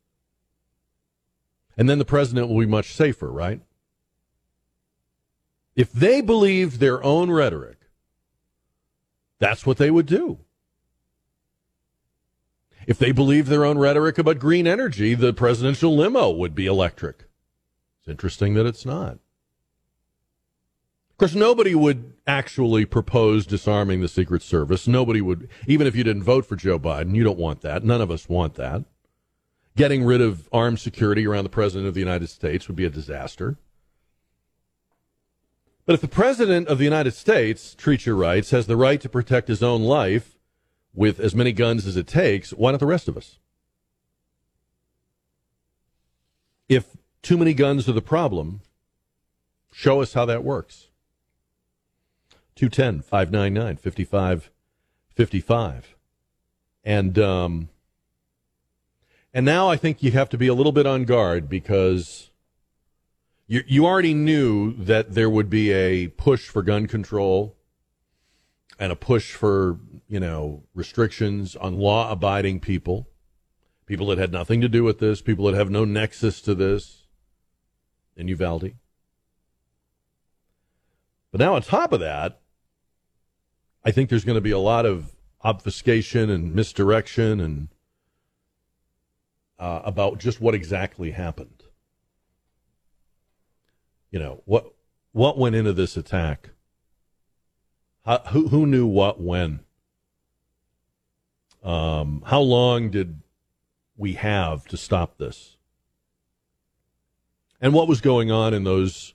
And 1.76 1.88
then 1.88 1.98
the 1.98 2.04
president 2.04 2.48
will 2.48 2.60
be 2.60 2.66
much 2.66 2.92
safer, 2.92 3.30
right? 3.30 3.60
If 5.74 5.92
they 5.92 6.20
believed 6.20 6.78
their 6.78 7.02
own 7.02 7.30
rhetoric, 7.30 7.78
that's 9.38 9.66
what 9.66 9.78
they 9.78 9.90
would 9.90 10.06
do. 10.06 10.38
If 12.86 12.98
they 12.98 13.12
believed 13.12 13.48
their 13.48 13.64
own 13.64 13.78
rhetoric 13.78 14.18
about 14.18 14.38
green 14.38 14.66
energy, 14.66 15.14
the 15.14 15.32
presidential 15.32 15.96
limo 15.96 16.30
would 16.30 16.54
be 16.54 16.66
electric. 16.66 17.24
It's 18.00 18.08
interesting 18.08 18.54
that 18.54 18.66
it's 18.66 18.84
not. 18.84 19.18
Of 21.10 21.18
course, 21.18 21.34
nobody 21.34 21.74
would 21.74 22.12
actually 22.26 22.84
propose 22.84 23.46
disarming 23.46 24.00
the 24.00 24.08
Secret 24.08 24.42
Service. 24.42 24.88
Nobody 24.88 25.20
would, 25.20 25.48
even 25.66 25.86
if 25.86 25.94
you 25.94 26.02
didn't 26.02 26.24
vote 26.24 26.44
for 26.44 26.56
Joe 26.56 26.78
Biden, 26.78 27.14
you 27.14 27.22
don't 27.22 27.38
want 27.38 27.60
that. 27.60 27.84
None 27.84 28.00
of 28.00 28.10
us 28.10 28.28
want 28.28 28.54
that. 28.54 28.84
Getting 29.76 30.04
rid 30.04 30.20
of 30.20 30.48
armed 30.52 30.80
security 30.80 31.26
around 31.26 31.44
the 31.44 31.50
President 31.50 31.86
of 31.86 31.94
the 31.94 32.00
United 32.00 32.28
States 32.28 32.66
would 32.66 32.76
be 32.76 32.84
a 32.84 32.90
disaster. 32.90 33.56
But 35.86 35.94
if 35.94 36.00
the 36.00 36.08
President 36.08 36.68
of 36.68 36.78
the 36.78 36.84
United 36.84 37.12
States, 37.12 37.76
Treacher 37.78 38.18
writes, 38.18 38.50
has 38.50 38.66
the 38.66 38.76
right 38.76 39.00
to 39.00 39.08
protect 39.08 39.48
his 39.48 39.62
own 39.62 39.82
life 39.82 40.33
with 40.94 41.20
as 41.20 41.34
many 41.34 41.52
guns 41.52 41.86
as 41.86 41.96
it 41.96 42.06
takes, 42.06 42.50
why 42.50 42.70
not 42.70 42.80
the 42.80 42.86
rest 42.86 43.08
of 43.08 43.16
us? 43.16 43.38
If 46.68 46.96
too 47.22 47.36
many 47.36 47.54
guns 47.54 47.88
are 47.88 47.92
the 47.92 48.00
problem, 48.00 48.60
show 49.72 50.00
us 50.00 50.14
how 50.14 50.24
that 50.26 50.44
works. 50.44 50.88
210 52.54 53.02
599 53.02 53.76
5555. 53.76 55.96
And, 56.84 57.18
um, 57.18 57.68
and 59.32 59.44
now 59.44 59.68
I 59.68 59.76
think 59.76 60.00
you 60.02 60.12
have 60.12 60.28
to 60.30 60.38
be 60.38 60.46
a 60.46 60.54
little 60.54 60.72
bit 60.72 60.86
on 60.86 61.04
guard 61.04 61.48
because 61.48 62.30
you, 63.46 63.62
you 63.66 63.86
already 63.86 64.14
knew 64.14 64.72
that 64.74 65.14
there 65.14 65.28
would 65.28 65.50
be 65.50 65.72
a 65.72 66.06
push 66.08 66.48
for 66.48 66.62
gun 66.62 66.86
control 66.86 67.56
and 68.78 68.92
a 68.92 68.96
push 68.96 69.32
for, 69.32 69.78
you 70.14 70.20
know, 70.20 70.62
restrictions 70.74 71.56
on 71.56 71.76
law 71.76 72.08
abiding 72.08 72.60
people, 72.60 73.08
people 73.84 74.06
that 74.06 74.16
had 74.16 74.30
nothing 74.30 74.60
to 74.60 74.68
do 74.68 74.84
with 74.84 75.00
this, 75.00 75.20
people 75.20 75.46
that 75.46 75.56
have 75.56 75.70
no 75.70 75.84
nexus 75.84 76.40
to 76.40 76.54
this 76.54 77.08
in 78.16 78.28
Uvalde. 78.28 78.74
But 81.32 81.40
now, 81.40 81.56
on 81.56 81.62
top 81.62 81.92
of 81.92 81.98
that, 81.98 82.40
I 83.84 83.90
think 83.90 84.08
there's 84.08 84.24
going 84.24 84.36
to 84.36 84.40
be 84.40 84.52
a 84.52 84.58
lot 84.60 84.86
of 84.86 85.16
obfuscation 85.42 86.30
and 86.30 86.54
misdirection 86.54 87.40
and 87.40 87.68
uh, 89.58 89.80
about 89.84 90.20
just 90.20 90.40
what 90.40 90.54
exactly 90.54 91.10
happened. 91.10 91.64
You 94.12 94.20
know 94.20 94.42
what 94.44 94.74
what 95.10 95.38
went 95.38 95.56
into 95.56 95.72
this 95.72 95.96
attack? 95.96 96.50
How, 98.04 98.18
who 98.28 98.46
who 98.46 98.64
knew 98.64 98.86
what 98.86 99.20
when 99.20 99.64
um, 101.64 102.22
how 102.26 102.40
long 102.40 102.90
did 102.90 103.20
we 103.96 104.14
have 104.14 104.66
to 104.66 104.76
stop 104.76 105.18
this 105.18 105.56
and 107.60 107.72
what 107.72 107.88
was 107.88 108.00
going 108.00 108.30
on 108.30 108.52
in 108.52 108.64
those 108.64 109.14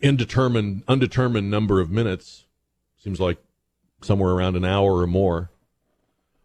indeterminate 0.00 0.82
undetermined 0.88 1.50
number 1.50 1.80
of 1.80 1.90
minutes 1.90 2.46
seems 2.96 3.20
like 3.20 3.38
somewhere 4.00 4.32
around 4.32 4.56
an 4.56 4.64
hour 4.64 4.98
or 4.98 5.06
more 5.06 5.50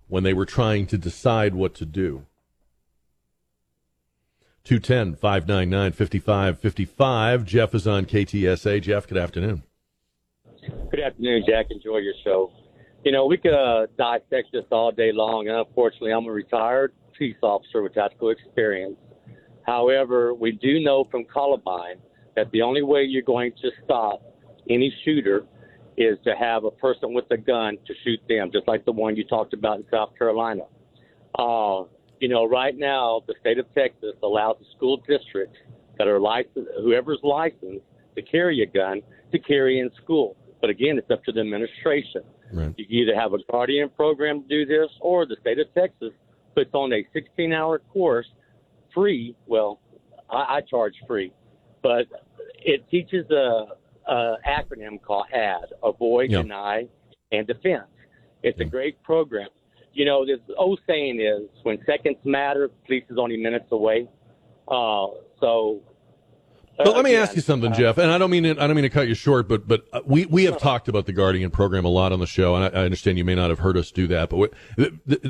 when 0.08 0.24
they 0.24 0.34
were 0.34 0.46
trying 0.46 0.86
to 0.88 0.98
decide 0.98 1.54
what 1.54 1.74
to 1.76 1.86
do 1.86 2.26
210 4.68 5.16
599 5.16 5.94
5555. 5.94 7.46
Jeff 7.46 7.74
is 7.74 7.88
on 7.88 8.06
KTSA. 8.06 8.82
Jeff, 8.82 9.08
good 9.08 9.18
afternoon. 9.18 9.64
Good 10.92 11.00
afternoon, 11.00 11.46
Jack. 11.48 11.68
Enjoy 11.70 12.00
your 12.00 12.14
show. 12.22 12.52
You 13.08 13.14
know, 13.14 13.26
we 13.26 13.38
could 13.38 13.54
uh, 13.54 13.88
dissect 13.98 14.52
this 14.52 14.66
all 14.70 14.92
day 14.92 15.14
long. 15.14 15.48
And 15.48 15.56
unfortunately, 15.56 16.12
I'm 16.12 16.26
a 16.26 16.30
retired 16.30 16.92
police 17.18 17.38
officer 17.42 17.82
with 17.82 17.94
tactical 17.94 18.32
experience. 18.32 18.98
However, 19.66 20.34
we 20.34 20.52
do 20.52 20.82
know 20.82 21.08
from 21.10 21.24
Columbine 21.24 22.00
that 22.36 22.52
the 22.52 22.62
only 22.62 22.82
way 22.82 23.04
you're 23.04 23.22
going 23.22 23.54
to 23.62 23.70
stop 23.86 24.22
any 24.70 24.94
shooter 25.06 25.46
is 25.96 26.18
to 26.26 26.36
have 26.36 26.66
a 26.66 26.72
person 26.72 27.14
with 27.14 27.24
a 27.32 27.38
gun 27.38 27.78
to 27.88 27.94
shoot 28.04 28.20
them, 28.28 28.52
just 28.52 28.68
like 28.68 28.84
the 28.84 28.92
one 28.92 29.16
you 29.16 29.24
talked 29.24 29.54
about 29.54 29.78
in 29.78 29.86
South 29.90 30.10
Carolina. 30.18 30.64
Uh, 31.40 31.84
you 32.20 32.28
know, 32.28 32.44
right 32.44 32.78
now 32.78 33.24
the 33.26 33.36
state 33.40 33.58
of 33.58 33.74
Texas 33.74 34.16
allows 34.22 34.58
the 34.60 34.66
school 34.76 34.98
districts 35.08 35.58
that 35.98 36.10
are 36.10 36.20
licensed, 36.20 36.70
whoever's 36.82 37.20
licensed 37.24 37.86
to 38.18 38.22
carry 38.22 38.64
a 38.64 38.66
gun, 38.66 39.02
to 39.32 39.40
carry 39.40 39.80
in 39.80 39.90
school. 40.04 40.36
But 40.60 40.70
again, 40.70 40.98
it's 40.98 41.10
up 41.10 41.24
to 41.24 41.32
the 41.32 41.40
administration. 41.40 42.24
Right. 42.52 42.74
You 42.78 43.04
either 43.04 43.16
have 43.20 43.34
a 43.34 43.40
guardian 43.52 43.90
program 43.90 44.44
to 44.44 44.48
do 44.48 44.66
this, 44.66 44.90
or 45.02 45.26
the 45.26 45.36
state 45.42 45.60
of 45.60 45.74
Texas 45.74 46.12
puts 46.56 46.74
on 46.74 46.94
a 46.94 47.06
16-hour 47.16 47.80
course 47.92 48.28
free. 48.94 49.36
Well, 49.46 49.80
I, 50.30 50.58
I 50.58 50.62
charge 50.62 50.94
free, 51.08 51.34
but 51.84 52.06
it 52.56 52.90
teaches 52.90 53.30
a, 53.32 53.66
a 54.08 54.36
acronym 54.48 55.02
called 55.02 55.26
AD: 55.34 55.74
Avoid, 55.84 56.32
yep. 56.32 56.44
Deny, 56.44 56.88
and 57.32 57.46
Defense. 57.46 57.84
It's 58.44 58.60
yep. 58.60 58.68
a 58.68 58.70
great 58.70 59.02
program 59.04 59.50
you 59.98 60.06
know, 60.06 60.24
this 60.26 60.40
old 60.56 60.80
saying 60.86 61.20
is 61.20 61.50
when 61.64 61.80
seconds 61.88 62.18
matter, 62.24 62.70
police 62.86 63.04
is 63.10 63.18
only 63.18 63.36
minutes 63.36 63.66
away. 63.72 64.08
Uh, 64.68 65.08
so. 65.40 65.82
But 66.78 66.96
let 66.96 67.04
me 67.04 67.16
ask 67.16 67.36
you 67.36 67.42
something, 67.42 67.72
uh, 67.72 67.76
Jeff, 67.76 67.98
and 67.98 68.12
I 68.12 68.18
don't 68.18 68.30
mean 68.30 68.44
to, 68.44 68.52
I 68.52 68.68
don't 68.68 68.76
mean 68.76 68.84
to 68.84 68.90
cut 68.90 69.08
you 69.08 69.16
short, 69.16 69.48
but 69.48 69.68
but 69.68 69.86
uh, 69.92 70.02
we, 70.06 70.26
we 70.28 70.44
have 70.44 70.60
talked 70.60 70.88
about 70.88 71.08
the 71.08 71.14
Guardian 71.14 71.50
program 71.50 71.86
a 71.86 71.90
lot 71.90 72.12
on 72.12 72.20
the 72.20 72.28
show, 72.28 72.56
and 72.56 72.66
I, 72.66 72.82
I 72.82 72.86
understand 72.86 73.18
you 73.18 73.26
may 73.26 73.36
not 73.36 73.50
have 73.50 73.60
heard 73.60 73.78
us 73.78 73.92
do 73.92 74.08
that, 74.08 74.30
but 74.30 74.38
we, 74.38 74.48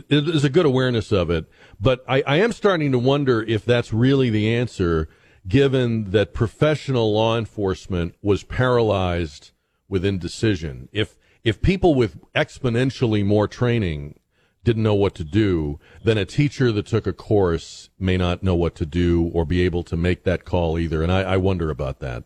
there's 0.10 0.43
a 0.43 0.50
good 0.50 0.66
awareness 0.66 1.12
of 1.12 1.30
it. 1.30 1.50
But 1.80 2.04
I, 2.08 2.22
I 2.28 2.36
am 2.38 2.52
starting 2.52 2.91
to 2.91 3.00
wonder 3.00 3.41
if 3.43 3.64
that's 3.64 3.93
really 3.93 4.30
the 4.30 4.54
answer, 4.54 5.08
given 5.48 6.12
that 6.12 6.34
professional 6.34 7.14
law 7.14 7.38
enforcement 7.38 8.16
was 8.22 8.43
paralyzed 8.43 9.52
with 9.88 10.04
indecision. 10.04 10.89
If 10.91 11.18
if 11.43 11.62
people 11.62 11.95
with 11.95 12.20
exponentially 12.34 13.26
more 13.26 13.48
training 13.48 14.20
didn't 14.68 14.84
know 14.84 14.95
what 14.95 15.15
to 15.15 15.24
do, 15.24 15.80
then 16.03 16.18
a 16.18 16.26
teacher 16.26 16.74
that 16.74 16.86
took 16.86 17.07
a 17.07 17.13
course 17.13 17.89
may 17.97 18.18
not 18.18 18.43
know 18.43 18.53
what 18.53 18.76
to 18.76 18.86
do 18.86 19.32
or 19.34 19.45
be 19.45 19.61
able 19.61 19.82
to 19.82 19.95
make 19.95 20.26
that 20.26 20.43
call 20.43 20.78
either. 20.78 21.01
And 21.01 21.09
I, 21.09 21.22
I 21.22 21.38
wonder 21.38 21.70
about 21.70 21.99
that. 21.99 22.26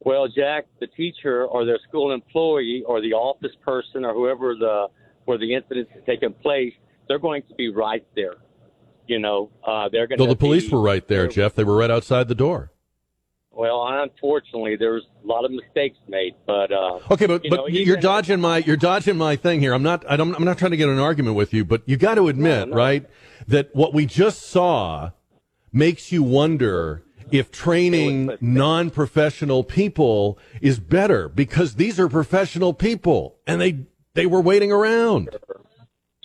Well, 0.00 0.28
Jack, 0.28 0.66
the 0.80 0.86
teacher 0.86 1.46
or 1.46 1.64
their 1.64 1.78
school 1.88 2.12
employee 2.12 2.84
or 2.86 3.00
the 3.00 3.14
office 3.14 3.56
person 3.64 4.04
or 4.04 4.12
whoever 4.12 4.54
the 4.54 4.88
where 5.24 5.38
the 5.38 5.54
incident 5.54 5.88
is 5.96 6.02
taking 6.04 6.34
place, 6.34 6.74
they're 7.08 7.18
going 7.18 7.42
to 7.48 7.54
be 7.54 7.70
right 7.70 8.06
there. 8.14 8.34
You 9.06 9.18
know, 9.18 9.50
uh, 9.66 9.88
they're 9.90 10.06
going. 10.06 10.18
So 10.18 10.26
the 10.26 10.36
police 10.36 10.70
were 10.70 10.82
right 10.82 11.08
there, 11.08 11.26
Jeff. 11.26 11.54
They 11.54 11.64
were 11.64 11.76
right 11.76 11.90
outside 11.90 12.28
the 12.28 12.34
door. 12.34 12.70
Well, 13.56 13.86
unfortunately, 13.88 14.76
there's 14.76 15.04
a 15.24 15.26
lot 15.26 15.46
of 15.46 15.50
mistakes 15.50 15.96
made, 16.06 16.34
but 16.46 16.70
uh, 16.70 17.00
okay, 17.10 17.26
but 17.26 17.42
you 17.42 17.48
but 17.48 17.56
know, 17.56 17.66
you're 17.68 17.96
dodging 17.96 18.38
my 18.38 18.58
you're 18.58 18.76
dodging 18.76 19.16
my 19.16 19.34
thing 19.34 19.60
here. 19.60 19.72
I'm 19.72 19.82
not 19.82 20.04
I 20.06 20.18
don't, 20.18 20.34
I'm 20.34 20.44
not 20.44 20.58
trying 20.58 20.72
to 20.72 20.76
get 20.76 20.90
an 20.90 20.98
argument 20.98 21.36
with 21.36 21.54
you, 21.54 21.64
but 21.64 21.80
you 21.86 21.96
got 21.96 22.16
to 22.16 22.28
admit, 22.28 22.68
no, 22.68 22.74
no. 22.74 22.76
right, 22.76 23.06
that 23.48 23.74
what 23.74 23.94
we 23.94 24.04
just 24.04 24.42
saw 24.42 25.12
makes 25.72 26.12
you 26.12 26.22
wonder 26.22 27.02
if 27.32 27.50
training 27.50 28.36
non-professional 28.42 29.64
people 29.64 30.38
is 30.60 30.78
better 30.78 31.26
because 31.26 31.76
these 31.76 31.98
are 31.98 32.10
professional 32.10 32.74
people 32.74 33.38
and 33.46 33.58
they 33.58 33.86
they 34.12 34.26
were 34.26 34.42
waiting 34.42 34.70
around. 34.70 35.30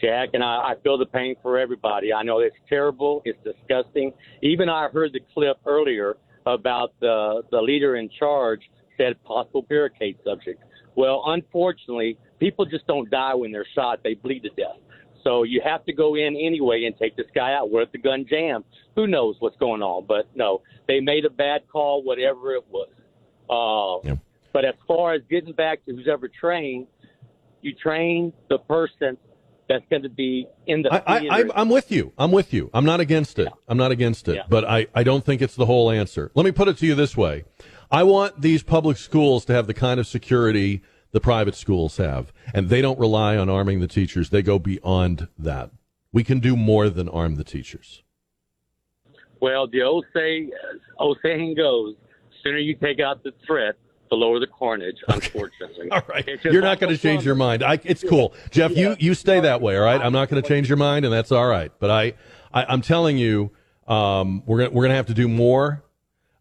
Jack, 0.02 0.32
and 0.34 0.44
I, 0.44 0.72
I 0.72 0.76
feel 0.84 0.98
the 0.98 1.06
pain 1.06 1.36
for 1.42 1.58
everybody. 1.58 2.12
I 2.12 2.24
know 2.24 2.40
it's 2.40 2.58
terrible, 2.68 3.22
it's 3.24 3.40
disgusting. 3.46 4.12
Even 4.42 4.68
I 4.68 4.90
heard 4.90 5.14
the 5.14 5.22
clip 5.34 5.58
earlier 5.66 6.18
about 6.46 6.94
the, 7.00 7.44
the 7.52 7.62
leader 7.62 7.96
in 7.96 8.10
charge 8.10 8.62
said 8.98 9.22
possible 9.24 9.64
barricade 9.64 10.18
subject. 10.24 10.64
Well, 10.96 11.24
unfortunately, 11.28 12.18
people 12.40 12.66
just 12.66 12.86
don't 12.88 13.10
die 13.10 13.34
when 13.34 13.52
they're 13.52 13.68
shot. 13.76 14.02
They 14.04 14.14
bleed 14.14 14.44
to 14.44 14.50
death. 14.50 14.78
So 15.24 15.44
you 15.44 15.62
have 15.64 15.86
to 15.86 15.94
go 15.94 16.16
in 16.16 16.36
anyway 16.36 16.86
and 16.86 16.98
take 16.98 17.16
this 17.16 17.28
guy 17.34 17.54
out. 17.54 17.70
What 17.70 17.84
if 17.84 17.92
the 17.92 18.00
gun 18.00 18.26
jams? 18.30 18.66
Who 18.96 19.08
knows 19.08 19.36
what's 19.40 19.58
going 19.58 19.82
on? 19.82 20.06
But 20.08 20.28
no, 20.36 20.62
they 20.88 21.00
made 21.00 21.26
a 21.26 21.30
bad 21.30 21.62
call, 21.72 22.04
whatever 22.04 22.54
it 22.54 22.64
was. 22.70 22.90
Uh, 23.50 24.08
yeah. 24.08 24.16
But 24.54 24.66
as 24.66 24.76
far 24.88 25.14
as 25.14 25.22
getting 25.30 25.54
back 25.54 25.86
to 25.86 25.96
who's 25.96 26.08
ever 26.12 26.28
trained, 26.28 26.88
you 27.62 27.74
train 27.76 28.34
the 28.50 28.58
person 28.58 29.18
that's 29.72 29.86
going 29.90 30.04
to 30.04 30.10
be 30.10 30.48
in 30.68 30.82
the. 30.82 30.94
I, 31.10 31.44
I, 31.56 31.62
am 31.62 31.70
with 31.70 31.92
you. 31.92 32.12
I'm 32.18 32.32
with 32.32 32.54
you. 32.54 32.70
I'm 32.74 32.84
not 32.84 33.00
against 33.00 33.40
it. 33.40 33.44
Yeah. 33.44 33.52
I'm 33.70 33.78
not 33.78 33.92
against 33.92 34.28
it. 34.28 34.36
Yeah. 34.36 34.44
But 34.50 34.66
I, 34.66 34.88
I 34.94 35.04
don't 35.04 35.24
think 35.24 35.42
it's 35.42 35.56
the 35.56 35.66
whole 35.66 35.90
answer. 35.90 36.30
Let 36.36 36.46
me 36.46 36.52
put 36.52 36.68
it 36.68 36.78
to 36.80 36.86
you 36.86 36.94
this 36.94 37.16
way: 37.16 37.46
I 37.90 38.04
want 38.04 38.42
these 38.42 38.64
public 38.64 38.98
schools 38.98 39.46
to 39.46 39.54
have 39.54 39.68
the 39.68 39.74
kind 39.74 40.00
of 40.00 40.08
security 40.08 40.82
the 41.12 41.22
private 41.22 41.56
schools 41.56 41.98
have, 41.98 42.34
and 42.54 42.70
they 42.70 42.82
don't 42.82 43.00
rely 43.00 43.38
on 43.38 43.50
arming 43.50 43.80
the 43.80 43.88
teachers. 43.88 44.30
They 44.30 44.42
go 44.42 44.60
beyond 44.60 45.28
that. 45.40 45.72
We 46.12 46.24
can 46.24 46.40
do 46.40 46.58
more 46.58 46.90
than 46.90 47.08
arm 47.08 47.36
the 47.36 47.44
teachers. 47.44 48.04
Well, 49.40 49.68
the 49.68 49.84
old 49.84 50.06
say, 50.14 50.50
old 51.00 51.18
saying 51.24 51.56
goes: 51.56 51.96
sooner 52.44 52.58
you 52.58 52.76
take 52.76 53.00
out 53.00 53.24
the 53.24 53.32
threat, 53.48 53.76
to 54.12 54.16
lower 54.16 54.40
the 54.40 54.48
carnage. 54.48 54.98
Unfortunately, 55.08 55.90
all 55.90 56.04
right, 56.08 56.28
you're 56.44 56.62
not 56.62 56.80
going 56.80 56.94
to 56.94 57.02
change 57.02 57.26
your 57.26 57.36
mind. 57.36 57.64
I, 57.64 57.80
it's 57.84 58.04
cool, 58.04 58.34
Jeff. 58.52 58.76
You 58.76 58.96
you 59.00 59.14
stay 59.14 59.40
that 59.40 59.62
way. 59.62 59.78
All 59.78 59.84
right, 59.84 60.02
I'm 60.02 60.14
not 60.14 60.30
going 60.30 60.42
to 60.42 60.48
change 60.48 60.70
your 60.70 60.78
mind, 60.78 61.06
and 61.06 61.14
that's 61.14 61.32
all 61.32 61.48
right. 61.48 61.72
But 61.80 61.90
I, 61.90 62.14
I 62.54 62.74
am 62.74 62.82
telling 62.82 63.18
you, 63.18 63.52
um, 63.88 64.44
we're 64.46 64.60
gonna 64.60 64.70
we're 64.72 64.84
gonna 64.84 64.96
have 64.96 65.08
to 65.08 65.14
do 65.14 65.28
more. 65.28 65.84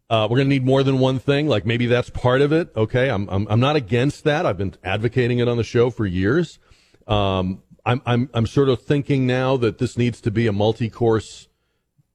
Uh, 0.09 0.27
we're 0.29 0.35
going 0.35 0.49
to 0.49 0.53
need 0.53 0.65
more 0.65 0.83
than 0.83 0.99
one 0.99 1.19
thing. 1.19 1.47
Like 1.47 1.65
maybe 1.65 1.85
that's 1.85 2.09
part 2.09 2.41
of 2.41 2.51
it. 2.51 2.69
Okay. 2.75 3.09
I'm, 3.09 3.29
I'm, 3.29 3.47
I'm 3.49 3.61
not 3.61 3.77
against 3.77 4.25
that. 4.25 4.45
I've 4.45 4.57
been 4.57 4.75
advocating 4.83 5.39
it 5.39 5.47
on 5.47 5.55
the 5.55 5.63
show 5.63 5.89
for 5.89 6.05
years. 6.05 6.59
Um, 7.07 7.63
I'm, 7.85 8.01
I'm, 8.05 8.29
I'm 8.33 8.45
sort 8.45 8.67
of 8.67 8.81
thinking 8.81 9.25
now 9.25 9.55
that 9.55 9.77
this 9.77 9.97
needs 9.97 10.19
to 10.19 10.29
be 10.29 10.47
a 10.47 10.51
multi-course 10.51 11.47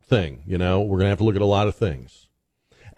thing. 0.05 0.43
You 0.47 0.59
know, 0.59 0.83
we're 0.83 0.99
going 0.99 1.07
to 1.07 1.09
have 1.09 1.19
to 1.21 1.25
look 1.25 1.37
at 1.37 1.41
a 1.41 1.47
lot 1.47 1.69
of 1.69 1.75
things. 1.75 2.29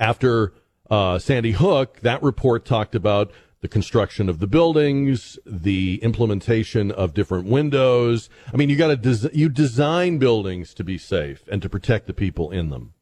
After, 0.01 0.53
uh, 0.91 1.19
Sandy 1.19 1.53
Hook, 1.53 2.01
that 2.01 2.23
report 2.23 2.65
talked 2.65 2.95
about 2.95 3.31
the 3.61 3.69
construction 3.69 4.29
of 4.29 4.39
the 4.39 4.47
buildings, 4.47 5.39
the 5.45 5.99
implementation 6.03 6.91
of 6.93 7.15
different 7.15 7.47
windows. 7.47 8.31
I 8.53 8.57
mean, 8.57 8.69
you 8.69 8.77
got 8.77 8.89
to, 8.89 8.97
des- 8.97 9.37
you 9.37 9.49
design 9.49 10.19
buildings 10.19 10.73
to 10.75 10.85
be 10.85 10.97
safe 10.97 11.49
and 11.51 11.61
to 11.63 11.69
protect 11.69 12.07
the 12.07 12.15
people 12.15 12.51
in 12.51 12.71
them. 12.71 12.95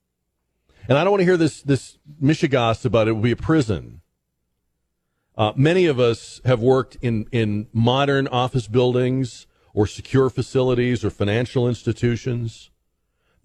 And 0.89 0.97
I 0.97 1.05
don't 1.05 1.11
want 1.11 1.21
to 1.21 1.25
hear 1.25 1.37
this 1.37 1.63
this 1.63 1.99
mishigas 2.23 2.85
about 2.85 3.09
it 3.09 3.13
will 3.13 3.23
be 3.23 3.33
a 3.33 3.37
prison. 3.37 4.03
Uh, 5.37 5.53
many 5.57 5.87
of 5.87 5.99
us 5.99 6.41
have 6.45 6.61
worked 6.61 6.97
in 7.03 7.27
in 7.33 7.67
modern 7.73 8.29
office 8.29 8.69
buildings 8.69 9.47
or 9.75 9.87
secure 9.87 10.31
facilities 10.31 11.05
or 11.05 11.11
financial 11.11 11.69
institutions 11.69 12.71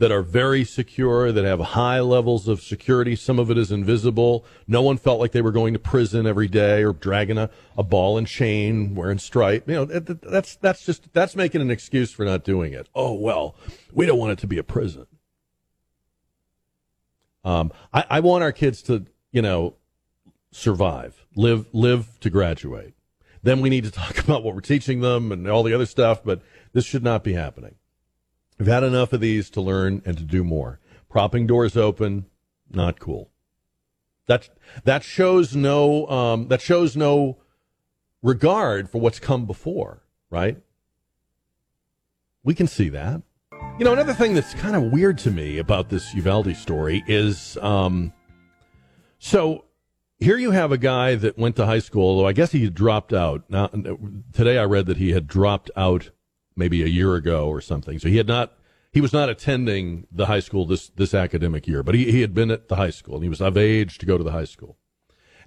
that 0.02 0.12
are 0.12 0.24
very 0.24 0.64
secure, 0.64 1.32
that 1.32 1.46
have 1.46 1.60
high 1.60 2.00
levels 2.00 2.48
of 2.48 2.60
security. 2.60 3.16
Some 3.16 3.38
of 3.38 3.52
it 3.52 3.58
is 3.60 3.72
invisible. 3.72 4.44
No 4.68 4.82
one 4.82 4.98
felt 4.98 5.20
like 5.20 5.32
they 5.32 5.44
were 5.44 5.52
going 5.52 5.74
to 5.74 5.80
prison 5.80 6.26
every 6.26 6.48
day 6.48 6.84
or 6.84 6.92
dragging 6.92 7.38
a, 7.38 7.52
a 7.78 7.84
ball 7.84 8.18
and 8.18 8.26
chain, 8.26 8.96
wearing 8.96 9.20
stripe. 9.20 9.70
You 9.70 9.76
know, 9.76 9.86
that's 9.86 10.56
that's 10.56 10.84
just 10.88 11.14
that's 11.14 11.36
making 11.36 11.62
an 11.62 11.70
excuse 11.70 12.12
for 12.12 12.26
not 12.26 12.44
doing 12.44 12.74
it. 12.74 12.90
Oh 12.96 13.14
well, 13.14 13.56
we 13.94 14.08
don't 14.08 14.18
want 14.18 14.32
it 14.32 14.40
to 14.40 14.48
be 14.48 14.58
a 14.58 14.64
prison. 14.64 15.06
Um, 17.44 17.72
I, 17.94 18.06
I 18.10 18.20
want 18.22 18.44
our 18.44 18.52
kids 18.52 18.82
to, 18.84 19.06
you 19.32 19.44
know, 19.44 19.76
survive, 20.50 21.28
live, 21.36 21.68
live 21.74 22.20
to 22.22 22.32
graduate. 22.32 22.96
Then 23.44 23.62
we 23.62 23.70
need 23.70 23.84
to 23.84 23.92
talk 23.92 24.18
about 24.24 24.44
what 24.44 24.56
we're 24.56 24.62
teaching 24.62 25.02
them 25.02 25.32
and 25.32 25.48
all 25.48 25.62
the 25.62 25.76
other 25.76 25.86
stuff, 25.86 26.24
but 26.24 26.42
this 26.74 26.86
should 26.86 27.04
not 27.04 27.24
be 27.24 27.34
happening. 27.34 27.76
We've 28.62 28.68
had 28.68 28.84
enough 28.84 29.12
of 29.12 29.22
these 29.22 29.50
to 29.52 29.60
learn 29.60 30.04
and 30.06 30.16
to 30.20 30.24
do 30.24 30.44
more. 30.44 30.80
Propping 31.10 31.48
doors 31.48 31.76
open, 31.76 32.28
not 32.70 33.00
cool. 33.00 33.32
That 34.28 34.50
that 34.84 35.04
shows 35.04 35.56
no 35.56 36.08
um, 36.08 36.48
that 36.50 36.62
shows 36.62 36.96
no 36.96 37.40
regard 38.22 38.88
for 38.88 39.02
what's 39.02 39.18
come 39.18 39.48
before, 39.48 40.04
right? 40.30 40.62
We 42.44 42.54
can 42.54 42.68
see 42.68 42.90
that. 42.90 43.24
You 43.80 43.86
know, 43.86 43.94
another 43.94 44.14
thing 44.14 44.36
that's 44.36 44.54
kind 44.54 44.76
of 44.76 44.92
weird 44.92 45.18
to 45.18 45.32
me 45.32 45.58
about 45.58 45.90
this 45.90 46.14
Uvalde 46.14 46.56
story 46.56 47.04
is 47.08 47.58
um, 47.64 48.14
so 49.18 49.66
here 50.20 50.38
you 50.38 50.52
have 50.52 50.72
a 50.72 50.78
guy 50.78 51.16
that 51.16 51.36
went 51.36 51.56
to 51.56 51.66
high 51.66 51.80
school, 51.80 52.10
although 52.10 52.28
I 52.28 52.34
guess 52.34 52.52
he 52.52 52.70
dropped 52.70 53.12
out. 53.12 53.44
Now, 53.50 53.72
today 54.34 54.60
I 54.60 54.66
read 54.66 54.86
that 54.86 54.98
he 54.98 55.14
had 55.14 55.26
dropped 55.26 55.72
out 55.76 56.12
maybe 56.56 56.84
a 56.84 56.88
year 56.88 57.16
ago 57.16 57.48
or 57.48 57.62
something. 57.62 58.00
So 58.00 58.10
he 58.10 58.18
had 58.18 58.28
not, 58.28 58.54
he 58.92 59.02
was 59.02 59.14
not 59.14 59.30
attending 59.30 60.08
the 60.12 60.26
high 60.26 60.40
school 60.40 60.66
this, 60.66 60.90
this 60.90 61.14
academic 61.14 61.68
year, 61.68 61.84
but 61.84 61.96
he, 61.96 62.12
he 62.12 62.22
had 62.22 62.34
been 62.34 62.52
at 62.52 62.68
the 62.68 62.76
high 62.76 62.90
school 62.90 63.16
and 63.16 63.24
he 63.24 63.30
was 63.30 63.42
of 63.42 63.58
age 63.58 63.98
to 64.00 64.06
go 64.06 64.18
to 64.18 64.24
the 64.24 64.32
high 64.32 64.46
school. 64.46 64.78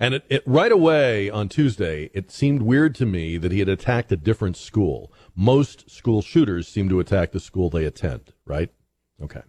And 0.01 0.15
it, 0.15 0.25
it, 0.29 0.43
right 0.45 0.73
away 0.73 1.31
on 1.31 1.49
Tuesday, 1.49 2.11
it 2.15 2.31
seemed 2.31 2.63
weird 2.63 2.95
to 2.97 3.07
me 3.07 3.37
that 3.37 3.53
he 3.53 3.61
had 3.61 3.69
attacked 3.69 4.11
a 4.11 4.17
different 4.17 4.57
school. 4.57 5.13
Most 5.37 5.89
school 5.91 6.21
shooters 6.21 6.67
seem 6.67 6.89
to 6.89 7.01
attack 7.01 7.33
the 7.33 7.41
school 7.41 7.71
they 7.71 7.85
attend, 7.85 8.33
right? 8.45 8.71
Okay. 9.23 9.43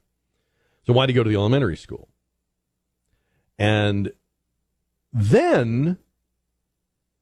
So 0.85 0.93
why 0.93 1.05
did 1.05 1.13
he 1.13 1.15
go 1.15 1.23
to 1.23 1.29
the 1.29 1.35
elementary 1.35 1.77
school? 1.77 2.09
And 3.57 4.11
then 5.11 5.97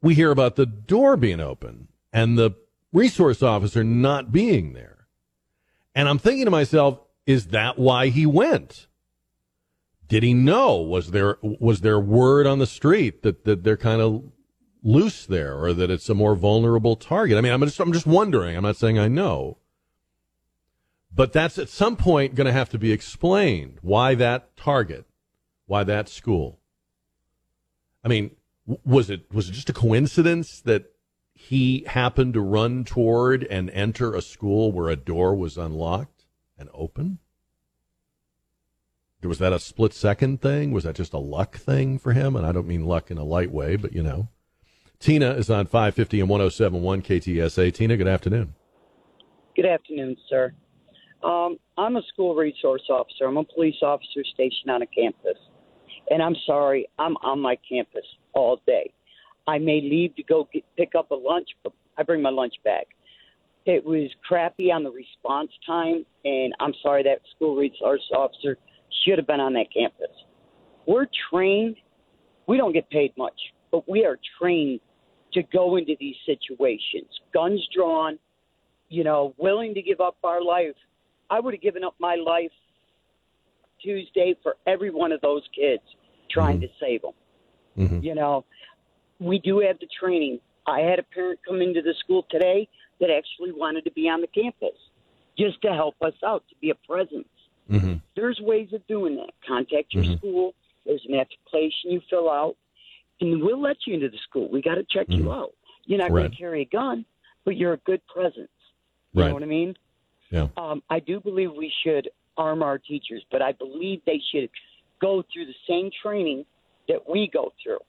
we 0.01 0.15
hear 0.15 0.31
about 0.31 0.55
the 0.55 0.65
door 0.65 1.15
being 1.15 1.39
open 1.39 1.87
and 2.11 2.37
the 2.37 2.51
resource 2.93 3.43
officer 3.43 3.83
not 3.83 4.31
being 4.31 4.73
there. 4.73 5.07
And 5.93 6.07
I'm 6.07 6.19
thinking 6.19 6.45
to 6.45 6.51
myself, 6.51 6.99
is 7.25 7.47
that 7.47 7.77
why 7.77 8.07
he 8.07 8.25
went? 8.25 8.87
Did 10.07 10.23
he 10.23 10.33
know? 10.33 10.77
Was 10.77 11.11
there 11.11 11.37
was 11.41 11.81
there 11.81 11.99
word 11.99 12.45
on 12.45 12.59
the 12.59 12.67
street 12.67 13.23
that, 13.23 13.45
that 13.45 13.63
they're 13.63 13.77
kind 13.77 14.01
of 14.01 14.23
loose 14.83 15.25
there 15.25 15.57
or 15.57 15.73
that 15.73 15.89
it's 15.89 16.09
a 16.09 16.13
more 16.13 16.35
vulnerable 16.35 16.95
target? 16.95 17.37
I 17.37 17.41
mean, 17.41 17.51
I'm 17.51 17.61
just 17.61 17.79
I'm 17.79 17.93
just 17.93 18.05
wondering. 18.05 18.55
I'm 18.55 18.63
not 18.63 18.77
saying 18.77 18.99
I 18.99 19.07
know. 19.07 19.57
But 21.15 21.31
that's 21.31 21.57
at 21.57 21.69
some 21.69 21.95
point 21.95 22.35
going 22.35 22.47
to 22.47 22.53
have 22.53 22.69
to 22.69 22.79
be 22.79 22.91
explained. 22.91 23.77
Why 23.81 24.15
that 24.15 24.57
target? 24.57 25.05
Why 25.67 25.83
that 25.83 26.09
school? 26.09 26.59
I 28.03 28.07
mean, 28.07 28.31
was 28.83 29.09
it 29.09 29.31
was 29.31 29.49
it 29.49 29.53
just 29.53 29.69
a 29.69 29.73
coincidence 29.73 30.59
that 30.61 30.92
he 31.43 31.83
happened 31.87 32.33
to 32.35 32.39
run 32.39 32.85
toward 32.85 33.43
and 33.43 33.69
enter 33.71 34.15
a 34.15 34.21
school 34.21 34.71
where 34.71 34.87
a 34.87 34.95
door 34.95 35.35
was 35.35 35.57
unlocked 35.57 36.23
and 36.57 36.69
open? 36.73 37.19
Was 39.21 39.39
that 39.39 39.51
a 39.51 39.59
split 39.59 39.93
second 39.93 40.41
thing? 40.41 40.71
Was 40.71 40.85
that 40.85 40.95
just 40.95 41.11
a 41.11 41.17
luck 41.17 41.57
thing 41.57 41.99
for 41.99 42.13
him? 42.13 42.37
And 42.37 42.45
I 42.45 42.53
don't 42.53 42.67
mean 42.67 42.85
luck 42.85 43.11
in 43.11 43.17
a 43.17 43.25
light 43.25 43.51
way, 43.51 43.75
but 43.75 43.91
you 43.91 44.01
know. 44.01 44.29
Tina 44.99 45.31
is 45.31 45.49
on 45.49 45.65
550 45.65 46.21
and 46.21 46.29
1071 46.29 47.01
KTSA. 47.01 47.73
Tina, 47.73 47.97
good 47.97 48.07
afternoon. 48.07 48.53
Good 49.53 49.65
afternoon, 49.65 50.15
sir. 50.29 50.53
Um, 51.23 51.57
I'm 51.77 51.97
a 51.97 52.01
school 52.03 52.35
resource 52.35 52.83
officer. 52.89 53.25
I'm 53.25 53.35
a 53.35 53.43
police 53.43 53.75
officer 53.81 54.23
stationed 54.33 54.71
on 54.71 54.81
a 54.81 54.87
campus. 54.87 55.37
And 56.09 56.23
I'm 56.23 56.35
sorry, 56.45 56.87
I'm 56.99 57.17
on 57.17 57.41
my 57.41 57.57
campus 57.69 58.05
all 58.33 58.61
day. 58.65 58.93
I 59.47 59.57
may 59.57 59.81
leave 59.81 60.15
to 60.15 60.23
go 60.23 60.47
get, 60.53 60.63
pick 60.77 60.93
up 60.97 61.11
a 61.11 61.15
lunch, 61.15 61.49
but 61.63 61.73
I 61.97 62.03
bring 62.03 62.21
my 62.21 62.29
lunch 62.29 62.53
back. 62.63 62.87
It 63.65 63.85
was 63.85 64.09
crappy 64.27 64.71
on 64.71 64.83
the 64.83 64.91
response 64.91 65.51
time, 65.65 66.05
and 66.25 66.53
I'm 66.59 66.73
sorry 66.81 67.03
that 67.03 67.21
school 67.35 67.55
resource 67.55 68.01
officer 68.15 68.57
should 69.03 69.17
have 69.17 69.27
been 69.27 69.39
on 69.39 69.53
that 69.53 69.67
campus. 69.73 70.11
We're 70.85 71.07
trained, 71.29 71.77
we 72.47 72.57
don't 72.57 72.73
get 72.73 72.89
paid 72.89 73.13
much, 73.17 73.39
but 73.71 73.87
we 73.89 74.05
are 74.05 74.17
trained 74.39 74.81
to 75.33 75.43
go 75.43 75.77
into 75.77 75.93
these 75.99 76.15
situations, 76.25 77.07
guns 77.33 77.65
drawn, 77.73 78.19
you 78.89 79.03
know, 79.03 79.33
willing 79.37 79.73
to 79.73 79.81
give 79.81 80.01
up 80.01 80.17
our 80.23 80.43
life. 80.43 80.75
I 81.29 81.39
would 81.39 81.53
have 81.53 81.61
given 81.61 81.83
up 81.83 81.95
my 81.99 82.15
life 82.15 82.51
Tuesday 83.81 84.35
for 84.43 84.55
every 84.67 84.91
one 84.91 85.11
of 85.11 85.21
those 85.21 85.43
kids 85.55 85.83
trying 86.29 86.57
mm-hmm. 86.57 86.65
to 86.65 86.79
save 86.79 87.01
them. 87.01 87.13
Mm-hmm. 87.77 87.99
You 88.05 88.15
know, 88.15 88.45
we 89.23 89.39
do 89.39 89.59
have 89.59 89.79
the 89.79 89.87
training. 89.99 90.39
I 90.67 90.81
had 90.81 90.99
a 90.99 91.03
parent 91.03 91.39
come 91.47 91.61
into 91.61 91.81
the 91.81 91.93
school 91.99 92.25
today 92.29 92.67
that 92.99 93.09
actually 93.09 93.51
wanted 93.51 93.83
to 93.85 93.91
be 93.91 94.07
on 94.09 94.21
the 94.21 94.27
campus 94.27 94.77
just 95.37 95.61
to 95.63 95.73
help 95.73 95.95
us 96.01 96.13
out, 96.25 96.43
to 96.49 96.55
be 96.61 96.69
a 96.69 96.75
presence. 96.87 97.27
Mm-hmm. 97.69 97.95
There's 98.15 98.39
ways 98.41 98.69
of 98.73 98.85
doing 98.87 99.15
that. 99.15 99.31
Contact 99.47 99.93
your 99.93 100.03
mm-hmm. 100.03 100.17
school. 100.17 100.53
There's 100.85 101.05
an 101.07 101.15
application 101.15 101.91
you 101.91 102.01
fill 102.09 102.29
out, 102.29 102.55
and 103.21 103.41
we'll 103.41 103.61
let 103.61 103.77
you 103.87 103.95
into 103.95 104.09
the 104.09 104.17
school. 104.27 104.49
We 104.51 104.61
got 104.61 104.75
to 104.75 104.85
check 104.89 105.07
mm-hmm. 105.07 105.25
you 105.25 105.31
out. 105.31 105.53
You're 105.85 105.99
not 105.99 106.11
right. 106.11 106.21
going 106.21 106.31
to 106.31 106.37
carry 106.37 106.61
a 106.61 106.65
gun, 106.65 107.05
but 107.45 107.57
you're 107.57 107.73
a 107.73 107.77
good 107.77 108.01
presence. 108.07 108.49
You 109.13 109.21
right. 109.21 109.27
know 109.29 109.33
what 109.33 109.43
I 109.43 109.47
mean? 109.47 109.75
Yeah. 110.29 110.47
Um, 110.57 110.83
I 110.89 110.99
do 110.99 111.19
believe 111.19 111.51
we 111.55 111.71
should 111.83 112.09
arm 112.37 112.63
our 112.63 112.77
teachers, 112.77 113.23
but 113.31 113.41
I 113.41 113.51
believe 113.51 114.01
they 114.05 114.21
should 114.33 114.49
go 115.01 115.23
through 115.33 115.45
the 115.45 115.55
same 115.67 115.89
training 116.01 116.45
that 116.87 117.07
we 117.09 117.29
go 117.31 117.53
through. 117.63 117.79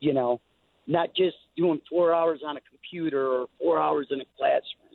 You 0.00 0.12
know, 0.12 0.40
not 0.86 1.14
just 1.14 1.36
doing 1.56 1.80
four 1.88 2.14
hours 2.14 2.40
on 2.46 2.56
a 2.56 2.60
computer 2.60 3.26
or 3.26 3.46
four 3.58 3.80
hours 3.80 4.08
in 4.10 4.20
a 4.20 4.24
classroom. 4.36 4.88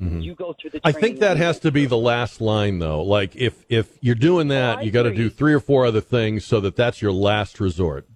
Mm-hmm. 0.00 0.20
You 0.20 0.34
go 0.34 0.54
through 0.60 0.70
the. 0.70 0.80
I 0.82 0.92
think 0.92 1.18
that 1.18 1.36
has 1.36 1.58
to 1.60 1.70
be 1.70 1.84
the 1.84 1.96
last 1.96 2.40
line, 2.40 2.78
though. 2.78 3.02
Like 3.02 3.36
if 3.36 3.64
if 3.68 3.98
you're 4.00 4.14
doing 4.14 4.48
that, 4.48 4.78
oh, 4.78 4.80
you 4.80 4.90
got 4.90 5.02
to 5.02 5.14
do 5.14 5.28
three 5.28 5.52
or 5.52 5.60
four 5.60 5.84
other 5.84 6.00
things 6.00 6.44
so 6.44 6.58
that 6.60 6.74
that's 6.74 7.02
your 7.02 7.12
last 7.12 7.60
resort. 7.60 8.06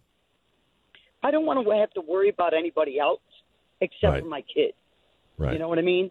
I 1.23 1.31
don't 1.31 1.45
want 1.45 1.65
to 1.67 1.71
have 1.77 1.91
to 1.93 2.01
worry 2.01 2.29
about 2.31 2.55
anybody 2.55 2.99
else 2.99 3.21
except 3.81 4.03
right. 4.13 4.23
for 4.23 4.29
my 4.29 4.43
kid. 4.43 4.73
Right. 5.37 5.53
You 5.53 5.59
know 5.59 5.69
what 5.69 5.79
I 5.79 5.83
mean? 5.83 6.11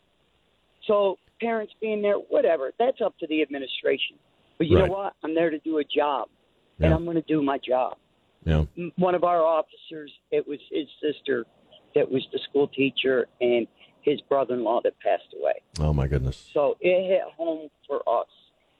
So 0.88 1.18
parents 1.40 1.74
being 1.82 2.02
there, 2.02 2.16
whatever, 2.16 2.72
that's 2.78 3.02
up 3.02 3.18
to 3.20 3.28
the 3.28 3.42
administration. 3.42 4.18
But 4.58 4.68
you 4.68 4.78
right. 4.78 4.88
know 4.88 4.94
what? 4.94 5.14
I'm 5.24 5.34
there 5.34 5.50
to 5.50 5.60
do 5.60 5.80
a 5.80 5.84
job, 5.84 6.30
yeah. 6.78 6.88
and 6.88 6.96
I'm 6.96 7.04
going 7.06 7.16
to 7.16 7.22
do 7.22 7.42
my 7.42 7.58
job. 7.58 7.98
Yeah. 8.46 8.66
One 8.98 9.16
of 9.16 9.24
our 9.24 9.42
officers, 9.42 10.12
it 10.32 10.48
was 10.48 10.60
his 10.72 10.88
sister 11.02 11.46
that 11.96 12.10
was 12.10 12.28
the 12.32 12.40
school 12.50 12.68
teacher, 12.68 13.28
and 13.40 13.68
his 14.02 14.20
brother-in-law 14.22 14.82
that 14.84 15.00
passed 15.00 15.34
away. 15.40 15.62
Oh 15.80 15.94
my 15.94 16.08
goodness! 16.08 16.50
So 16.54 16.78
it 16.82 17.08
hit 17.08 17.22
home 17.38 17.70
for 17.88 17.98
us, 18.08 18.28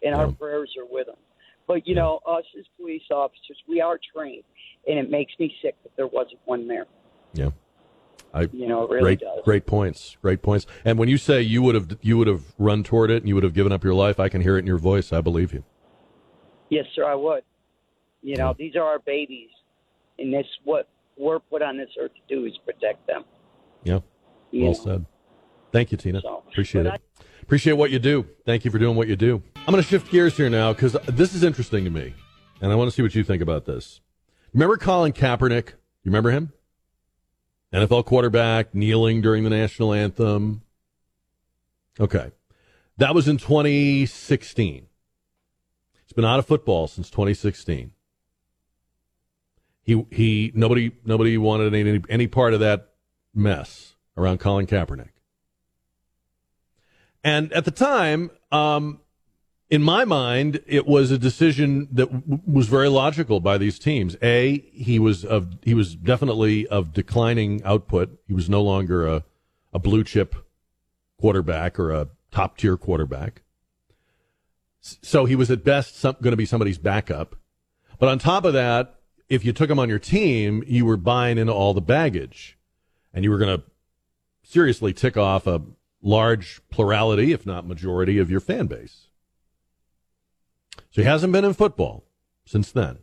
and 0.02 0.16
yeah. 0.16 0.22
our 0.22 0.32
prayers 0.32 0.74
are 0.78 0.86
with 0.90 1.08
them. 1.08 1.16
But 1.68 1.88
you 1.88 1.96
know, 1.96 2.20
us 2.26 2.44
as 2.58 2.66
police 2.78 3.04
officers, 3.12 3.58
we 3.68 3.80
are 3.82 4.00
trained, 4.14 4.44
and 4.88 5.00
it 5.00 5.10
makes 5.10 5.34
me 5.40 5.54
sick 5.62 5.76
that 5.84 5.96
there 5.96 6.08
wasn't 6.08 6.40
one 6.46 6.68
there. 6.68 6.88
Yeah. 7.34 7.52
I, 8.34 8.50
You 8.52 8.68
know, 8.68 8.84
it 8.86 8.90
really 8.90 9.02
great, 9.04 9.20
does. 9.20 9.40
great 9.46 9.66
points. 9.68 10.18
Great 10.22 10.42
points. 10.42 10.66
And 10.84 10.98
when 10.98 11.08
you 11.08 11.18
say 11.18 11.42
you 11.42 11.62
would 11.62 11.76
have 11.76 11.98
you 12.02 12.18
would 12.18 12.28
have 12.28 12.54
run 12.58 12.84
toward 12.84 13.12
it 13.12 13.18
and 13.18 13.30
you 13.30 13.36
would 13.36 13.44
have 13.44 13.54
given 13.54 13.72
up 13.72 13.84
your 13.84 13.94
life, 13.94 14.20
I 14.20 14.28
can 14.28 14.42
hear 14.42 14.56
it 14.56 14.62
in 14.62 14.66
your 14.68 14.80
voice. 14.80 15.14
I 15.14 15.22
believe 15.22 15.54
you. 15.54 15.64
Yes, 16.70 16.86
sir, 16.96 17.06
I 17.06 17.14
would. 17.14 17.44
You 18.24 18.38
know, 18.38 18.56
these 18.58 18.76
are 18.76 18.84
our 18.84 19.00
babies, 19.00 19.50
and 20.18 20.34
this 20.34 20.46
what 20.64 20.88
we're 21.18 21.40
put 21.40 21.62
on 21.62 21.78
this 21.78 21.90
earth 22.02 22.12
to 22.14 22.36
do 22.36 22.46
is 22.46 22.54
protect 22.66 23.06
them. 23.06 23.26
Yeah. 23.84 24.00
You 24.52 24.64
Well 24.66 24.74
know. 24.74 24.84
said. 24.84 25.06
Thank 25.72 25.92
you, 25.92 25.98
Tina. 25.98 26.22
So, 26.22 26.44
Appreciate 26.50 26.86
it. 26.86 27.02
Appreciate 27.42 27.74
what 27.74 27.92
you 27.92 28.00
do. 28.00 28.26
Thank 28.46 28.64
you 28.64 28.72
for 28.72 28.80
doing 28.80 28.96
what 28.96 29.08
you 29.08 29.16
do. 29.16 29.44
I'm 29.58 29.72
going 29.72 29.84
to 29.84 29.88
shift 29.88 30.10
gears 30.10 30.38
here 30.38 30.50
now 30.50 30.72
because 30.72 30.96
this 31.08 31.36
is 31.36 31.44
interesting 31.44 31.84
to 31.84 31.90
me, 31.90 32.14
and 32.62 32.72
I 32.72 32.76
want 32.76 32.90
to 32.90 32.96
see 32.96 33.02
what 33.02 33.14
you 33.14 33.24
think 33.24 33.42
about 33.42 33.66
this. 33.66 34.00
Remember 34.54 34.78
Colin 34.78 35.12
Kaepernick? 35.14 35.70
You 35.70 36.12
remember 36.12 36.32
him? 36.32 36.54
NFL 37.74 38.06
quarterback 38.06 38.74
kneeling 38.76 39.20
during 39.22 39.44
the 39.44 39.50
national 39.50 39.94
anthem. 39.94 40.62
Okay. 42.00 42.32
That 42.98 43.16
was 43.16 43.28
in 43.28 43.38
2016. 43.38 44.86
He's 46.04 46.14
been 46.14 46.26
out 46.26 46.38
of 46.40 46.46
football 46.46 46.88
since 46.88 47.10
2016. 47.10 47.92
He 49.84 50.06
he 50.12 50.52
nobody 50.56 50.92
nobody 51.06 51.38
wanted 51.38 51.74
any 51.74 52.02
any 52.10 52.28
part 52.28 52.54
of 52.54 52.62
that 52.62 52.90
mess 53.36 53.96
around 54.18 54.40
Colin 54.40 54.66
Kaepernick. 54.66 55.10
And 57.24 57.52
at 57.54 57.66
the 57.66 57.72
time, 57.72 58.32
um, 58.52 59.00
in 59.70 59.82
my 59.82 60.06
mind, 60.06 60.62
it 60.68 60.86
was 60.86 61.12
a 61.12 61.18
decision 61.18 61.88
that 61.92 62.12
w- 62.12 62.42
was 62.46 62.68
very 62.68 62.90
logical 62.90 63.40
by 63.40 63.58
these 63.58 63.80
teams. 63.80 64.16
A, 64.22 64.60
he 64.72 65.00
was 65.00 65.26
of 65.26 65.58
he 65.64 65.74
was 65.74 65.96
definitely 65.96 66.68
of 66.68 66.94
declining 66.94 67.62
output. 67.64 68.18
He 68.28 68.34
was 68.34 68.50
no 68.50 68.62
longer 68.62 69.08
a 69.08 69.24
a 69.74 69.80
blue 69.80 70.04
chip 70.04 70.36
quarterback 71.20 71.80
or 71.80 71.92
a 71.92 72.08
top 72.32 72.58
tier 72.58 72.78
quarterback. 72.78 73.42
So 74.80 75.26
he 75.26 75.36
was 75.36 75.50
at 75.50 75.64
best 75.64 76.02
going 76.02 76.32
to 76.32 76.38
be 76.38 76.46
somebody's 76.46 76.78
backup. 76.78 77.36
But 78.00 78.10
on 78.10 78.20
top 78.20 78.44
of 78.44 78.54
that, 78.54 79.00
if 79.30 79.46
you 79.46 79.54
took 79.54 79.70
him 79.70 79.80
on 79.80 79.90
your 79.90 80.00
team, 80.00 80.64
you 80.68 80.86
were 80.86 80.98
buying 80.98 81.38
into 81.38 81.54
all 81.54 81.74
the 81.74 81.82
baggage, 81.82 82.58
and 83.14 83.24
you 83.24 83.32
were 83.32 83.38
going 83.38 83.58
to 83.58 83.64
seriously 84.44 84.94
tick 84.94 85.18
off 85.18 85.48
a 85.48 85.62
large 86.02 86.62
plurality, 86.70 87.32
if 87.32 87.46
not 87.46 87.68
majority, 87.68 88.18
of 88.20 88.30
your 88.30 88.40
fan 88.40 88.68
base. 88.68 89.08
So 90.92 91.02
he 91.02 91.08
hasn't 91.08 91.34
been 91.34 91.46
in 91.46 91.54
football 91.54 92.06
since 92.46 92.72
then. 92.72 93.00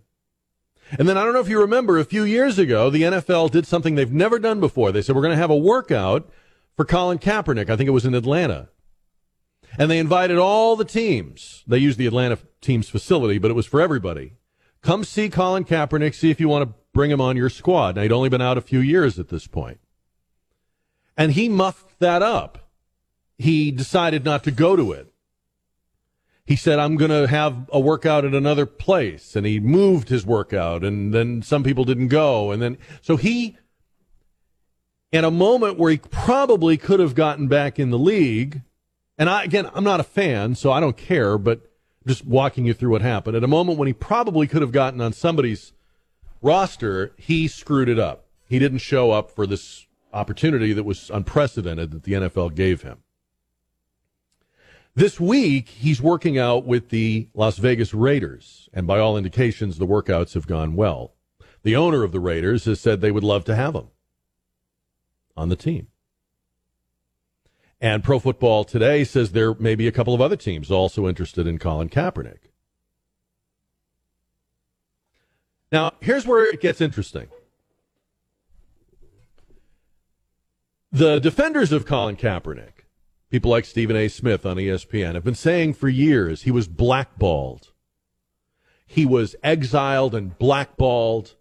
And 0.98 1.08
then 1.08 1.16
I 1.16 1.24
don't 1.24 1.32
know 1.32 1.40
if 1.40 1.48
you 1.48 1.60
remember, 1.60 1.98
a 1.98 2.04
few 2.04 2.24
years 2.24 2.58
ago, 2.58 2.90
the 2.90 3.02
NFL 3.02 3.50
did 3.50 3.66
something 3.66 3.94
they've 3.94 4.12
never 4.12 4.38
done 4.38 4.60
before. 4.60 4.92
They 4.92 5.02
said, 5.02 5.14
we're 5.14 5.22
going 5.22 5.34
to 5.34 5.40
have 5.40 5.50
a 5.50 5.56
workout 5.56 6.28
for 6.76 6.84
Colin 6.84 7.18
Kaepernick. 7.18 7.70
I 7.70 7.76
think 7.76 7.88
it 7.88 7.92
was 7.92 8.04
in 8.04 8.14
Atlanta. 8.14 8.68
And 9.78 9.90
they 9.90 9.98
invited 9.98 10.36
all 10.36 10.74
the 10.74 10.84
teams. 10.84 11.62
They 11.66 11.78
used 11.78 11.96
the 11.96 12.06
Atlanta 12.06 12.38
team's 12.60 12.88
facility, 12.88 13.38
but 13.38 13.50
it 13.50 13.54
was 13.54 13.66
for 13.66 13.80
everybody. 13.80 14.32
Come 14.82 15.04
see 15.04 15.28
Colin 15.28 15.64
Kaepernick, 15.64 16.14
see 16.14 16.30
if 16.30 16.40
you 16.40 16.48
want 16.48 16.68
to 16.68 16.74
bring 16.92 17.10
him 17.10 17.20
on 17.20 17.36
your 17.36 17.50
squad. 17.50 17.96
Now, 17.96 18.02
he'd 18.02 18.12
only 18.12 18.28
been 18.28 18.40
out 18.40 18.58
a 18.58 18.62
few 18.62 18.80
years 18.80 19.18
at 19.18 19.28
this 19.28 19.46
point. 19.46 19.78
And 21.16 21.32
he 21.32 21.48
muffed 21.48 21.98
that 21.98 22.22
up. 22.22 22.70
He 23.38 23.70
decided 23.70 24.24
not 24.24 24.44
to 24.44 24.50
go 24.50 24.76
to 24.76 24.92
it. 24.92 25.12
He 26.46 26.56
said, 26.56 26.78
I'm 26.78 26.96
going 26.96 27.10
to 27.10 27.28
have 27.28 27.68
a 27.72 27.78
workout 27.78 28.24
at 28.24 28.34
another 28.34 28.66
place. 28.66 29.36
And 29.36 29.46
he 29.46 29.60
moved 29.60 30.08
his 30.08 30.26
workout, 30.26 30.82
and 30.82 31.14
then 31.14 31.42
some 31.42 31.62
people 31.62 31.84
didn't 31.84 32.08
go. 32.08 32.50
And 32.50 32.60
then, 32.60 32.78
so 33.02 33.16
he, 33.16 33.56
in 35.12 35.24
a 35.24 35.30
moment 35.30 35.78
where 35.78 35.92
he 35.92 35.98
probably 35.98 36.76
could 36.76 37.00
have 37.00 37.14
gotten 37.14 37.46
back 37.46 37.78
in 37.78 37.90
the 37.90 37.98
league, 37.98 38.62
and 39.16 39.28
I, 39.28 39.44
again, 39.44 39.70
I'm 39.74 39.84
not 39.84 40.00
a 40.00 40.04
fan, 40.04 40.54
so 40.54 40.72
I 40.72 40.80
don't 40.80 40.96
care, 40.96 41.36
but 41.36 41.69
just 42.06 42.24
walking 42.24 42.64
you 42.64 42.74
through 42.74 42.90
what 42.90 43.02
happened. 43.02 43.36
At 43.36 43.44
a 43.44 43.48
moment 43.48 43.78
when 43.78 43.86
he 43.86 43.92
probably 43.92 44.46
could 44.46 44.62
have 44.62 44.72
gotten 44.72 45.00
on 45.00 45.12
somebody's 45.12 45.72
roster, 46.42 47.12
he 47.16 47.46
screwed 47.48 47.88
it 47.88 47.98
up. 47.98 48.26
He 48.48 48.58
didn't 48.58 48.78
show 48.78 49.10
up 49.10 49.30
for 49.30 49.46
this 49.46 49.86
opportunity 50.12 50.72
that 50.72 50.84
was 50.84 51.10
unprecedented 51.10 51.90
that 51.92 52.02
the 52.02 52.12
NFL 52.12 52.54
gave 52.54 52.82
him. 52.82 52.98
This 54.94 55.20
week, 55.20 55.68
he's 55.68 56.02
working 56.02 56.36
out 56.36 56.64
with 56.64 56.88
the 56.88 57.28
Las 57.32 57.58
Vegas 57.58 57.94
Raiders, 57.94 58.68
and 58.72 58.88
by 58.88 58.98
all 58.98 59.16
indications, 59.16 59.78
the 59.78 59.86
workouts 59.86 60.34
have 60.34 60.48
gone 60.48 60.74
well. 60.74 61.14
The 61.62 61.76
owner 61.76 62.02
of 62.02 62.10
the 62.10 62.18
Raiders 62.18 62.64
has 62.64 62.80
said 62.80 63.00
they 63.00 63.12
would 63.12 63.22
love 63.22 63.44
to 63.44 63.54
have 63.54 63.76
him 63.76 63.88
on 65.36 65.48
the 65.48 65.56
team. 65.56 65.86
And 67.80 68.04
Pro 68.04 68.18
Football 68.18 68.64
Today 68.64 69.04
says 69.04 69.32
there 69.32 69.54
may 69.54 69.74
be 69.74 69.88
a 69.88 69.92
couple 69.92 70.12
of 70.12 70.20
other 70.20 70.36
teams 70.36 70.70
also 70.70 71.08
interested 71.08 71.46
in 71.46 71.58
Colin 71.58 71.88
Kaepernick. 71.88 72.50
Now, 75.72 75.92
here's 76.00 76.26
where 76.26 76.44
it 76.44 76.60
gets 76.60 76.80
interesting. 76.80 77.28
The 80.92 81.20
defenders 81.20 81.70
of 81.70 81.86
Colin 81.86 82.16
Kaepernick, 82.16 82.84
people 83.30 83.50
like 83.52 83.64
Stephen 83.64 83.96
A. 83.96 84.08
Smith 84.08 84.44
on 84.44 84.56
ESPN, 84.56 85.14
have 85.14 85.24
been 85.24 85.36
saying 85.36 85.74
for 85.74 85.88
years 85.88 86.42
he 86.42 86.50
was 86.50 86.66
blackballed. 86.66 87.72
He 88.84 89.06
was 89.06 89.36
exiled 89.44 90.16
and 90.16 90.36
blackballed 90.36 91.36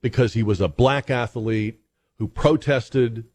because 0.00 0.32
he 0.32 0.42
was 0.42 0.60
a 0.60 0.68
black 0.68 1.10
athlete 1.10 1.80
who 2.16 2.26
protested 2.26 3.26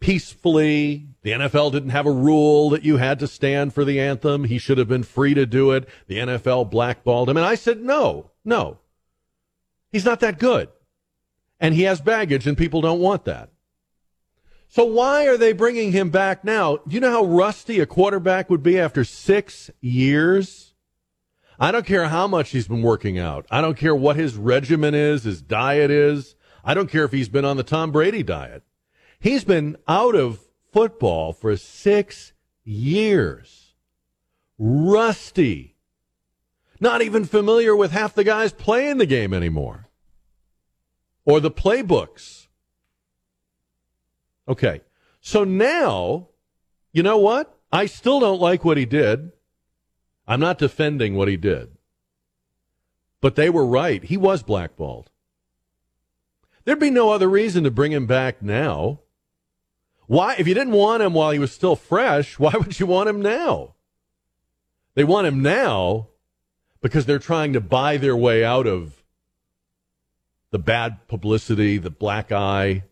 peacefully. 0.00 1.06
The 1.22 1.32
NFL 1.32 1.72
didn't 1.72 1.90
have 1.90 2.06
a 2.06 2.12
rule 2.12 2.70
that 2.70 2.84
you 2.84 2.96
had 2.96 3.18
to 3.20 3.26
stand 3.26 3.74
for 3.74 3.84
the 3.84 4.00
anthem. 4.00 4.44
He 4.44 4.58
should 4.58 4.78
have 4.78 4.88
been 4.88 5.02
free 5.02 5.34
to 5.34 5.46
do 5.46 5.70
it. 5.70 5.88
The 6.06 6.16
NFL 6.16 6.70
blackballed 6.70 7.28
him. 7.28 7.36
And 7.36 7.46
I 7.46 7.54
said, 7.54 7.80
no, 7.82 8.30
no. 8.44 8.78
He's 9.92 10.04
not 10.04 10.20
that 10.20 10.38
good. 10.38 10.68
And 11.60 11.74
he 11.74 11.82
has 11.82 12.00
baggage, 12.00 12.46
and 12.46 12.56
people 12.56 12.80
don't 12.80 13.00
want 13.00 13.26
that. 13.26 13.50
So 14.68 14.84
why 14.84 15.26
are 15.26 15.36
they 15.36 15.52
bringing 15.52 15.92
him 15.92 16.10
back 16.10 16.44
now? 16.44 16.76
Do 16.76 16.94
you 16.94 17.00
know 17.00 17.10
how 17.10 17.24
rusty 17.24 17.80
a 17.80 17.86
quarterback 17.86 18.48
would 18.48 18.62
be 18.62 18.78
after 18.78 19.04
six 19.04 19.68
years? 19.80 20.74
I 21.58 21.72
don't 21.72 21.84
care 21.84 22.08
how 22.08 22.26
much 22.26 22.50
he's 22.50 22.68
been 22.68 22.80
working 22.80 23.18
out. 23.18 23.46
I 23.50 23.60
don't 23.60 23.76
care 23.76 23.94
what 23.94 24.16
his 24.16 24.36
regimen 24.36 24.94
is, 24.94 25.24
his 25.24 25.42
diet 25.42 25.90
is. 25.90 26.36
I 26.64 26.72
don't 26.72 26.90
care 26.90 27.04
if 27.04 27.12
he's 27.12 27.28
been 27.28 27.44
on 27.44 27.56
the 27.56 27.62
Tom 27.62 27.90
Brady 27.90 28.22
diet. 28.22 28.62
He's 29.20 29.44
been 29.44 29.76
out 29.86 30.14
of 30.14 30.40
football 30.72 31.32
for 31.32 31.56
six 31.56 32.32
years. 32.64 33.74
Rusty. 34.58 35.76
Not 36.80 37.02
even 37.02 37.26
familiar 37.26 37.76
with 37.76 37.92
half 37.92 38.14
the 38.14 38.24
guys 38.24 38.52
playing 38.52 38.96
the 38.96 39.06
game 39.06 39.34
anymore. 39.34 39.88
Or 41.26 41.38
the 41.38 41.50
playbooks. 41.50 42.46
Okay. 44.48 44.80
So 45.20 45.44
now, 45.44 46.28
you 46.92 47.02
know 47.02 47.18
what? 47.18 47.58
I 47.70 47.84
still 47.86 48.20
don't 48.20 48.40
like 48.40 48.64
what 48.64 48.78
he 48.78 48.86
did. 48.86 49.32
I'm 50.26 50.40
not 50.40 50.58
defending 50.58 51.14
what 51.14 51.28
he 51.28 51.36
did. 51.36 51.76
But 53.20 53.36
they 53.36 53.50
were 53.50 53.66
right. 53.66 54.02
He 54.02 54.16
was 54.16 54.42
blackballed. 54.42 55.10
There'd 56.64 56.78
be 56.78 56.90
no 56.90 57.10
other 57.10 57.28
reason 57.28 57.64
to 57.64 57.70
bring 57.70 57.92
him 57.92 58.06
back 58.06 58.40
now. 58.40 59.00
Why, 60.10 60.34
if 60.36 60.48
you 60.48 60.54
didn't 60.54 60.72
want 60.72 61.04
him 61.04 61.14
while 61.14 61.30
he 61.30 61.38
was 61.38 61.52
still 61.52 61.76
fresh, 61.76 62.36
why 62.36 62.52
would 62.58 62.80
you 62.80 62.86
want 62.86 63.08
him 63.08 63.22
now? 63.22 63.74
They 64.96 65.04
want 65.04 65.28
him 65.28 65.40
now 65.40 66.08
because 66.80 67.06
they're 67.06 67.20
trying 67.20 67.52
to 67.52 67.60
buy 67.60 67.96
their 67.96 68.16
way 68.16 68.44
out 68.44 68.66
of 68.66 69.04
the 70.50 70.58
bad 70.58 71.06
publicity, 71.06 71.78
the 71.78 71.90
black 71.90 72.32
eye 72.32 72.82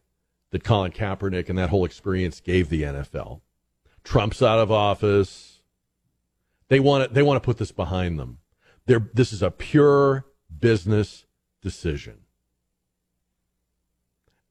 that 0.53 0.63
Colin 0.63 0.93
Kaepernick 0.93 1.49
and 1.49 1.59
that 1.59 1.71
whole 1.71 1.85
experience 1.85 2.39
gave 2.39 2.69
the 2.69 2.83
NFL. 2.83 3.41
Trump's 4.05 4.41
out 4.41 4.61
of 4.61 4.71
office. 4.71 5.61
They 6.69 6.79
want 6.79 7.09
to, 7.09 7.13
they 7.13 7.23
want 7.23 7.43
to 7.43 7.45
put 7.45 7.59
this 7.59 7.73
behind 7.73 8.21
them. 8.21 8.39
They're, 8.87 9.11
this 9.13 9.33
is 9.33 9.43
a 9.43 9.51
pure 9.51 10.25
business 10.57 11.25
decision. 11.63 12.21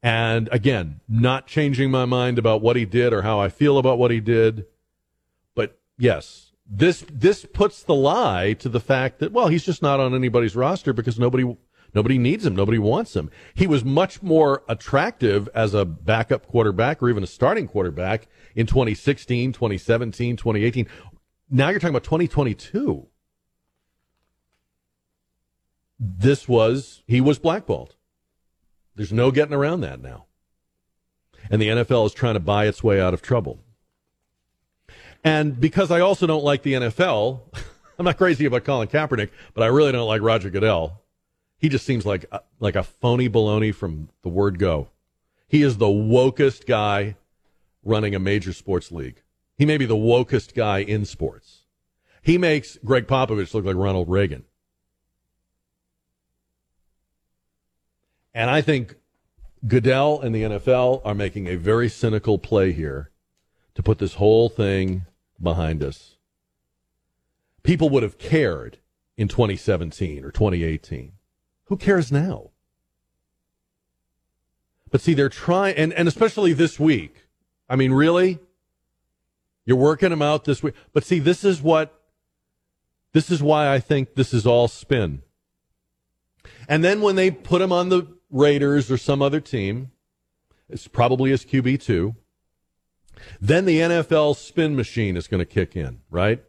And 0.03 0.47
again, 0.51 1.01
not 1.09 1.47
changing 1.47 1.89
my 1.91 2.05
mind 2.05 2.37
about 2.37 2.61
what 2.61 2.75
he 2.75 2.85
did 2.85 3.13
or 3.13 3.23
how 3.23 3.39
I 3.39 3.49
feel 3.49 3.77
about 3.77 3.97
what 3.97 4.11
he 4.11 4.19
did. 4.19 4.65
But 5.55 5.79
yes, 5.97 6.51
this 6.69 7.05
this 7.11 7.45
puts 7.45 7.83
the 7.83 7.95
lie 7.95 8.53
to 8.53 8.69
the 8.69 8.79
fact 8.79 9.19
that 9.19 9.31
well, 9.31 9.47
he's 9.47 9.65
just 9.65 9.81
not 9.81 9.99
on 9.99 10.13
anybody's 10.13 10.55
roster 10.55 10.93
because 10.93 11.17
nobody 11.17 11.57
nobody 11.95 12.17
needs 12.17 12.45
him, 12.45 12.55
nobody 12.55 12.77
wants 12.77 13.15
him. 13.15 13.31
He 13.55 13.65
was 13.65 13.83
much 13.83 14.21
more 14.21 14.63
attractive 14.69 15.49
as 15.55 15.73
a 15.73 15.83
backup 15.83 16.45
quarterback 16.45 17.01
or 17.01 17.09
even 17.09 17.23
a 17.23 17.27
starting 17.27 17.67
quarterback 17.67 18.27
in 18.55 18.67
2016, 18.67 19.51
2017, 19.51 20.37
2018. 20.37 20.87
Now 21.49 21.69
you're 21.69 21.79
talking 21.79 21.95
about 21.95 22.03
2022. 22.03 23.07
this 25.99 26.47
was, 26.47 27.03
he 27.07 27.21
was 27.21 27.39
blackballed. 27.39 27.95
There's 28.97 29.13
no 29.13 29.29
getting 29.29 29.53
around 29.53 29.81
that 29.81 30.01
now. 30.01 30.25
And 31.51 31.61
the 31.61 31.69
NFL 31.69 32.07
is 32.07 32.13
trying 32.13 32.33
to 32.33 32.39
buy 32.39 32.65
its 32.65 32.83
way 32.83 32.99
out 32.99 33.13
of 33.13 33.21
trouble. 33.21 33.59
And 35.23 35.59
because 35.59 35.91
I 35.91 35.99
also 35.99 36.25
don't 36.25 36.43
like 36.43 36.63
the 36.63 36.73
NFL, 36.73 37.41
I'm 37.99 38.05
not 38.05 38.17
crazy 38.17 38.45
about 38.45 38.63
Colin 38.63 38.87
Kaepernick, 38.87 39.29
but 39.53 39.63
I 39.63 39.67
really 39.67 39.91
don't 39.91 40.07
like 40.07 40.21
Roger 40.21 40.49
Goodell. 40.49 41.03
He 41.59 41.69
just 41.69 41.85
seems 41.85 42.05
like 42.05 42.25
a, 42.31 42.41
like 42.59 42.75
a 42.75 42.83
phony 42.83 43.29
baloney 43.29 43.73
from 43.73 44.09
the 44.23 44.29
word 44.29 44.57
go. 44.57 44.89
He 45.47 45.61
is 45.61 45.77
the 45.77 45.85
wokest 45.85 46.65
guy 46.65 47.15
running 47.83 48.15
a 48.15 48.19
major 48.19 48.51
sports 48.51 48.91
league. 48.91 49.21
He 49.55 49.65
may 49.65 49.77
be 49.77 49.85
the 49.85 49.95
wokest 49.95 50.55
guy 50.55 50.79
in 50.79 51.05
sports. 51.05 51.65
He 52.23 52.37
makes 52.39 52.77
Gregg 52.83 53.05
Popovich 53.07 53.53
look 53.53 53.63
like 53.63 53.75
Ronald 53.75 54.09
Reagan. 54.09 54.45
And 58.33 58.49
I 58.49 58.61
think 58.61 58.95
Goodell 59.65 60.21
and 60.21 60.35
the 60.35 60.43
NFL 60.43 61.01
are 61.03 61.15
making 61.15 61.47
a 61.47 61.55
very 61.55 61.89
cynical 61.89 62.37
play 62.37 62.71
here 62.71 63.11
to 63.75 63.83
put 63.83 63.99
this 63.99 64.15
whole 64.15 64.49
thing 64.49 65.05
behind 65.41 65.83
us. 65.83 66.15
People 67.63 67.89
would 67.89 68.03
have 68.03 68.17
cared 68.17 68.77
in 69.17 69.27
2017 69.27 70.23
or 70.23 70.31
2018. 70.31 71.13
Who 71.65 71.77
cares 71.77 72.11
now? 72.11 72.51
But 74.89 75.01
see, 75.01 75.13
they're 75.13 75.29
trying, 75.29 75.75
and, 75.75 75.91
and 75.93 76.07
especially 76.07 76.53
this 76.53 76.79
week. 76.79 77.27
I 77.69 77.75
mean, 77.75 77.91
really? 77.91 78.39
You're 79.65 79.75
working 79.75 80.11
them 80.11 80.21
out 80.21 80.45
this 80.45 80.63
week. 80.63 80.75
But 80.93 81.03
see, 81.03 81.19
this 81.19 81.43
is 81.43 81.61
what, 81.61 82.01
this 83.11 83.29
is 83.29 83.43
why 83.43 83.73
I 83.73 83.79
think 83.79 84.15
this 84.15 84.33
is 84.33 84.45
all 84.45 84.67
spin. 84.67 85.23
And 86.69 86.83
then 86.83 87.01
when 87.01 87.15
they 87.15 87.31
put 87.31 87.61
him 87.61 87.73
on 87.73 87.89
the 87.89 88.16
Raiders 88.29 88.91
or 88.91 88.97
some 88.97 89.21
other 89.21 89.39
team, 89.39 89.91
it's 90.69 90.87
probably 90.87 91.31
as 91.31 91.45
QB2, 91.45 92.15
then 93.39 93.65
the 93.65 93.79
NFL 93.79 94.35
spin 94.35 94.75
machine 94.75 95.17
is 95.17 95.27
going 95.27 95.39
to 95.39 95.45
kick 95.45 95.75
in, 95.75 96.01
right? 96.09 96.43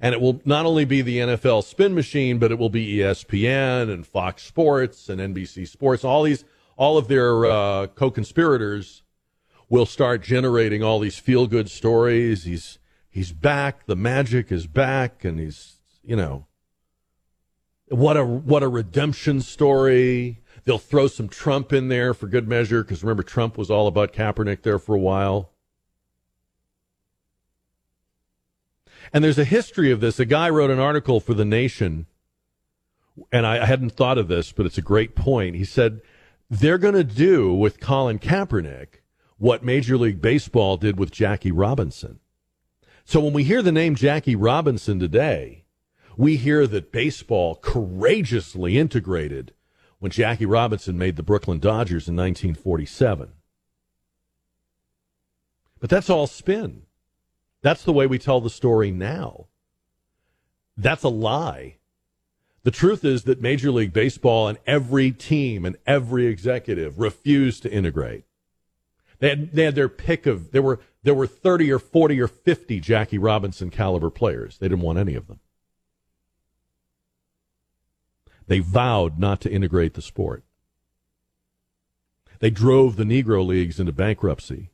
And 0.00 0.14
it 0.14 0.20
will 0.20 0.40
not 0.44 0.66
only 0.66 0.84
be 0.84 1.02
the 1.02 1.18
NFL 1.18 1.64
spin 1.64 1.94
machine, 1.94 2.38
but 2.38 2.52
it 2.52 2.58
will 2.58 2.70
be 2.70 2.96
ESPN 2.96 3.92
and 3.92 4.06
Fox 4.06 4.42
Sports 4.42 5.08
and 5.08 5.20
NBC 5.20 5.66
Sports. 5.66 6.04
All 6.04 6.22
these, 6.24 6.44
all 6.76 6.98
of 6.98 7.08
their 7.08 7.46
uh, 7.46 7.86
co-conspirators 7.88 9.02
will 9.68 9.86
start 9.86 10.22
generating 10.22 10.82
all 10.82 10.98
these 10.98 11.18
feel-good 11.18 11.70
stories. 11.70 12.44
He's 12.44 12.78
he's 13.08 13.32
back. 13.32 13.86
The 13.86 13.96
magic 13.96 14.52
is 14.52 14.66
back, 14.66 15.24
and 15.24 15.38
he's 15.38 15.76
you 16.02 16.16
know 16.16 16.46
what 17.88 18.16
a 18.16 18.24
what 18.24 18.62
a 18.62 18.68
redemption 18.68 19.40
story. 19.40 20.42
They'll 20.64 20.78
throw 20.78 21.06
some 21.08 21.28
Trump 21.28 21.72
in 21.72 21.88
there 21.88 22.14
for 22.14 22.26
good 22.26 22.48
measure 22.48 22.82
because 22.82 23.02
remember 23.02 23.22
Trump 23.22 23.58
was 23.58 23.70
all 23.70 23.86
about 23.86 24.12
Kaepernick 24.12 24.62
there 24.62 24.78
for 24.78 24.94
a 24.94 25.00
while. 25.00 25.50
And 29.12 29.22
there's 29.22 29.38
a 29.38 29.44
history 29.44 29.90
of 29.90 30.00
this. 30.00 30.18
A 30.18 30.24
guy 30.24 30.48
wrote 30.48 30.70
an 30.70 30.78
article 30.78 31.20
for 31.20 31.34
The 31.34 31.44
Nation, 31.44 32.06
and 33.30 33.46
I, 33.46 33.62
I 33.62 33.66
hadn't 33.66 33.92
thought 33.92 34.16
of 34.18 34.28
this, 34.28 34.52
but 34.52 34.64
it's 34.64 34.78
a 34.78 34.82
great 34.82 35.14
point. 35.14 35.56
He 35.56 35.64
said 35.64 36.00
they're 36.48 36.78
going 36.78 36.94
to 36.94 37.04
do 37.04 37.52
with 37.52 37.80
Colin 37.80 38.18
Kaepernick 38.18 39.00
what 39.36 39.64
Major 39.64 39.98
League 39.98 40.22
Baseball 40.22 40.76
did 40.76 40.98
with 40.98 41.10
Jackie 41.10 41.52
Robinson. 41.52 42.20
So 43.04 43.20
when 43.20 43.34
we 43.34 43.44
hear 43.44 43.60
the 43.60 43.72
name 43.72 43.94
Jackie 43.94 44.36
Robinson 44.36 44.98
today, 44.98 45.64
we 46.16 46.36
hear 46.36 46.66
that 46.66 46.92
baseball 46.92 47.56
courageously 47.56 48.78
integrated 48.78 49.52
when 50.04 50.10
Jackie 50.10 50.44
Robinson 50.44 50.98
made 50.98 51.16
the 51.16 51.22
Brooklyn 51.22 51.58
Dodgers 51.58 52.08
in 52.08 52.14
1947. 52.14 53.32
But 55.80 55.88
that's 55.88 56.10
all 56.10 56.26
spin. 56.26 56.82
That's 57.62 57.84
the 57.84 57.92
way 57.94 58.06
we 58.06 58.18
tell 58.18 58.42
the 58.42 58.50
story 58.50 58.90
now. 58.90 59.46
That's 60.76 61.04
a 61.04 61.08
lie. 61.08 61.78
The 62.64 62.70
truth 62.70 63.02
is 63.02 63.22
that 63.22 63.40
Major 63.40 63.70
League 63.70 63.94
Baseball 63.94 64.46
and 64.46 64.58
every 64.66 65.10
team 65.10 65.64
and 65.64 65.78
every 65.86 66.26
executive 66.26 66.98
refused 66.98 67.62
to 67.62 67.72
integrate. 67.72 68.24
They 69.20 69.30
had, 69.30 69.52
they 69.52 69.64
had 69.64 69.74
their 69.74 69.88
pick 69.88 70.26
of 70.26 70.52
there 70.52 70.60
were 70.60 70.80
there 71.02 71.14
were 71.14 71.26
30 71.26 71.72
or 71.72 71.78
40 71.78 72.20
or 72.20 72.28
50 72.28 72.78
Jackie 72.78 73.16
Robinson 73.16 73.70
caliber 73.70 74.10
players. 74.10 74.58
They 74.58 74.68
didn't 74.68 74.84
want 74.84 74.98
any 74.98 75.14
of 75.14 75.28
them. 75.28 75.40
They 78.46 78.58
vowed 78.58 79.18
not 79.18 79.40
to 79.42 79.50
integrate 79.50 79.94
the 79.94 80.02
sport. 80.02 80.44
They 82.40 82.50
drove 82.50 82.96
the 82.96 83.04
Negro 83.04 83.46
Leagues 83.46 83.80
into 83.80 83.92
bankruptcy. 83.92 84.70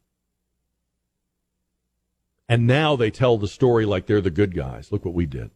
And 2.49 2.67
now 2.67 2.97
they 2.97 3.11
tell 3.11 3.39
the 3.39 3.47
story 3.47 3.87
like 3.87 4.07
they're 4.07 4.21
the 4.21 4.31
good 4.31 4.55
guys. 4.55 4.91
Look 4.91 5.05
what 5.05 5.15
we 5.15 5.27
did. 5.27 5.51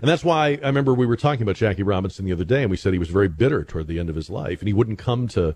And 0.00 0.08
that's 0.08 0.24
why 0.24 0.58
I 0.62 0.66
remember 0.66 0.94
we 0.94 1.04
were 1.04 1.16
talking 1.16 1.42
about 1.42 1.56
Jackie 1.56 1.82
Robinson 1.82 2.24
the 2.24 2.32
other 2.32 2.44
day, 2.44 2.62
and 2.62 2.70
we 2.70 2.78
said 2.78 2.94
he 2.94 2.98
was 2.98 3.10
very 3.10 3.28
bitter 3.28 3.62
toward 3.62 3.86
the 3.86 3.98
end 3.98 4.08
of 4.08 4.16
his 4.16 4.30
life, 4.30 4.60
and 4.60 4.68
he 4.68 4.72
wouldn't 4.72 4.98
come 4.98 5.28
to. 5.28 5.54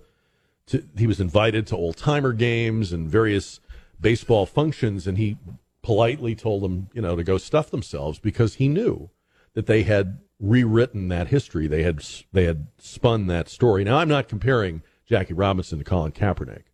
to 0.67 0.85
he 0.99 1.07
was 1.07 1.21
invited 1.21 1.67
to 1.69 1.77
old 1.77 1.97
timer 1.97 2.35
games 2.35 2.93
and 2.93 3.09
various 3.09 3.61
baseball 3.99 4.45
functions, 4.45 5.07
and 5.07 5.17
he 5.17 5.39
politely 5.81 6.35
told 6.35 6.63
them, 6.63 6.91
you 6.93 7.01
know, 7.01 7.17
to 7.17 7.25
go 7.25 7.39
stuff 7.39 7.71
themselves 7.71 8.19
because 8.19 8.57
he 8.57 8.69
knew 8.69 9.09
that 9.55 9.67
they 9.67 9.85
had 9.85 10.19
rewritten 10.39 11.09
that 11.09 11.29
history. 11.29 11.67
They 11.67 11.83
had 11.83 12.05
they 12.33 12.45
had 12.45 12.69
spun 12.79 13.27
that 13.29 13.49
story. 13.49 13.85
Now 13.85 13.99
I'm 13.99 14.09
not 14.09 14.29
comparing 14.29 14.83
Jackie 15.07 15.35
Robinson 15.35 15.79
to 15.79 15.85
Colin 15.85 16.13
Kaepernick. 16.13 16.65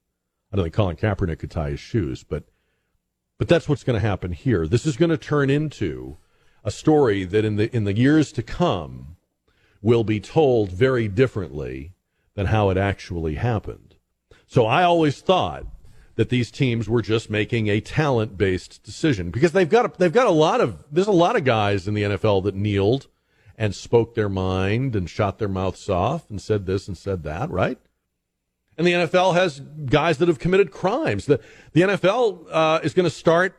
I 0.53 0.57
don't 0.57 0.65
think 0.65 0.75
Colin 0.75 0.97
Kaepernick 0.97 1.39
could 1.39 1.51
tie 1.51 1.71
his 1.71 1.81
shoes, 1.81 2.25
but 2.25 2.45
but 3.39 3.49
that's 3.49 3.69
what's 3.69 3.85
going 3.85 4.01
to 4.01 4.07
happen 4.07 4.33
here. 4.33 4.67
This 4.67 4.87
is 4.87 4.97
going 4.97 5.11
to 5.11 5.17
turn 5.17 5.51
into 5.51 6.19
a 6.65 6.71
story 6.71 7.25
that 7.25 7.45
in 7.45 7.57
the 7.57 7.75
in 7.75 7.85
the 7.85 7.97
years 7.97 8.33
to 8.33 8.43
come 8.43 9.17
will 9.81 10.05
be 10.05 10.21
told 10.21 10.71
very 10.71 11.09
differently 11.09 11.93
than 12.35 12.47
how 12.47 12.71
it 12.71 12.77
actually 12.77 13.35
happened. 13.35 13.97
So 14.47 14.67
I 14.67 14.85
always 14.85 15.21
thought 15.21 15.67
that 16.15 16.29
these 16.29 16.51
teams 16.51 16.89
were 16.89 17.03
just 17.03 17.31
making 17.31 17.69
a 17.69 17.81
talent 17.81 18.37
based 18.37 18.83
decision 18.83 19.31
because 19.31 19.53
they've 19.53 19.69
got 19.69 19.87
a, 19.87 19.99
they've 19.99 20.13
got 20.13 20.27
a 20.27 20.31
lot 20.31 20.61
of 20.61 20.85
there's 20.91 21.07
a 21.07 21.13
lot 21.13 21.37
of 21.37 21.45
guys 21.45 21.89
in 21.89 21.95
the 21.95 22.03
NFL 22.03 22.45
that 22.45 22.55
kneeled 22.55 23.09
and 23.57 23.75
spoke 23.75 24.15
their 24.15 24.29
mind 24.29 24.97
and 24.97 25.09
shot 25.09 25.39
their 25.39 25.49
mouths 25.49 25.89
off 25.89 26.29
and 26.31 26.41
said 26.41 26.67
this 26.67 26.89
and 26.89 26.97
said 26.97 27.23
that, 27.25 27.51
right? 27.51 27.79
And 28.77 28.87
the 28.87 28.93
NFL 28.93 29.35
has 29.35 29.61
guys 29.61 30.19
that 30.19 30.29
have 30.29 30.39
committed 30.39 30.71
crimes. 30.71 31.27
The, 31.27 31.41
the 31.73 31.83
NFL 31.83 32.47
uh, 32.51 32.81
is 32.83 32.95
going 32.95 33.05
to 33.05 33.11
start 33.11 33.57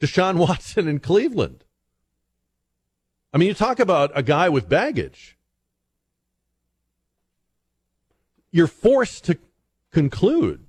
Deshaun 0.00 0.36
Watson 0.48 0.88
in 0.88 0.98
Cleveland. 0.98 1.64
I 3.32 3.38
mean, 3.38 3.48
you 3.48 3.54
talk 3.54 3.78
about 3.78 4.10
a 4.14 4.22
guy 4.22 4.48
with 4.48 4.68
baggage. 4.68 5.38
You're 8.50 8.66
forced 8.66 9.24
to 9.26 9.38
conclude 9.92 10.66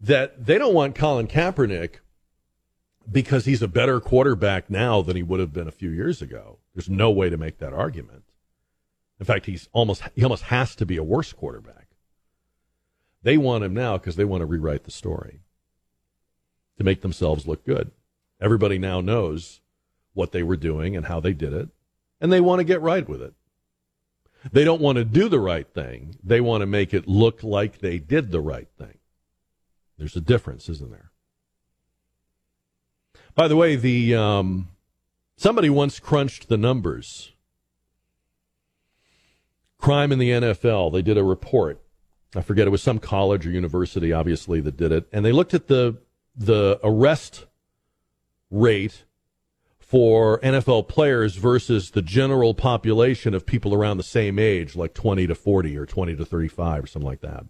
that 0.00 0.46
they 0.46 0.56
don't 0.56 0.72
want 0.72 0.94
Colin 0.94 1.26
Kaepernick 1.26 1.96
because 3.10 3.44
he's 3.44 3.60
a 3.60 3.68
better 3.68 4.00
quarterback 4.00 4.70
now 4.70 5.02
than 5.02 5.16
he 5.16 5.22
would 5.22 5.40
have 5.40 5.52
been 5.52 5.68
a 5.68 5.72
few 5.72 5.90
years 5.90 6.22
ago. 6.22 6.59
There's 6.80 6.88
no 6.88 7.10
way 7.10 7.28
to 7.28 7.36
make 7.36 7.58
that 7.58 7.74
argument. 7.74 8.24
In 9.18 9.26
fact, 9.26 9.44
he's 9.44 9.68
almost 9.74 10.02
he 10.14 10.24
almost 10.24 10.44
has 10.44 10.74
to 10.76 10.86
be 10.86 10.96
a 10.96 11.02
worse 11.04 11.30
quarterback. 11.30 11.88
They 13.22 13.36
want 13.36 13.64
him 13.64 13.74
now 13.74 13.98
because 13.98 14.16
they 14.16 14.24
want 14.24 14.40
to 14.40 14.46
rewrite 14.46 14.84
the 14.84 14.90
story 14.90 15.42
to 16.78 16.84
make 16.84 17.02
themselves 17.02 17.46
look 17.46 17.66
good. 17.66 17.90
Everybody 18.40 18.78
now 18.78 19.02
knows 19.02 19.60
what 20.14 20.32
they 20.32 20.42
were 20.42 20.56
doing 20.56 20.96
and 20.96 21.04
how 21.04 21.20
they 21.20 21.34
did 21.34 21.52
it, 21.52 21.68
and 22.18 22.32
they 22.32 22.40
want 22.40 22.60
to 22.60 22.64
get 22.64 22.80
right 22.80 23.06
with 23.06 23.20
it. 23.20 23.34
They 24.50 24.64
don't 24.64 24.80
want 24.80 24.96
to 24.96 25.04
do 25.04 25.28
the 25.28 25.38
right 25.38 25.68
thing. 25.68 26.16
They 26.24 26.40
want 26.40 26.62
to 26.62 26.66
make 26.66 26.94
it 26.94 27.06
look 27.06 27.42
like 27.42 27.80
they 27.80 27.98
did 27.98 28.30
the 28.30 28.40
right 28.40 28.68
thing. 28.78 28.96
There's 29.98 30.16
a 30.16 30.22
difference, 30.22 30.70
isn't 30.70 30.90
there? 30.90 31.10
By 33.34 33.48
the 33.48 33.56
way, 33.56 33.76
the 33.76 34.14
um, 34.14 34.68
somebody 35.40 35.70
once 35.70 35.98
crunched 35.98 36.48
the 36.48 36.58
numbers. 36.58 37.32
Crime 39.78 40.12
in 40.12 40.18
the 40.18 40.30
NFL. 40.30 40.92
They 40.92 41.00
did 41.00 41.16
a 41.16 41.24
report. 41.24 41.80
I 42.36 42.42
forget 42.42 42.66
it 42.66 42.70
was 42.70 42.82
some 42.82 42.98
college 42.98 43.46
or 43.46 43.50
university, 43.50 44.12
obviously, 44.12 44.60
that 44.60 44.76
did 44.76 44.92
it, 44.92 45.08
and 45.12 45.24
they 45.24 45.32
looked 45.32 45.54
at 45.54 45.66
the 45.66 45.98
the 46.36 46.78
arrest 46.84 47.46
rate 48.50 49.04
for 49.78 50.38
NFL 50.40 50.86
players 50.86 51.34
versus 51.34 51.90
the 51.90 52.02
general 52.02 52.54
population 52.54 53.34
of 53.34 53.46
people 53.46 53.74
around 53.74 53.96
the 53.96 54.04
same 54.04 54.38
age, 54.38 54.76
like 54.76 54.94
20 54.94 55.26
to 55.26 55.34
40 55.34 55.76
or 55.76 55.86
20 55.86 56.16
to 56.16 56.24
35 56.24 56.84
or 56.84 56.86
something 56.86 57.08
like 57.08 57.20
that. 57.22 57.44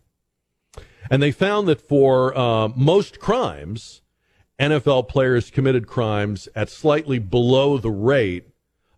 And 1.11 1.23
they 1.23 1.33
found 1.33 1.69
that 1.69 1.83
for 1.83 2.37
uh, 2.37 2.69
most 2.69 3.21
crimes, 3.21 4.01
NFL 4.61 5.09
players 5.09 5.51
committed 5.51 5.87
crimes 5.87 6.47
at 6.55 6.69
slightly 6.69 7.19
below 7.19 7.79
the 7.79 7.91
rate 7.91 8.49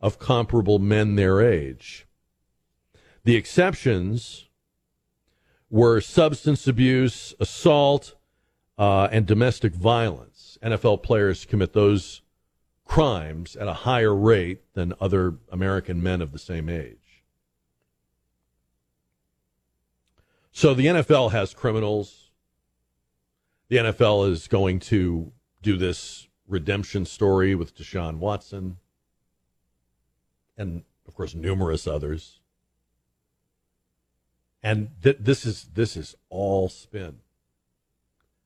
of 0.00 0.18
comparable 0.18 0.80
men 0.80 1.14
their 1.14 1.40
age. 1.40 2.06
The 3.22 3.36
exceptions 3.36 4.48
were 5.70 6.00
substance 6.00 6.66
abuse, 6.66 7.32
assault, 7.38 8.16
uh, 8.76 9.08
and 9.12 9.24
domestic 9.24 9.72
violence. 9.72 10.58
NFL 10.62 11.04
players 11.04 11.44
commit 11.44 11.72
those 11.72 12.22
crimes 12.84 13.54
at 13.54 13.68
a 13.68 13.72
higher 13.72 14.14
rate 14.14 14.62
than 14.74 14.92
other 15.00 15.36
American 15.52 16.02
men 16.02 16.20
of 16.20 16.32
the 16.32 16.38
same 16.38 16.68
age. 16.68 17.22
So 20.50 20.74
the 20.74 20.86
NFL 20.86 21.30
has 21.30 21.54
criminals. 21.54 22.30
The 23.68 23.76
NFL 23.76 24.28
is 24.30 24.48
going 24.48 24.80
to 24.80 25.32
do 25.62 25.76
this 25.76 26.28
redemption 26.46 27.04
story 27.04 27.54
with 27.54 27.76
Deshaun 27.76 28.18
Watson 28.18 28.76
and, 30.56 30.82
of 31.06 31.14
course, 31.14 31.34
numerous 31.34 31.86
others. 31.86 32.40
And 34.62 34.90
th- 35.02 35.18
this 35.18 35.44
is 35.44 35.68
this 35.74 35.96
is 35.96 36.14
all 36.28 36.68
spin, 36.68 37.18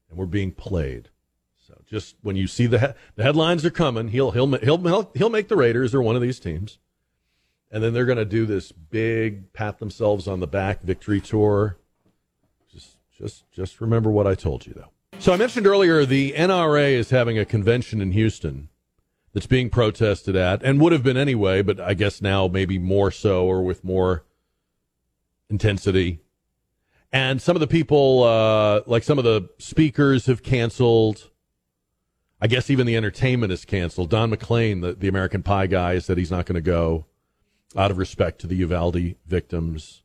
and 0.08 0.18
we're 0.18 0.24
being 0.24 0.50
played. 0.50 1.10
So 1.66 1.82
just 1.86 2.16
when 2.22 2.36
you 2.36 2.46
see 2.46 2.66
the 2.66 2.78
he- 2.78 2.94
the 3.16 3.22
headlines 3.22 3.66
are 3.66 3.70
coming, 3.70 4.08
he'll 4.08 4.30
he'll 4.30 4.50
he'll 4.56 4.78
he'll 4.78 5.10
he'll 5.14 5.30
make 5.30 5.48
the 5.48 5.56
Raiders 5.56 5.94
or 5.94 6.00
one 6.00 6.16
of 6.16 6.22
these 6.22 6.40
teams, 6.40 6.78
and 7.70 7.82
then 7.82 7.92
they're 7.92 8.06
going 8.06 8.16
to 8.16 8.24
do 8.24 8.46
this 8.46 8.72
big 8.72 9.52
pat 9.52 9.78
themselves 9.78 10.26
on 10.26 10.40
the 10.40 10.46
back 10.46 10.80
victory 10.82 11.20
tour. 11.20 11.76
Just 12.72 12.96
just 13.18 13.50
just 13.52 13.80
remember 13.82 14.10
what 14.10 14.26
I 14.26 14.34
told 14.34 14.66
you 14.66 14.72
though. 14.72 14.92
So 15.18 15.32
I 15.32 15.36
mentioned 15.36 15.66
earlier 15.66 16.04
the 16.04 16.32
NRA 16.32 16.92
is 16.92 17.10
having 17.10 17.38
a 17.38 17.44
convention 17.44 18.00
in 18.00 18.12
Houston 18.12 18.68
that's 19.32 19.46
being 19.46 19.68
protested 19.70 20.36
at, 20.36 20.62
and 20.62 20.80
would 20.80 20.92
have 20.92 21.02
been 21.02 21.16
anyway, 21.16 21.62
but 21.62 21.80
I 21.80 21.94
guess 21.94 22.22
now 22.22 22.48
maybe 22.48 22.78
more 22.78 23.10
so 23.10 23.44
or 23.44 23.62
with 23.62 23.84
more 23.84 24.24
intensity. 25.50 26.20
And 27.12 27.42
some 27.42 27.56
of 27.56 27.60
the 27.60 27.66
people, 27.66 28.24
uh, 28.24 28.82
like 28.86 29.02
some 29.02 29.18
of 29.18 29.24
the 29.24 29.48
speakers, 29.58 30.26
have 30.26 30.42
canceled. 30.42 31.30
I 32.40 32.46
guess 32.46 32.70
even 32.70 32.86
the 32.86 32.96
entertainment 32.96 33.52
is 33.52 33.64
canceled. 33.64 34.10
Don 34.10 34.30
McLean, 34.30 34.80
the, 34.80 34.92
the 34.92 35.08
American 35.08 35.42
Pie 35.42 35.66
guy, 35.66 35.98
said 35.98 36.18
he's 36.18 36.30
not 36.30 36.46
going 36.46 36.54
to 36.54 36.60
go 36.60 37.06
out 37.76 37.90
of 37.90 37.98
respect 37.98 38.40
to 38.40 38.46
the 38.46 38.56
Uvalde 38.56 39.16
victims. 39.26 40.02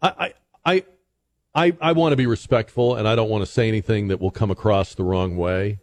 I, 0.00 0.08
I, 0.08 0.34
I, 0.64 0.84
I 1.54 1.76
I 1.80 1.92
want 1.92 2.12
to 2.12 2.16
be 2.16 2.26
respectful, 2.26 2.94
and 2.94 3.08
I 3.08 3.14
don't 3.14 3.30
want 3.30 3.42
to 3.42 3.50
say 3.50 3.68
anything 3.68 4.08
that 4.08 4.20
will 4.20 4.30
come 4.30 4.50
across 4.50 4.94
the 4.94 5.04
wrong 5.04 5.36
way. 5.36 5.80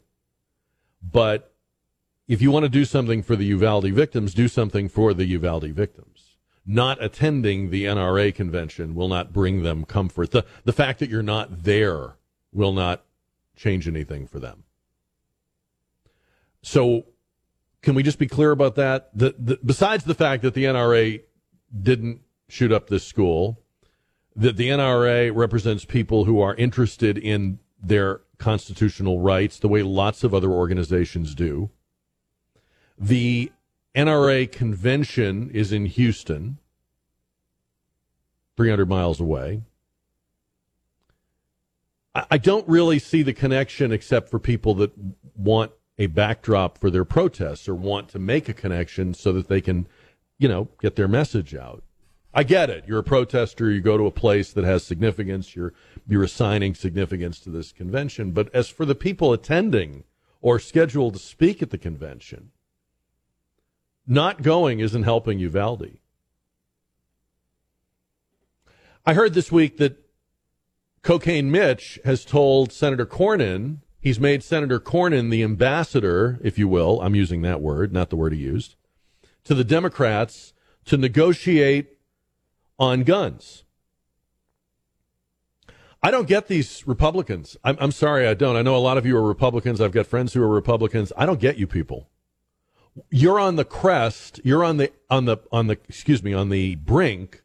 But 1.01 1.55
if 2.27 2.41
you 2.41 2.51
want 2.51 2.63
to 2.63 2.69
do 2.69 2.85
something 2.85 3.21
for 3.21 3.35
the 3.35 3.45
Uvalde 3.45 3.91
victims, 3.91 4.33
do 4.33 4.47
something 4.47 4.89
for 4.89 5.13
the 5.13 5.25
Uvalde 5.25 5.69
victims. 5.71 6.37
Not 6.65 7.03
attending 7.03 7.69
the 7.69 7.85
NRA 7.85 8.33
convention 8.33 8.95
will 8.95 9.07
not 9.07 9.31
bring 9.31 9.61
them 9.61 9.85
comfort. 9.85 10.31
The, 10.31 10.45
the 10.63 10.73
fact 10.73 10.99
that 10.99 11.09
you're 11.09 11.21
not 11.21 11.63
there 11.63 12.15
will 12.51 12.73
not 12.73 13.03
change 13.55 13.87
anything 13.87 14.25
for 14.25 14.39
them. 14.39 14.63
So, 16.63 17.05
can 17.83 17.93
we 17.93 18.01
just 18.01 18.17
be 18.17 18.25
clear 18.25 18.49
about 18.49 18.73
that? 18.75 19.11
The, 19.13 19.35
the, 19.37 19.59
besides 19.63 20.05
the 20.05 20.15
fact 20.15 20.41
that 20.41 20.55
the 20.55 20.63
NRA 20.63 21.21
didn't 21.79 22.21
shoot 22.49 22.71
up 22.71 22.89
this 22.89 23.05
school, 23.05 23.61
that 24.35 24.57
the 24.57 24.69
NRA 24.69 25.33
represents 25.33 25.85
people 25.85 26.25
who 26.25 26.41
are 26.41 26.55
interested 26.55 27.17
in 27.17 27.59
their 27.81 28.21
constitutional 28.37 29.21
rights 29.21 29.59
the 29.59 29.67
way 29.67 29.81
lots 29.81 30.23
of 30.23 30.33
other 30.33 30.51
organizations 30.51 31.33
do. 31.35 31.69
The 32.97 33.51
NRA 33.95 34.51
convention 34.51 35.49
is 35.51 35.71
in 35.71 35.85
Houston, 35.85 36.57
300 38.57 38.89
miles 38.89 39.19
away. 39.19 39.61
I 42.13 42.37
don't 42.37 42.67
really 42.67 42.99
see 42.99 43.23
the 43.23 43.33
connection 43.33 43.91
except 43.91 44.29
for 44.29 44.39
people 44.39 44.73
that 44.75 44.93
want 45.35 45.71
a 45.97 46.07
backdrop 46.07 46.77
for 46.77 46.89
their 46.89 47.03
protests 47.03 47.67
or 47.67 47.75
want 47.75 48.07
to 48.09 48.19
make 48.19 48.47
a 48.47 48.53
connection 48.53 49.13
so 49.13 49.33
that 49.33 49.49
they 49.49 49.59
can, 49.59 49.87
you 50.37 50.47
know, 50.47 50.69
get 50.81 50.95
their 50.95 51.09
message 51.09 51.53
out. 51.53 51.83
I 52.37 52.43
get 52.43 52.69
it. 52.69 52.83
You're 52.85 52.99
a 52.99 53.03
protester. 53.03 53.71
You 53.71 53.79
go 53.79 53.97
to 53.97 54.05
a 54.05 54.11
place 54.11 54.51
that 54.51 54.65
has 54.65 54.83
significance. 54.83 55.55
You're 55.55 55.73
you're 56.05 56.23
assigning 56.23 56.75
significance 56.75 57.39
to 57.39 57.49
this 57.49 57.71
convention. 57.71 58.31
But 58.31 58.53
as 58.53 58.67
for 58.67 58.85
the 58.85 58.93
people 58.93 59.31
attending 59.31 60.03
or 60.41 60.59
scheduled 60.59 61.13
to 61.13 61.19
speak 61.19 61.61
at 61.61 61.69
the 61.69 61.77
convention, 61.77 62.51
not 64.05 64.41
going 64.41 64.81
isn't 64.81 65.03
helping 65.03 65.39
Uvalde. 65.39 65.97
I 69.05 69.13
heard 69.13 69.33
this 69.33 69.51
week 69.51 69.77
that 69.77 69.97
Cocaine 71.03 71.49
Mitch 71.49 71.99
has 72.03 72.25
told 72.25 72.71
Senator 72.71 73.05
Cornyn, 73.05 73.77
he's 73.99 74.19
made 74.19 74.43
Senator 74.43 74.79
Cornyn 74.79 75.31
the 75.31 75.43
ambassador, 75.43 76.39
if 76.43 76.57
you 76.57 76.67
will, 76.67 76.99
I'm 77.01 77.15
using 77.15 77.43
that 77.43 77.61
word, 77.61 77.93
not 77.93 78.09
the 78.09 78.15
word 78.15 78.33
he 78.33 78.39
used, 78.39 78.75
to 79.43 79.53
the 79.53 79.63
Democrats 79.63 80.53
to 80.85 80.97
negotiate 80.97 81.94
on 82.79 83.03
guns. 83.03 83.63
I 86.03 86.11
don't 86.11 86.27
get 86.27 86.47
these 86.47 86.85
Republicans. 86.85 87.57
I'm, 87.63 87.77
I'm 87.79 87.91
sorry, 87.91 88.27
I 88.27 88.35
don't. 88.35 88.55
I 88.55 88.61
know 88.61 88.75
a 88.75 88.77
lot 88.77 88.97
of 88.97 89.05
you 89.05 89.17
are 89.17 89.23
Republicans. 89.23 89.81
I've 89.81 89.91
got 89.91 90.05
friends 90.05 90.33
who 90.33 90.43
are 90.43 90.47
Republicans. 90.47 91.11
I 91.17 91.25
don't 91.25 91.39
get 91.39 91.57
you 91.57 91.65
people. 91.65 92.09
You're 93.09 93.39
on 93.39 93.55
the 93.55 93.65
crest. 93.65 94.39
You're 94.43 94.63
on 94.63 94.77
the 94.77 94.91
on 95.09 95.25
the 95.25 95.37
on 95.51 95.67
the 95.67 95.79
excuse 95.89 96.21
me 96.23 96.31
on 96.31 96.49
the 96.49 96.75
brink 96.75 97.43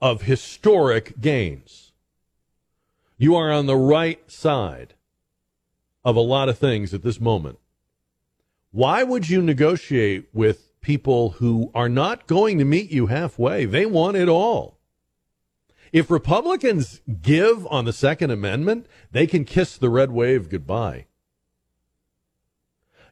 of 0.00 0.22
historic 0.22 1.20
gains. 1.20 1.92
You 3.16 3.34
are 3.34 3.50
on 3.50 3.66
the 3.66 3.76
right 3.76 4.30
side 4.30 4.94
of 6.04 6.16
a 6.16 6.20
lot 6.20 6.48
of 6.48 6.58
things 6.58 6.94
at 6.94 7.02
this 7.02 7.20
moment. 7.20 7.58
Why 8.72 9.02
would 9.02 9.28
you 9.28 9.42
negotiate 9.42 10.28
with 10.32 10.69
people 10.80 11.30
who 11.32 11.70
are 11.74 11.88
not 11.88 12.26
going 12.26 12.58
to 12.58 12.64
meet 12.64 12.90
you 12.90 13.06
halfway? 13.06 13.64
They 13.64 13.86
want 13.86 14.16
it 14.16 14.28
all. 14.28 14.78
If 15.92 16.10
Republicans 16.10 17.00
give 17.20 17.66
on 17.66 17.84
the 17.84 17.92
Second 17.92 18.30
Amendment, 18.30 18.86
they 19.10 19.26
can 19.26 19.44
kiss 19.44 19.76
the 19.76 19.90
red 19.90 20.10
wave 20.12 20.48
goodbye. 20.48 21.06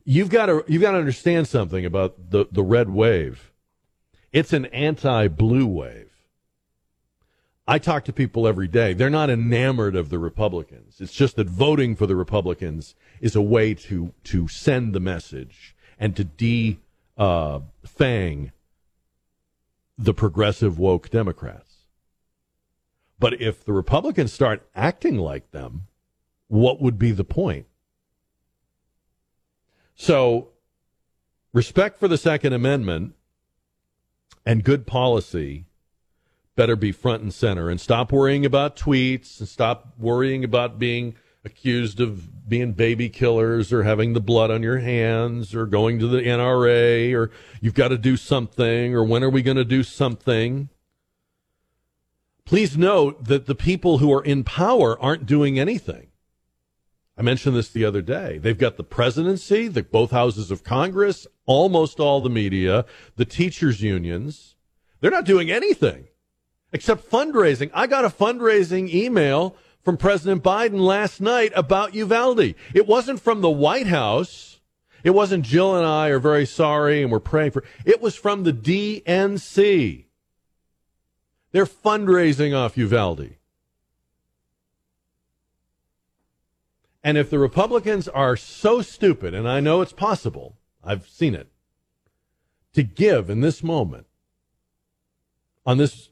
You've 0.04 0.30
got 0.30 0.46
to 0.46 0.64
you've 0.68 0.82
got 0.82 0.92
to 0.92 0.98
understand 0.98 1.48
something 1.48 1.84
about 1.84 2.30
the, 2.30 2.46
the 2.50 2.62
red 2.62 2.88
wave. 2.88 3.52
It's 4.32 4.52
an 4.52 4.66
anti-blue 4.66 5.66
wave. 5.66 6.10
I 7.66 7.78
talk 7.78 8.04
to 8.06 8.12
people 8.14 8.46
every 8.46 8.68
day. 8.68 8.94
They're 8.94 9.10
not 9.10 9.28
enamored 9.28 9.94
of 9.94 10.08
the 10.08 10.18
Republicans. 10.18 11.00
It's 11.00 11.12
just 11.12 11.36
that 11.36 11.48
voting 11.48 11.96
for 11.96 12.06
the 12.06 12.16
Republicans 12.16 12.94
is 13.20 13.36
a 13.36 13.42
way 13.42 13.74
to 13.74 14.14
to 14.24 14.48
send 14.48 14.94
the 14.94 15.00
message 15.00 15.76
and 15.98 16.16
to 16.16 16.24
de 16.24 16.78
uh, 17.18 17.60
fang 17.84 18.52
the 19.98 20.14
progressive 20.14 20.78
woke 20.78 21.10
Democrats. 21.10 21.84
But 23.18 23.40
if 23.40 23.64
the 23.64 23.72
Republicans 23.72 24.32
start 24.32 24.68
acting 24.74 25.18
like 25.18 25.50
them, 25.50 25.88
what 26.46 26.80
would 26.80 26.98
be 26.98 27.10
the 27.10 27.24
point? 27.24 27.66
So, 29.96 30.50
respect 31.52 31.98
for 31.98 32.06
the 32.06 32.16
Second 32.16 32.52
Amendment 32.52 33.14
and 34.46 34.62
good 34.62 34.86
policy 34.86 35.66
better 36.54 36.76
be 36.76 36.90
front 36.92 37.22
and 37.22 37.34
center 37.34 37.68
and 37.68 37.80
stop 37.80 38.10
worrying 38.10 38.44
about 38.44 38.76
tweets 38.76 39.38
and 39.38 39.48
stop 39.48 39.94
worrying 39.98 40.42
about 40.42 40.78
being 40.78 41.14
accused 41.44 42.00
of 42.00 42.48
being 42.48 42.72
baby 42.72 43.08
killers 43.08 43.72
or 43.72 43.82
having 43.84 44.12
the 44.12 44.20
blood 44.20 44.50
on 44.50 44.62
your 44.62 44.78
hands 44.78 45.54
or 45.54 45.66
going 45.66 45.98
to 45.98 46.06
the 46.06 46.22
NRA 46.22 47.14
or 47.14 47.30
you've 47.60 47.74
got 47.74 47.88
to 47.88 47.98
do 47.98 48.16
something 48.16 48.94
or 48.94 49.04
when 49.04 49.22
are 49.22 49.30
we 49.30 49.42
going 49.42 49.56
to 49.56 49.64
do 49.64 49.82
something. 49.82 50.68
Please 52.44 52.76
note 52.76 53.24
that 53.24 53.46
the 53.46 53.54
people 53.54 53.98
who 53.98 54.12
are 54.12 54.24
in 54.24 54.42
power 54.42 55.00
aren't 55.00 55.26
doing 55.26 55.58
anything. 55.58 56.08
I 57.16 57.22
mentioned 57.22 57.56
this 57.56 57.68
the 57.68 57.84
other 57.84 58.00
day. 58.00 58.38
They've 58.38 58.56
got 58.56 58.76
the 58.76 58.84
presidency, 58.84 59.68
the 59.68 59.82
both 59.82 60.12
houses 60.12 60.50
of 60.50 60.62
Congress, 60.62 61.26
almost 61.46 61.98
all 61.98 62.20
the 62.20 62.30
media, 62.30 62.84
the 63.16 63.24
teachers 63.24 63.82
unions. 63.82 64.54
They're 65.00 65.10
not 65.10 65.24
doing 65.24 65.50
anything 65.50 66.08
except 66.72 67.10
fundraising. 67.10 67.70
I 67.74 67.86
got 67.86 68.04
a 68.04 68.08
fundraising 68.08 68.92
email 68.92 69.56
from 69.88 69.96
President 69.96 70.42
Biden 70.42 70.80
last 70.80 71.18
night 71.18 71.50
about 71.56 71.94
Uvalde. 71.94 72.54
It 72.74 72.86
wasn't 72.86 73.22
from 73.22 73.40
the 73.40 73.48
White 73.48 73.86
House. 73.86 74.60
It 75.02 75.12
wasn't 75.12 75.46
Jill 75.46 75.74
and 75.74 75.86
I 75.86 76.08
are 76.08 76.18
very 76.18 76.44
sorry 76.44 77.02
and 77.02 77.10
we're 77.10 77.20
praying 77.20 77.52
for. 77.52 77.64
It 77.86 78.02
was 78.02 78.14
from 78.14 78.44
the 78.44 78.52
DNC. 78.52 80.04
They're 81.52 81.64
fundraising 81.64 82.54
off 82.54 82.76
Uvalde. 82.76 83.36
And 87.02 87.16
if 87.16 87.30
the 87.30 87.38
Republicans 87.38 88.08
are 88.08 88.36
so 88.36 88.82
stupid, 88.82 89.32
and 89.32 89.48
I 89.48 89.60
know 89.60 89.80
it's 89.80 89.94
possible, 89.94 90.58
I've 90.84 91.08
seen 91.08 91.34
it, 91.34 91.48
to 92.74 92.82
give 92.82 93.30
in 93.30 93.40
this 93.40 93.62
moment 93.62 94.06
on 95.64 95.78
this 95.78 96.10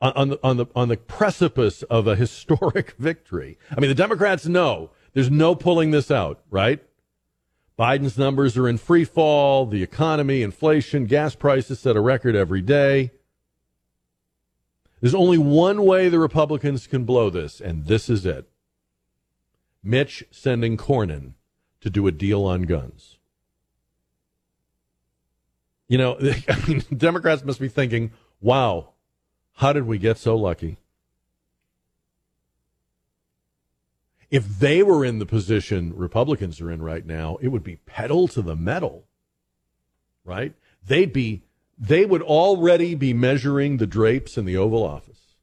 on 0.00 0.28
the 0.30 0.38
on 0.42 0.56
the 0.56 0.66
on 0.76 0.88
the 0.88 0.96
precipice 0.96 1.82
of 1.84 2.06
a 2.06 2.16
historic 2.16 2.92
victory. 2.98 3.58
I 3.76 3.80
mean, 3.80 3.88
the 3.88 3.94
Democrats 3.94 4.46
know 4.46 4.90
there's 5.12 5.30
no 5.30 5.54
pulling 5.54 5.90
this 5.90 6.10
out, 6.10 6.40
right? 6.50 6.82
Biden's 7.78 8.18
numbers 8.18 8.56
are 8.56 8.68
in 8.68 8.78
free 8.78 9.04
fall. 9.04 9.66
The 9.66 9.82
economy, 9.82 10.42
inflation, 10.42 11.06
gas 11.06 11.34
prices 11.34 11.78
set 11.78 11.96
a 11.96 12.00
record 12.00 12.34
every 12.34 12.60
day. 12.60 13.12
There's 15.00 15.14
only 15.14 15.38
one 15.38 15.84
way 15.84 16.08
the 16.08 16.18
Republicans 16.18 16.88
can 16.88 17.04
blow 17.04 17.30
this, 17.30 17.60
and 17.60 17.86
this 17.86 18.10
is 18.10 18.26
it. 18.26 18.48
Mitch 19.82 20.24
sending 20.32 20.76
Cornyn 20.76 21.34
to 21.80 21.88
do 21.88 22.08
a 22.08 22.12
deal 22.12 22.44
on 22.44 22.62
guns. 22.62 23.18
You 25.86 25.98
know, 25.98 26.18
I 26.48 26.66
mean, 26.66 26.82
Democrats 26.96 27.44
must 27.44 27.60
be 27.60 27.68
thinking, 27.68 28.10
wow, 28.40 28.90
how 29.58 29.72
did 29.72 29.88
we 29.88 29.98
get 29.98 30.18
so 30.18 30.36
lucky? 30.36 30.76
If 34.30 34.46
they 34.60 34.84
were 34.84 35.04
in 35.04 35.18
the 35.18 35.26
position 35.26 35.92
Republicans 35.96 36.60
are 36.60 36.70
in 36.70 36.80
right 36.80 37.04
now, 37.04 37.38
it 37.42 37.48
would 37.48 37.64
be 37.64 37.74
pedal 37.74 38.28
to 38.28 38.40
the 38.40 38.54
metal, 38.54 39.06
right? 40.24 40.54
They'd 40.86 41.12
be, 41.12 41.42
they 41.76 42.06
would 42.06 42.22
already 42.22 42.94
be 42.94 43.12
measuring 43.12 43.78
the 43.78 43.86
drapes 43.86 44.38
in 44.38 44.44
the 44.44 44.56
Oval 44.56 44.84
Office. 44.84 45.34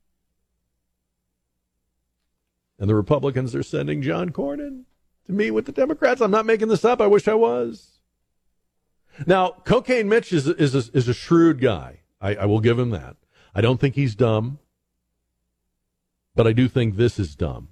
And 2.80 2.90
the 2.90 2.96
Republicans 2.96 3.54
are 3.54 3.64
sending 3.64 4.02
John 4.02 4.30
Cornyn 4.30 4.84
to 5.26 5.34
meet 5.34 5.52
with 5.52 5.66
the 5.66 5.74
Democrats. 5.74 6.22
I'm 6.22 6.32
not 6.32 6.46
making 6.46 6.70
this 6.70 6.86
up. 6.86 7.02
I 7.02 7.08
wish 7.08 7.28
I 7.28 7.34
was. 7.34 8.00
Now, 9.28 9.58
Cocaine 9.66 10.08
Mitch 10.08 10.32
is, 10.32 10.48
is, 10.48 10.74
a, 10.74 10.98
is 10.98 11.10
a 11.10 11.14
shrewd 11.14 11.60
guy. 11.60 12.00
I, 12.22 12.36
I 12.36 12.46
will 12.46 12.62
give 12.62 12.80
him 12.80 12.92
that. 12.92 13.18
I 13.56 13.62
don't 13.62 13.80
think 13.80 13.96
he's 13.96 14.16
dumb, 14.16 14.60
but 16.36 16.46
I 16.46 16.52
do 16.52 16.68
think 16.68 16.98
this 16.98 17.18
is 17.18 17.36
dumb. 17.36 17.70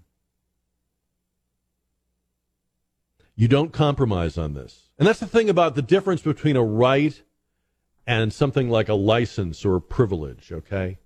You 3.35 3.49
don't 3.49 3.73
compromise 3.73 4.37
on 4.37 4.53
this. 4.53 4.89
And 4.97 5.07
that's 5.07 5.19
the 5.19 5.27
thing 5.27 5.49
about 5.49 5.75
the 5.75 5.81
difference 5.81 6.21
between 6.21 6.55
a 6.55 6.63
right 6.63 7.21
and 8.07 8.31
something 8.31 8.69
like 8.69 8.87
a 8.87 8.93
license 8.93 9.65
or 9.65 9.75
a 9.75 9.81
privilege, 9.81 10.51
okay? 10.51 10.99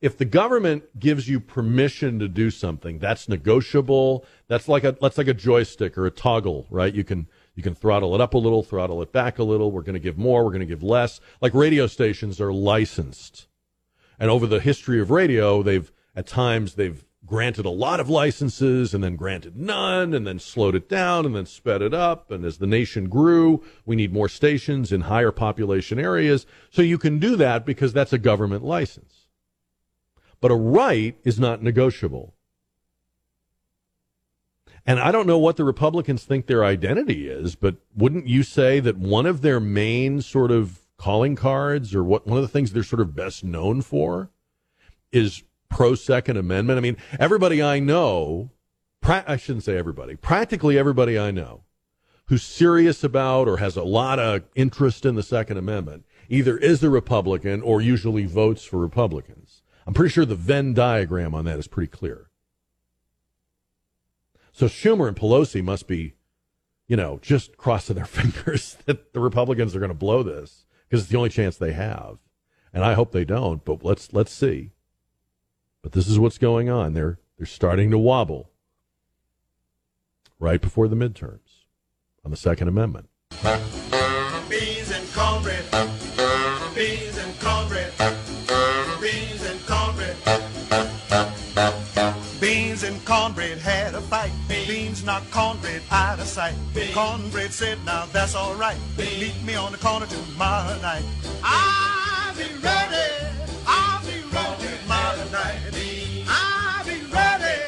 If 0.00 0.16
the 0.16 0.24
government 0.24 1.00
gives 1.00 1.28
you 1.28 1.40
permission 1.40 2.20
to 2.20 2.28
do 2.28 2.50
something, 2.50 3.00
that's 3.00 3.28
negotiable. 3.28 4.24
That's 4.46 4.68
like 4.68 4.84
a 4.84 4.96
that's 5.00 5.18
like 5.18 5.26
a 5.26 5.34
joystick 5.34 5.98
or 5.98 6.06
a 6.06 6.10
toggle, 6.12 6.68
right? 6.70 6.94
You 6.94 7.02
can 7.02 7.26
you 7.56 7.64
can 7.64 7.74
throttle 7.74 8.14
it 8.14 8.20
up 8.20 8.34
a 8.34 8.38
little, 8.38 8.62
throttle 8.62 9.02
it 9.02 9.10
back 9.10 9.40
a 9.40 9.42
little. 9.42 9.72
We're 9.72 9.82
going 9.82 9.94
to 9.94 10.00
give 10.00 10.16
more, 10.16 10.44
we're 10.44 10.52
going 10.52 10.60
to 10.60 10.66
give 10.66 10.84
less. 10.84 11.20
Like 11.40 11.52
radio 11.52 11.88
stations 11.88 12.40
are 12.40 12.52
licensed. 12.52 13.47
And 14.18 14.30
over 14.30 14.46
the 14.46 14.60
history 14.60 15.00
of 15.00 15.10
radio, 15.10 15.62
they've 15.62 15.92
at 16.14 16.26
times 16.26 16.74
they've 16.74 17.04
granted 17.24 17.66
a 17.66 17.70
lot 17.70 18.00
of 18.00 18.08
licenses 18.08 18.94
and 18.94 19.04
then 19.04 19.14
granted 19.14 19.56
none 19.56 20.14
and 20.14 20.26
then 20.26 20.38
slowed 20.38 20.74
it 20.74 20.88
down 20.88 21.26
and 21.26 21.36
then 21.36 21.46
sped 21.46 21.82
it 21.82 21.92
up. 21.92 22.30
And 22.30 22.44
as 22.44 22.58
the 22.58 22.66
nation 22.66 23.08
grew, 23.08 23.62
we 23.84 23.96
need 23.96 24.12
more 24.12 24.28
stations 24.28 24.90
in 24.90 25.02
higher 25.02 25.30
population 25.30 25.98
areas. 25.98 26.46
So 26.70 26.82
you 26.82 26.98
can 26.98 27.18
do 27.18 27.36
that 27.36 27.66
because 27.66 27.92
that's 27.92 28.12
a 28.12 28.18
government 28.18 28.64
license. 28.64 29.26
But 30.40 30.50
a 30.50 30.56
right 30.56 31.16
is 31.24 31.38
not 31.38 31.62
negotiable. 31.62 32.34
And 34.86 34.98
I 34.98 35.12
don't 35.12 35.26
know 35.26 35.38
what 35.38 35.56
the 35.56 35.64
Republicans 35.64 36.24
think 36.24 36.46
their 36.46 36.64
identity 36.64 37.28
is, 37.28 37.54
but 37.56 37.76
wouldn't 37.94 38.26
you 38.26 38.42
say 38.42 38.80
that 38.80 38.96
one 38.96 39.26
of 39.26 39.42
their 39.42 39.60
main 39.60 40.22
sort 40.22 40.50
of 40.50 40.87
calling 40.98 41.36
cards 41.36 41.94
or 41.94 42.04
what 42.04 42.26
one 42.26 42.36
of 42.36 42.42
the 42.42 42.48
things 42.48 42.72
they're 42.72 42.82
sort 42.82 43.00
of 43.00 43.14
best 43.14 43.44
known 43.44 43.80
for 43.80 44.30
is 45.12 45.42
pro 45.70 45.94
Second 45.94 46.36
Amendment? 46.36 46.76
I 46.76 46.80
mean, 46.80 46.96
everybody 47.18 47.62
I 47.62 47.78
know, 47.78 48.50
pra- 49.00 49.24
I 49.26 49.36
shouldn't 49.36 49.64
say 49.64 49.78
everybody, 49.78 50.16
practically 50.16 50.76
everybody 50.76 51.18
I 51.18 51.30
know 51.30 51.62
who's 52.26 52.42
serious 52.42 53.02
about 53.02 53.48
or 53.48 53.56
has 53.56 53.76
a 53.76 53.82
lot 53.82 54.18
of 54.18 54.42
interest 54.54 55.06
in 55.06 55.14
the 55.14 55.22
Second 55.22 55.56
Amendment 55.56 56.04
either 56.28 56.58
is 56.58 56.82
a 56.82 56.90
Republican 56.90 57.62
or 57.62 57.80
usually 57.80 58.26
votes 58.26 58.64
for 58.64 58.76
Republicans. 58.78 59.62
I'm 59.86 59.94
pretty 59.94 60.12
sure 60.12 60.26
the 60.26 60.34
Venn 60.34 60.74
diagram 60.74 61.34
on 61.34 61.46
that 61.46 61.58
is 61.58 61.66
pretty 61.66 61.90
clear. 61.90 62.28
So 64.52 64.66
Schumer 64.66 65.08
and 65.08 65.16
Pelosi 65.16 65.64
must 65.64 65.86
be, 65.86 66.14
you 66.86 66.96
know, 66.96 67.18
just 67.22 67.56
crossing 67.56 67.96
their 67.96 68.04
fingers 68.04 68.76
that 68.84 69.14
the 69.14 69.20
Republicans 69.20 69.74
are 69.74 69.78
going 69.80 69.88
to 69.88 69.94
blow 69.94 70.22
this 70.22 70.66
because 70.88 71.02
it's 71.02 71.10
the 71.10 71.16
only 71.16 71.30
chance 71.30 71.56
they 71.56 71.72
have. 71.72 72.18
And 72.72 72.84
I 72.84 72.94
hope 72.94 73.12
they 73.12 73.24
don't, 73.24 73.64
but 73.64 73.84
let's 73.84 74.12
let's 74.12 74.32
see. 74.32 74.72
But 75.82 75.92
this 75.92 76.06
is 76.06 76.18
what's 76.18 76.38
going 76.38 76.68
on. 76.68 76.94
They're 76.94 77.18
they're 77.36 77.46
starting 77.46 77.90
to 77.90 77.98
wobble 77.98 78.50
right 80.38 80.60
before 80.60 80.88
the 80.88 80.96
midterms 80.96 81.64
on 82.24 82.30
the 82.30 82.36
Second 82.36 82.68
Amendment. 82.68 83.08
Beans 84.48 84.90
and 84.90 85.12
cornbread. 85.14 85.64
Knocked 95.08 95.30
cornbread 95.30 95.80
out 95.90 96.20
of 96.20 96.26
sight. 96.26 96.54
Cornbread 96.92 97.50
said, 97.50 97.78
now 97.86 98.04
that's 98.12 98.34
all 98.34 98.54
right. 98.56 98.76
Meet 98.98 99.42
me 99.42 99.54
on 99.54 99.72
the 99.72 99.78
corner 99.78 100.04
tomorrow 100.04 100.78
night. 100.82 101.02
I'll 101.42 102.34
be 102.34 102.42
ready. 102.62 103.26
I'll 103.66 104.04
be 104.04 104.20
ready 104.30 104.68
tomorrow 104.82 105.30
night. 105.30 105.60
I'll 106.28 106.84
be 106.84 107.00
ready. 107.10 107.62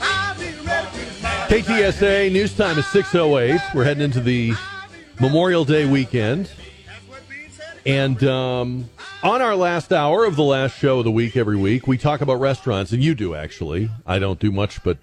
I'll 0.00 0.38
be 0.38 0.46
ready 0.64 0.98
tomorrow 1.16 1.48
KTSA 1.48 2.30
news 2.30 2.54
time 2.54 2.78
is 2.78 2.84
6:08. 2.84 3.74
We're 3.74 3.82
heading 3.82 4.04
into 4.04 4.20
the 4.20 4.52
Memorial 5.20 5.64
Day 5.64 5.86
weekend. 5.86 6.48
And 7.84 8.22
um, 8.22 8.88
on 9.24 9.42
our 9.42 9.56
last 9.56 9.92
hour 9.92 10.24
of 10.24 10.36
the 10.36 10.44
last 10.44 10.78
show 10.78 11.00
of 11.00 11.04
the 11.04 11.10
week 11.10 11.36
every 11.36 11.56
week, 11.56 11.88
we 11.88 11.98
talk 11.98 12.20
about 12.20 12.38
restaurants, 12.38 12.92
and 12.92 13.02
you 13.02 13.16
do 13.16 13.34
actually. 13.34 13.90
I 14.06 14.20
don't 14.20 14.38
do 14.38 14.52
much, 14.52 14.84
but 14.84 14.98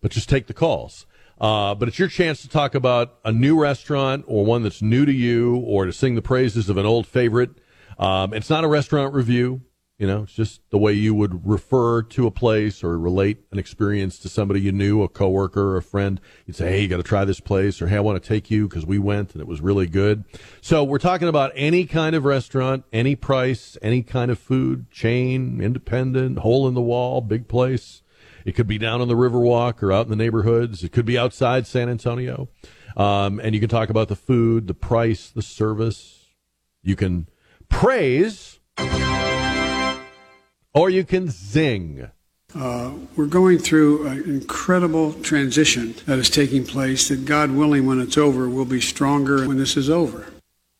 but 0.00 0.10
just 0.10 0.30
take 0.30 0.46
the 0.46 0.54
calls. 0.54 1.04
Uh, 1.40 1.74
but 1.74 1.88
it's 1.88 1.98
your 1.98 2.08
chance 2.08 2.40
to 2.42 2.48
talk 2.48 2.74
about 2.74 3.18
a 3.24 3.32
new 3.32 3.58
restaurant 3.60 4.24
or 4.26 4.44
one 4.44 4.62
that's 4.62 4.80
new 4.80 5.04
to 5.04 5.12
you, 5.12 5.56
or 5.56 5.84
to 5.84 5.92
sing 5.92 6.14
the 6.14 6.22
praises 6.22 6.68
of 6.68 6.76
an 6.76 6.86
old 6.86 7.06
favorite. 7.06 7.50
Um, 7.98 8.32
it's 8.32 8.50
not 8.50 8.64
a 8.64 8.68
restaurant 8.68 9.14
review. 9.14 9.62
You 9.98 10.06
know, 10.06 10.24
it's 10.24 10.34
just 10.34 10.60
the 10.68 10.76
way 10.76 10.92
you 10.92 11.14
would 11.14 11.48
refer 11.48 12.02
to 12.02 12.26
a 12.26 12.30
place 12.30 12.84
or 12.84 12.98
relate 12.98 13.38
an 13.50 13.58
experience 13.58 14.18
to 14.18 14.28
somebody 14.28 14.60
you 14.60 14.70
knew, 14.70 15.02
a 15.02 15.08
coworker 15.08 15.72
or 15.72 15.78
a 15.78 15.82
friend. 15.82 16.20
You'd 16.44 16.56
say, 16.56 16.68
"Hey, 16.68 16.82
you 16.82 16.88
got 16.88 16.98
to 16.98 17.02
try 17.02 17.24
this 17.24 17.40
place," 17.40 17.80
or 17.80 17.86
"Hey, 17.86 17.96
I 17.96 18.00
want 18.00 18.22
to 18.22 18.28
take 18.28 18.50
you 18.50 18.68
because 18.68 18.84
we 18.84 18.98
went 18.98 19.32
and 19.32 19.40
it 19.40 19.48
was 19.48 19.62
really 19.62 19.86
good." 19.86 20.24
So 20.60 20.84
we're 20.84 20.98
talking 20.98 21.28
about 21.28 21.50
any 21.54 21.86
kind 21.86 22.14
of 22.14 22.26
restaurant, 22.26 22.84
any 22.92 23.16
price, 23.16 23.78
any 23.80 24.02
kind 24.02 24.30
of 24.30 24.38
food, 24.38 24.90
chain, 24.90 25.62
independent, 25.62 26.40
hole 26.40 26.68
in 26.68 26.74
the 26.74 26.82
wall, 26.82 27.22
big 27.22 27.48
place. 27.48 28.02
It 28.46 28.54
could 28.54 28.68
be 28.68 28.78
down 28.78 29.00
on 29.00 29.08
the 29.08 29.16
Riverwalk 29.16 29.82
or 29.82 29.92
out 29.92 30.06
in 30.06 30.10
the 30.10 30.16
neighborhoods. 30.16 30.84
It 30.84 30.92
could 30.92 31.04
be 31.04 31.18
outside 31.18 31.66
San 31.66 31.88
Antonio, 31.88 32.48
um, 32.96 33.40
and 33.40 33.56
you 33.56 33.60
can 33.60 33.68
talk 33.68 33.90
about 33.90 34.06
the 34.06 34.14
food, 34.14 34.68
the 34.68 34.74
price, 34.74 35.30
the 35.30 35.42
service. 35.42 36.26
You 36.80 36.94
can 36.94 37.28
praise 37.68 38.60
or 40.72 40.88
you 40.88 41.04
can 41.04 41.28
zing. 41.28 42.08
Uh, 42.54 42.92
we're 43.16 43.26
going 43.26 43.58
through 43.58 44.06
an 44.06 44.22
incredible 44.22 45.12
transition 45.14 45.96
that 46.06 46.18
is 46.18 46.30
taking 46.30 46.64
place 46.64 47.08
that, 47.08 47.24
God 47.24 47.50
willing, 47.50 47.84
when 47.84 48.00
it's 48.00 48.16
over, 48.16 48.48
we'll 48.48 48.64
be 48.64 48.80
stronger 48.80 49.48
when 49.48 49.58
this 49.58 49.76
is 49.76 49.90
over. 49.90 50.24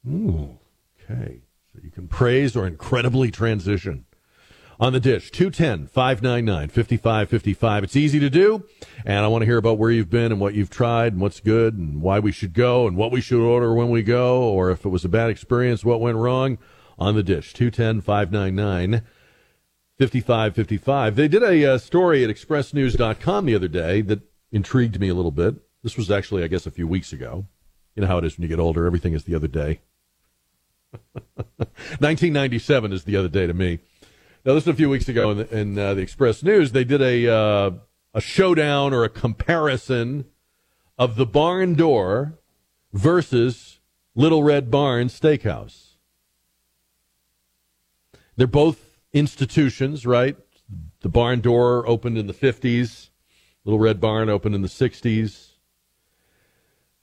Ooh, 0.09 0.56
okay. 1.02 1.40
So 1.72 1.80
you 1.82 1.90
can 1.90 2.06
praise 2.06 2.55
or 2.55 2.64
incredibly 2.64 3.32
transition. 3.32 4.06
On 4.78 4.93
the 4.93 5.01
dish, 5.01 5.31
210 5.31 5.86
599 5.86 6.69
5555. 6.69 7.85
It's 7.85 7.97
easy 7.97 8.20
to 8.20 8.28
do, 8.28 8.66
and 9.07 9.24
I 9.24 9.28
want 9.28 9.40
to 9.40 9.47
hear 9.47 9.57
about 9.57 9.78
where 9.78 9.90
you've 9.90 10.11
been 10.11 10.32
and 10.32 10.40
what 10.40 10.53
you've 10.53 10.69
tried 10.69 11.15
and 11.15 11.23
what's 11.23 11.40
good 11.40 11.78
and 11.78 12.03
why 12.03 12.19
we 12.19 12.31
should 12.31 12.53
go 12.53 12.86
and 12.86 12.94
what 12.94 13.11
we 13.11 13.23
should 13.23 13.40
order 13.40 13.73
when 13.73 13.89
we 13.89 14.03
go, 14.03 14.43
or 14.43 14.70
if 14.70 14.85
it 14.85 14.90
was 14.90 15.05
a 15.05 15.09
bad 15.09 15.31
experience, 15.31 15.85
what 15.85 16.01
went 16.01 16.19
wrong. 16.19 16.59
On 16.98 17.15
the 17.15 17.23
dish, 17.23 17.53
210 17.53 18.01
599 18.03 19.03
5555. 19.98 21.16
They 21.16 21.28
did 21.28 21.43
a 21.43 21.74
uh, 21.74 21.78
story 21.78 22.23
at 22.23 22.31
expressnews.com 22.31 23.47
the 23.47 23.55
other 23.55 23.69
day 23.69 24.03
that 24.03 24.20
intrigued 24.53 25.01
me 25.01 25.09
a 25.09 25.15
little 25.15 25.31
bit. 25.31 25.57
This 25.82 25.97
was 25.97 26.11
actually, 26.11 26.43
I 26.43 26.48
guess, 26.48 26.66
a 26.66 26.70
few 26.70 26.86
weeks 26.86 27.12
ago. 27.12 27.47
You 27.94 28.03
know 28.03 28.09
how 28.09 28.19
it 28.19 28.24
is 28.24 28.36
when 28.36 28.43
you 28.43 28.48
get 28.48 28.61
older, 28.61 28.86
everything 28.86 29.15
is 29.15 29.24
the 29.24 29.35
other 29.35 29.48
day. 29.48 29.81
1997 31.57 32.93
is 32.93 33.05
the 33.05 33.16
other 33.16 33.28
day 33.28 33.47
to 33.47 33.55
me. 33.55 33.81
Now, 34.47 34.55
this 34.55 34.66
was 34.66 34.74
a 34.74 34.77
few 34.77 34.89
weeks 34.89 35.09
ago 35.09 35.32
in 35.32 35.39
the, 35.39 35.59
in, 35.59 35.77
uh, 35.77 35.94
the 35.94 36.02
Express 36.02 36.44
News. 36.44 36.70
They 36.70 36.85
did 36.85 37.02
a 37.02 37.28
uh, 37.28 37.70
a 38.14 38.20
showdown 38.20 38.94
or 38.94 39.02
a 39.02 39.09
comparison 39.09 40.27
of 40.97 41.16
the 41.16 41.27
barn 41.27 41.74
door 41.74 42.39
versus 42.93 43.81
Little 44.14 44.44
Red 44.44 44.70
Barn 44.70 45.09
Steakhouse. 45.09 45.97
They're 48.36 48.47
both 48.47 49.01
institutions, 49.12 50.06
right? 50.06 50.36
The 51.01 51.09
barn 51.09 51.40
door 51.40 51.85
opened 51.89 52.16
in 52.16 52.28
the 52.28 52.32
50s, 52.32 53.09
Little 53.64 53.81
Red 53.81 54.01
Barn 54.01 54.28
opened 54.28 54.55
in 54.55 54.62
the 54.62 54.68
60s. 54.68 55.45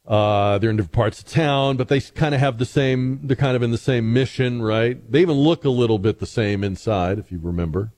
Uh, 0.05 0.57
they're 0.57 0.69
in 0.69 0.75
different 0.75 0.91
parts 0.91 1.19
of 1.19 1.25
town, 1.25 1.77
but 1.77 1.87
they 1.87 2.01
kind 2.01 2.35
of 2.35 2.41
have 2.41 2.57
the 2.57 2.65
same, 2.65 3.21
they're 3.23 3.37
kind 3.37 3.55
of 3.55 3.63
in 3.63 3.71
the 3.71 3.77
same 3.77 4.11
mission, 4.11 4.61
right? 4.61 5.09
They 5.09 5.21
even 5.21 5.37
look 5.37 5.63
a 5.63 5.69
little 5.69 5.97
bit 5.97 6.19
the 6.19 6.25
same 6.25 6.63
inside, 6.63 7.19
if 7.19 7.31
you 7.31 7.39
remember. 7.41 7.93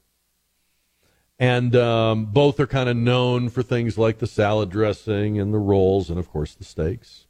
And 1.39 1.75
um, 1.75 2.27
both 2.27 2.59
are 2.59 2.67
kind 2.67 2.89
of 2.89 2.95
known 2.95 3.49
for 3.49 3.63
things 3.63 3.97
like 3.97 4.19
the 4.19 4.27
salad 4.27 4.69
dressing 4.69 5.39
and 5.39 5.53
the 5.53 5.59
rolls, 5.59 6.09
and 6.09 6.19
of 6.19 6.29
course 6.29 6.53
the 6.53 6.63
steaks. 6.63 7.25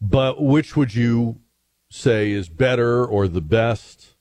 But 0.00 0.42
which 0.42 0.76
would 0.76 0.94
you 0.94 1.40
say 1.88 2.30
is 2.30 2.48
better 2.48 3.04
or 3.04 3.26
the 3.26 3.40
best? 3.40 4.14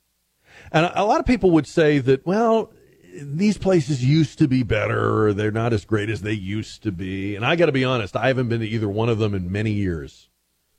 And 0.72 0.90
a 0.96 1.04
lot 1.04 1.20
of 1.20 1.26
people 1.26 1.52
would 1.52 1.68
say 1.68 2.00
that, 2.00 2.26
well, 2.26 2.72
these 3.22 3.58
places 3.58 4.04
used 4.04 4.40
to 4.40 4.48
be 4.48 4.64
better 4.64 5.26
or 5.26 5.34
they're 5.34 5.52
not 5.52 5.74
as 5.74 5.86
great 5.86 6.10
as 6.10 6.22
they 6.22 6.34
used 6.34 6.84
to 6.84 6.92
be. 6.92 7.36
And 7.36 7.46
I 7.46 7.56
got 7.56 7.68
to 7.68 7.72
be 7.72 7.86
honest, 7.86 8.16
I 8.16 8.28
haven't 8.28 8.50
been 8.50 8.60
to 8.60 8.68
either 8.68 8.90
one 8.90 9.10
of 9.10 9.20
them 9.20 9.34
in 9.34 9.52
many 9.52 9.72
years, 9.72 10.30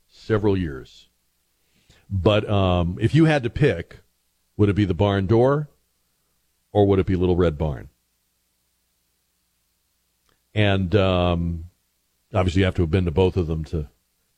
several 0.07 0.57
years. 0.57 1.09
But 2.09 2.49
um, 2.49 2.97
if 3.01 3.13
you 3.15 3.25
had 3.25 3.43
to 3.43 3.49
pick, 3.49 3.99
would 4.55 4.69
it 4.69 4.75
be 4.75 4.85
the 4.85 4.93
barn 4.93 5.27
door 5.27 5.69
or 6.71 6.85
would 6.85 6.99
it 6.99 7.05
be 7.05 7.15
Little 7.15 7.35
Red 7.35 7.57
Barn? 7.57 7.89
And 10.53 10.95
um, 10.95 11.65
obviously, 12.33 12.61
you 12.61 12.65
have 12.65 12.75
to 12.75 12.83
have 12.83 12.91
been 12.91 13.05
to 13.05 13.11
both 13.11 13.37
of 13.37 13.47
them 13.47 13.63
to 13.65 13.89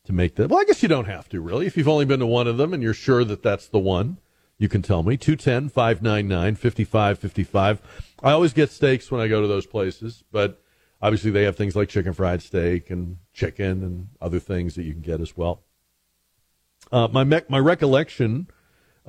to 0.04 0.12
make 0.12 0.36
that. 0.36 0.48
Well, 0.48 0.60
I 0.60 0.64
guess 0.64 0.82
you 0.82 0.88
don't 0.88 1.06
have 1.06 1.28
to 1.30 1.40
really. 1.40 1.66
If 1.66 1.76
you've 1.76 1.88
only 1.88 2.04
been 2.04 2.20
to 2.20 2.26
one 2.26 2.46
of 2.46 2.56
them 2.56 2.74
and 2.74 2.82
you're 2.82 2.94
sure 2.94 3.24
that 3.24 3.42
that's 3.42 3.68
the 3.68 3.78
one, 3.78 4.18
you 4.60 4.68
can 4.68 4.82
tell 4.82 5.02
me. 5.02 5.16
210 5.16 5.70
599 5.70 6.54
5555. 6.54 7.80
I 8.22 8.30
always 8.30 8.52
get 8.52 8.70
steaks 8.70 9.10
when 9.10 9.20
I 9.20 9.26
go 9.26 9.40
to 9.40 9.48
those 9.48 9.66
places, 9.66 10.22
but 10.30 10.62
obviously 11.00 11.30
they 11.30 11.44
have 11.44 11.56
things 11.56 11.74
like 11.74 11.88
chicken 11.88 12.12
fried 12.12 12.42
steak 12.42 12.90
and 12.90 13.16
chicken 13.32 13.82
and 13.82 14.08
other 14.20 14.38
things 14.38 14.74
that 14.74 14.82
you 14.82 14.92
can 14.92 15.00
get 15.00 15.22
as 15.22 15.34
well. 15.34 15.62
Uh, 16.92 17.08
my 17.10 17.24
me- 17.24 17.40
my 17.48 17.58
recollection 17.58 18.48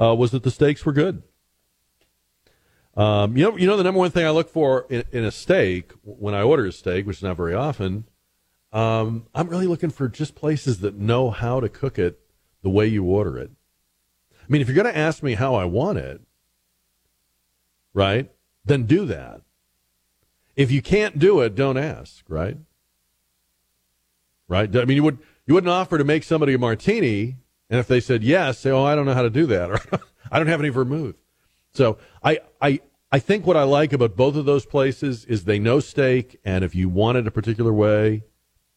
uh, 0.02 0.16
was 0.16 0.32
that 0.32 0.44
the 0.44 0.52
steaks 0.52 0.86
were 0.86 0.94
good. 0.94 1.22
Um, 2.96 3.36
you 3.36 3.44
know, 3.44 3.58
you 3.58 3.68
know 3.68 3.76
the 3.76 3.84
number 3.84 4.00
one 4.00 4.12
thing 4.12 4.26
I 4.26 4.32
look 4.32 4.50
for 4.50 4.86
in, 4.90 5.04
in, 5.12 5.26
a 5.26 5.32
steak 5.32 5.92
when 6.04 6.34
I 6.34 6.44
order 6.44 6.66
a 6.66 6.72
steak, 6.72 7.06
which 7.06 7.18
is 7.18 7.24
not 7.24 7.38
very 7.38 7.54
often. 7.54 8.06
Um, 8.72 9.28
I'm 9.36 9.48
really 9.48 9.68
looking 9.68 9.90
for 9.90 10.08
just 10.08 10.34
places 10.34 10.80
that 10.80 10.96
know 10.96 11.30
how 11.30 11.60
to 11.60 11.68
cook 11.68 12.00
it 12.00 12.20
the 12.64 12.70
way 12.70 12.88
you 12.88 13.04
order 13.04 13.38
it. 13.38 13.52
I 14.52 14.54
mean, 14.54 14.62
if 14.62 14.68
you're 14.68 14.76
going 14.76 14.94
to 14.94 15.00
ask 15.00 15.24
me 15.24 15.36
how 15.36 15.56
I 15.56 15.64
want 15.64 15.98
it, 15.98 16.20
right, 17.94 18.30
then 18.66 18.84
do 18.84 19.06
that. 19.06 19.40
If 20.58 20.72
you 20.72 20.82
can't 20.82 21.18
do 21.18 21.40
it, 21.40 21.56
don't 21.56 21.78
ask, 21.78 22.26
right? 22.28 22.58
Right? 24.50 24.76
I 24.76 24.84
mean, 24.84 24.98
you 24.98 25.04
would 25.04 25.20
you 25.46 25.54
wouldn't 25.54 25.72
offer 25.72 25.98
to 25.98 26.04
make 26.04 26.26
somebody 26.26 26.54
a 26.54 26.58
martini, 26.58 27.38
and 27.70 27.80
if 27.80 27.88
they 27.88 28.02
said 28.02 28.24
yes, 28.26 28.60
say, 28.60 28.72
"Oh, 28.72 28.84
I 28.84 28.94
don't 28.94 29.06
know 29.06 29.14
how 29.14 29.22
to 29.22 29.30
do 29.30 29.46
that," 29.46 29.72
or 29.72 29.80
"I 30.32 30.38
don't 30.38 30.48
have 30.48 30.60
any 30.60 30.68
vermouth." 30.68 31.16
So 31.74 31.98
I, 32.22 32.40
I, 32.62 32.82
I 33.10 33.20
think 33.20 33.48
what 33.48 33.56
I 33.56 33.64
like 33.64 33.94
about 33.94 34.18
both 34.18 34.36
of 34.36 34.44
those 34.44 34.66
places 34.66 35.24
is 35.24 35.46
they 35.46 35.60
know 35.60 35.80
steak, 35.80 36.42
and 36.44 36.66
if 36.66 36.76
you 36.76 36.90
want 36.90 37.18
it 37.18 37.26
a 37.26 37.32
particular 37.32 37.72
way, 37.72 38.26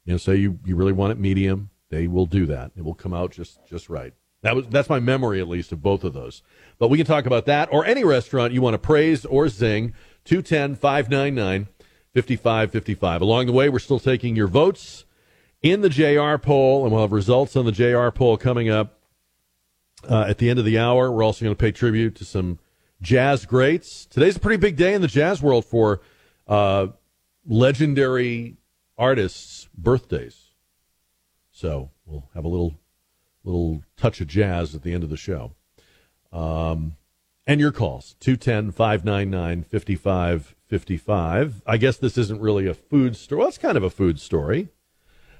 you 0.04 0.12
know, 0.12 0.18
say 0.18 0.36
you, 0.36 0.60
you 0.64 0.76
really 0.76 0.92
want 0.92 1.10
it 1.10 1.18
medium, 1.18 1.70
they 1.90 2.06
will 2.06 2.26
do 2.26 2.46
that. 2.46 2.70
It 2.76 2.84
will 2.84 2.94
come 2.94 3.12
out 3.12 3.32
just 3.32 3.58
just 3.66 3.90
right. 3.90 4.14
That 4.44 4.54
was 4.54 4.66
that's 4.68 4.90
my 4.90 5.00
memory 5.00 5.40
at 5.40 5.48
least 5.48 5.72
of 5.72 5.82
both 5.82 6.04
of 6.04 6.12
those. 6.12 6.42
But 6.78 6.88
we 6.88 6.98
can 6.98 7.06
talk 7.06 7.24
about 7.24 7.46
that 7.46 7.70
or 7.72 7.86
any 7.86 8.04
restaurant 8.04 8.52
you 8.52 8.60
want 8.60 8.74
to 8.74 8.78
praise 8.78 9.24
or 9.24 9.48
zing. 9.48 9.94
210 10.24 10.76
599 10.76 11.68
5555. 12.14 13.22
Along 13.22 13.46
the 13.46 13.52
way, 13.52 13.70
we're 13.70 13.78
still 13.78 13.98
taking 13.98 14.36
your 14.36 14.46
votes 14.46 15.06
in 15.62 15.80
the 15.80 15.88
JR 15.88 16.36
poll, 16.36 16.84
and 16.84 16.92
we'll 16.92 17.00
have 17.00 17.12
results 17.12 17.56
on 17.56 17.64
the 17.64 17.72
JR 17.72 18.10
poll 18.10 18.36
coming 18.36 18.68
up 18.68 19.00
uh, 20.08 20.26
at 20.28 20.36
the 20.36 20.50
end 20.50 20.58
of 20.58 20.66
the 20.66 20.78
hour. 20.78 21.10
We're 21.10 21.24
also 21.24 21.42
going 21.42 21.56
to 21.56 21.60
pay 21.60 21.72
tribute 21.72 22.14
to 22.16 22.26
some 22.26 22.58
jazz 23.00 23.46
greats. 23.46 24.04
Today's 24.04 24.36
a 24.36 24.40
pretty 24.40 24.58
big 24.58 24.76
day 24.76 24.92
in 24.92 25.00
the 25.00 25.08
jazz 25.08 25.40
world 25.40 25.64
for 25.64 26.02
uh, 26.46 26.88
legendary 27.46 28.58
artists' 28.98 29.70
birthdays. 29.74 30.50
So 31.50 31.92
we'll 32.04 32.28
have 32.34 32.44
a 32.44 32.48
little 32.48 32.74
little 33.44 33.82
touch 33.96 34.20
of 34.20 34.26
jazz 34.26 34.74
at 34.74 34.82
the 34.82 34.92
end 34.92 35.04
of 35.04 35.10
the 35.10 35.16
show. 35.16 35.52
Um, 36.32 36.96
and 37.46 37.60
your 37.60 37.72
calls 37.72 38.16
210 38.20 38.72
599 38.72 39.64
5555. 39.64 41.62
I 41.66 41.76
guess 41.76 41.96
this 41.98 42.16
isn't 42.18 42.40
really 42.40 42.66
a 42.66 42.74
food 42.74 43.16
story. 43.16 43.38
Well, 43.40 43.48
it's 43.48 43.58
kind 43.58 43.76
of 43.76 43.82
a 43.82 43.90
food 43.90 44.18
story. 44.18 44.68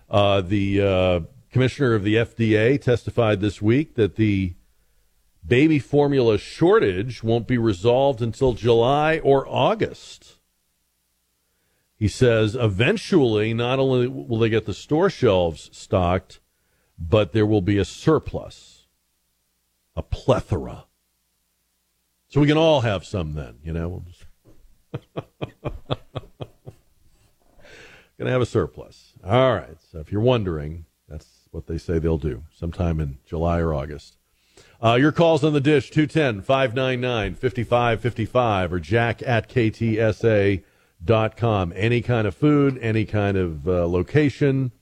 Uh, 0.08 0.42
the 0.42 0.82
uh, 0.82 1.20
commissioner 1.50 1.94
of 1.94 2.04
the 2.04 2.16
FDA 2.16 2.80
testified 2.80 3.40
this 3.40 3.62
week 3.62 3.94
that 3.94 4.16
the 4.16 4.54
baby 5.46 5.78
formula 5.78 6.38
shortage 6.38 7.22
won't 7.22 7.46
be 7.46 7.58
resolved 7.58 8.20
until 8.22 8.52
July 8.52 9.18
or 9.18 9.46
August. 9.48 10.38
He 11.96 12.08
says 12.08 12.54
eventually, 12.54 13.54
not 13.54 13.78
only 13.78 14.08
will 14.08 14.38
they 14.38 14.48
get 14.48 14.66
the 14.66 14.74
store 14.74 15.08
shelves 15.08 15.70
stocked, 15.72 16.40
but 16.98 17.32
there 17.32 17.46
will 17.46 17.62
be 17.62 17.78
a 17.78 17.84
surplus, 17.84 18.86
a 19.96 20.02
plethora. 20.02 20.84
So 22.28 22.40
we 22.40 22.46
can 22.46 22.56
all 22.56 22.80
have 22.80 23.04
some 23.04 23.34
then, 23.34 23.58
you 23.62 23.72
know. 23.72 24.02
Gonna 28.18 28.30
have 28.30 28.42
a 28.42 28.46
surplus. 28.46 29.12
All 29.24 29.54
right. 29.54 29.76
So 29.90 29.98
if 29.98 30.12
you're 30.12 30.20
wondering, 30.20 30.84
that's 31.08 31.48
what 31.50 31.66
they 31.66 31.78
say 31.78 31.98
they'll 31.98 32.18
do 32.18 32.44
sometime 32.54 33.00
in 33.00 33.18
July 33.26 33.58
or 33.58 33.74
August. 33.74 34.16
Uh, 34.82 34.94
your 34.94 35.12
calls 35.12 35.42
on 35.42 35.52
the 35.52 35.60
dish 35.60 35.90
210 35.90 36.42
599 36.42 37.34
5555 37.34 38.72
or 38.72 38.80
jack 38.80 39.22
at 39.22 39.48
ktsa.com. 39.48 40.62
Any 41.74 42.02
kind 42.02 42.26
of 42.26 42.34
food, 42.34 42.78
any 42.78 43.04
kind 43.04 43.36
of 43.36 43.66
uh, 43.66 43.86
location. 43.88 44.72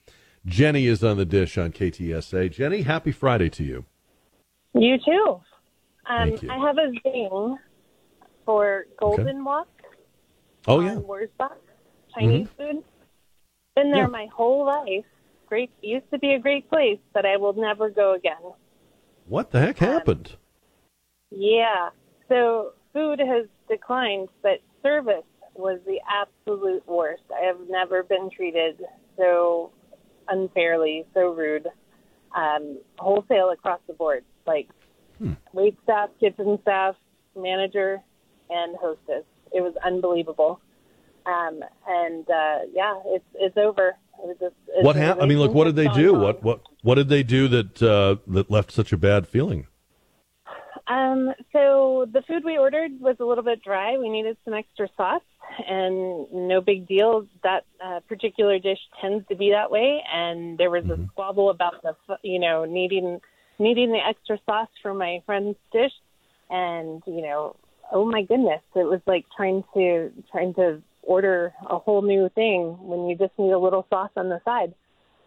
Jenny 0.47 0.87
is 0.87 1.05
on 1.05 1.17
the 1.17 1.25
dish 1.25 1.57
on 1.57 1.73
KTSA. 1.73 2.51
Jenny, 2.51 2.83
happy 2.83 3.13
Friday 3.13 3.49
to 3.51 3.65
you. 3.65 3.85
You 4.75 4.99
too. 4.99 5.41
Um, 6.09 6.31
Thank 6.31 6.43
you. 6.43 6.51
I 6.51 6.59
have 6.59 6.79
a 6.79 6.91
zing 7.03 7.59
for 8.45 8.87
Golden 8.99 9.45
Wok. 9.45 9.69
Oh, 10.67 10.81
yeah. 10.81 10.97
Wurzbach, 10.97 11.57
Chinese 12.15 12.49
food. 12.57 12.83
Been 13.77 13.91
there 13.91 14.03
Yeah. 14.03 14.07
my 14.07 14.27
whole 14.35 14.67
life. 14.67 15.05
Great, 15.47 15.71
used 15.83 16.11
to 16.11 16.19
be 16.19 16.33
a 16.33 16.39
great 16.39 16.69
place, 16.69 16.99
but 17.13 17.27
I 17.27 17.37
will 17.37 17.53
never 17.53 17.91
go 17.91 18.15
again. 18.15 18.43
What 19.27 19.51
the 19.51 19.61
heck 19.61 19.79
happened? 19.79 20.37
Yeah. 21.31 21.91
So 22.29 22.73
food 22.93 23.19
has 23.21 23.47
declined, 23.69 24.29
but 24.43 24.61
service 24.83 25.25
was 25.55 25.79
the 25.87 26.01
absolute 26.11 26.87
worst. 26.89 27.23
I 27.31 27.45
have 27.45 27.59
never 27.69 28.03
been 28.03 28.31
treated 28.31 28.81
so 29.17 29.71
unfairly, 30.33 31.05
so 31.15 31.33
rude. 31.33 31.69
Um, 32.35 32.79
wholesale 32.99 33.51
across 33.51 33.81
the 33.87 33.93
board, 33.93 34.25
like 34.47 34.69
wait 35.53 35.77
staff, 35.85 36.09
kitchen 36.19 36.59
staff, 36.63 36.97
manager, 37.37 38.01
and 38.51 38.77
hostess. 38.77 39.25
It 39.53 39.61
was 39.61 39.75
unbelievable. 39.85 40.61
Um, 41.27 41.61
and 41.87 42.29
uh, 42.29 42.59
yeah, 42.73 42.95
it's 43.07 43.25
it's 43.35 43.57
over. 43.57 43.89
It 43.89 44.27
was 44.27 44.37
just, 44.41 44.55
it's 44.69 44.85
What 44.85 44.97
happened? 44.97 45.25
I 45.25 45.27
mean, 45.27 45.39
look, 45.39 45.53
what 45.53 45.65
did 45.65 45.77
they 45.77 45.89
do? 45.89 46.15
What 46.15 46.43
what 46.43 46.61
what 46.83 46.97
did 46.97 47.09
they 47.09 47.23
do 47.23 47.49
that 47.49 47.83
uh, 47.83 48.17
that 48.29 48.51
left 48.51 48.73
such 48.73 48.93
a 48.93 48.97
bad 48.97 49.29
feeling? 49.29 49.67
Um, 50.89 51.33
so 51.53 52.07
the 52.13 52.23
food 52.23 52.45
we 52.45 52.59
ordered 52.59 52.93
was 53.01 53.17
a 53.21 53.25
little 53.25 53.45
bit 53.45 53.63
dry. 53.63 53.99
We 53.99 54.09
needed 54.09 54.37
some 54.45 54.55
extra 54.55 54.89
sauce, 54.97 55.23
and 55.69 56.27
no 56.33 56.61
big 56.61 56.87
deal. 56.87 57.27
That 57.43 57.65
uh, 57.85 58.01
particular 58.09 58.59
dish 58.59 58.79
tends 59.01 59.27
to 59.29 59.37
be 59.37 59.51
that 59.51 59.71
way, 59.71 60.03
and 60.13 60.59
there 60.59 60.71
was 60.71 60.85
a 60.89 60.99
squabble 61.13 61.51
about 61.51 61.83
the, 61.83 61.95
f- 62.09 62.19
you 62.23 62.39
know, 62.39 62.65
needing 62.65 63.21
needing 63.59 63.93
the 63.93 63.99
extra 63.99 64.39
sauce 64.47 64.69
for 64.83 64.95
my 64.95 65.23
friend's 65.27 65.59
dish, 65.73 65.93
and 66.51 67.03
you 67.07 67.23
know, 67.23 67.57
oh 67.93 68.05
my 68.05 68.23
goodness, 68.23 68.63
it 68.75 68.85
was 68.85 69.01
like 69.07 69.25
trying 69.37 69.65
to 69.75 70.11
trying 70.31 70.55
to 70.55 70.83
order 71.03 71.53
a 71.69 71.79
whole 71.79 72.03
new 72.03 72.29
thing 72.35 72.77
when 72.81 73.09
you 73.09 73.17
just 73.17 73.33
need 73.39 73.53
a 73.53 73.59
little 73.59 73.87
sauce 73.91 74.11
on 74.17 74.29
the 74.29 74.41
side. 74.45 74.75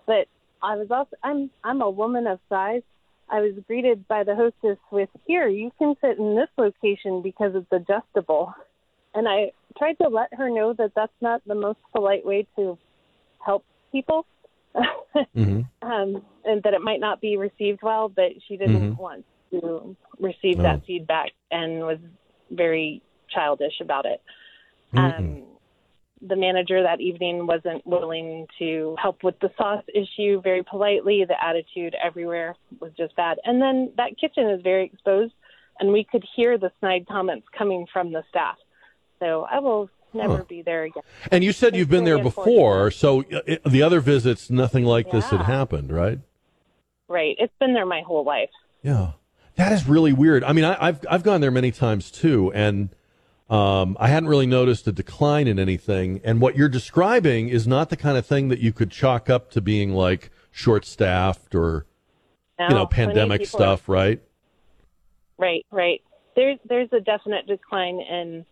But 0.05 0.27
I 0.61 0.75
was 0.75 0.87
also 0.89 1.15
I'm 1.23 1.49
I'm 1.63 1.81
a 1.81 1.89
woman 1.89 2.27
of 2.27 2.39
size. 2.49 2.81
I 3.29 3.41
was 3.41 3.53
greeted 3.65 4.07
by 4.07 4.23
the 4.23 4.35
hostess 4.35 4.77
with, 4.91 5.09
"Here, 5.25 5.47
you 5.47 5.71
can 5.79 5.95
sit 5.99 6.17
in 6.19 6.35
this 6.35 6.49
location 6.57 7.21
because 7.21 7.53
it's 7.55 7.71
adjustable." 7.71 8.53
And 9.15 9.27
I 9.27 9.51
tried 9.77 9.97
to 10.01 10.09
let 10.09 10.33
her 10.33 10.49
know 10.49 10.73
that 10.73 10.91
that's 10.95 11.13
not 11.21 11.41
the 11.47 11.55
most 11.55 11.79
polite 11.95 12.25
way 12.25 12.45
to 12.57 12.77
help 13.43 13.65
people, 13.91 14.25
Mm-hmm. 15.15 15.61
um, 15.89 16.21
and 16.43 16.61
that 16.63 16.73
it 16.73 16.81
might 16.81 16.99
not 16.99 17.21
be 17.21 17.37
received 17.37 17.79
well. 17.81 18.09
But 18.09 18.31
she 18.45 18.57
didn't 18.57 18.91
Mhm. 18.91 18.97
want 18.97 19.25
to 19.51 19.95
receive 20.19 20.59
Oh. 20.59 20.63
that 20.63 20.83
feedback, 20.85 21.31
and 21.49 21.79
was 21.79 21.99
very 22.51 23.01
childish 23.29 23.79
about 23.79 24.05
it. 24.05 24.21
Um, 24.93 25.43
the 26.21 26.35
manager 26.35 26.81
that 26.83 26.99
evening 27.01 27.45
wasn't 27.47 27.85
willing 27.85 28.47
to 28.59 28.95
help 28.97 29.23
with 29.23 29.37
the 29.39 29.51
sauce 29.57 29.83
issue 29.93 30.41
very 30.41 30.63
politely. 30.63 31.23
The 31.25 31.41
attitude 31.43 31.95
everywhere 32.01 32.55
was 32.79 32.91
just 32.93 33.15
bad. 33.15 33.39
And 33.45 33.61
then 33.61 33.93
that 33.97 34.17
kitchen 34.17 34.49
is 34.49 34.61
very 34.61 34.83
exposed, 34.85 35.33
and 35.79 35.91
we 35.93 36.03
could 36.03 36.23
hear 36.35 36.57
the 36.57 36.71
snide 36.79 37.05
comments 37.07 37.47
coming 37.57 37.85
from 37.87 38.11
the 38.11 38.23
staff. 38.29 38.57
So 39.19 39.47
I 39.49 39.59
will 39.59 39.89
never 40.13 40.37
Huh. 40.37 40.43
be 40.47 40.61
there 40.61 40.83
again. 40.83 41.03
And 41.31 41.43
you 41.43 41.51
said 41.51 41.69
It's 41.69 41.77
you've 41.79 41.89
been 41.89 42.05
there 42.05 42.21
before, 42.21 42.91
so 42.91 43.23
uh, 43.23 43.57
the 43.65 43.81
other 43.83 43.99
visits, 43.99 44.49
nothing 44.49 44.85
like 44.85 45.11
this 45.11 45.29
had 45.29 45.41
happened, 45.41 45.91
right? 45.91 46.19
Right. 47.07 47.35
It's 47.39 47.53
been 47.59 47.73
there 47.73 47.85
my 47.85 48.01
whole 48.01 48.23
life. 48.23 48.49
Yeah, 48.81 49.11
that 49.55 49.71
is 49.71 49.87
really 49.87 50.13
weird. 50.13 50.43
I 50.43 50.53
mean, 50.53 50.65
I, 50.65 50.87
I've 50.87 51.05
I've 51.09 51.23
gone 51.23 51.41
there 51.41 51.51
many 51.51 51.71
times 51.71 52.11
too, 52.11 52.51
and 52.53 52.89
um, 53.49 53.95
I 53.99 54.07
hadn't 54.07 54.29
really 54.29 54.47
noticed 54.47 54.87
a 54.87 54.91
decline 54.91 55.47
in 55.47 55.59
anything. 55.59 56.21
And 56.23 56.41
what 56.41 56.55
you're 56.55 56.69
describing 56.69 57.49
is 57.49 57.67
not 57.67 57.89
the 57.89 57.97
kind 57.97 58.17
of 58.17 58.25
thing 58.25 58.49
that 58.49 58.59
you 58.59 58.73
could 58.73 58.91
chalk 58.91 59.29
up 59.29 59.51
to 59.51 59.61
being 59.61 59.91
like 59.93 60.31
short-staffed 60.51 61.53
or 61.53 61.85
you 62.59 62.69
know 62.69 62.85
pandemic 62.85 63.45
stuff, 63.45 63.87
right? 63.87 64.21
Right, 65.37 65.65
right. 65.71 66.01
There's 66.35 66.57
there's 66.67 66.89
a 66.91 66.99
definite 66.99 67.45
decline 67.47 67.99
in 67.99 68.45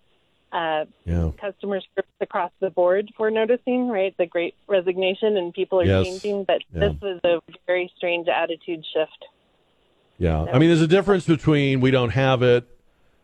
uh, 0.53 0.85
Yeah. 1.05 1.31
customer 1.41 1.81
service 1.95 2.09
across 2.21 2.51
the 2.61 2.69
board. 2.69 3.09
We're 3.19 3.31
noticing, 3.31 3.87
right, 3.89 4.15
the 4.17 4.25
Great 4.27 4.55
Resignation, 4.67 5.35
and 5.35 5.53
people 5.53 5.81
are 5.81 5.85
Yes. 5.85 6.05
changing. 6.05 6.43
But 6.45 6.61
Yeah. 6.73 6.79
this 6.89 7.01
was 7.01 7.19
a 7.23 7.41
very 7.67 7.91
strange 7.97 8.27
attitude 8.27 8.85
shift. 8.93 9.25
Yeah. 10.17 10.43
I 10.43 10.59
mean, 10.59 10.69
there's 10.69 10.81
a 10.81 10.87
difference 10.87 11.25
between 11.25 11.81
we 11.81 11.91
don't 11.91 12.11
have 12.11 12.43
it 12.43 12.65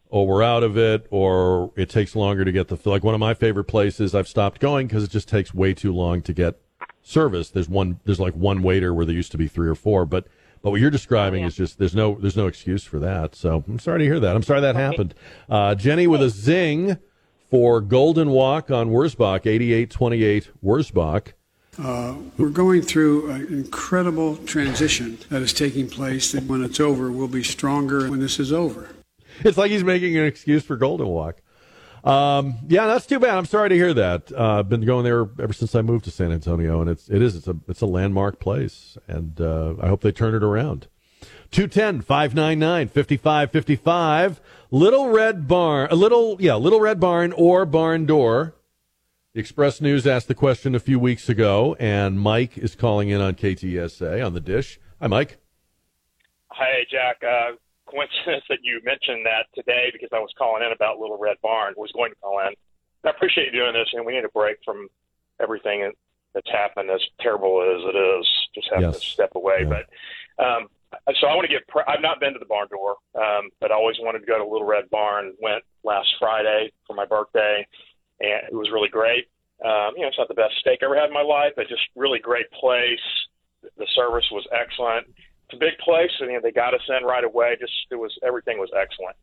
or 0.10 0.26
we're 0.28 0.44
out 0.44 0.64
of 0.64 0.76
it 0.78 1.06
or 1.12 1.72
it 1.76 1.88
takes 1.90 2.16
longer 2.16 2.44
to 2.44 2.52
get 2.52 2.68
the 2.68 2.78
like 2.90 3.04
one 3.04 3.14
of 3.14 3.20
my 3.20 3.34
favorite 3.36 3.66
places 3.66 4.16
I've 4.16 4.28
stopped 4.28 4.60
going 4.60 4.88
because 4.88 5.04
it 5.04 5.12
just 5.12 5.30
takes 5.30 5.54
way 5.54 5.74
too 5.76 5.94
long 5.94 6.22
to 6.24 6.34
get 6.34 6.56
service. 7.04 7.50
There's 7.52 7.70
one 7.70 8.00
there's 8.06 8.20
like 8.20 8.34
one 8.34 8.64
waiter 8.64 8.92
where 8.94 9.06
there 9.06 9.16
used 9.16 9.32
to 9.34 9.38
be 9.38 9.48
three 9.48 9.70
or 9.70 9.76
four, 9.76 10.06
but 10.08 10.26
but 10.64 10.72
what 10.72 10.82
you're 10.82 10.90
describing 10.90 11.44
is 11.46 11.56
just 11.56 11.78
there's 11.78 11.96
no 11.96 12.16
there's 12.20 12.36
no 12.36 12.48
excuse 12.48 12.84
for 12.84 12.98
that. 13.00 13.36
So 13.36 13.64
I'm 13.68 13.80
sorry 13.80 14.00
to 14.00 14.06
hear 14.06 14.20
that. 14.20 14.36
I'm 14.36 14.44
sorry 14.44 14.62
that 14.62 14.76
happened. 14.76 15.14
Uh, 15.48 15.76
Jenny 15.76 16.08
with 16.08 16.22
a 16.24 16.30
zing 16.30 16.98
for 17.50 17.82
Golden 17.82 18.30
Wok 18.30 18.70
on 18.72 18.90
Wurzbach, 18.90 19.46
8828 19.46 20.52
Wurzbach. 20.64 21.34
Uh, 21.82 22.16
we're 22.38 22.50
going 22.50 22.82
through 22.82 23.32
an 23.32 23.48
incredible 23.48 24.36
transition 24.38 25.18
that 25.30 25.42
is 25.42 25.54
taking 25.54 25.90
place. 25.90 26.34
and 26.34 26.48
when 26.50 26.64
it's 26.64 26.80
over, 26.80 27.12
we'll 27.12 27.28
be 27.28 27.44
stronger 27.44 28.10
when 28.10 28.20
this 28.20 28.40
is 28.40 28.52
over. 28.52 28.90
It's 29.44 29.58
like 29.58 29.72
he's 29.72 29.84
making 29.84 30.18
an 30.18 30.26
excuse 30.26 30.64
for 30.64 30.76
Golden 30.76 31.08
Wok. 31.08 31.42
Um, 32.04 32.58
yeah, 32.68 32.88
that's 32.88 33.06
too 33.06 33.20
bad. 33.20 33.38
I'm 33.38 33.46
sorry 33.46 33.70
to 33.70 33.76
hear 33.76 33.94
that. 33.94 34.32
Uh, 34.32 34.60
I've 34.60 34.70
been 34.70 34.86
going 34.86 35.04
there 35.04 35.30
ever 35.42 35.54
since 35.54 35.76
I 35.76 35.82
moved 35.82 36.06
to 36.06 36.12
San 36.12 36.32
Antonio, 36.32 36.82
and 36.82 36.90
it's 36.90 37.10
it 37.10 37.22
is 37.22 37.36
it's 37.36 37.48
a 37.48 37.58
it's 37.68 37.82
a 37.82 37.86
landmark 37.86 38.40
place, 38.40 38.98
and 39.08 39.40
uh, 39.40 39.76
I 39.82 39.88
hope 39.88 40.02
they 40.02 40.12
turn 40.12 40.34
it 40.34 40.44
around. 40.44 40.88
210 41.52 42.02
599 42.02 42.88
5555. 42.88 44.42
Little 44.72 45.10
Red 45.10 45.48
Barn, 45.48 45.88
a 45.90 45.96
little, 45.96 46.38
yeah, 46.40 46.56
Little 46.56 46.80
Red 46.80 47.00
Barn 47.00 47.32
or 47.34 47.66
Barn 47.66 48.06
Door. 48.06 48.56
The 49.34 49.40
Express 49.40 49.82
News 49.82 50.06
asked 50.06 50.28
the 50.28 50.36
question 50.36 50.76
a 50.76 50.80
few 50.80 51.00
weeks 51.00 51.28
ago, 51.30 51.76
and 51.80 52.20
Mike 52.20 52.58
is 52.58 52.76
calling 52.76 53.10
in 53.10 53.22
on 53.22 53.36
KTSA 53.36 54.24
on 54.26 54.34
the 54.34 54.40
dish. 54.40 54.80
Hi, 55.02 55.08
Mike. 55.08 55.38
Hi, 56.50 56.84
Jack. 56.92 57.18
Uh, 57.24 57.56
coincidence 57.86 58.44
that 58.50 58.60
you 58.62 58.80
mentioned 58.84 59.26
that 59.26 59.46
today 59.56 59.90
because 59.94 60.10
I 60.14 60.20
was 60.20 60.30
calling 60.38 60.64
in 60.64 60.72
about 60.72 61.00
Little 61.00 61.18
Red 61.18 61.38
Barn. 61.42 61.74
Was 61.78 61.92
going 61.94 62.12
to 62.12 62.16
call 62.18 62.40
in. 62.40 62.54
I 63.06 63.10
appreciate 63.10 63.46
you 63.54 63.60
doing 63.60 63.74
this, 63.74 63.88
and 63.94 64.06
we 64.06 64.14
need 64.14 64.26
a 64.26 64.30
break 64.30 64.58
from 64.66 64.88
everything 65.42 65.92
that's 66.34 66.50
happened, 66.52 66.90
as 66.92 67.02
terrible 67.22 67.62
as 67.62 67.82
it 67.96 67.98
is. 67.98 68.28
Just 68.54 68.68
have 68.74 68.82
Yes. 68.82 69.00
to 69.00 69.06
step 69.06 69.32
away. 69.36 69.64
But 69.64 69.86
um, 70.44 70.68
so 71.20 71.28
I 71.28 71.36
want 71.36 71.48
to 71.50 71.54
get. 71.54 71.64
I've 71.88 72.02
not 72.02 72.20
been 72.20 72.34
to 72.34 72.40
the 72.40 72.46
barn 72.46 72.68
door, 72.70 72.98
um, 73.16 73.50
but 73.60 73.72
I 73.72 73.76
always 73.76 73.98
wanted 74.00 74.20
to 74.20 74.26
go 74.26 74.38
to 74.38 74.44
Little 74.44 74.68
Red 74.68 74.90
Barn. 74.90 75.34
Went 75.42 75.64
last 75.84 76.10
Friday 76.20 76.72
for 76.88 76.96
my 76.96 77.06
birthday, 77.06 77.66
and 78.20 78.48
it 78.50 78.56
was 78.56 78.72
really 78.72 78.90
great. 78.90 79.28
Um, 79.64 79.92
you 79.96 80.02
know, 80.02 80.08
it's 80.08 80.18
not 80.18 80.30
the 80.30 80.40
best 80.40 80.56
steak 80.60 80.80
I 80.82 80.86
ever 80.86 80.96
had 80.96 81.08
in 81.08 81.14
my 81.14 81.22
life, 81.22 81.54
but 81.56 81.68
just 81.68 81.82
really 81.96 82.20
great 82.20 82.50
place. 82.52 83.04
The 83.62 83.88
service 83.94 84.26
was 84.32 84.48
excellent 84.52 85.08
it's 85.50 85.58
a 85.58 85.66
big 85.66 85.78
place, 85.80 86.12
and 86.20 86.30
you 86.30 86.36
know, 86.36 86.42
they 86.44 86.52
got 86.52 86.76
us 86.76 86.86
in 86.88 87.06
right 87.06 87.24
away. 87.24 87.58
Just 87.60 87.74
it 87.90 87.96
was 87.96 88.14
everything 88.26 88.60
was 88.60 88.70
excellent, 88.78 89.18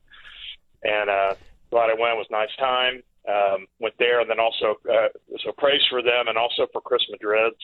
and 0.82 1.08
uh, 1.08 1.34
glad 1.70 1.90
I 1.90 1.94
went. 1.94 2.18
It 2.18 2.24
was 2.26 2.26
nice 2.30 2.54
time. 2.58 3.02
Um, 3.28 3.66
went 3.78 3.94
there, 3.98 4.20
and 4.20 4.30
then 4.30 4.40
also 4.40 4.74
uh, 4.90 5.08
so 5.44 5.52
praise 5.56 5.82
for 5.88 6.02
them, 6.02 6.26
and 6.26 6.36
also 6.36 6.66
for 6.72 6.80
Chris 6.80 7.02
Madrid's, 7.10 7.62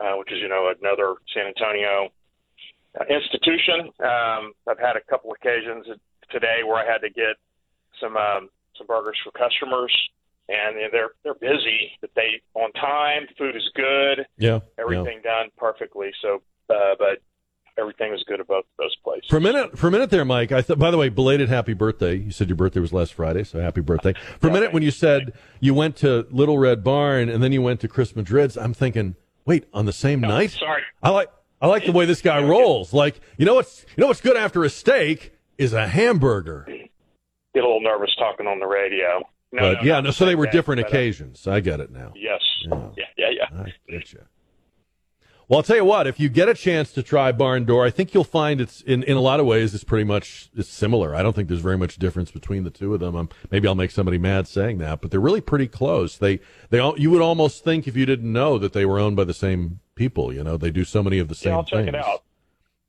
uh, 0.00 0.14
which 0.18 0.32
is 0.32 0.38
you 0.40 0.48
know 0.48 0.72
another 0.74 1.14
San 1.32 1.46
Antonio 1.46 2.10
institution. 3.08 3.90
Um, 4.00 4.52
I've 4.68 4.78
had 4.78 4.96
a 4.96 5.00
couple 5.08 5.32
occasions 5.32 5.86
today 6.30 6.62
where 6.64 6.76
I 6.76 6.84
had 6.90 6.98
to 6.98 7.10
get 7.10 7.36
some 8.00 8.16
um, 8.16 8.48
some 8.76 8.86
burgers 8.86 9.16
for 9.24 9.30
customers, 9.32 9.92
and 10.48 10.76
they're 10.92 11.10
they're 11.24 11.34
busy, 11.34 11.92
but 12.00 12.10
they 12.14 12.40
on 12.54 12.72
time. 12.72 13.26
Food 13.36 13.56
is 13.56 13.68
good 13.74 14.26
Yeah. 14.38 14.60
everything 14.78 15.20
done 15.22 15.48
perfectly. 15.56 16.10
So, 16.22 16.42
uh, 16.70 16.94
but 16.98 17.18
everything 17.78 18.10
was 18.10 18.24
good 18.26 18.40
at 18.40 18.46
both 18.48 18.64
those 18.78 18.94
places. 19.04 19.26
For 19.30 19.36
a 19.36 19.40
minute, 19.40 19.78
for 19.78 19.86
a 19.88 19.90
minute 19.90 20.10
there, 20.10 20.24
Mike. 20.24 20.50
I 20.52 20.62
thought. 20.62 20.78
By 20.78 20.90
the 20.90 20.98
way, 20.98 21.08
belated 21.08 21.48
happy 21.48 21.74
birthday. 21.74 22.14
You 22.16 22.30
said 22.30 22.48
your 22.48 22.56
birthday 22.56 22.80
was 22.80 22.92
last 22.92 23.14
Friday, 23.14 23.44
so 23.44 23.60
happy 23.60 23.80
birthday. 23.80 24.14
For 24.40 24.48
a 24.48 24.52
minute, 24.52 24.72
when 24.72 24.82
you 24.82 24.90
said 24.90 25.32
you 25.60 25.74
went 25.74 25.96
to 25.98 26.26
Little 26.30 26.58
Red 26.58 26.82
Barn 26.82 27.28
and 27.28 27.42
then 27.42 27.52
you 27.52 27.62
went 27.62 27.80
to 27.80 27.88
Chris 27.88 28.14
Madrid's, 28.16 28.56
I'm 28.56 28.74
thinking, 28.74 29.14
wait, 29.44 29.66
on 29.72 29.86
the 29.86 29.92
same 29.92 30.20
night? 30.20 30.50
Sorry. 30.50 30.82
I 31.02 31.10
like. 31.10 31.28
I 31.60 31.66
like 31.66 31.84
the 31.84 31.92
way 31.92 32.04
this 32.04 32.22
guy 32.22 32.42
rolls. 32.42 32.92
Like, 32.92 33.20
you 33.36 33.44
know 33.44 33.54
what's 33.54 33.84
you 33.96 34.02
know 34.02 34.08
what's 34.08 34.20
good 34.20 34.36
after 34.36 34.64
a 34.64 34.70
steak 34.70 35.32
is 35.56 35.72
a 35.72 35.88
hamburger. 35.88 36.64
Get 37.54 37.64
a 37.64 37.66
little 37.66 37.80
nervous 37.80 38.14
talking 38.18 38.46
on 38.46 38.60
the 38.60 38.66
radio. 38.66 39.22
No, 39.50 39.60
but 39.60 39.78
no, 39.78 39.82
yeah, 39.82 40.00
no. 40.00 40.10
So 40.10 40.26
they 40.26 40.34
were 40.34 40.44
that, 40.44 40.52
different 40.52 40.82
uh, 40.82 40.86
occasions. 40.86 41.46
I 41.46 41.60
get 41.60 41.80
it 41.80 41.90
now. 41.90 42.12
yes. 42.14 42.40
Yeah. 42.66 43.04
Yeah. 43.16 43.30
Yeah. 43.30 43.62
I 43.62 43.72
get 43.90 44.12
you. 44.12 44.20
Well, 45.48 45.58
I'll 45.58 45.62
tell 45.62 45.76
you 45.76 45.84
what. 45.86 46.06
If 46.06 46.20
you 46.20 46.28
get 46.28 46.50
a 46.50 46.54
chance 46.54 46.92
to 46.92 47.02
try 47.02 47.32
Barn 47.32 47.64
Door, 47.64 47.86
I 47.86 47.90
think 47.90 48.12
you'll 48.12 48.22
find 48.22 48.60
it's 48.60 48.82
in, 48.82 49.02
in 49.04 49.16
a 49.16 49.20
lot 49.20 49.40
of 49.40 49.46
ways 49.46 49.74
it's 49.74 49.82
pretty 49.82 50.04
much 50.04 50.50
it's 50.54 50.68
similar. 50.68 51.14
I 51.14 51.22
don't 51.22 51.34
think 51.34 51.48
there's 51.48 51.62
very 51.62 51.78
much 51.78 51.96
difference 51.96 52.30
between 52.30 52.64
the 52.64 52.70
two 52.70 52.92
of 52.92 53.00
them. 53.00 53.16
Um 53.16 53.30
maybe 53.50 53.66
I'll 53.66 53.74
make 53.74 53.90
somebody 53.90 54.18
mad 54.18 54.46
saying 54.46 54.76
that, 54.78 55.00
but 55.00 55.10
they're 55.10 55.20
really 55.20 55.40
pretty 55.40 55.66
close. 55.66 56.18
They 56.18 56.40
they 56.68 56.78
all, 56.78 56.98
you 57.00 57.10
would 57.12 57.22
almost 57.22 57.64
think 57.64 57.88
if 57.88 57.96
you 57.96 58.04
didn't 58.04 58.30
know 58.30 58.58
that 58.58 58.74
they 58.74 58.84
were 58.84 58.98
owned 58.98 59.16
by 59.16 59.24
the 59.24 59.32
same 59.32 59.80
people. 59.94 60.34
You 60.34 60.44
know, 60.44 60.58
they 60.58 60.70
do 60.70 60.84
so 60.84 61.02
many 61.02 61.18
of 61.18 61.28
the 61.28 61.34
same 61.34 61.52
Yeah, 61.52 61.56
I'll 61.56 61.64
check 61.64 61.84
things. 61.86 61.88
it 61.88 61.94
out. 61.94 62.24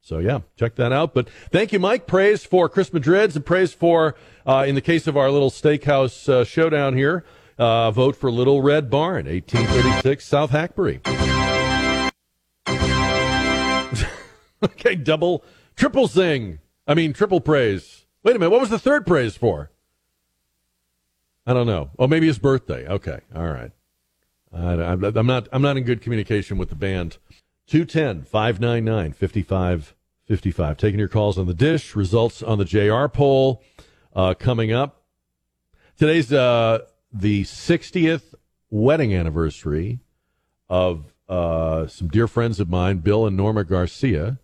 So 0.02 0.18
yeah, 0.18 0.40
check 0.58 0.76
that 0.76 0.92
out. 0.92 1.14
But 1.14 1.30
thank 1.52 1.72
you, 1.72 1.80
Mike. 1.80 2.08
Praise 2.08 2.44
for 2.44 2.68
Chris 2.68 2.92
Madrid's 2.92 3.38
and 3.38 3.46
praise 3.46 3.74
for, 3.74 4.16
uh, 4.46 4.66
in 4.68 4.76
the 4.76 4.82
case 4.82 5.08
of 5.08 5.16
our 5.16 5.30
little 5.32 5.50
steakhouse 5.52 6.28
uh, 6.28 6.44
showdown 6.44 6.96
here, 6.98 7.24
uh, 7.58 7.92
vote 7.92 8.16
for 8.16 8.32
Little 8.32 8.62
Red 8.62 8.90
Barn, 8.90 9.28
1836 9.28 10.26
South 10.26 10.52
Hackberry. 10.52 11.00
okay, 14.64 14.96
double, 14.96 15.44
triple 15.76 16.08
zing. 16.08 16.60
I 16.88 16.94
mean, 16.94 17.14
triple 17.14 17.42
praise. 17.42 18.06
Wait 18.24 18.36
a 18.36 18.40
minute, 18.40 18.52
what 18.52 18.62
was 18.62 18.70
the 18.70 18.80
third 18.80 19.06
praise 19.06 19.36
for? 19.36 19.72
I 21.46 21.54
don't 21.54 21.68
know. 21.68 21.92
Oh, 21.98 22.08
maybe 22.08 22.28
his 22.28 22.40
birthday. 22.40 22.88
Okay, 22.88 23.20
all 23.36 23.48
right. 23.48 23.72
I, 24.54 24.74
I'm 24.74 25.04
I'm 25.04 25.28
not. 25.28 25.48
I'm 25.52 25.62
not 25.62 25.78
in 25.78 25.84
good 25.84 26.02
communication 26.02 26.58
with 26.58 26.70
the 26.70 26.76
band. 26.76 27.18
210 27.68 28.24
599 28.24 29.14
5555. 29.14 30.78
Taking 30.78 31.00
your 31.00 31.08
calls 31.08 31.38
on 31.38 31.46
the 31.46 31.54
dish. 31.54 31.96
Results 31.96 32.42
on 32.42 32.58
the 32.58 32.66
JR 32.66 33.08
poll 33.08 33.64
uh, 34.16 34.34
coming 34.34 34.72
up. 34.72 35.04
Today's 35.98 36.32
uh, 36.32 36.80
the 37.12 37.44
60th 37.44 38.34
wedding 38.70 39.14
anniversary 39.14 40.00
of 40.70 41.14
uh, 41.28 41.88
some 41.88 42.08
dear 42.08 42.28
friends 42.28 42.60
of 42.60 42.70
mine, 42.70 43.00
Bill 43.00 43.26
and 43.28 43.38
Norma 43.38 43.64
Garcia. 43.64 44.40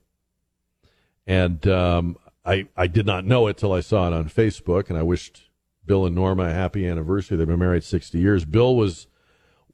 And 1.28 1.66
um, 1.68 2.18
I, 2.46 2.68
I 2.78 2.88
did 2.88 3.06
not 3.06 3.26
know 3.26 3.48
it 3.48 3.58
till 3.58 3.74
I 3.74 3.82
saw 3.82 4.08
it 4.08 4.14
on 4.14 4.30
Facebook, 4.30 4.90
and 4.90 4.98
I 4.98 5.04
wished 5.04 5.50
Bill 5.86 6.06
and 6.06 6.16
Norma 6.16 6.44
a 6.44 6.54
happy 6.54 6.88
anniversary. 6.88 7.38
They've 7.38 7.48
been 7.48 7.60
married 7.60 7.84
60 7.84 8.18
years. 8.20 8.46
Bill 8.46 8.76
was, 8.76 9.08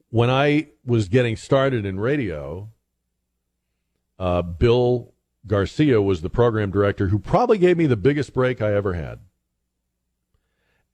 when 0.10 0.30
I 0.30 0.69
was 0.86 1.07
getting 1.07 1.36
started 1.36 1.86
in 1.86 1.99
radio, 1.99 2.69
uh, 4.18 4.41
Bill 4.41 5.14
Garcia 5.48 6.02
was 6.02 6.22
the 6.22 6.30
program 6.30 6.72
director 6.72 7.07
who 7.07 7.19
probably 7.19 7.57
gave 7.57 7.78
me 7.78 7.88
the 7.88 7.98
biggest 7.98 8.34
break 8.34 8.61
I 8.61 8.73
ever 8.73 8.94
had. 8.94 9.19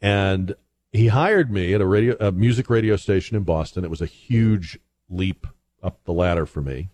And 0.01 0.55
he 0.91 1.07
hired 1.07 1.51
me 1.51 1.73
at 1.73 1.81
a 1.81 1.85
radio, 1.85 2.15
a 2.19 2.31
music 2.31 2.69
radio 2.69 2.95
station 2.95 3.35
in 3.35 3.43
Boston. 3.43 3.83
It 3.83 3.89
was 3.89 4.01
a 4.01 4.05
huge 4.05 4.79
leap 5.09 5.45
up 5.83 6.03
the 6.05 6.13
ladder 6.13 6.45
for 6.45 6.61
me. 6.61 6.89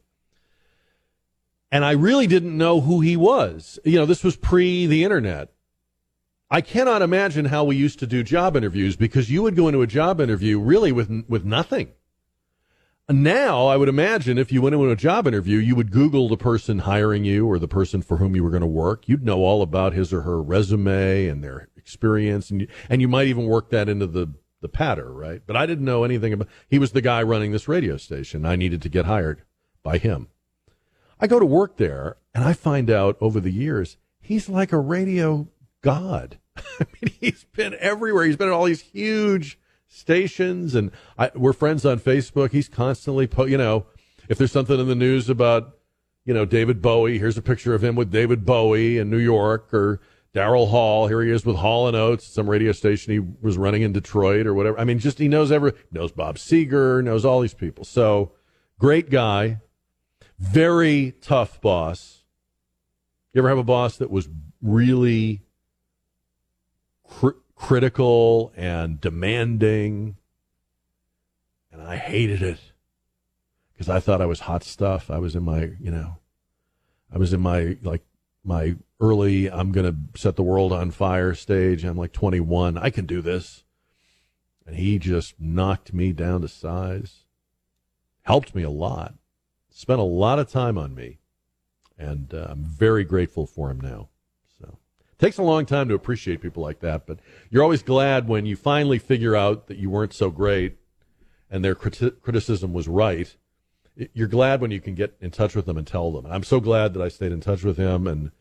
And 1.73 1.83
I 1.83 1.93
really 1.93 2.27
didn't 2.27 2.55
know 2.55 2.81
who 2.81 3.01
he 3.01 3.17
was. 3.17 3.79
You 3.83 3.97
know, 3.97 4.05
this 4.05 4.23
was 4.23 4.35
pre 4.35 4.85
the 4.85 5.03
internet. 5.03 5.51
I 6.51 6.61
cannot 6.61 7.01
imagine 7.01 7.45
how 7.45 7.63
we 7.63 7.75
used 7.75 7.97
to 7.97 8.05
do 8.05 8.21
job 8.21 8.55
interviews 8.55 8.95
because 8.95 9.31
you 9.31 9.41
would 9.41 9.55
go 9.55 9.67
into 9.67 9.81
a 9.81 9.87
job 9.87 10.21
interview 10.21 10.59
really 10.59 10.91
with 10.91 11.25
with 11.27 11.43
nothing. 11.43 11.93
Now, 13.09 13.65
I 13.65 13.77
would 13.77 13.89
imagine 13.89 14.37
if 14.37 14.51
you 14.51 14.61
went 14.61 14.75
into 14.75 14.91
a 14.91 14.95
job 14.95 15.25
interview, 15.25 15.57
you 15.57 15.75
would 15.75 15.91
Google 15.91 16.29
the 16.29 16.37
person 16.37 16.77
hiring 16.77 17.25
you 17.25 17.47
or 17.47 17.57
the 17.57 17.67
person 17.67 18.03
for 18.03 18.17
whom 18.17 18.35
you 18.35 18.43
were 18.43 18.51
going 18.51 18.61
to 18.61 18.67
work. 18.67 19.09
You'd 19.09 19.25
know 19.25 19.39
all 19.39 19.63
about 19.63 19.93
his 19.93 20.13
or 20.13 20.21
her 20.21 20.43
resume 20.43 21.25
and 21.25 21.43
their 21.43 21.69
experience, 21.75 22.51
and 22.51 22.61
you, 22.61 22.67
and 22.87 23.01
you 23.01 23.07
might 23.07 23.27
even 23.27 23.47
work 23.47 23.71
that 23.71 23.89
into 23.89 24.05
the 24.05 24.31
the 24.61 24.69
patter, 24.69 25.11
right? 25.11 25.41
But 25.43 25.57
I 25.57 25.65
didn't 25.65 25.85
know 25.85 26.03
anything 26.03 26.33
about. 26.33 26.49
He 26.69 26.77
was 26.77 26.91
the 26.91 27.01
guy 27.01 27.23
running 27.23 27.51
this 27.51 27.67
radio 27.67 27.97
station. 27.97 28.45
I 28.45 28.57
needed 28.57 28.83
to 28.83 28.89
get 28.89 29.05
hired 29.05 29.41
by 29.81 29.97
him. 29.97 30.27
I 31.19 31.27
go 31.27 31.39
to 31.39 31.45
work 31.45 31.77
there, 31.77 32.17
and 32.33 32.43
I 32.43 32.53
find 32.53 32.89
out 32.89 33.17
over 33.21 33.39
the 33.39 33.51
years 33.51 33.97
he's 34.19 34.49
like 34.49 34.71
a 34.71 34.79
radio 34.79 35.47
god. 35.81 36.39
I 36.57 36.85
mean, 37.01 37.13
he's 37.19 37.43
been 37.43 37.75
everywhere. 37.79 38.25
He's 38.25 38.37
been 38.37 38.47
at 38.47 38.53
all 38.53 38.65
these 38.65 38.81
huge 38.81 39.59
stations, 39.87 40.75
and 40.75 40.91
I, 41.17 41.31
we're 41.35 41.53
friends 41.53 41.85
on 41.85 41.99
Facebook. 41.99 42.51
He's 42.51 42.69
constantly, 42.69 43.27
po- 43.27 43.45
you 43.45 43.57
know, 43.57 43.85
if 44.29 44.37
there's 44.37 44.51
something 44.51 44.79
in 44.79 44.87
the 44.87 44.95
news 44.95 45.29
about, 45.29 45.77
you 46.25 46.33
know, 46.33 46.45
David 46.45 46.81
Bowie, 46.81 47.19
here's 47.19 47.37
a 47.37 47.41
picture 47.41 47.75
of 47.75 47.83
him 47.83 47.95
with 47.95 48.11
David 48.11 48.45
Bowie 48.45 48.97
in 48.97 49.09
New 49.09 49.19
York, 49.19 49.73
or 49.73 49.99
Daryl 50.33 50.69
Hall. 50.69 51.07
Here 51.07 51.21
he 51.21 51.29
is 51.29 51.45
with 51.45 51.57
Hall 51.57 51.87
and 51.87 51.95
Oates, 51.95 52.25
some 52.25 52.49
radio 52.49 52.71
station 52.71 53.13
he 53.13 53.19
was 53.19 53.57
running 53.57 53.83
in 53.83 53.93
Detroit 53.93 54.47
or 54.47 54.53
whatever. 54.53 54.79
I 54.79 54.83
mean, 54.83 54.99
just 54.99 55.19
he 55.19 55.27
knows 55.27 55.51
every 55.51 55.73
knows 55.91 56.11
Bob 56.11 56.37
Seger, 56.37 57.03
knows 57.03 57.23
all 57.23 57.39
these 57.39 57.53
people. 57.53 57.83
So 57.83 58.31
great 58.79 59.09
guy, 59.09 59.59
very 60.43 61.13
tough 61.21 61.61
boss. 61.61 62.23
You 63.33 63.39
ever 63.39 63.49
have 63.49 63.57
a 63.57 63.63
boss 63.63 63.97
that 63.97 64.11
was 64.11 64.29
really 64.61 65.41
cr- 67.07 67.39
critical 67.55 68.51
and 68.55 68.99
demanding? 68.99 70.17
And 71.71 71.81
I 71.81 71.95
hated 71.95 72.41
it 72.41 72.59
because 73.71 73.89
I 73.89 73.99
thought 73.99 74.21
I 74.21 74.27
was 74.27 74.41
hot 74.41 74.63
stuff. 74.63 75.09
I 75.09 75.17
was 75.17 75.35
in 75.35 75.43
my, 75.43 75.71
you 75.79 75.89
know, 75.89 76.17
I 77.11 77.17
was 77.17 77.33
in 77.33 77.41
my 77.41 77.77
like 77.81 78.03
my 78.43 78.75
early 78.99 79.49
I'm 79.49 79.71
going 79.71 79.91
to 79.91 80.19
set 80.19 80.35
the 80.35 80.43
world 80.43 80.73
on 80.73 80.91
fire 80.91 81.33
stage. 81.33 81.83
I'm 81.83 81.97
like 81.97 82.11
21. 82.11 82.77
I 82.77 82.89
can 82.89 83.05
do 83.05 83.21
this. 83.21 83.63
And 84.67 84.75
he 84.75 84.99
just 84.99 85.39
knocked 85.39 85.93
me 85.93 86.11
down 86.11 86.41
to 86.41 86.47
size. 86.47 87.25
Helped 88.23 88.53
me 88.53 88.63
a 88.63 88.69
lot. 88.69 89.15
Spent 89.75 89.99
a 89.99 90.03
lot 90.03 90.37
of 90.37 90.49
time 90.49 90.77
on 90.77 90.93
me. 90.93 91.17
And 91.97 92.33
uh, 92.33 92.47
I'm 92.49 92.63
very 92.63 93.03
grateful 93.03 93.47
for 93.47 93.71
him 93.71 93.81
now. 93.81 94.09
So 94.59 94.77
it 95.09 95.19
takes 95.19 95.39
a 95.39 95.43
long 95.43 95.65
time 95.65 95.89
to 95.89 95.95
appreciate 95.95 96.41
people 96.41 96.61
like 96.61 96.79
that, 96.81 97.07
but 97.07 97.19
you're 97.49 97.63
always 97.63 97.81
glad 97.81 98.27
when 98.27 98.45
you 98.45 98.55
finally 98.55 98.99
figure 98.99 99.35
out 99.35 99.67
that 99.67 99.77
you 99.77 99.89
weren't 99.89 100.13
so 100.13 100.29
great 100.29 100.77
and 101.49 101.65
their 101.65 101.75
criti- 101.75 102.19
criticism 102.21 102.71
was 102.71 102.87
right. 102.87 103.35
You're 104.13 104.27
glad 104.27 104.61
when 104.61 104.71
you 104.71 104.79
can 104.79 104.95
get 104.95 105.15
in 105.19 105.31
touch 105.31 105.55
with 105.55 105.65
them 105.65 105.77
and 105.77 105.87
tell 105.87 106.11
them. 106.11 106.25
And 106.25 106.33
I'm 106.33 106.43
so 106.43 106.59
glad 106.59 106.93
that 106.93 107.01
I 107.01 107.09
stayed 107.09 107.31
in 107.31 107.41
touch 107.41 107.63
with 107.63 107.77
him 107.77 108.07
and 108.07 108.31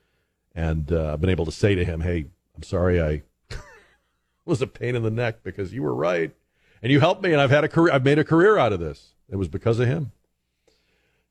and 0.55 0.93
uh, 0.93 1.17
been 1.17 1.31
able 1.31 1.47
to 1.47 1.53
say 1.53 1.75
to 1.75 1.85
him, 1.85 2.03
"Hey, 2.03 2.27
I'm 2.55 2.63
sorry 2.63 3.01
I 3.01 3.23
was 4.45 4.61
a 4.61 4.67
pain 4.67 4.97
in 4.97 5.03
the 5.03 5.11
neck 5.11 5.43
because 5.43 5.73
you 5.73 5.83
were 5.83 5.95
right, 5.95 6.35
and 6.83 6.93
you 6.93 7.01
helped 7.01 7.23
me, 7.23 7.33
and 7.33 7.41
I've 7.41 7.51
had 7.51 7.65
a 7.65 7.69
career. 7.69 7.93
I've 7.93 8.05
made 8.05 8.19
a 8.19 8.25
career 8.25 8.59
out 8.59 8.73
of 8.73 8.81
this. 8.81 9.15
It 9.31 9.37
was 9.37 9.49
because 9.49 9.79
of 9.79 9.89
him." 9.89 10.13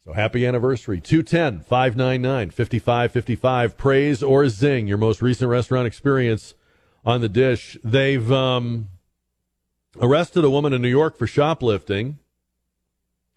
So 0.05 0.13
happy 0.13 0.47
anniversary. 0.47 0.99
210 0.99 1.59
599 1.61 2.49
5555. 2.49 3.77
Praise 3.77 4.23
or 4.23 4.49
zing, 4.49 4.87
your 4.87 4.97
most 4.97 5.21
recent 5.21 5.49
restaurant 5.49 5.85
experience 5.85 6.55
on 7.05 7.21
the 7.21 7.29
dish. 7.29 7.77
They've 7.83 8.31
um, 8.31 8.89
arrested 9.99 10.43
a 10.43 10.49
woman 10.49 10.73
in 10.73 10.81
New 10.81 10.89
York 10.89 11.17
for 11.17 11.27
shoplifting. 11.27 12.17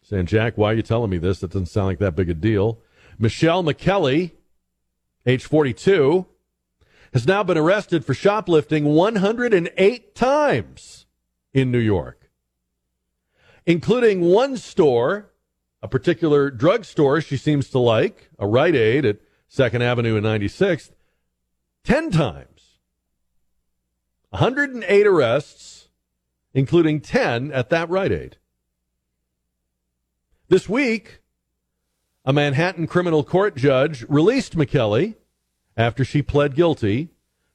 Saying, 0.02 0.26
Jack, 0.26 0.56
why 0.56 0.72
are 0.72 0.74
you 0.74 0.82
telling 0.82 1.10
me 1.10 1.18
this? 1.18 1.40
That 1.40 1.50
doesn't 1.50 1.66
sound 1.66 1.86
like 1.88 1.98
that 1.98 2.16
big 2.16 2.30
a 2.30 2.34
deal. 2.34 2.78
Michelle 3.18 3.62
McKelly, 3.62 4.32
age 5.26 5.44
42, 5.44 6.26
has 7.12 7.26
now 7.26 7.42
been 7.42 7.58
arrested 7.58 8.04
for 8.04 8.14
shoplifting 8.14 8.86
108 8.86 10.14
times 10.14 11.06
in 11.52 11.70
New 11.70 11.78
York, 11.78 12.30
including 13.66 14.22
one 14.22 14.56
store, 14.56 15.30
a 15.84 15.86
particular 15.86 16.50
drugstore 16.50 17.20
she 17.20 17.36
seems 17.36 17.68
to 17.68 17.78
like, 17.78 18.30
a 18.38 18.46
Rite 18.46 18.74
Aid 18.74 19.04
at 19.04 19.18
2nd 19.52 19.82
Avenue 19.82 20.16
and 20.16 20.24
96th, 20.24 20.92
10 21.84 22.10
times. 22.10 22.78
108 24.30 25.06
arrests, 25.06 25.90
including 26.54 27.02
10 27.02 27.52
at 27.52 27.68
that 27.68 27.90
Rite 27.90 28.12
Aid. 28.12 28.38
This 30.48 30.70
week, 30.70 31.20
a 32.24 32.32
Manhattan 32.32 32.86
criminal 32.86 33.22
court 33.22 33.54
judge 33.54 34.06
released 34.08 34.56
McKelly 34.56 35.16
after 35.76 36.02
she 36.02 36.22
pled 36.22 36.54
guilty 36.54 37.10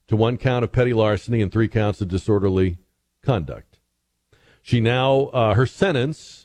to 0.06 0.14
one 0.14 0.36
count 0.36 0.62
of 0.62 0.70
petty 0.70 0.92
larceny 0.92 1.42
and 1.42 1.50
three 1.50 1.66
counts 1.66 2.00
of 2.00 2.06
disorderly 2.06 2.78
conduct. 3.22 3.80
She 4.62 4.80
now, 4.80 5.22
uh, 5.32 5.54
her 5.54 5.66
sentence 5.66 6.39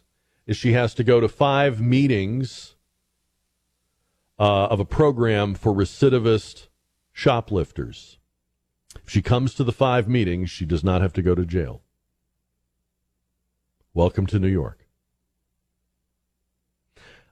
is 0.46 0.58
she 0.58 0.74
has 0.74 0.94
to 0.94 1.04
go 1.04 1.20
to 1.20 1.28
five 1.28 1.82
meetings 1.82 2.76
uh, 4.38 4.66
of 4.66 4.80
a 4.80 4.86
program 4.86 5.56
for 5.56 5.74
recidivist 5.74 6.68
shoplifters. 7.12 8.18
If 9.04 9.10
she 9.10 9.22
comes 9.22 9.54
to 9.56 9.64
the 9.64 9.72
five 9.72 10.08
meetings, 10.08 10.50
she 10.50 10.66
does 10.66 10.84
not 10.84 11.02
have 11.02 11.14
to 11.14 11.22
go 11.22 11.36
to 11.36 11.46
jail. 11.46 11.82
Welcome 13.94 14.26
to 14.28 14.40
New 14.40 14.50
York. 14.50 14.86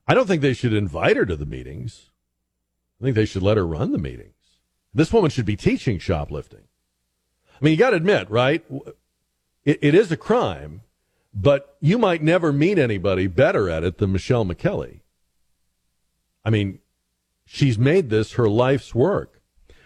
I 0.08 0.14
don't 0.14 0.28
think 0.28 0.42
they 0.42 0.54
should 0.54 0.74
invite 0.74 1.18
her 1.18 1.26
to 1.26 1.36
the 1.36 1.46
meetings. 1.46 2.10
I 3.00 3.04
think 3.04 3.16
they 3.16 3.26
should 3.26 3.44
let 3.44 3.58
her 3.58 3.68
run 3.68 3.92
the 3.92 3.98
meetings. 3.98 4.34
This 4.94 5.12
woman 5.12 5.30
should 5.30 5.46
be 5.46 5.56
teaching 5.56 6.00
shoplifting. 6.00 6.68
I 7.50 7.64
mean, 7.64 7.72
you 7.72 7.78
got 7.78 7.92
to 7.92 7.98
admit, 7.98 8.30
right? 8.30 8.64
It, 9.66 9.80
it 9.82 9.96
is 9.96 10.12
a 10.12 10.18
crime, 10.18 10.82
but 11.34 11.78
you 11.80 11.98
might 11.98 12.22
never 12.22 12.54
meet 12.54 12.78
anybody 12.78 13.28
better 13.28 13.70
at 13.70 13.84
it 13.84 13.98
than 13.98 14.12
Michelle 14.12 14.46
McKelly. 14.46 15.02
I 16.46 16.50
mean, 16.50 16.80
she's 17.46 17.78
made 17.78 18.10
this 18.10 18.34
her 18.34 18.50
life's 18.50 18.94
work. 18.94 19.42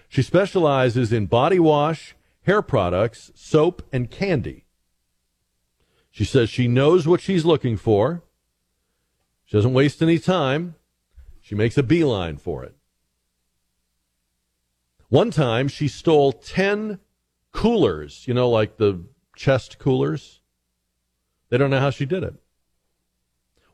She 0.10 0.22
specializes 0.22 1.14
in 1.14 1.28
body 1.28 1.60
wash, 1.60 2.15
hair 2.44 2.61
products, 2.61 3.32
soap, 3.36 3.82
and 3.91 4.10
candy. 4.10 4.65
She 6.11 6.26
says 6.26 6.49
she 6.49 6.68
knows 6.68 7.07
what 7.07 7.22
she's 7.22 7.45
looking 7.45 7.78
for. 7.78 8.24
She 9.45 9.56
doesn't 9.56 9.74
waste 9.74 10.02
any 10.02 10.19
time. 10.19 10.76
She 11.41 11.56
makes 11.56 11.78
a 11.78 11.84
beeline 11.84 12.38
for 12.38 12.64
it. 12.64 12.76
One 15.10 15.32
time 15.32 15.68
she 15.69 15.88
stole 15.88 16.34
10 16.34 16.99
coolers, 17.53 18.28
you 18.28 18.34
know, 18.34 18.49
like 18.49 18.78
the 18.78 19.06
chest 19.36 19.80
coolers. 19.80 20.41
They 21.49 21.57
don't 21.57 21.69
know 21.69 21.80
how 21.80 21.90
she 21.90 22.06
did 22.06 22.24
it. 22.24 22.36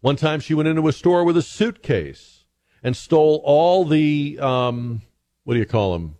One 0.02 0.16
time 0.16 0.40
she 0.40 0.54
went 0.54 0.68
into 0.68 0.88
a 0.88 0.94
store 0.94 1.24
with 1.24 1.38
a 1.38 1.42
suitcase 1.42 2.44
and 2.84 2.96
stole 2.96 3.42
all 3.46 3.86
the, 3.86 4.38
um, 4.40 5.02
what 5.44 5.54
do 5.54 5.60
you 5.60 5.66
call 5.66 5.94
them? 5.94 6.18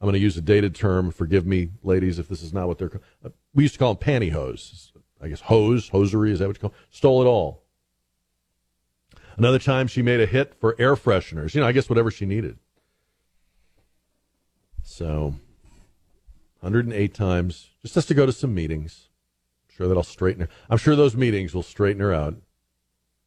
I'm 0.00 0.06
going 0.06 0.14
to 0.14 0.18
use 0.18 0.36
a 0.36 0.42
dated 0.42 0.74
term. 0.74 1.10
Forgive 1.10 1.46
me, 1.46 1.70
ladies, 1.82 2.18
if 2.18 2.28
this 2.28 2.42
is 2.42 2.52
not 2.52 2.68
what 2.68 2.78
they're. 2.78 3.00
We 3.54 3.64
used 3.64 3.74
to 3.74 3.78
call 3.78 3.94
them 3.94 4.02
pantyhose. 4.02 4.92
I 5.20 5.28
guess 5.28 5.40
hose, 5.42 5.88
hosiery, 5.88 6.32
is 6.32 6.38
that 6.40 6.46
what 6.46 6.56
you 6.56 6.60
call? 6.60 6.70
It? 6.70 6.94
Stole 6.94 7.22
it 7.22 7.26
all. 7.26 7.62
Another 9.36 9.58
time 9.58 9.86
she 9.86 10.02
made 10.02 10.20
a 10.20 10.26
hit 10.26 10.54
for 10.54 10.74
air 10.78 10.96
fresheners. 10.96 11.54
You 11.54 11.60
know, 11.60 11.66
I 11.66 11.72
guess 11.72 11.88
whatever 11.88 12.10
she 12.10 12.26
needed. 12.26 12.58
So, 14.82 15.34
108 16.60 17.14
times. 17.14 17.70
Just 17.82 17.94
has 17.96 18.06
to 18.06 18.14
go 18.14 18.24
to 18.24 18.32
some 18.32 18.54
meetings. 18.54 19.05
Sure 19.76 19.88
that'll 19.88 20.02
straighten 20.02 20.42
her. 20.42 20.48
I'm 20.70 20.78
sure 20.78 20.96
those 20.96 21.14
meetings 21.14 21.54
will 21.54 21.62
straighten 21.62 22.00
her 22.00 22.14
out. 22.14 22.36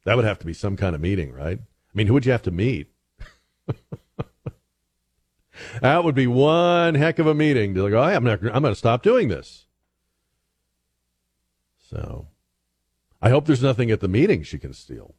That 0.04 0.16
would 0.16 0.24
have 0.24 0.40
to 0.40 0.46
be 0.46 0.52
some 0.52 0.76
kind 0.76 0.96
of 0.96 1.00
meeting, 1.00 1.32
right? 1.32 1.58
I 1.60 1.92
mean, 1.94 2.08
who 2.08 2.14
would 2.14 2.26
you 2.26 2.32
have 2.32 2.42
to 2.42 2.50
meet? 2.50 2.90
that 5.80 6.02
would 6.02 6.16
be 6.16 6.26
one 6.26 6.96
heck 6.96 7.20
of 7.20 7.26
a 7.28 7.34
meeting 7.34 7.74
to 7.74 7.88
go, 7.88 8.02
oh, 8.02 8.06
hey, 8.06 8.16
I'm, 8.16 8.24
not, 8.24 8.40
I'm 8.42 8.62
going 8.62 8.72
to 8.72 8.74
stop 8.74 9.02
doing 9.02 9.28
this. 9.28 9.66
So, 11.78 12.28
I 13.22 13.30
hope 13.30 13.46
there's 13.46 13.62
nothing 13.62 13.92
at 13.92 14.00
the 14.00 14.08
meeting 14.08 14.42
she 14.42 14.58
can 14.58 14.72
steal. 14.72 15.14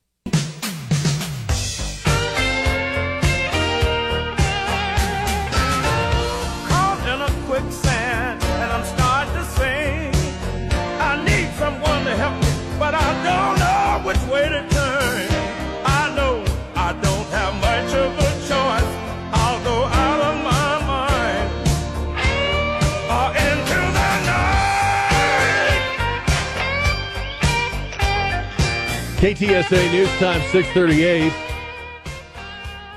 KTSA 29.21 29.91
News 29.91 30.09
Time 30.17 30.41
638. 30.49 31.31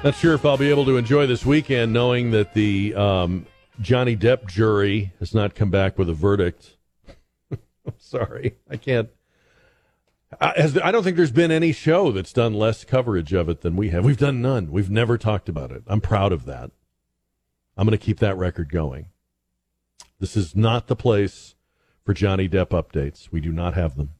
Not 0.02 0.14
sure 0.14 0.32
if 0.32 0.46
I'll 0.46 0.56
be 0.56 0.70
able 0.70 0.86
to 0.86 0.96
enjoy 0.96 1.26
this 1.26 1.44
weekend 1.44 1.92
knowing 1.92 2.30
that 2.30 2.54
the 2.54 2.94
um, 2.94 3.44
Johnny 3.78 4.16
Depp 4.16 4.46
jury 4.46 5.12
has 5.18 5.34
not 5.34 5.54
come 5.54 5.70
back 5.70 5.98
with 5.98 6.08
a 6.08 6.14
verdict. 6.14 6.78
I'm 7.50 7.92
sorry. 7.98 8.56
I 8.70 8.78
can't. 8.78 9.10
I, 10.40 10.54
has, 10.56 10.78
I 10.78 10.92
don't 10.92 11.02
think 11.02 11.18
there's 11.18 11.30
been 11.30 11.50
any 11.50 11.72
show 11.72 12.10
that's 12.10 12.32
done 12.32 12.54
less 12.54 12.84
coverage 12.84 13.34
of 13.34 13.50
it 13.50 13.60
than 13.60 13.76
we 13.76 13.90
have. 13.90 14.02
We've 14.02 14.16
done 14.16 14.40
none. 14.40 14.72
We've 14.72 14.88
never 14.88 15.18
talked 15.18 15.50
about 15.50 15.72
it. 15.72 15.82
I'm 15.86 16.00
proud 16.00 16.32
of 16.32 16.46
that. 16.46 16.70
I'm 17.76 17.86
going 17.86 17.98
to 17.98 18.02
keep 18.02 18.20
that 18.20 18.38
record 18.38 18.72
going. 18.72 19.08
This 20.20 20.38
is 20.38 20.56
not 20.56 20.86
the 20.86 20.96
place 20.96 21.54
for 22.02 22.14
Johnny 22.14 22.48
Depp 22.48 22.68
updates. 22.68 23.28
We 23.30 23.42
do 23.42 23.52
not 23.52 23.74
have 23.74 23.98
them. 23.98 24.12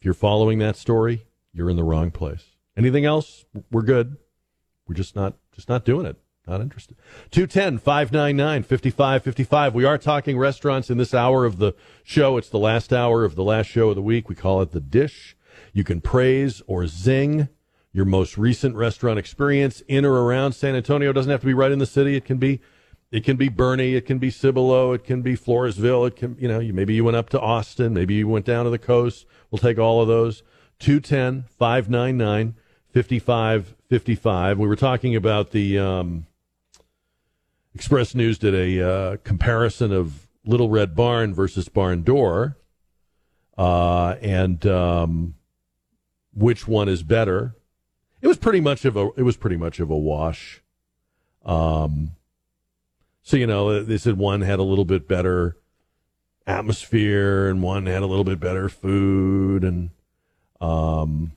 If 0.00 0.06
you're 0.06 0.14
following 0.14 0.58
that 0.60 0.76
story, 0.76 1.26
you're 1.52 1.68
in 1.68 1.76
the 1.76 1.84
wrong 1.84 2.10
place. 2.10 2.56
Anything 2.74 3.04
else? 3.04 3.44
We're 3.70 3.82
good. 3.82 4.16
We're 4.88 4.94
just 4.94 5.14
not 5.14 5.34
just 5.54 5.68
not 5.68 5.84
doing 5.84 6.06
it. 6.06 6.16
Not 6.46 6.62
interested. 6.62 6.96
210 7.30 7.76
599 7.76 8.62
5555. 8.62 9.74
We 9.74 9.84
are 9.84 9.98
talking 9.98 10.38
restaurants 10.38 10.88
in 10.88 10.96
this 10.96 11.12
hour 11.12 11.44
of 11.44 11.58
the 11.58 11.74
show. 12.02 12.38
It's 12.38 12.48
the 12.48 12.58
last 12.58 12.94
hour 12.94 13.24
of 13.24 13.34
the 13.34 13.44
last 13.44 13.66
show 13.66 13.90
of 13.90 13.94
the 13.94 14.00
week. 14.00 14.26
We 14.26 14.34
call 14.34 14.62
it 14.62 14.70
the 14.70 14.80
dish. 14.80 15.36
You 15.74 15.84
can 15.84 16.00
praise 16.00 16.62
or 16.66 16.86
zing 16.86 17.48
your 17.92 18.06
most 18.06 18.38
recent 18.38 18.76
restaurant 18.76 19.18
experience 19.18 19.82
in 19.86 20.06
or 20.06 20.24
around 20.24 20.52
San 20.52 20.74
Antonio. 20.74 21.10
It 21.10 21.12
doesn't 21.12 21.30
have 21.30 21.40
to 21.40 21.46
be 21.46 21.52
right 21.52 21.72
in 21.72 21.78
the 21.78 21.84
city. 21.84 22.16
It 22.16 22.24
can 22.24 22.38
be 22.38 22.62
it 23.10 23.24
can 23.24 23.36
be 23.36 23.48
Boerne, 23.48 23.94
it 23.94 24.06
can 24.06 24.18
be 24.18 24.30
Cibolo, 24.30 24.92
it 24.92 25.04
can 25.04 25.22
be 25.22 25.36
Floresville, 25.36 26.06
it 26.06 26.16
can 26.16 26.36
you 26.38 26.48
know, 26.48 26.60
you 26.60 26.72
maybe 26.72 26.94
you 26.94 27.04
went 27.04 27.16
up 27.16 27.28
to 27.30 27.40
Austin, 27.40 27.92
maybe 27.92 28.14
you 28.14 28.28
went 28.28 28.46
down 28.46 28.64
to 28.64 28.70
the 28.70 28.78
coast. 28.78 29.26
We'll 29.50 29.58
take 29.58 29.78
all 29.78 30.00
of 30.00 30.08
those. 30.08 30.42
210 30.78 31.44
599 31.58 32.54
5555. 32.92 34.58
We 34.58 34.66
were 34.66 34.76
talking 34.76 35.14
about 35.14 35.50
the 35.50 35.78
um, 35.78 36.26
Express 37.74 38.14
News 38.14 38.38
did 38.38 38.54
a 38.54 38.88
uh, 38.88 39.16
comparison 39.18 39.92
of 39.92 40.28
Little 40.44 40.70
Red 40.70 40.94
Barn 40.94 41.34
versus 41.34 41.68
Barn 41.68 42.02
Door, 42.02 42.56
uh, 43.58 44.16
and 44.20 44.64
um, 44.66 45.34
which 46.34 46.66
one 46.66 46.88
is 46.88 47.02
better. 47.02 47.54
It 48.22 48.26
was 48.26 48.38
pretty 48.38 48.60
much 48.60 48.84
of 48.84 48.96
a 48.96 49.10
it 49.16 49.22
was 49.22 49.36
pretty 49.36 49.56
much 49.56 49.80
of 49.80 49.90
a 49.90 49.96
wash. 49.96 50.62
Um, 51.44 52.12
so 53.30 53.36
you 53.36 53.46
know, 53.46 53.84
they 53.84 53.96
said 53.96 54.18
one 54.18 54.40
had 54.40 54.58
a 54.58 54.64
little 54.64 54.84
bit 54.84 55.06
better 55.06 55.56
atmosphere 56.48 57.46
and 57.46 57.62
one 57.62 57.86
had 57.86 58.02
a 58.02 58.06
little 58.06 58.24
bit 58.24 58.40
better 58.40 58.68
food 58.68 59.62
and 59.62 59.90
um, 60.60 61.30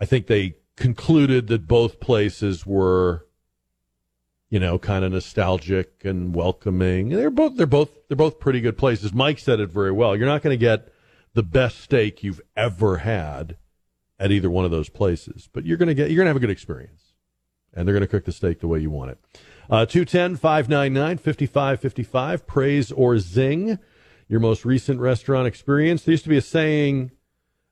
I 0.00 0.04
think 0.04 0.28
they 0.28 0.54
concluded 0.76 1.48
that 1.48 1.66
both 1.66 1.98
places 1.98 2.64
were 2.64 3.26
you 4.50 4.60
know 4.60 4.78
kind 4.78 5.04
of 5.04 5.10
nostalgic 5.10 6.04
and 6.04 6.32
welcoming. 6.32 7.08
They're 7.08 7.28
both 7.28 7.56
they're 7.56 7.66
both 7.66 7.90
they're 8.06 8.16
both 8.16 8.38
pretty 8.38 8.60
good 8.60 8.78
places. 8.78 9.12
Mike 9.12 9.40
said 9.40 9.58
it 9.58 9.70
very 9.70 9.90
well. 9.90 10.14
You're 10.14 10.28
not 10.28 10.42
going 10.42 10.54
to 10.54 10.64
get 10.64 10.92
the 11.34 11.42
best 11.42 11.80
steak 11.80 12.22
you've 12.22 12.40
ever 12.56 12.98
had 12.98 13.56
at 14.20 14.30
either 14.30 14.48
one 14.48 14.64
of 14.64 14.70
those 14.70 14.90
places 14.90 15.48
but 15.52 15.64
you're 15.64 15.76
going 15.76 15.88
to 15.88 15.94
get 15.94 16.08
you're 16.08 16.18
going 16.18 16.26
to 16.26 16.30
have 16.30 16.36
a 16.36 16.40
good 16.40 16.50
experience 16.50 17.14
and 17.74 17.88
they're 17.88 17.94
going 17.94 18.02
to 18.02 18.06
cook 18.06 18.26
the 18.26 18.32
steak 18.32 18.60
the 18.60 18.68
way 18.68 18.78
you 18.78 18.90
want 18.90 19.10
it 19.10 19.18
210 19.70 20.36
599 20.36 21.18
5555. 21.18 22.46
Praise 22.46 22.92
or 22.92 23.18
zing 23.18 23.78
your 24.28 24.40
most 24.40 24.64
recent 24.64 25.00
restaurant 25.00 25.46
experience. 25.46 26.02
There 26.02 26.12
used 26.12 26.24
to 26.24 26.28
be 26.28 26.36
a 26.36 26.42
saying, 26.42 27.12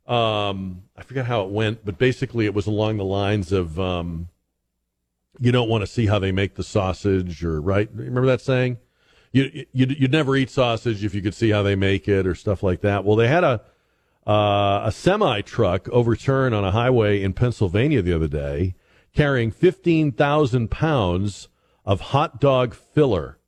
um, 0.06 0.82
I 0.96 1.02
forget 1.02 1.26
how 1.26 1.42
it 1.42 1.50
went, 1.50 1.84
but 1.84 1.98
basically 1.98 2.46
it 2.46 2.54
was 2.54 2.66
along 2.66 2.96
the 2.96 3.04
lines 3.04 3.52
of 3.52 3.78
um, 3.78 4.28
you 5.40 5.52
don't 5.52 5.68
want 5.68 5.82
to 5.82 5.86
see 5.86 6.06
how 6.06 6.18
they 6.18 6.32
make 6.32 6.54
the 6.54 6.62
sausage, 6.62 7.44
or 7.44 7.60
right? 7.60 7.88
Remember 7.92 8.26
that 8.26 8.40
saying? 8.40 8.78
You, 9.32 9.66
you'd, 9.72 10.00
you'd 10.00 10.12
never 10.12 10.36
eat 10.36 10.50
sausage 10.50 11.04
if 11.04 11.14
you 11.14 11.22
could 11.22 11.34
see 11.34 11.50
how 11.50 11.62
they 11.62 11.76
make 11.76 12.08
it, 12.08 12.26
or 12.26 12.34
stuff 12.34 12.62
like 12.62 12.80
that. 12.80 13.04
Well, 13.04 13.16
they 13.16 13.28
had 13.28 13.44
a 13.44 13.62
uh, 14.26 14.82
a 14.84 14.92
semi 14.92 15.40
truck 15.40 15.88
overturn 15.88 16.52
on 16.52 16.62
a 16.62 16.70
highway 16.70 17.22
in 17.22 17.32
Pennsylvania 17.32 18.02
the 18.02 18.12
other 18.12 18.28
day, 18.28 18.74
carrying 19.14 19.50
15,000 19.50 20.70
pounds 20.70 21.48
of 21.88 22.02
hot 22.02 22.38
dog 22.38 22.74
filler. 22.74 23.38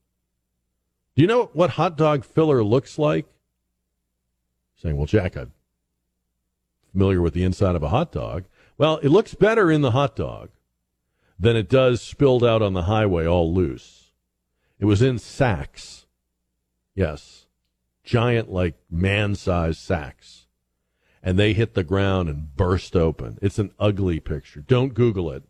Do 1.15 1.21
you 1.21 1.27
know 1.27 1.51
what 1.53 1.69
hot 1.69 1.95
dog 1.95 2.25
filler 2.25 2.63
looks 2.63 2.97
like? 2.97 3.27
Saying, 4.81 4.97
well, 4.97 5.05
Jack, 5.05 5.37
I'm 5.37 5.53
familiar 6.91 7.21
with 7.21 7.35
the 7.35 7.43
inside 7.43 7.75
of 7.75 7.83
a 7.83 7.89
hot 7.89 8.11
dog. 8.11 8.45
Well, 8.79 8.97
it 9.03 9.09
looks 9.09 9.35
better 9.35 9.69
in 9.69 9.81
the 9.81 9.91
hot 9.91 10.15
dog 10.15 10.49
than 11.39 11.55
it 11.55 11.69
does 11.69 12.01
spilled 12.01 12.43
out 12.43 12.63
on 12.63 12.73
the 12.73 12.83
highway 12.83 13.27
all 13.27 13.53
loose. 13.53 14.11
It 14.79 14.85
was 14.85 15.03
in 15.03 15.19
sacks. 15.19 16.07
Yes. 16.95 17.45
Giant, 18.03 18.51
like 18.51 18.73
man 18.89 19.35
sized 19.35 19.77
sacks. 19.77 20.47
And 21.21 21.37
they 21.37 21.53
hit 21.53 21.75
the 21.75 21.83
ground 21.83 22.27
and 22.27 22.55
burst 22.55 22.95
open. 22.95 23.37
It's 23.39 23.59
an 23.59 23.71
ugly 23.79 24.19
picture. 24.19 24.61
Don't 24.61 24.95
Google 24.95 25.29
it 25.29 25.43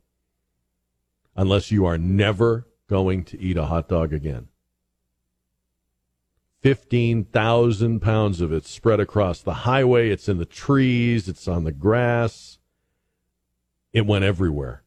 unless 1.38 1.72
you 1.72 1.86
are 1.86 1.98
never 1.98 2.68
going 2.92 3.24
to 3.24 3.40
eat 3.40 3.56
a 3.56 3.68
hot 3.68 3.88
dog 3.88 4.12
again. 4.12 4.50
15,000 6.62 8.02
pounds 8.02 8.42
of 8.42 8.52
it 8.52 8.66
spread 8.66 9.00
across 9.00 9.40
the 9.42 9.54
highway. 9.54 10.10
It's 10.10 10.28
in 10.28 10.40
the 10.40 10.46
trees. 10.46 11.30
It's 11.30 11.48
on 11.48 11.64
the 11.64 11.72
grass. 11.72 12.60
It 13.94 14.06
went 14.06 14.26
everywhere. 14.26 14.84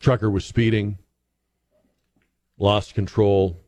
Trucker 0.00 0.30
was 0.30 0.46
speeding, 0.46 0.96
lost 2.56 2.94
control. 2.94 3.60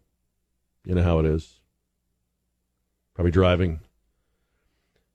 You 0.86 0.94
know 0.94 1.02
how 1.02 1.18
it 1.18 1.26
is. 1.26 1.60
Probably 3.14 3.32
driving 3.32 3.80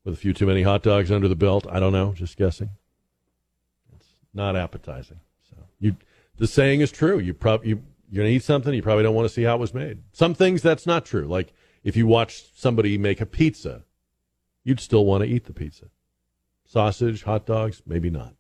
with 0.04 0.14
a 0.14 0.18
few 0.18 0.32
too 0.32 0.46
many 0.46 0.62
hot 0.62 0.84
dogs 0.84 1.12
under 1.12 1.28
the 1.28 1.36
belt. 1.36 1.66
I 1.72 1.80
don't 1.80 1.94
know. 1.94 2.14
Just 2.14 2.38
guessing. 2.38 2.70
It's 3.96 4.10
not 4.32 4.56
appetizing. 4.56 5.22
So 5.50 5.58
you, 5.80 5.96
the 6.38 6.46
saying 6.46 6.82
is 6.82 6.92
true. 6.92 7.18
You 7.18 7.34
probably 7.34 7.70
you 7.70 7.84
you're 8.10 8.24
going 8.24 8.32
to 8.32 8.36
eat 8.36 8.44
something, 8.44 8.74
you 8.74 8.82
probably 8.82 9.04
don't 9.04 9.16
want 9.16 9.28
to 9.28 9.34
see 9.34 9.44
how 9.44 9.56
it 9.56 9.60
was 9.60 9.74
made. 9.74 10.00
Some 10.12 10.34
things 10.34 10.62
that's 10.62 10.86
not 10.86 11.06
true. 11.06 11.26
Like 11.28 11.54
if 11.84 11.96
you 11.96 12.08
watch 12.08 12.44
somebody 12.56 12.98
make 12.98 13.22
a 13.22 13.26
pizza, 13.26 13.84
you'd 14.64 14.80
still 14.80 15.06
want 15.06 15.24
to 15.24 15.30
eat 15.30 15.46
the 15.46 15.54
pizza. 15.54 15.86
Sausage, 16.66 17.24
hot 17.24 17.46
dogs, 17.46 17.82
maybe 17.86 18.10
not. 18.10 18.34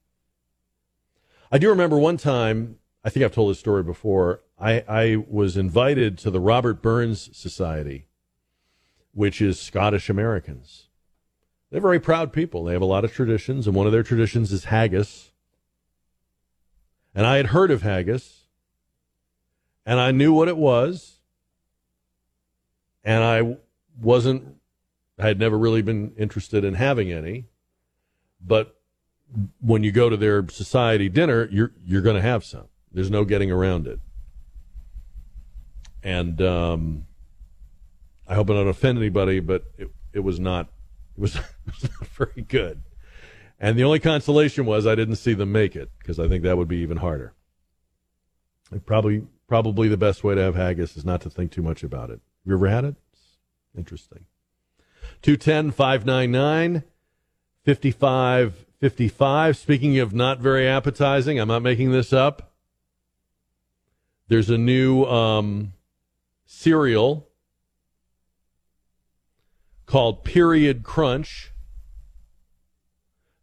I 1.51 1.57
do 1.57 1.69
remember 1.69 1.97
one 1.97 2.17
time, 2.17 2.79
I 3.03 3.09
think 3.09 3.23
I've 3.23 3.33
told 3.33 3.51
this 3.51 3.59
story 3.59 3.83
before, 3.83 4.41
I, 4.59 4.83
I 4.87 5.23
was 5.27 5.57
invited 5.57 6.17
to 6.19 6.31
the 6.31 6.39
Robert 6.39 6.81
Burns 6.81 7.29
Society, 7.37 8.07
which 9.13 9.41
is 9.41 9.59
Scottish 9.59 10.09
Americans. 10.09 10.87
They're 11.69 11.81
very 11.81 11.99
proud 11.99 12.33
people. 12.33 12.63
They 12.63 12.73
have 12.73 12.81
a 12.81 12.85
lot 12.85 13.05
of 13.05 13.13
traditions, 13.13 13.67
and 13.67 13.75
one 13.75 13.85
of 13.85 13.91
their 13.91 14.03
traditions 14.03 14.51
is 14.51 14.65
haggis. 14.65 15.31
And 17.13 17.25
I 17.25 17.37
had 17.37 17.47
heard 17.47 17.69
of 17.69 17.81
haggis 17.81 18.44
and 19.85 19.99
I 19.99 20.11
knew 20.11 20.33
what 20.33 20.47
it 20.47 20.57
was, 20.57 21.19
and 23.03 23.23
I 23.23 23.57
wasn't, 23.99 24.55
I 25.19 25.27
had 25.27 25.39
never 25.39 25.57
really 25.57 25.81
been 25.81 26.13
interested 26.17 26.63
in 26.63 26.73
having 26.73 27.11
any, 27.11 27.45
but 28.41 28.75
when 29.59 29.83
you 29.83 29.91
go 29.91 30.09
to 30.09 30.17
their 30.17 30.47
society 30.49 31.09
dinner, 31.09 31.47
you're 31.51 31.71
you're 31.83 32.01
going 32.01 32.15
to 32.15 32.21
have 32.21 32.43
some. 32.43 32.67
There's 32.91 33.11
no 33.11 33.25
getting 33.25 33.51
around 33.51 33.87
it, 33.87 33.99
and 36.03 36.41
um, 36.41 37.07
I 38.27 38.35
hope 38.35 38.49
I 38.49 38.53
don't 38.53 38.67
offend 38.67 38.97
anybody, 38.97 39.39
but 39.39 39.65
it 39.77 39.89
it 40.13 40.19
was 40.19 40.39
not 40.39 40.69
it 41.17 41.21
was, 41.21 41.35
it 41.35 41.43
was 41.65 41.83
not 41.83 42.07
very 42.07 42.41
good. 42.47 42.81
And 43.59 43.77
the 43.79 43.83
only 43.83 43.99
consolation 43.99 44.65
was 44.65 44.85
I 44.85 44.95
didn't 44.95 45.15
see 45.15 45.33
them 45.33 45.51
make 45.51 45.75
it 45.75 45.89
because 45.99 46.19
I 46.19 46.27
think 46.27 46.43
that 46.43 46.57
would 46.57 46.67
be 46.67 46.77
even 46.77 46.97
harder. 46.97 47.33
I 48.73 48.79
probably 48.79 49.23
probably 49.47 49.87
the 49.87 49.97
best 49.97 50.23
way 50.23 50.35
to 50.35 50.41
have 50.41 50.55
haggis 50.55 50.97
is 50.97 51.05
not 51.05 51.21
to 51.21 51.29
think 51.29 51.51
too 51.51 51.61
much 51.61 51.83
about 51.83 52.09
it. 52.09 52.19
Have 52.19 52.47
you 52.47 52.53
ever 52.55 52.67
had 52.67 52.85
it? 52.85 52.95
It's 53.13 53.37
interesting. 53.77 54.25
210 55.21 55.71
599 55.71 56.83
5555. 57.65 59.57
Speaking 59.57 59.99
of 59.99 60.13
not 60.13 60.39
very 60.39 60.67
appetizing, 60.67 61.39
I'm 61.39 61.47
not 61.47 61.61
making 61.61 61.91
this 61.91 62.13
up. 62.13 62.53
There's 64.27 64.49
a 64.49 64.57
new 64.57 65.03
um, 65.05 65.73
cereal 66.45 67.29
called 69.85 70.23
Period 70.23 70.83
Crunch. 70.83 71.51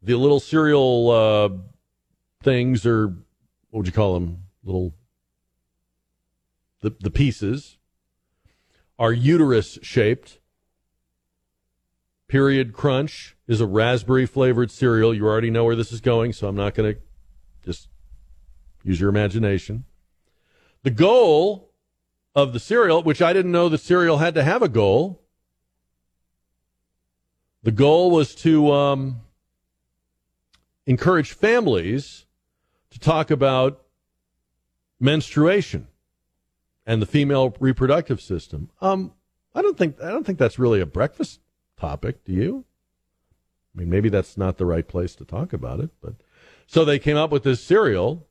The 0.03 0.16
little 0.16 0.41
cereal 0.41 1.11
uh, 1.11 1.49
things 2.43 2.85
are, 2.85 3.07
what 3.07 3.79
would 3.79 3.87
you 3.87 3.93
call 3.93 4.15
them? 4.15 4.45
Little 4.65 4.95
the, 6.82 6.94
the 7.00 7.10
pieces 7.10 7.78
are 8.98 9.12
uterus 9.12 9.78
shaped. 9.82 10.38
Period 12.28 12.72
Crunch 12.72 13.36
is 13.46 13.60
a 13.60 13.66
raspberry 13.66 14.26
flavored 14.26 14.70
cereal. 14.70 15.14
You 15.14 15.26
already 15.26 15.50
know 15.50 15.64
where 15.64 15.76
this 15.76 15.92
is 15.92 16.00
going, 16.00 16.32
so 16.32 16.48
I'm 16.48 16.56
not 16.56 16.74
going 16.74 16.94
to 16.94 17.00
just 17.64 17.88
use 18.84 19.00
your 19.00 19.09
imagination. 19.09 19.84
The 20.82 20.90
goal 20.90 21.70
of 22.34 22.52
the 22.52 22.60
cereal, 22.60 23.02
which 23.02 23.22
I 23.22 23.32
didn't 23.32 23.52
know 23.52 23.68
the 23.68 23.78
cereal 23.78 24.18
had 24.18 24.34
to 24.34 24.42
have 24.42 24.62
a 24.62 24.68
goal, 24.68 25.22
the 27.62 27.70
goal 27.70 28.10
was 28.10 28.34
to 28.36 28.72
um, 28.72 29.20
encourage 30.86 31.32
families 31.32 32.24
to 32.90 32.98
talk 32.98 33.30
about 33.30 33.82
menstruation 34.98 35.86
and 36.86 37.00
the 37.00 37.06
female 37.06 37.54
reproductive 37.60 38.20
system. 38.20 38.70
Um, 38.80 39.12
I 39.54 39.62
don't 39.62 39.76
think 39.76 40.00
I 40.00 40.10
don't 40.10 40.24
think 40.24 40.38
that's 40.38 40.59
really 40.59 40.80
a 40.80 40.86
breakfast 40.86 41.40
topic. 41.76 42.24
Do 42.24 42.32
you? 42.32 42.64
I 43.74 43.80
mean, 43.80 43.90
maybe 43.90 44.09
that's 44.09 44.36
not 44.36 44.59
the 44.59 44.66
right 44.66 44.86
place 44.86 45.14
to 45.16 45.24
talk 45.24 45.52
about 45.52 45.80
it, 45.80 45.90
but 46.02 46.14
so 46.66 46.84
they 46.84 46.98
came 46.98 47.16
up 47.16 47.30
with 47.30 47.42
this 47.42 47.62
cereal 47.62 48.26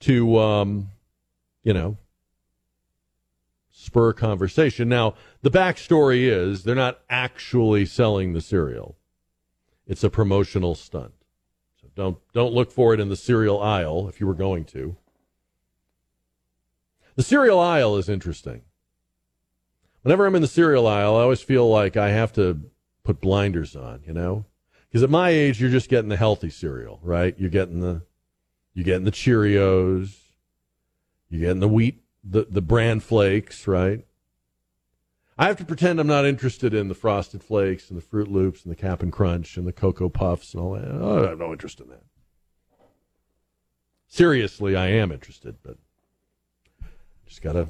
to, 0.00 0.38
um, 0.38 0.90
you 1.62 1.74
know, 1.74 1.98
spur 3.70 4.12
conversation. 4.12 4.88
Now, 4.88 5.14
the 5.42 5.50
backstory 5.50 6.22
is 6.22 6.64
they're 6.64 6.74
not 6.74 7.00
actually 7.08 7.84
selling 7.86 8.32
the 8.32 8.40
cereal; 8.40 8.96
it's 9.86 10.04
a 10.04 10.10
promotional 10.10 10.74
stunt. 10.74 11.12
So 11.80 11.88
don't 11.94 12.18
don't 12.32 12.54
look 12.54 12.72
for 12.72 12.94
it 12.94 13.00
in 13.00 13.08
the 13.08 13.16
cereal 13.16 13.60
aisle 13.60 14.08
if 14.08 14.20
you 14.20 14.26
were 14.26 14.34
going 14.34 14.64
to. 14.66 14.96
The 17.20 17.24
cereal 17.24 17.60
aisle 17.60 17.98
is 17.98 18.08
interesting. 18.08 18.62
Whenever 20.00 20.24
I'm 20.24 20.34
in 20.36 20.40
the 20.40 20.48
cereal 20.48 20.86
aisle, 20.86 21.16
I 21.16 21.20
always 21.20 21.42
feel 21.42 21.68
like 21.68 21.94
I 21.94 22.12
have 22.12 22.32
to 22.32 22.62
put 23.04 23.20
blinders 23.20 23.76
on, 23.76 24.00
you 24.06 24.14
know? 24.14 24.46
Because 24.88 25.02
at 25.02 25.10
my 25.10 25.28
age, 25.28 25.60
you're 25.60 25.68
just 25.68 25.90
getting 25.90 26.08
the 26.08 26.16
healthy 26.16 26.48
cereal, 26.48 26.98
right? 27.02 27.34
You're 27.38 27.50
getting 27.50 27.80
the, 27.80 28.00
you're 28.72 28.86
getting 28.86 29.04
the 29.04 29.10
Cheerios, 29.10 30.16
you're 31.28 31.42
getting 31.42 31.60
the 31.60 31.68
wheat, 31.68 32.02
the, 32.24 32.46
the 32.48 32.62
bran 32.62 33.00
flakes, 33.00 33.66
right? 33.66 34.06
I 35.36 35.44
have 35.44 35.58
to 35.58 35.64
pretend 35.66 36.00
I'm 36.00 36.06
not 36.06 36.24
interested 36.24 36.72
in 36.72 36.88
the 36.88 36.94
Frosted 36.94 37.44
Flakes 37.44 37.90
and 37.90 38.00
the 38.00 38.02
Froot 38.02 38.28
Loops 38.28 38.64
and 38.64 38.72
the 38.72 38.80
Cap'n 38.80 39.10
Crunch 39.10 39.58
and 39.58 39.66
the 39.66 39.74
Cocoa 39.74 40.08
Puffs 40.08 40.54
and 40.54 40.62
all 40.62 40.72
that. 40.72 40.88
Oh, 40.90 41.26
I 41.26 41.28
have 41.28 41.38
no 41.38 41.52
interest 41.52 41.80
in 41.80 41.88
that. 41.90 42.02
Seriously, 44.08 44.74
I 44.74 44.86
am 44.86 45.12
interested, 45.12 45.56
but 45.62 45.76
just 47.30 47.42
got 47.42 47.52
to 47.52 47.68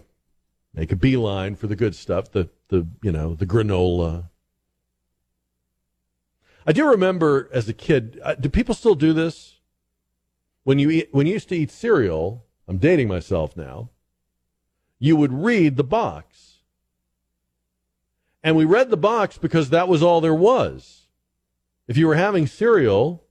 make 0.72 0.90
a 0.90 0.96
beeline 0.96 1.54
for 1.54 1.66
the 1.66 1.76
good 1.76 1.94
stuff, 1.94 2.32
the 2.32 2.48
the 2.68 2.86
you 3.02 3.12
know 3.12 3.34
the 3.34 3.46
granola. 3.46 4.30
I 6.66 6.72
do 6.72 6.88
remember 6.88 7.48
as 7.52 7.68
a 7.68 7.74
kid. 7.74 8.18
Uh, 8.24 8.34
do 8.34 8.48
people 8.48 8.74
still 8.74 8.94
do 8.94 9.12
this? 9.12 9.58
When 10.64 10.78
you 10.78 10.90
eat, 10.90 11.08
when 11.12 11.26
you 11.26 11.34
used 11.34 11.50
to 11.50 11.56
eat 11.56 11.70
cereal, 11.70 12.46
I'm 12.66 12.78
dating 12.78 13.08
myself 13.08 13.54
now. 13.56 13.90
You 14.98 15.16
would 15.16 15.32
read 15.32 15.76
the 15.76 15.84
box, 15.84 16.60
and 18.42 18.56
we 18.56 18.64
read 18.64 18.88
the 18.88 18.96
box 18.96 19.36
because 19.36 19.68
that 19.70 19.88
was 19.88 20.02
all 20.02 20.22
there 20.22 20.34
was. 20.34 21.06
If 21.86 21.98
you 21.98 22.06
were 22.06 22.14
having 22.14 22.46
cereal, 22.46 23.24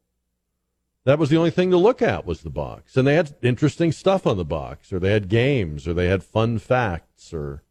that 1.10 1.18
was 1.18 1.30
the 1.30 1.38
only 1.38 1.50
thing 1.50 1.72
to 1.72 1.78
look 1.78 2.04
at 2.04 2.26
was 2.26 2.42
the 2.42 2.52
box. 2.52 2.96
And 2.96 3.08
they 3.08 3.16
had 3.16 3.34
interesting 3.42 3.92
stuff 3.92 4.28
on 4.28 4.38
the 4.38 4.46
box, 4.46 4.94
or 4.94 5.00
they 5.00 5.12
had 5.12 5.28
games, 5.28 5.88
or 5.88 5.94
they 5.96 6.06
had 6.06 6.24
fun 6.24 6.60
facts, 6.60 7.34
or 7.34 7.64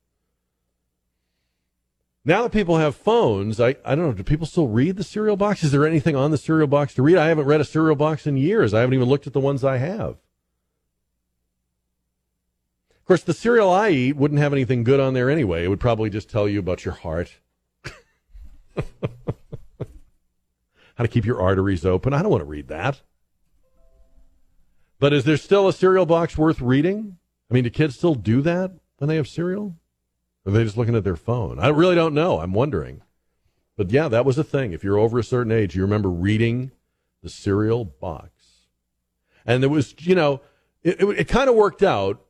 now 2.24 2.42
that 2.42 2.50
people 2.50 2.78
have 2.78 2.96
phones, 2.96 3.60
I, 3.60 3.76
I 3.84 3.94
don't 3.94 4.06
know, 4.06 4.12
do 4.12 4.24
people 4.24 4.46
still 4.46 4.66
read 4.66 4.96
the 4.96 5.04
cereal 5.04 5.36
box? 5.36 5.62
Is 5.62 5.70
there 5.70 5.86
anything 5.86 6.16
on 6.16 6.32
the 6.32 6.36
cereal 6.36 6.66
box 6.66 6.94
to 6.94 7.02
read? 7.02 7.16
I 7.16 7.28
haven't 7.28 7.46
read 7.46 7.60
a 7.60 7.64
cereal 7.64 7.94
box 7.94 8.26
in 8.26 8.36
years. 8.36 8.74
I 8.74 8.80
haven't 8.80 8.94
even 8.94 9.08
looked 9.08 9.28
at 9.28 9.32
the 9.32 9.40
ones 9.40 9.62
I 9.62 9.76
have. 9.76 10.16
Of 12.90 13.04
course, 13.06 13.22
the 13.22 13.32
cereal 13.32 13.70
I 13.70 13.90
eat 13.90 14.16
wouldn't 14.16 14.40
have 14.40 14.52
anything 14.52 14.82
good 14.82 14.98
on 14.98 15.14
there 15.14 15.30
anyway. 15.30 15.64
It 15.64 15.68
would 15.68 15.78
probably 15.78 16.10
just 16.10 16.28
tell 16.28 16.48
you 16.48 16.58
about 16.58 16.84
your 16.84 16.94
heart. 16.94 17.36
How 20.96 21.04
to 21.04 21.08
keep 21.08 21.24
your 21.24 21.40
arteries 21.40 21.86
open. 21.86 22.12
I 22.12 22.20
don't 22.20 22.32
want 22.32 22.42
to 22.42 22.46
read 22.46 22.66
that. 22.66 23.00
But 24.98 25.12
is 25.12 25.24
there 25.24 25.36
still 25.36 25.68
a 25.68 25.72
cereal 25.72 26.06
box 26.06 26.36
worth 26.36 26.60
reading? 26.60 27.18
I 27.50 27.54
mean, 27.54 27.64
do 27.64 27.70
kids 27.70 27.96
still 27.96 28.14
do 28.14 28.42
that 28.42 28.72
when 28.98 29.08
they 29.08 29.16
have 29.16 29.28
cereal? 29.28 29.76
Or 30.44 30.50
are 30.50 30.52
they 30.52 30.64
just 30.64 30.76
looking 30.76 30.96
at 30.96 31.04
their 31.04 31.16
phone? 31.16 31.58
I 31.58 31.68
really 31.68 31.94
don't 31.94 32.14
know. 32.14 32.40
I'm 32.40 32.52
wondering. 32.52 33.02
But 33.76 33.90
yeah, 33.90 34.08
that 34.08 34.24
was 34.24 34.38
a 34.38 34.44
thing. 34.44 34.72
If 34.72 34.82
you're 34.82 34.98
over 34.98 35.18
a 35.18 35.24
certain 35.24 35.52
age, 35.52 35.76
you 35.76 35.82
remember 35.82 36.10
reading 36.10 36.72
the 37.22 37.28
cereal 37.28 37.84
box. 37.84 38.30
And 39.46 39.62
there 39.62 39.70
was, 39.70 39.94
you 40.00 40.14
know, 40.14 40.40
it, 40.82 41.00
it, 41.00 41.20
it 41.20 41.28
kind 41.28 41.48
of 41.48 41.54
worked 41.54 41.82
out. 41.82 42.20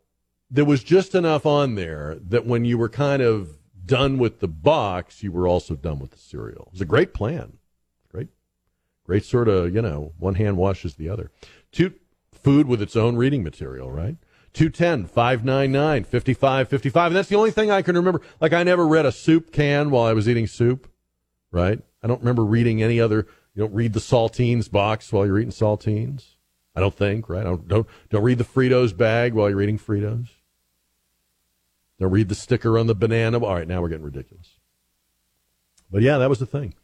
There 0.51 0.65
was 0.65 0.85
just 0.85 1.15
enough 1.15 1.47
on 1.47 1.75
there 1.75 2.17
that 2.21 2.47
when 2.47 2.65
you 2.65 2.79
were 2.79 2.89
kind 2.89 3.23
of 3.23 3.59
done 3.85 4.19
with 4.19 4.41
the 4.41 4.49
box, 4.49 5.23
you 5.23 5.33
were 5.33 5.49
also 5.49 5.75
done 5.75 5.99
with 5.99 6.11
the 6.11 6.19
cereal. 6.19 6.65
It 6.67 6.73
was 6.73 6.81
a 6.81 6.87
great 6.87 7.15
plan. 7.15 7.59
Great, 8.11 8.29
great 9.05 9.25
sort 9.25 9.49
of, 9.49 9.75
you 9.75 9.83
know, 9.83 10.13
one 10.19 10.35
hand 10.35 10.57
washes 10.57 10.95
the 10.95 11.09
other. 11.09 11.31
Two, 11.73 11.95
food 12.43 12.67
with 12.67 12.83
its 12.83 12.97
own 12.97 13.17
reading 13.17 13.43
material, 13.43 13.91
right? 13.91 14.17
210 14.55 15.07
599 15.07 16.05
5555. 16.05 17.07
And 17.07 17.17
that's 17.17 17.29
the 17.29 17.37
only 17.37 17.51
thing 17.51 17.71
I 17.71 17.83
can 17.83 17.97
remember. 17.97 18.23
Like, 18.41 18.53
I 18.53 18.63
never 18.63 18.87
read 18.87 19.07
a 19.07 19.13
soup 19.13 19.53
can 19.53 19.91
while 19.91 20.05
I 20.05 20.13
was 20.13 20.29
eating 20.29 20.47
soup, 20.47 20.89
right? 21.51 21.81
I 22.03 22.07
don't 22.07 22.21
remember 22.21 22.45
reading 22.45 22.83
any 22.83 23.01
other. 23.01 23.27
You 23.55 23.63
don't 23.63 23.75
read 23.75 23.93
the 23.93 24.01
saltines 24.01 24.71
box 24.71 25.13
while 25.13 25.27
you're 25.27 25.39
eating 25.39 25.53
saltines. 25.53 26.35
I 26.75 26.81
don't 26.81 26.95
think, 26.95 27.29
right? 27.29 27.45
Don't, 27.45 27.67
don't, 27.67 27.87
don't 28.11 28.23
read 28.23 28.39
the 28.39 28.45
Fritos 28.45 28.97
bag 28.97 29.35
while 29.35 29.51
you're 29.51 29.63
eating 29.63 29.79
Fritos. 29.79 30.29
Don't 31.99 32.13
read 32.13 32.29
the 32.29 32.37
sticker 32.37 32.79
on 32.79 32.87
the 32.87 32.95
banana. 32.95 33.45
All 33.45 33.55
right, 33.55 33.67
now 33.67 33.83
we're 33.83 33.89
getting 33.89 34.05
ridiculous. 34.05 34.59
But 35.91 36.03
yeah, 36.03 36.19
that 36.19 36.29
was 36.29 36.39
the 36.39 36.47
thing. 36.47 36.75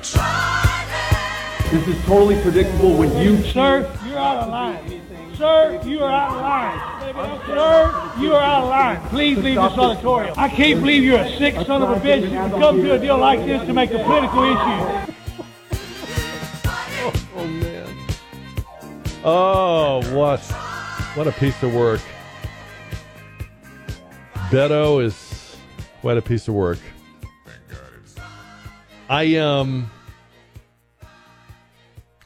This 0.00 1.86
is 1.86 2.04
totally 2.06 2.40
predictable 2.40 2.96
when 2.96 3.14
you. 3.18 3.42
Sir, 3.42 3.90
you're 4.06 4.18
out 4.18 4.38
of 4.38 4.48
line. 4.48 5.02
Sir, 5.36 5.78
you 5.84 6.00
are 6.02 6.10
out 6.10 6.30
of 6.32 6.40
line. 6.40 7.44
Sir, 7.46 8.12
you 8.18 8.32
are 8.32 8.42
out 8.42 8.62
of 8.62 8.68
line. 8.70 9.00
Please 9.10 9.36
leave 9.36 9.56
this 9.56 9.58
auditorium. 9.58 10.34
I 10.38 10.48
can't 10.48 10.80
believe 10.80 11.02
you're 11.04 11.18
a 11.18 11.36
sick 11.36 11.54
son 11.66 11.82
of 11.82 11.90
a 11.90 12.00
bitch 12.00 12.26
who 12.28 12.58
come 12.58 12.80
to 12.80 12.94
a 12.94 12.98
deal 12.98 13.18
like 13.18 13.44
this 13.44 13.62
to 13.66 13.74
make 13.74 13.90
a 13.90 13.98
political 14.02 14.40
oh, 14.40 15.04
issue. 15.04 15.14
Oh 17.36 17.46
man. 17.46 17.96
Oh, 19.22 20.00
what? 20.16 20.40
What 21.14 21.26
a 21.26 21.32
piece 21.32 21.62
of 21.62 21.74
work. 21.74 22.00
Beto 24.48 25.04
is 25.04 25.56
quite 26.00 26.16
a 26.16 26.22
piece 26.22 26.48
of 26.48 26.54
work. 26.54 26.78
I 29.10 29.34
um 29.38 29.90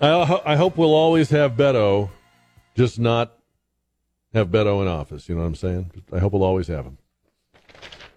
I 0.03 0.41
I 0.45 0.57
hope 0.57 0.77
we'll 0.77 0.95
always 0.95 1.31
have 1.31 1.53
Beto, 1.53 2.11
just 2.77 2.99
not 2.99 3.39
have 4.35 4.49
Beto 4.49 4.83
in 4.83 4.89
office. 4.89 5.27
You 5.27 5.35
know 5.35 5.41
what 5.41 5.47
I'm 5.47 5.55
saying? 5.55 5.91
I 6.13 6.19
hope 6.19 6.35
we'll 6.35 6.45
always 6.45 6.69
have 6.69 6.85
him. 6.85 6.99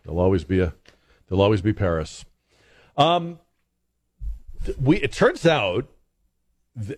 There'll 0.04 0.20
always 0.20 0.44
be 0.44 0.60
a 0.60 0.74
there'll 1.28 1.42
always 1.42 1.62
be 1.62 1.72
Paris. 1.72 2.26
Um, 2.98 3.40
we 4.78 4.98
it 4.98 5.14
turns 5.14 5.46
out, 5.46 5.88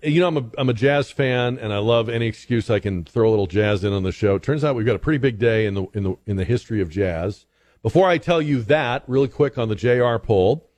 you 0.02 0.22
know, 0.22 0.28
I'm 0.28 0.38
a 0.38 0.46
I'm 0.58 0.70
a 0.70 0.74
jazz 0.74 1.12
fan, 1.12 1.60
and 1.60 1.72
I 1.72 1.78
love 1.78 2.10
any 2.10 2.26
excuse 2.26 2.72
I 2.72 2.80
can 2.80 3.06
throw 3.06 3.30
a 3.30 3.32
little 3.32 3.46
jazz 3.46 3.84
in 3.84 3.94
on 3.94 4.02
the 4.02 4.12
show. 4.12 4.38
It 4.38 4.41
Turns 4.41 4.64
out 4.64 4.76
we've 4.76 4.88
got 4.88 4.96
a 4.96 5.00
pretty 5.00 5.20
big 5.20 5.38
day 5.38 5.68
in 5.68 5.76
the 5.76 5.86
in 5.94 6.02
the 6.02 6.16
in 6.26 6.36
the 6.38 6.46
history 6.46 6.82
of 6.82 6.90
jazz. 6.90 7.46
Before 7.84 8.10
I 8.10 8.18
tell 8.18 8.41
you 8.41 8.64
that, 8.64 9.04
really 9.06 9.28
quick 9.28 9.60
on 9.60 9.70
the 9.70 9.76
JR 9.76 10.18
poll. 10.18 10.69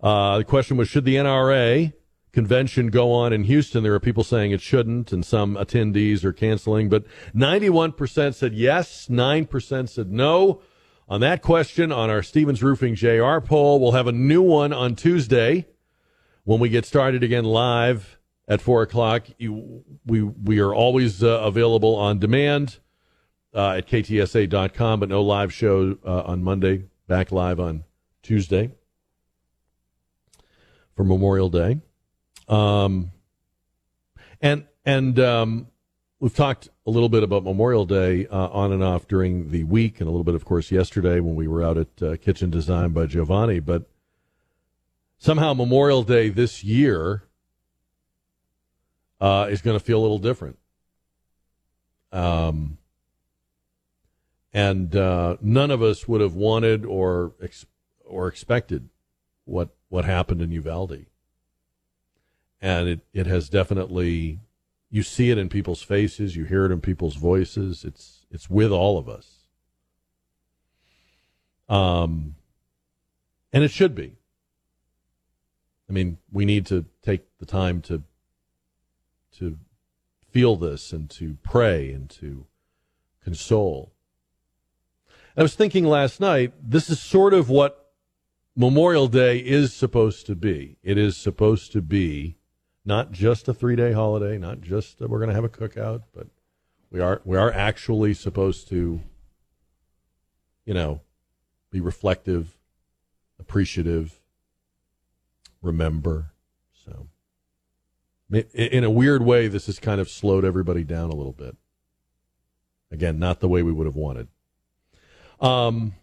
Uh, 0.00 0.38
the 0.38 0.44
question 0.44 0.76
was 0.76 0.88
Should 0.88 1.04
the 1.04 1.16
NRA 1.16 1.92
convention 2.32 2.88
go 2.88 3.12
on 3.12 3.32
in 3.32 3.44
Houston? 3.44 3.82
There 3.82 3.94
are 3.94 4.00
people 4.00 4.24
saying 4.24 4.52
it 4.52 4.60
shouldn't, 4.60 5.12
and 5.12 5.24
some 5.24 5.56
attendees 5.56 6.24
are 6.24 6.32
canceling, 6.32 6.88
but 6.88 7.04
91% 7.34 8.34
said 8.34 8.54
yes, 8.54 9.08
9% 9.08 9.88
said 9.88 10.12
no. 10.12 10.60
On 11.08 11.20
that 11.20 11.40
question, 11.40 11.92
on 11.92 12.10
our 12.10 12.22
Stevens 12.22 12.62
Roofing 12.62 12.96
JR 12.96 13.38
poll, 13.38 13.80
we'll 13.80 13.92
have 13.92 14.08
a 14.08 14.12
new 14.12 14.42
one 14.42 14.72
on 14.72 14.96
Tuesday 14.96 15.66
when 16.44 16.58
we 16.58 16.68
get 16.68 16.84
started 16.84 17.22
again 17.22 17.44
live 17.44 18.18
at 18.48 18.60
4 18.60 18.82
o'clock. 18.82 19.26
You, 19.38 19.84
we, 20.04 20.22
we 20.22 20.58
are 20.58 20.74
always 20.74 21.22
uh, 21.22 21.28
available 21.28 21.94
on 21.94 22.18
demand 22.18 22.80
uh, 23.54 23.76
at 23.76 23.86
ktsa.com, 23.86 25.00
but 25.00 25.08
no 25.08 25.22
live 25.22 25.52
show 25.52 25.96
uh, 26.04 26.22
on 26.22 26.42
Monday, 26.42 26.86
back 27.06 27.30
live 27.30 27.60
on 27.60 27.84
Tuesday 28.22 28.72
for 30.96 31.04
Memorial 31.04 31.50
Day. 31.50 31.78
Um, 32.48 33.12
and 34.40 34.64
and 34.84 35.18
um, 35.20 35.66
we've 36.18 36.34
talked 36.34 36.68
a 36.86 36.90
little 36.90 37.08
bit 37.08 37.22
about 37.22 37.44
Memorial 37.44 37.84
Day 37.84 38.26
uh, 38.26 38.48
on 38.48 38.72
and 38.72 38.82
off 38.82 39.06
during 39.06 39.50
the 39.50 39.64
week, 39.64 40.00
and 40.00 40.08
a 40.08 40.10
little 40.10 40.24
bit, 40.24 40.34
of 40.34 40.44
course, 40.44 40.70
yesterday 40.72 41.20
when 41.20 41.34
we 41.34 41.46
were 41.46 41.62
out 41.62 41.76
at 41.76 42.02
uh, 42.02 42.16
Kitchen 42.16 42.50
Design 42.50 42.90
by 42.90 43.06
Giovanni. 43.06 43.60
But 43.60 43.88
somehow 45.18 45.54
Memorial 45.54 46.02
Day 46.02 46.30
this 46.30 46.64
year 46.64 47.24
uh, 49.20 49.48
is 49.50 49.62
going 49.62 49.78
to 49.78 49.84
feel 49.84 49.98
a 49.98 50.02
little 50.02 50.18
different. 50.18 50.58
Um, 52.12 52.78
and 54.52 54.96
uh, 54.96 55.36
none 55.42 55.70
of 55.70 55.82
us 55.82 56.08
would 56.08 56.22
have 56.22 56.34
wanted 56.34 56.86
or 56.86 57.34
ex- 57.42 57.66
or 58.06 58.28
expected 58.28 58.88
what 59.44 59.75
what 59.88 60.04
happened 60.04 60.42
in 60.42 60.50
Uvalde. 60.50 61.06
And 62.60 62.88
it, 62.88 63.00
it 63.12 63.26
has 63.26 63.48
definitely 63.48 64.40
you 64.90 65.02
see 65.02 65.30
it 65.30 65.38
in 65.38 65.48
people's 65.48 65.82
faces, 65.82 66.36
you 66.36 66.44
hear 66.44 66.64
it 66.64 66.72
in 66.72 66.80
people's 66.80 67.16
voices. 67.16 67.84
It's 67.84 68.24
it's 68.30 68.48
with 68.48 68.72
all 68.72 68.98
of 68.98 69.08
us. 69.08 69.46
Um 71.68 72.36
and 73.52 73.64
it 73.64 73.70
should 73.70 73.94
be. 73.94 74.16
I 75.88 75.92
mean, 75.92 76.18
we 76.32 76.44
need 76.44 76.66
to 76.66 76.86
take 77.02 77.22
the 77.38 77.46
time 77.46 77.80
to 77.82 78.02
to 79.38 79.58
feel 80.30 80.56
this 80.56 80.92
and 80.92 81.08
to 81.10 81.36
pray 81.42 81.92
and 81.92 82.10
to 82.10 82.46
console. 83.22 83.92
I 85.36 85.42
was 85.42 85.54
thinking 85.54 85.84
last 85.84 86.20
night, 86.20 86.54
this 86.62 86.88
is 86.88 87.00
sort 87.00 87.34
of 87.34 87.50
what 87.50 87.85
Memorial 88.58 89.06
Day 89.06 89.38
is 89.38 89.74
supposed 89.74 90.24
to 90.26 90.34
be. 90.34 90.78
It 90.82 90.96
is 90.96 91.14
supposed 91.14 91.72
to 91.72 91.82
be 91.82 92.38
not 92.86 93.12
just 93.12 93.48
a 93.48 93.54
three 93.54 93.76
day 93.76 93.92
holiday, 93.92 94.38
not 94.38 94.62
just 94.62 94.98
we're 95.00 95.18
going 95.18 95.28
to 95.28 95.34
have 95.34 95.44
a 95.44 95.48
cookout, 95.50 96.04
but 96.14 96.28
we 96.90 97.00
are 97.00 97.20
we 97.24 97.36
are 97.36 97.52
actually 97.52 98.14
supposed 98.14 98.68
to, 98.68 99.02
you 100.64 100.72
know, 100.72 101.02
be 101.70 101.80
reflective, 101.80 102.56
appreciative, 103.38 104.22
remember. 105.60 106.32
So, 106.82 107.08
in 108.30 108.84
a 108.84 108.90
weird 108.90 109.22
way, 109.22 109.48
this 109.48 109.66
has 109.66 109.78
kind 109.78 110.00
of 110.00 110.08
slowed 110.08 110.46
everybody 110.46 110.82
down 110.82 111.10
a 111.10 111.14
little 111.14 111.34
bit. 111.34 111.56
Again, 112.90 113.18
not 113.18 113.40
the 113.40 113.48
way 113.48 113.62
we 113.62 113.72
would 113.72 113.86
have 113.86 113.96
wanted. 113.96 114.28
Um, 115.40 115.94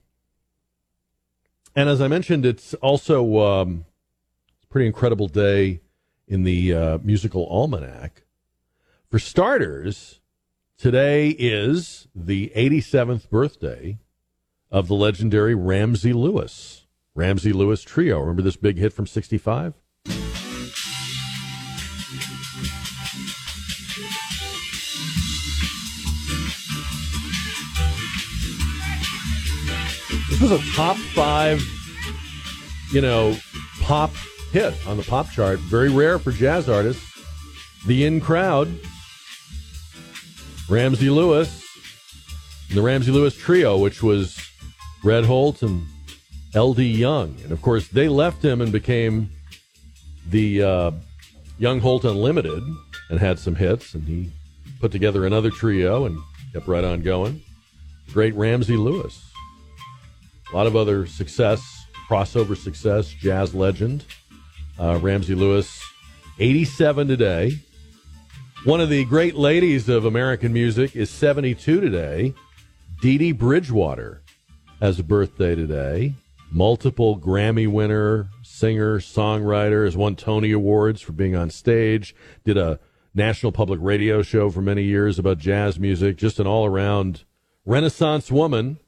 and 1.75 1.89
as 1.89 2.01
I 2.01 2.07
mentioned, 2.07 2.45
it's 2.45 2.73
also 2.75 3.39
um, 3.39 3.85
a 4.63 4.67
pretty 4.67 4.87
incredible 4.87 5.27
day 5.27 5.81
in 6.27 6.43
the 6.43 6.73
uh, 6.73 6.97
musical 7.03 7.47
almanac. 7.47 8.23
For 9.09 9.19
starters, 9.19 10.19
today 10.77 11.29
is 11.29 12.07
the 12.15 12.51
87th 12.55 13.29
birthday 13.29 13.99
of 14.71 14.87
the 14.87 14.95
legendary 14.95 15.55
Ramsey 15.55 16.13
Lewis. 16.13 16.87
Ramsey 17.15 17.53
Lewis 17.53 17.83
Trio. 17.83 18.19
Remember 18.19 18.41
this 18.41 18.55
big 18.55 18.77
hit 18.77 18.91
from 18.91 19.05
65? 19.05 19.75
Was 30.43 30.51
a 30.51 30.71
top 30.73 30.97
five, 30.97 31.63
you 32.91 32.99
know, 32.99 33.37
pop 33.79 34.13
hit 34.51 34.73
on 34.85 34.97
the 34.97 35.03
pop 35.03 35.31
chart. 35.31 35.57
Very 35.59 35.89
rare 35.89 36.19
for 36.19 36.33
jazz 36.33 36.67
artists. 36.67 37.01
The 37.87 38.03
In 38.03 38.19
Crowd, 38.19 38.67
Ramsey 40.69 41.09
Lewis, 41.09 41.65
the 42.73 42.81
Ramsey 42.81 43.13
Lewis 43.13 43.37
Trio, 43.37 43.77
which 43.77 44.03
was 44.03 44.37
Red 45.01 45.23
Holt 45.23 45.61
and 45.61 45.85
Eldee 46.53 46.93
Young. 46.93 47.37
And 47.43 47.53
of 47.53 47.61
course, 47.61 47.87
they 47.87 48.09
left 48.09 48.43
him 48.43 48.59
and 48.59 48.69
became 48.69 49.29
the 50.29 50.61
uh, 50.61 50.91
Young 51.57 51.79
Holt 51.79 52.03
Unlimited 52.03 52.63
and 53.09 53.17
had 53.17 53.39
some 53.39 53.55
hits. 53.55 53.93
And 53.93 54.03
he 54.03 54.29
put 54.81 54.91
together 54.91 55.25
another 55.25 55.51
trio 55.51 56.03
and 56.03 56.19
kept 56.51 56.67
right 56.67 56.83
on 56.83 57.01
going. 57.01 57.41
Great 58.11 58.35
Ramsey 58.35 58.75
Lewis. 58.75 59.32
A 60.51 60.55
lot 60.55 60.67
of 60.67 60.75
other 60.75 61.05
success, 61.05 61.61
crossover 62.09 62.55
success, 62.55 63.09
jazz 63.09 63.53
legend. 63.55 64.05
Uh, 64.79 64.99
Ramsey 65.01 65.35
Lewis, 65.35 65.81
87 66.39 67.07
today. 67.07 67.51
One 68.65 68.81
of 68.81 68.89
the 68.89 69.05
great 69.05 69.35
ladies 69.35 69.89
of 69.89 70.05
American 70.05 70.53
music 70.53 70.95
is 70.95 71.09
72 71.09 71.81
today. 71.81 72.33
Dee 73.01 73.17
Dee 73.17 73.31
Bridgewater 73.31 74.23
has 74.79 74.99
a 74.99 75.03
birthday 75.03 75.55
today. 75.55 76.13
Multiple 76.51 77.19
Grammy 77.19 77.67
winner, 77.67 78.29
singer, 78.41 78.99
songwriter, 78.99 79.85
has 79.85 79.97
won 79.97 80.15
Tony 80.15 80.51
Awards 80.51 81.01
for 81.01 81.11
being 81.11 81.35
on 81.35 81.49
stage, 81.49 82.15
did 82.43 82.57
a 82.57 82.79
national 83.13 83.51
public 83.51 83.79
radio 83.81 84.21
show 84.21 84.49
for 84.49 84.61
many 84.61 84.83
years 84.83 85.19
about 85.19 85.39
jazz 85.39 85.79
music, 85.79 86.15
just 86.15 86.39
an 86.39 86.47
all 86.47 86.65
around 86.65 87.23
Renaissance 87.65 88.31
woman. 88.31 88.79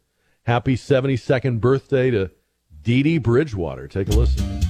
Happy 0.45 0.75
72nd 0.75 1.59
birthday 1.59 2.11
to 2.11 2.29
Dee 2.83 3.01
Dee 3.01 3.17
Bridgewater. 3.17 3.87
Take 3.87 4.09
a 4.09 4.11
listen. 4.11 4.61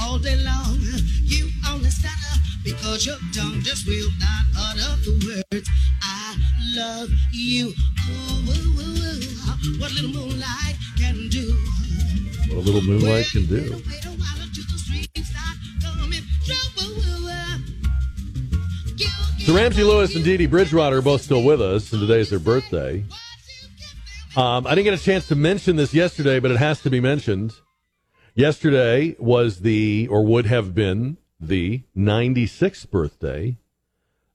all 0.00 0.18
day 0.18 0.36
long. 0.44 0.78
You 1.22 1.50
only 1.68 1.88
because 2.62 3.06
your 3.06 3.16
tongue 3.34 3.60
just 3.62 3.88
will 3.88 4.08
not 4.20 4.44
utter 4.56 5.02
the 5.02 5.42
words. 5.52 5.68
I 6.00 6.36
love 6.76 7.10
you. 7.32 7.72
Ooh, 8.08 8.50
ooh, 8.50 8.80
ooh, 8.80 9.80
what 9.80 9.90
little 9.90 10.10
moonlight 10.10 10.76
can 10.96 11.28
do. 11.28 11.58
What 12.50 12.58
a 12.58 12.60
little 12.60 12.82
moonlight 12.82 13.26
can 13.32 13.46
do. 13.46 13.82
So 19.44 19.56
Ramsey 19.56 19.82
Lewis 19.82 20.14
and 20.14 20.24
Dee 20.24 20.36
Dee 20.36 20.46
Bridgewater 20.46 20.98
are 20.98 21.02
both 21.02 21.22
still 21.22 21.42
with 21.42 21.60
us, 21.60 21.92
and 21.92 22.00
today's 22.00 22.30
their 22.30 22.38
birthday. 22.38 23.04
Um, 24.36 24.68
I 24.68 24.76
didn't 24.76 24.84
get 24.84 24.94
a 24.94 25.02
chance 25.02 25.26
to 25.28 25.34
mention 25.34 25.74
this 25.74 25.92
yesterday, 25.92 26.38
but 26.38 26.52
it 26.52 26.58
has 26.58 26.80
to 26.82 26.90
be 26.90 27.00
mentioned. 27.00 27.52
Yesterday 28.36 29.16
was 29.18 29.62
the, 29.62 30.06
or 30.06 30.24
would 30.24 30.46
have 30.46 30.76
been, 30.76 31.16
the 31.40 31.82
96th 31.96 32.88
birthday 32.88 33.56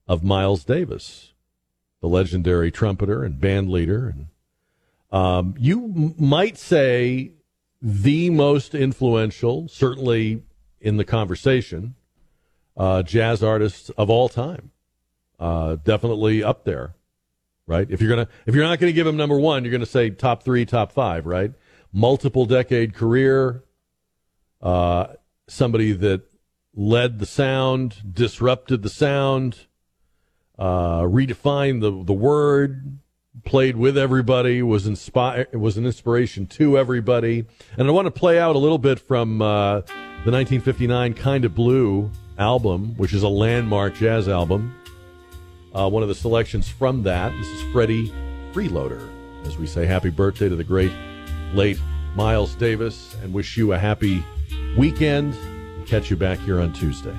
of 0.06 0.22
Miles 0.22 0.62
Davis, 0.62 1.32
the 2.02 2.06
legendary 2.06 2.70
trumpeter 2.70 3.24
and 3.24 3.40
band 3.40 3.70
leader. 3.70 4.14
And 4.14 4.26
um, 5.10 5.54
you 5.58 5.84
m- 5.84 6.14
might 6.18 6.58
say 6.58 7.32
the 7.80 8.28
most 8.28 8.74
influential, 8.74 9.68
certainly 9.68 10.42
in 10.82 10.98
the 10.98 11.04
conversation, 11.04 11.94
uh, 12.76 13.02
jazz 13.02 13.42
artist 13.42 13.90
of 13.96 14.10
all 14.10 14.28
time. 14.28 14.70
Uh, 15.38 15.76
definitely 15.84 16.42
up 16.42 16.64
there, 16.64 16.94
right? 17.66 17.86
If 17.90 18.00
you're 18.00 18.10
gonna, 18.10 18.28
if 18.46 18.54
you're 18.54 18.64
not 18.64 18.80
gonna 18.80 18.92
give 18.92 19.06
him 19.06 19.16
number 19.16 19.38
one, 19.38 19.64
you're 19.64 19.72
gonna 19.72 19.86
say 19.86 20.10
top 20.10 20.42
three, 20.42 20.64
top 20.64 20.92
five, 20.92 21.26
right? 21.26 21.52
Multiple 21.92 22.44
decade 22.44 22.94
career, 22.94 23.62
uh, 24.60 25.08
somebody 25.46 25.92
that 25.92 26.22
led 26.74 27.18
the 27.18 27.26
sound, 27.26 28.14
disrupted 28.14 28.82
the 28.82 28.90
sound, 28.90 29.66
uh, 30.58 31.02
redefined 31.02 31.80
the 31.80 32.04
the 32.04 32.12
word, 32.12 32.98
played 33.44 33.76
with 33.76 33.96
everybody, 33.96 34.62
was 34.62 34.86
inspired, 34.86 35.54
was 35.54 35.76
an 35.76 35.86
inspiration 35.86 36.46
to 36.46 36.78
everybody. 36.78 37.44
And 37.76 37.88
I 37.88 37.90
want 37.90 38.06
to 38.06 38.10
play 38.10 38.38
out 38.38 38.56
a 38.56 38.58
little 38.58 38.78
bit 38.78 38.98
from 38.98 39.40
uh, 39.40 39.80
the 40.24 40.32
1959 40.32 41.14
Kind 41.14 41.44
of 41.44 41.54
Blue 41.54 42.10
album, 42.38 42.94
which 42.96 43.12
is 43.12 43.22
a 43.22 43.28
landmark 43.28 43.94
jazz 43.94 44.28
album. 44.28 44.74
Uh, 45.78 45.88
one 45.88 46.02
of 46.02 46.08
the 46.08 46.14
selections 46.14 46.68
from 46.68 47.04
that. 47.04 47.30
This 47.38 47.46
is 47.46 47.72
Freddie 47.72 48.12
Freeloader, 48.52 49.08
as 49.46 49.56
we 49.58 49.66
say 49.66 49.86
happy 49.86 50.10
birthday 50.10 50.48
to 50.48 50.56
the 50.56 50.64
great 50.64 50.90
late 51.54 51.80
Miles 52.16 52.56
Davis, 52.56 53.14
and 53.22 53.32
wish 53.32 53.56
you 53.56 53.72
a 53.72 53.78
happy 53.78 54.24
weekend. 54.76 55.36
Catch 55.86 56.10
you 56.10 56.16
back 56.16 56.40
here 56.40 56.60
on 56.60 56.72
Tuesday. 56.72 57.14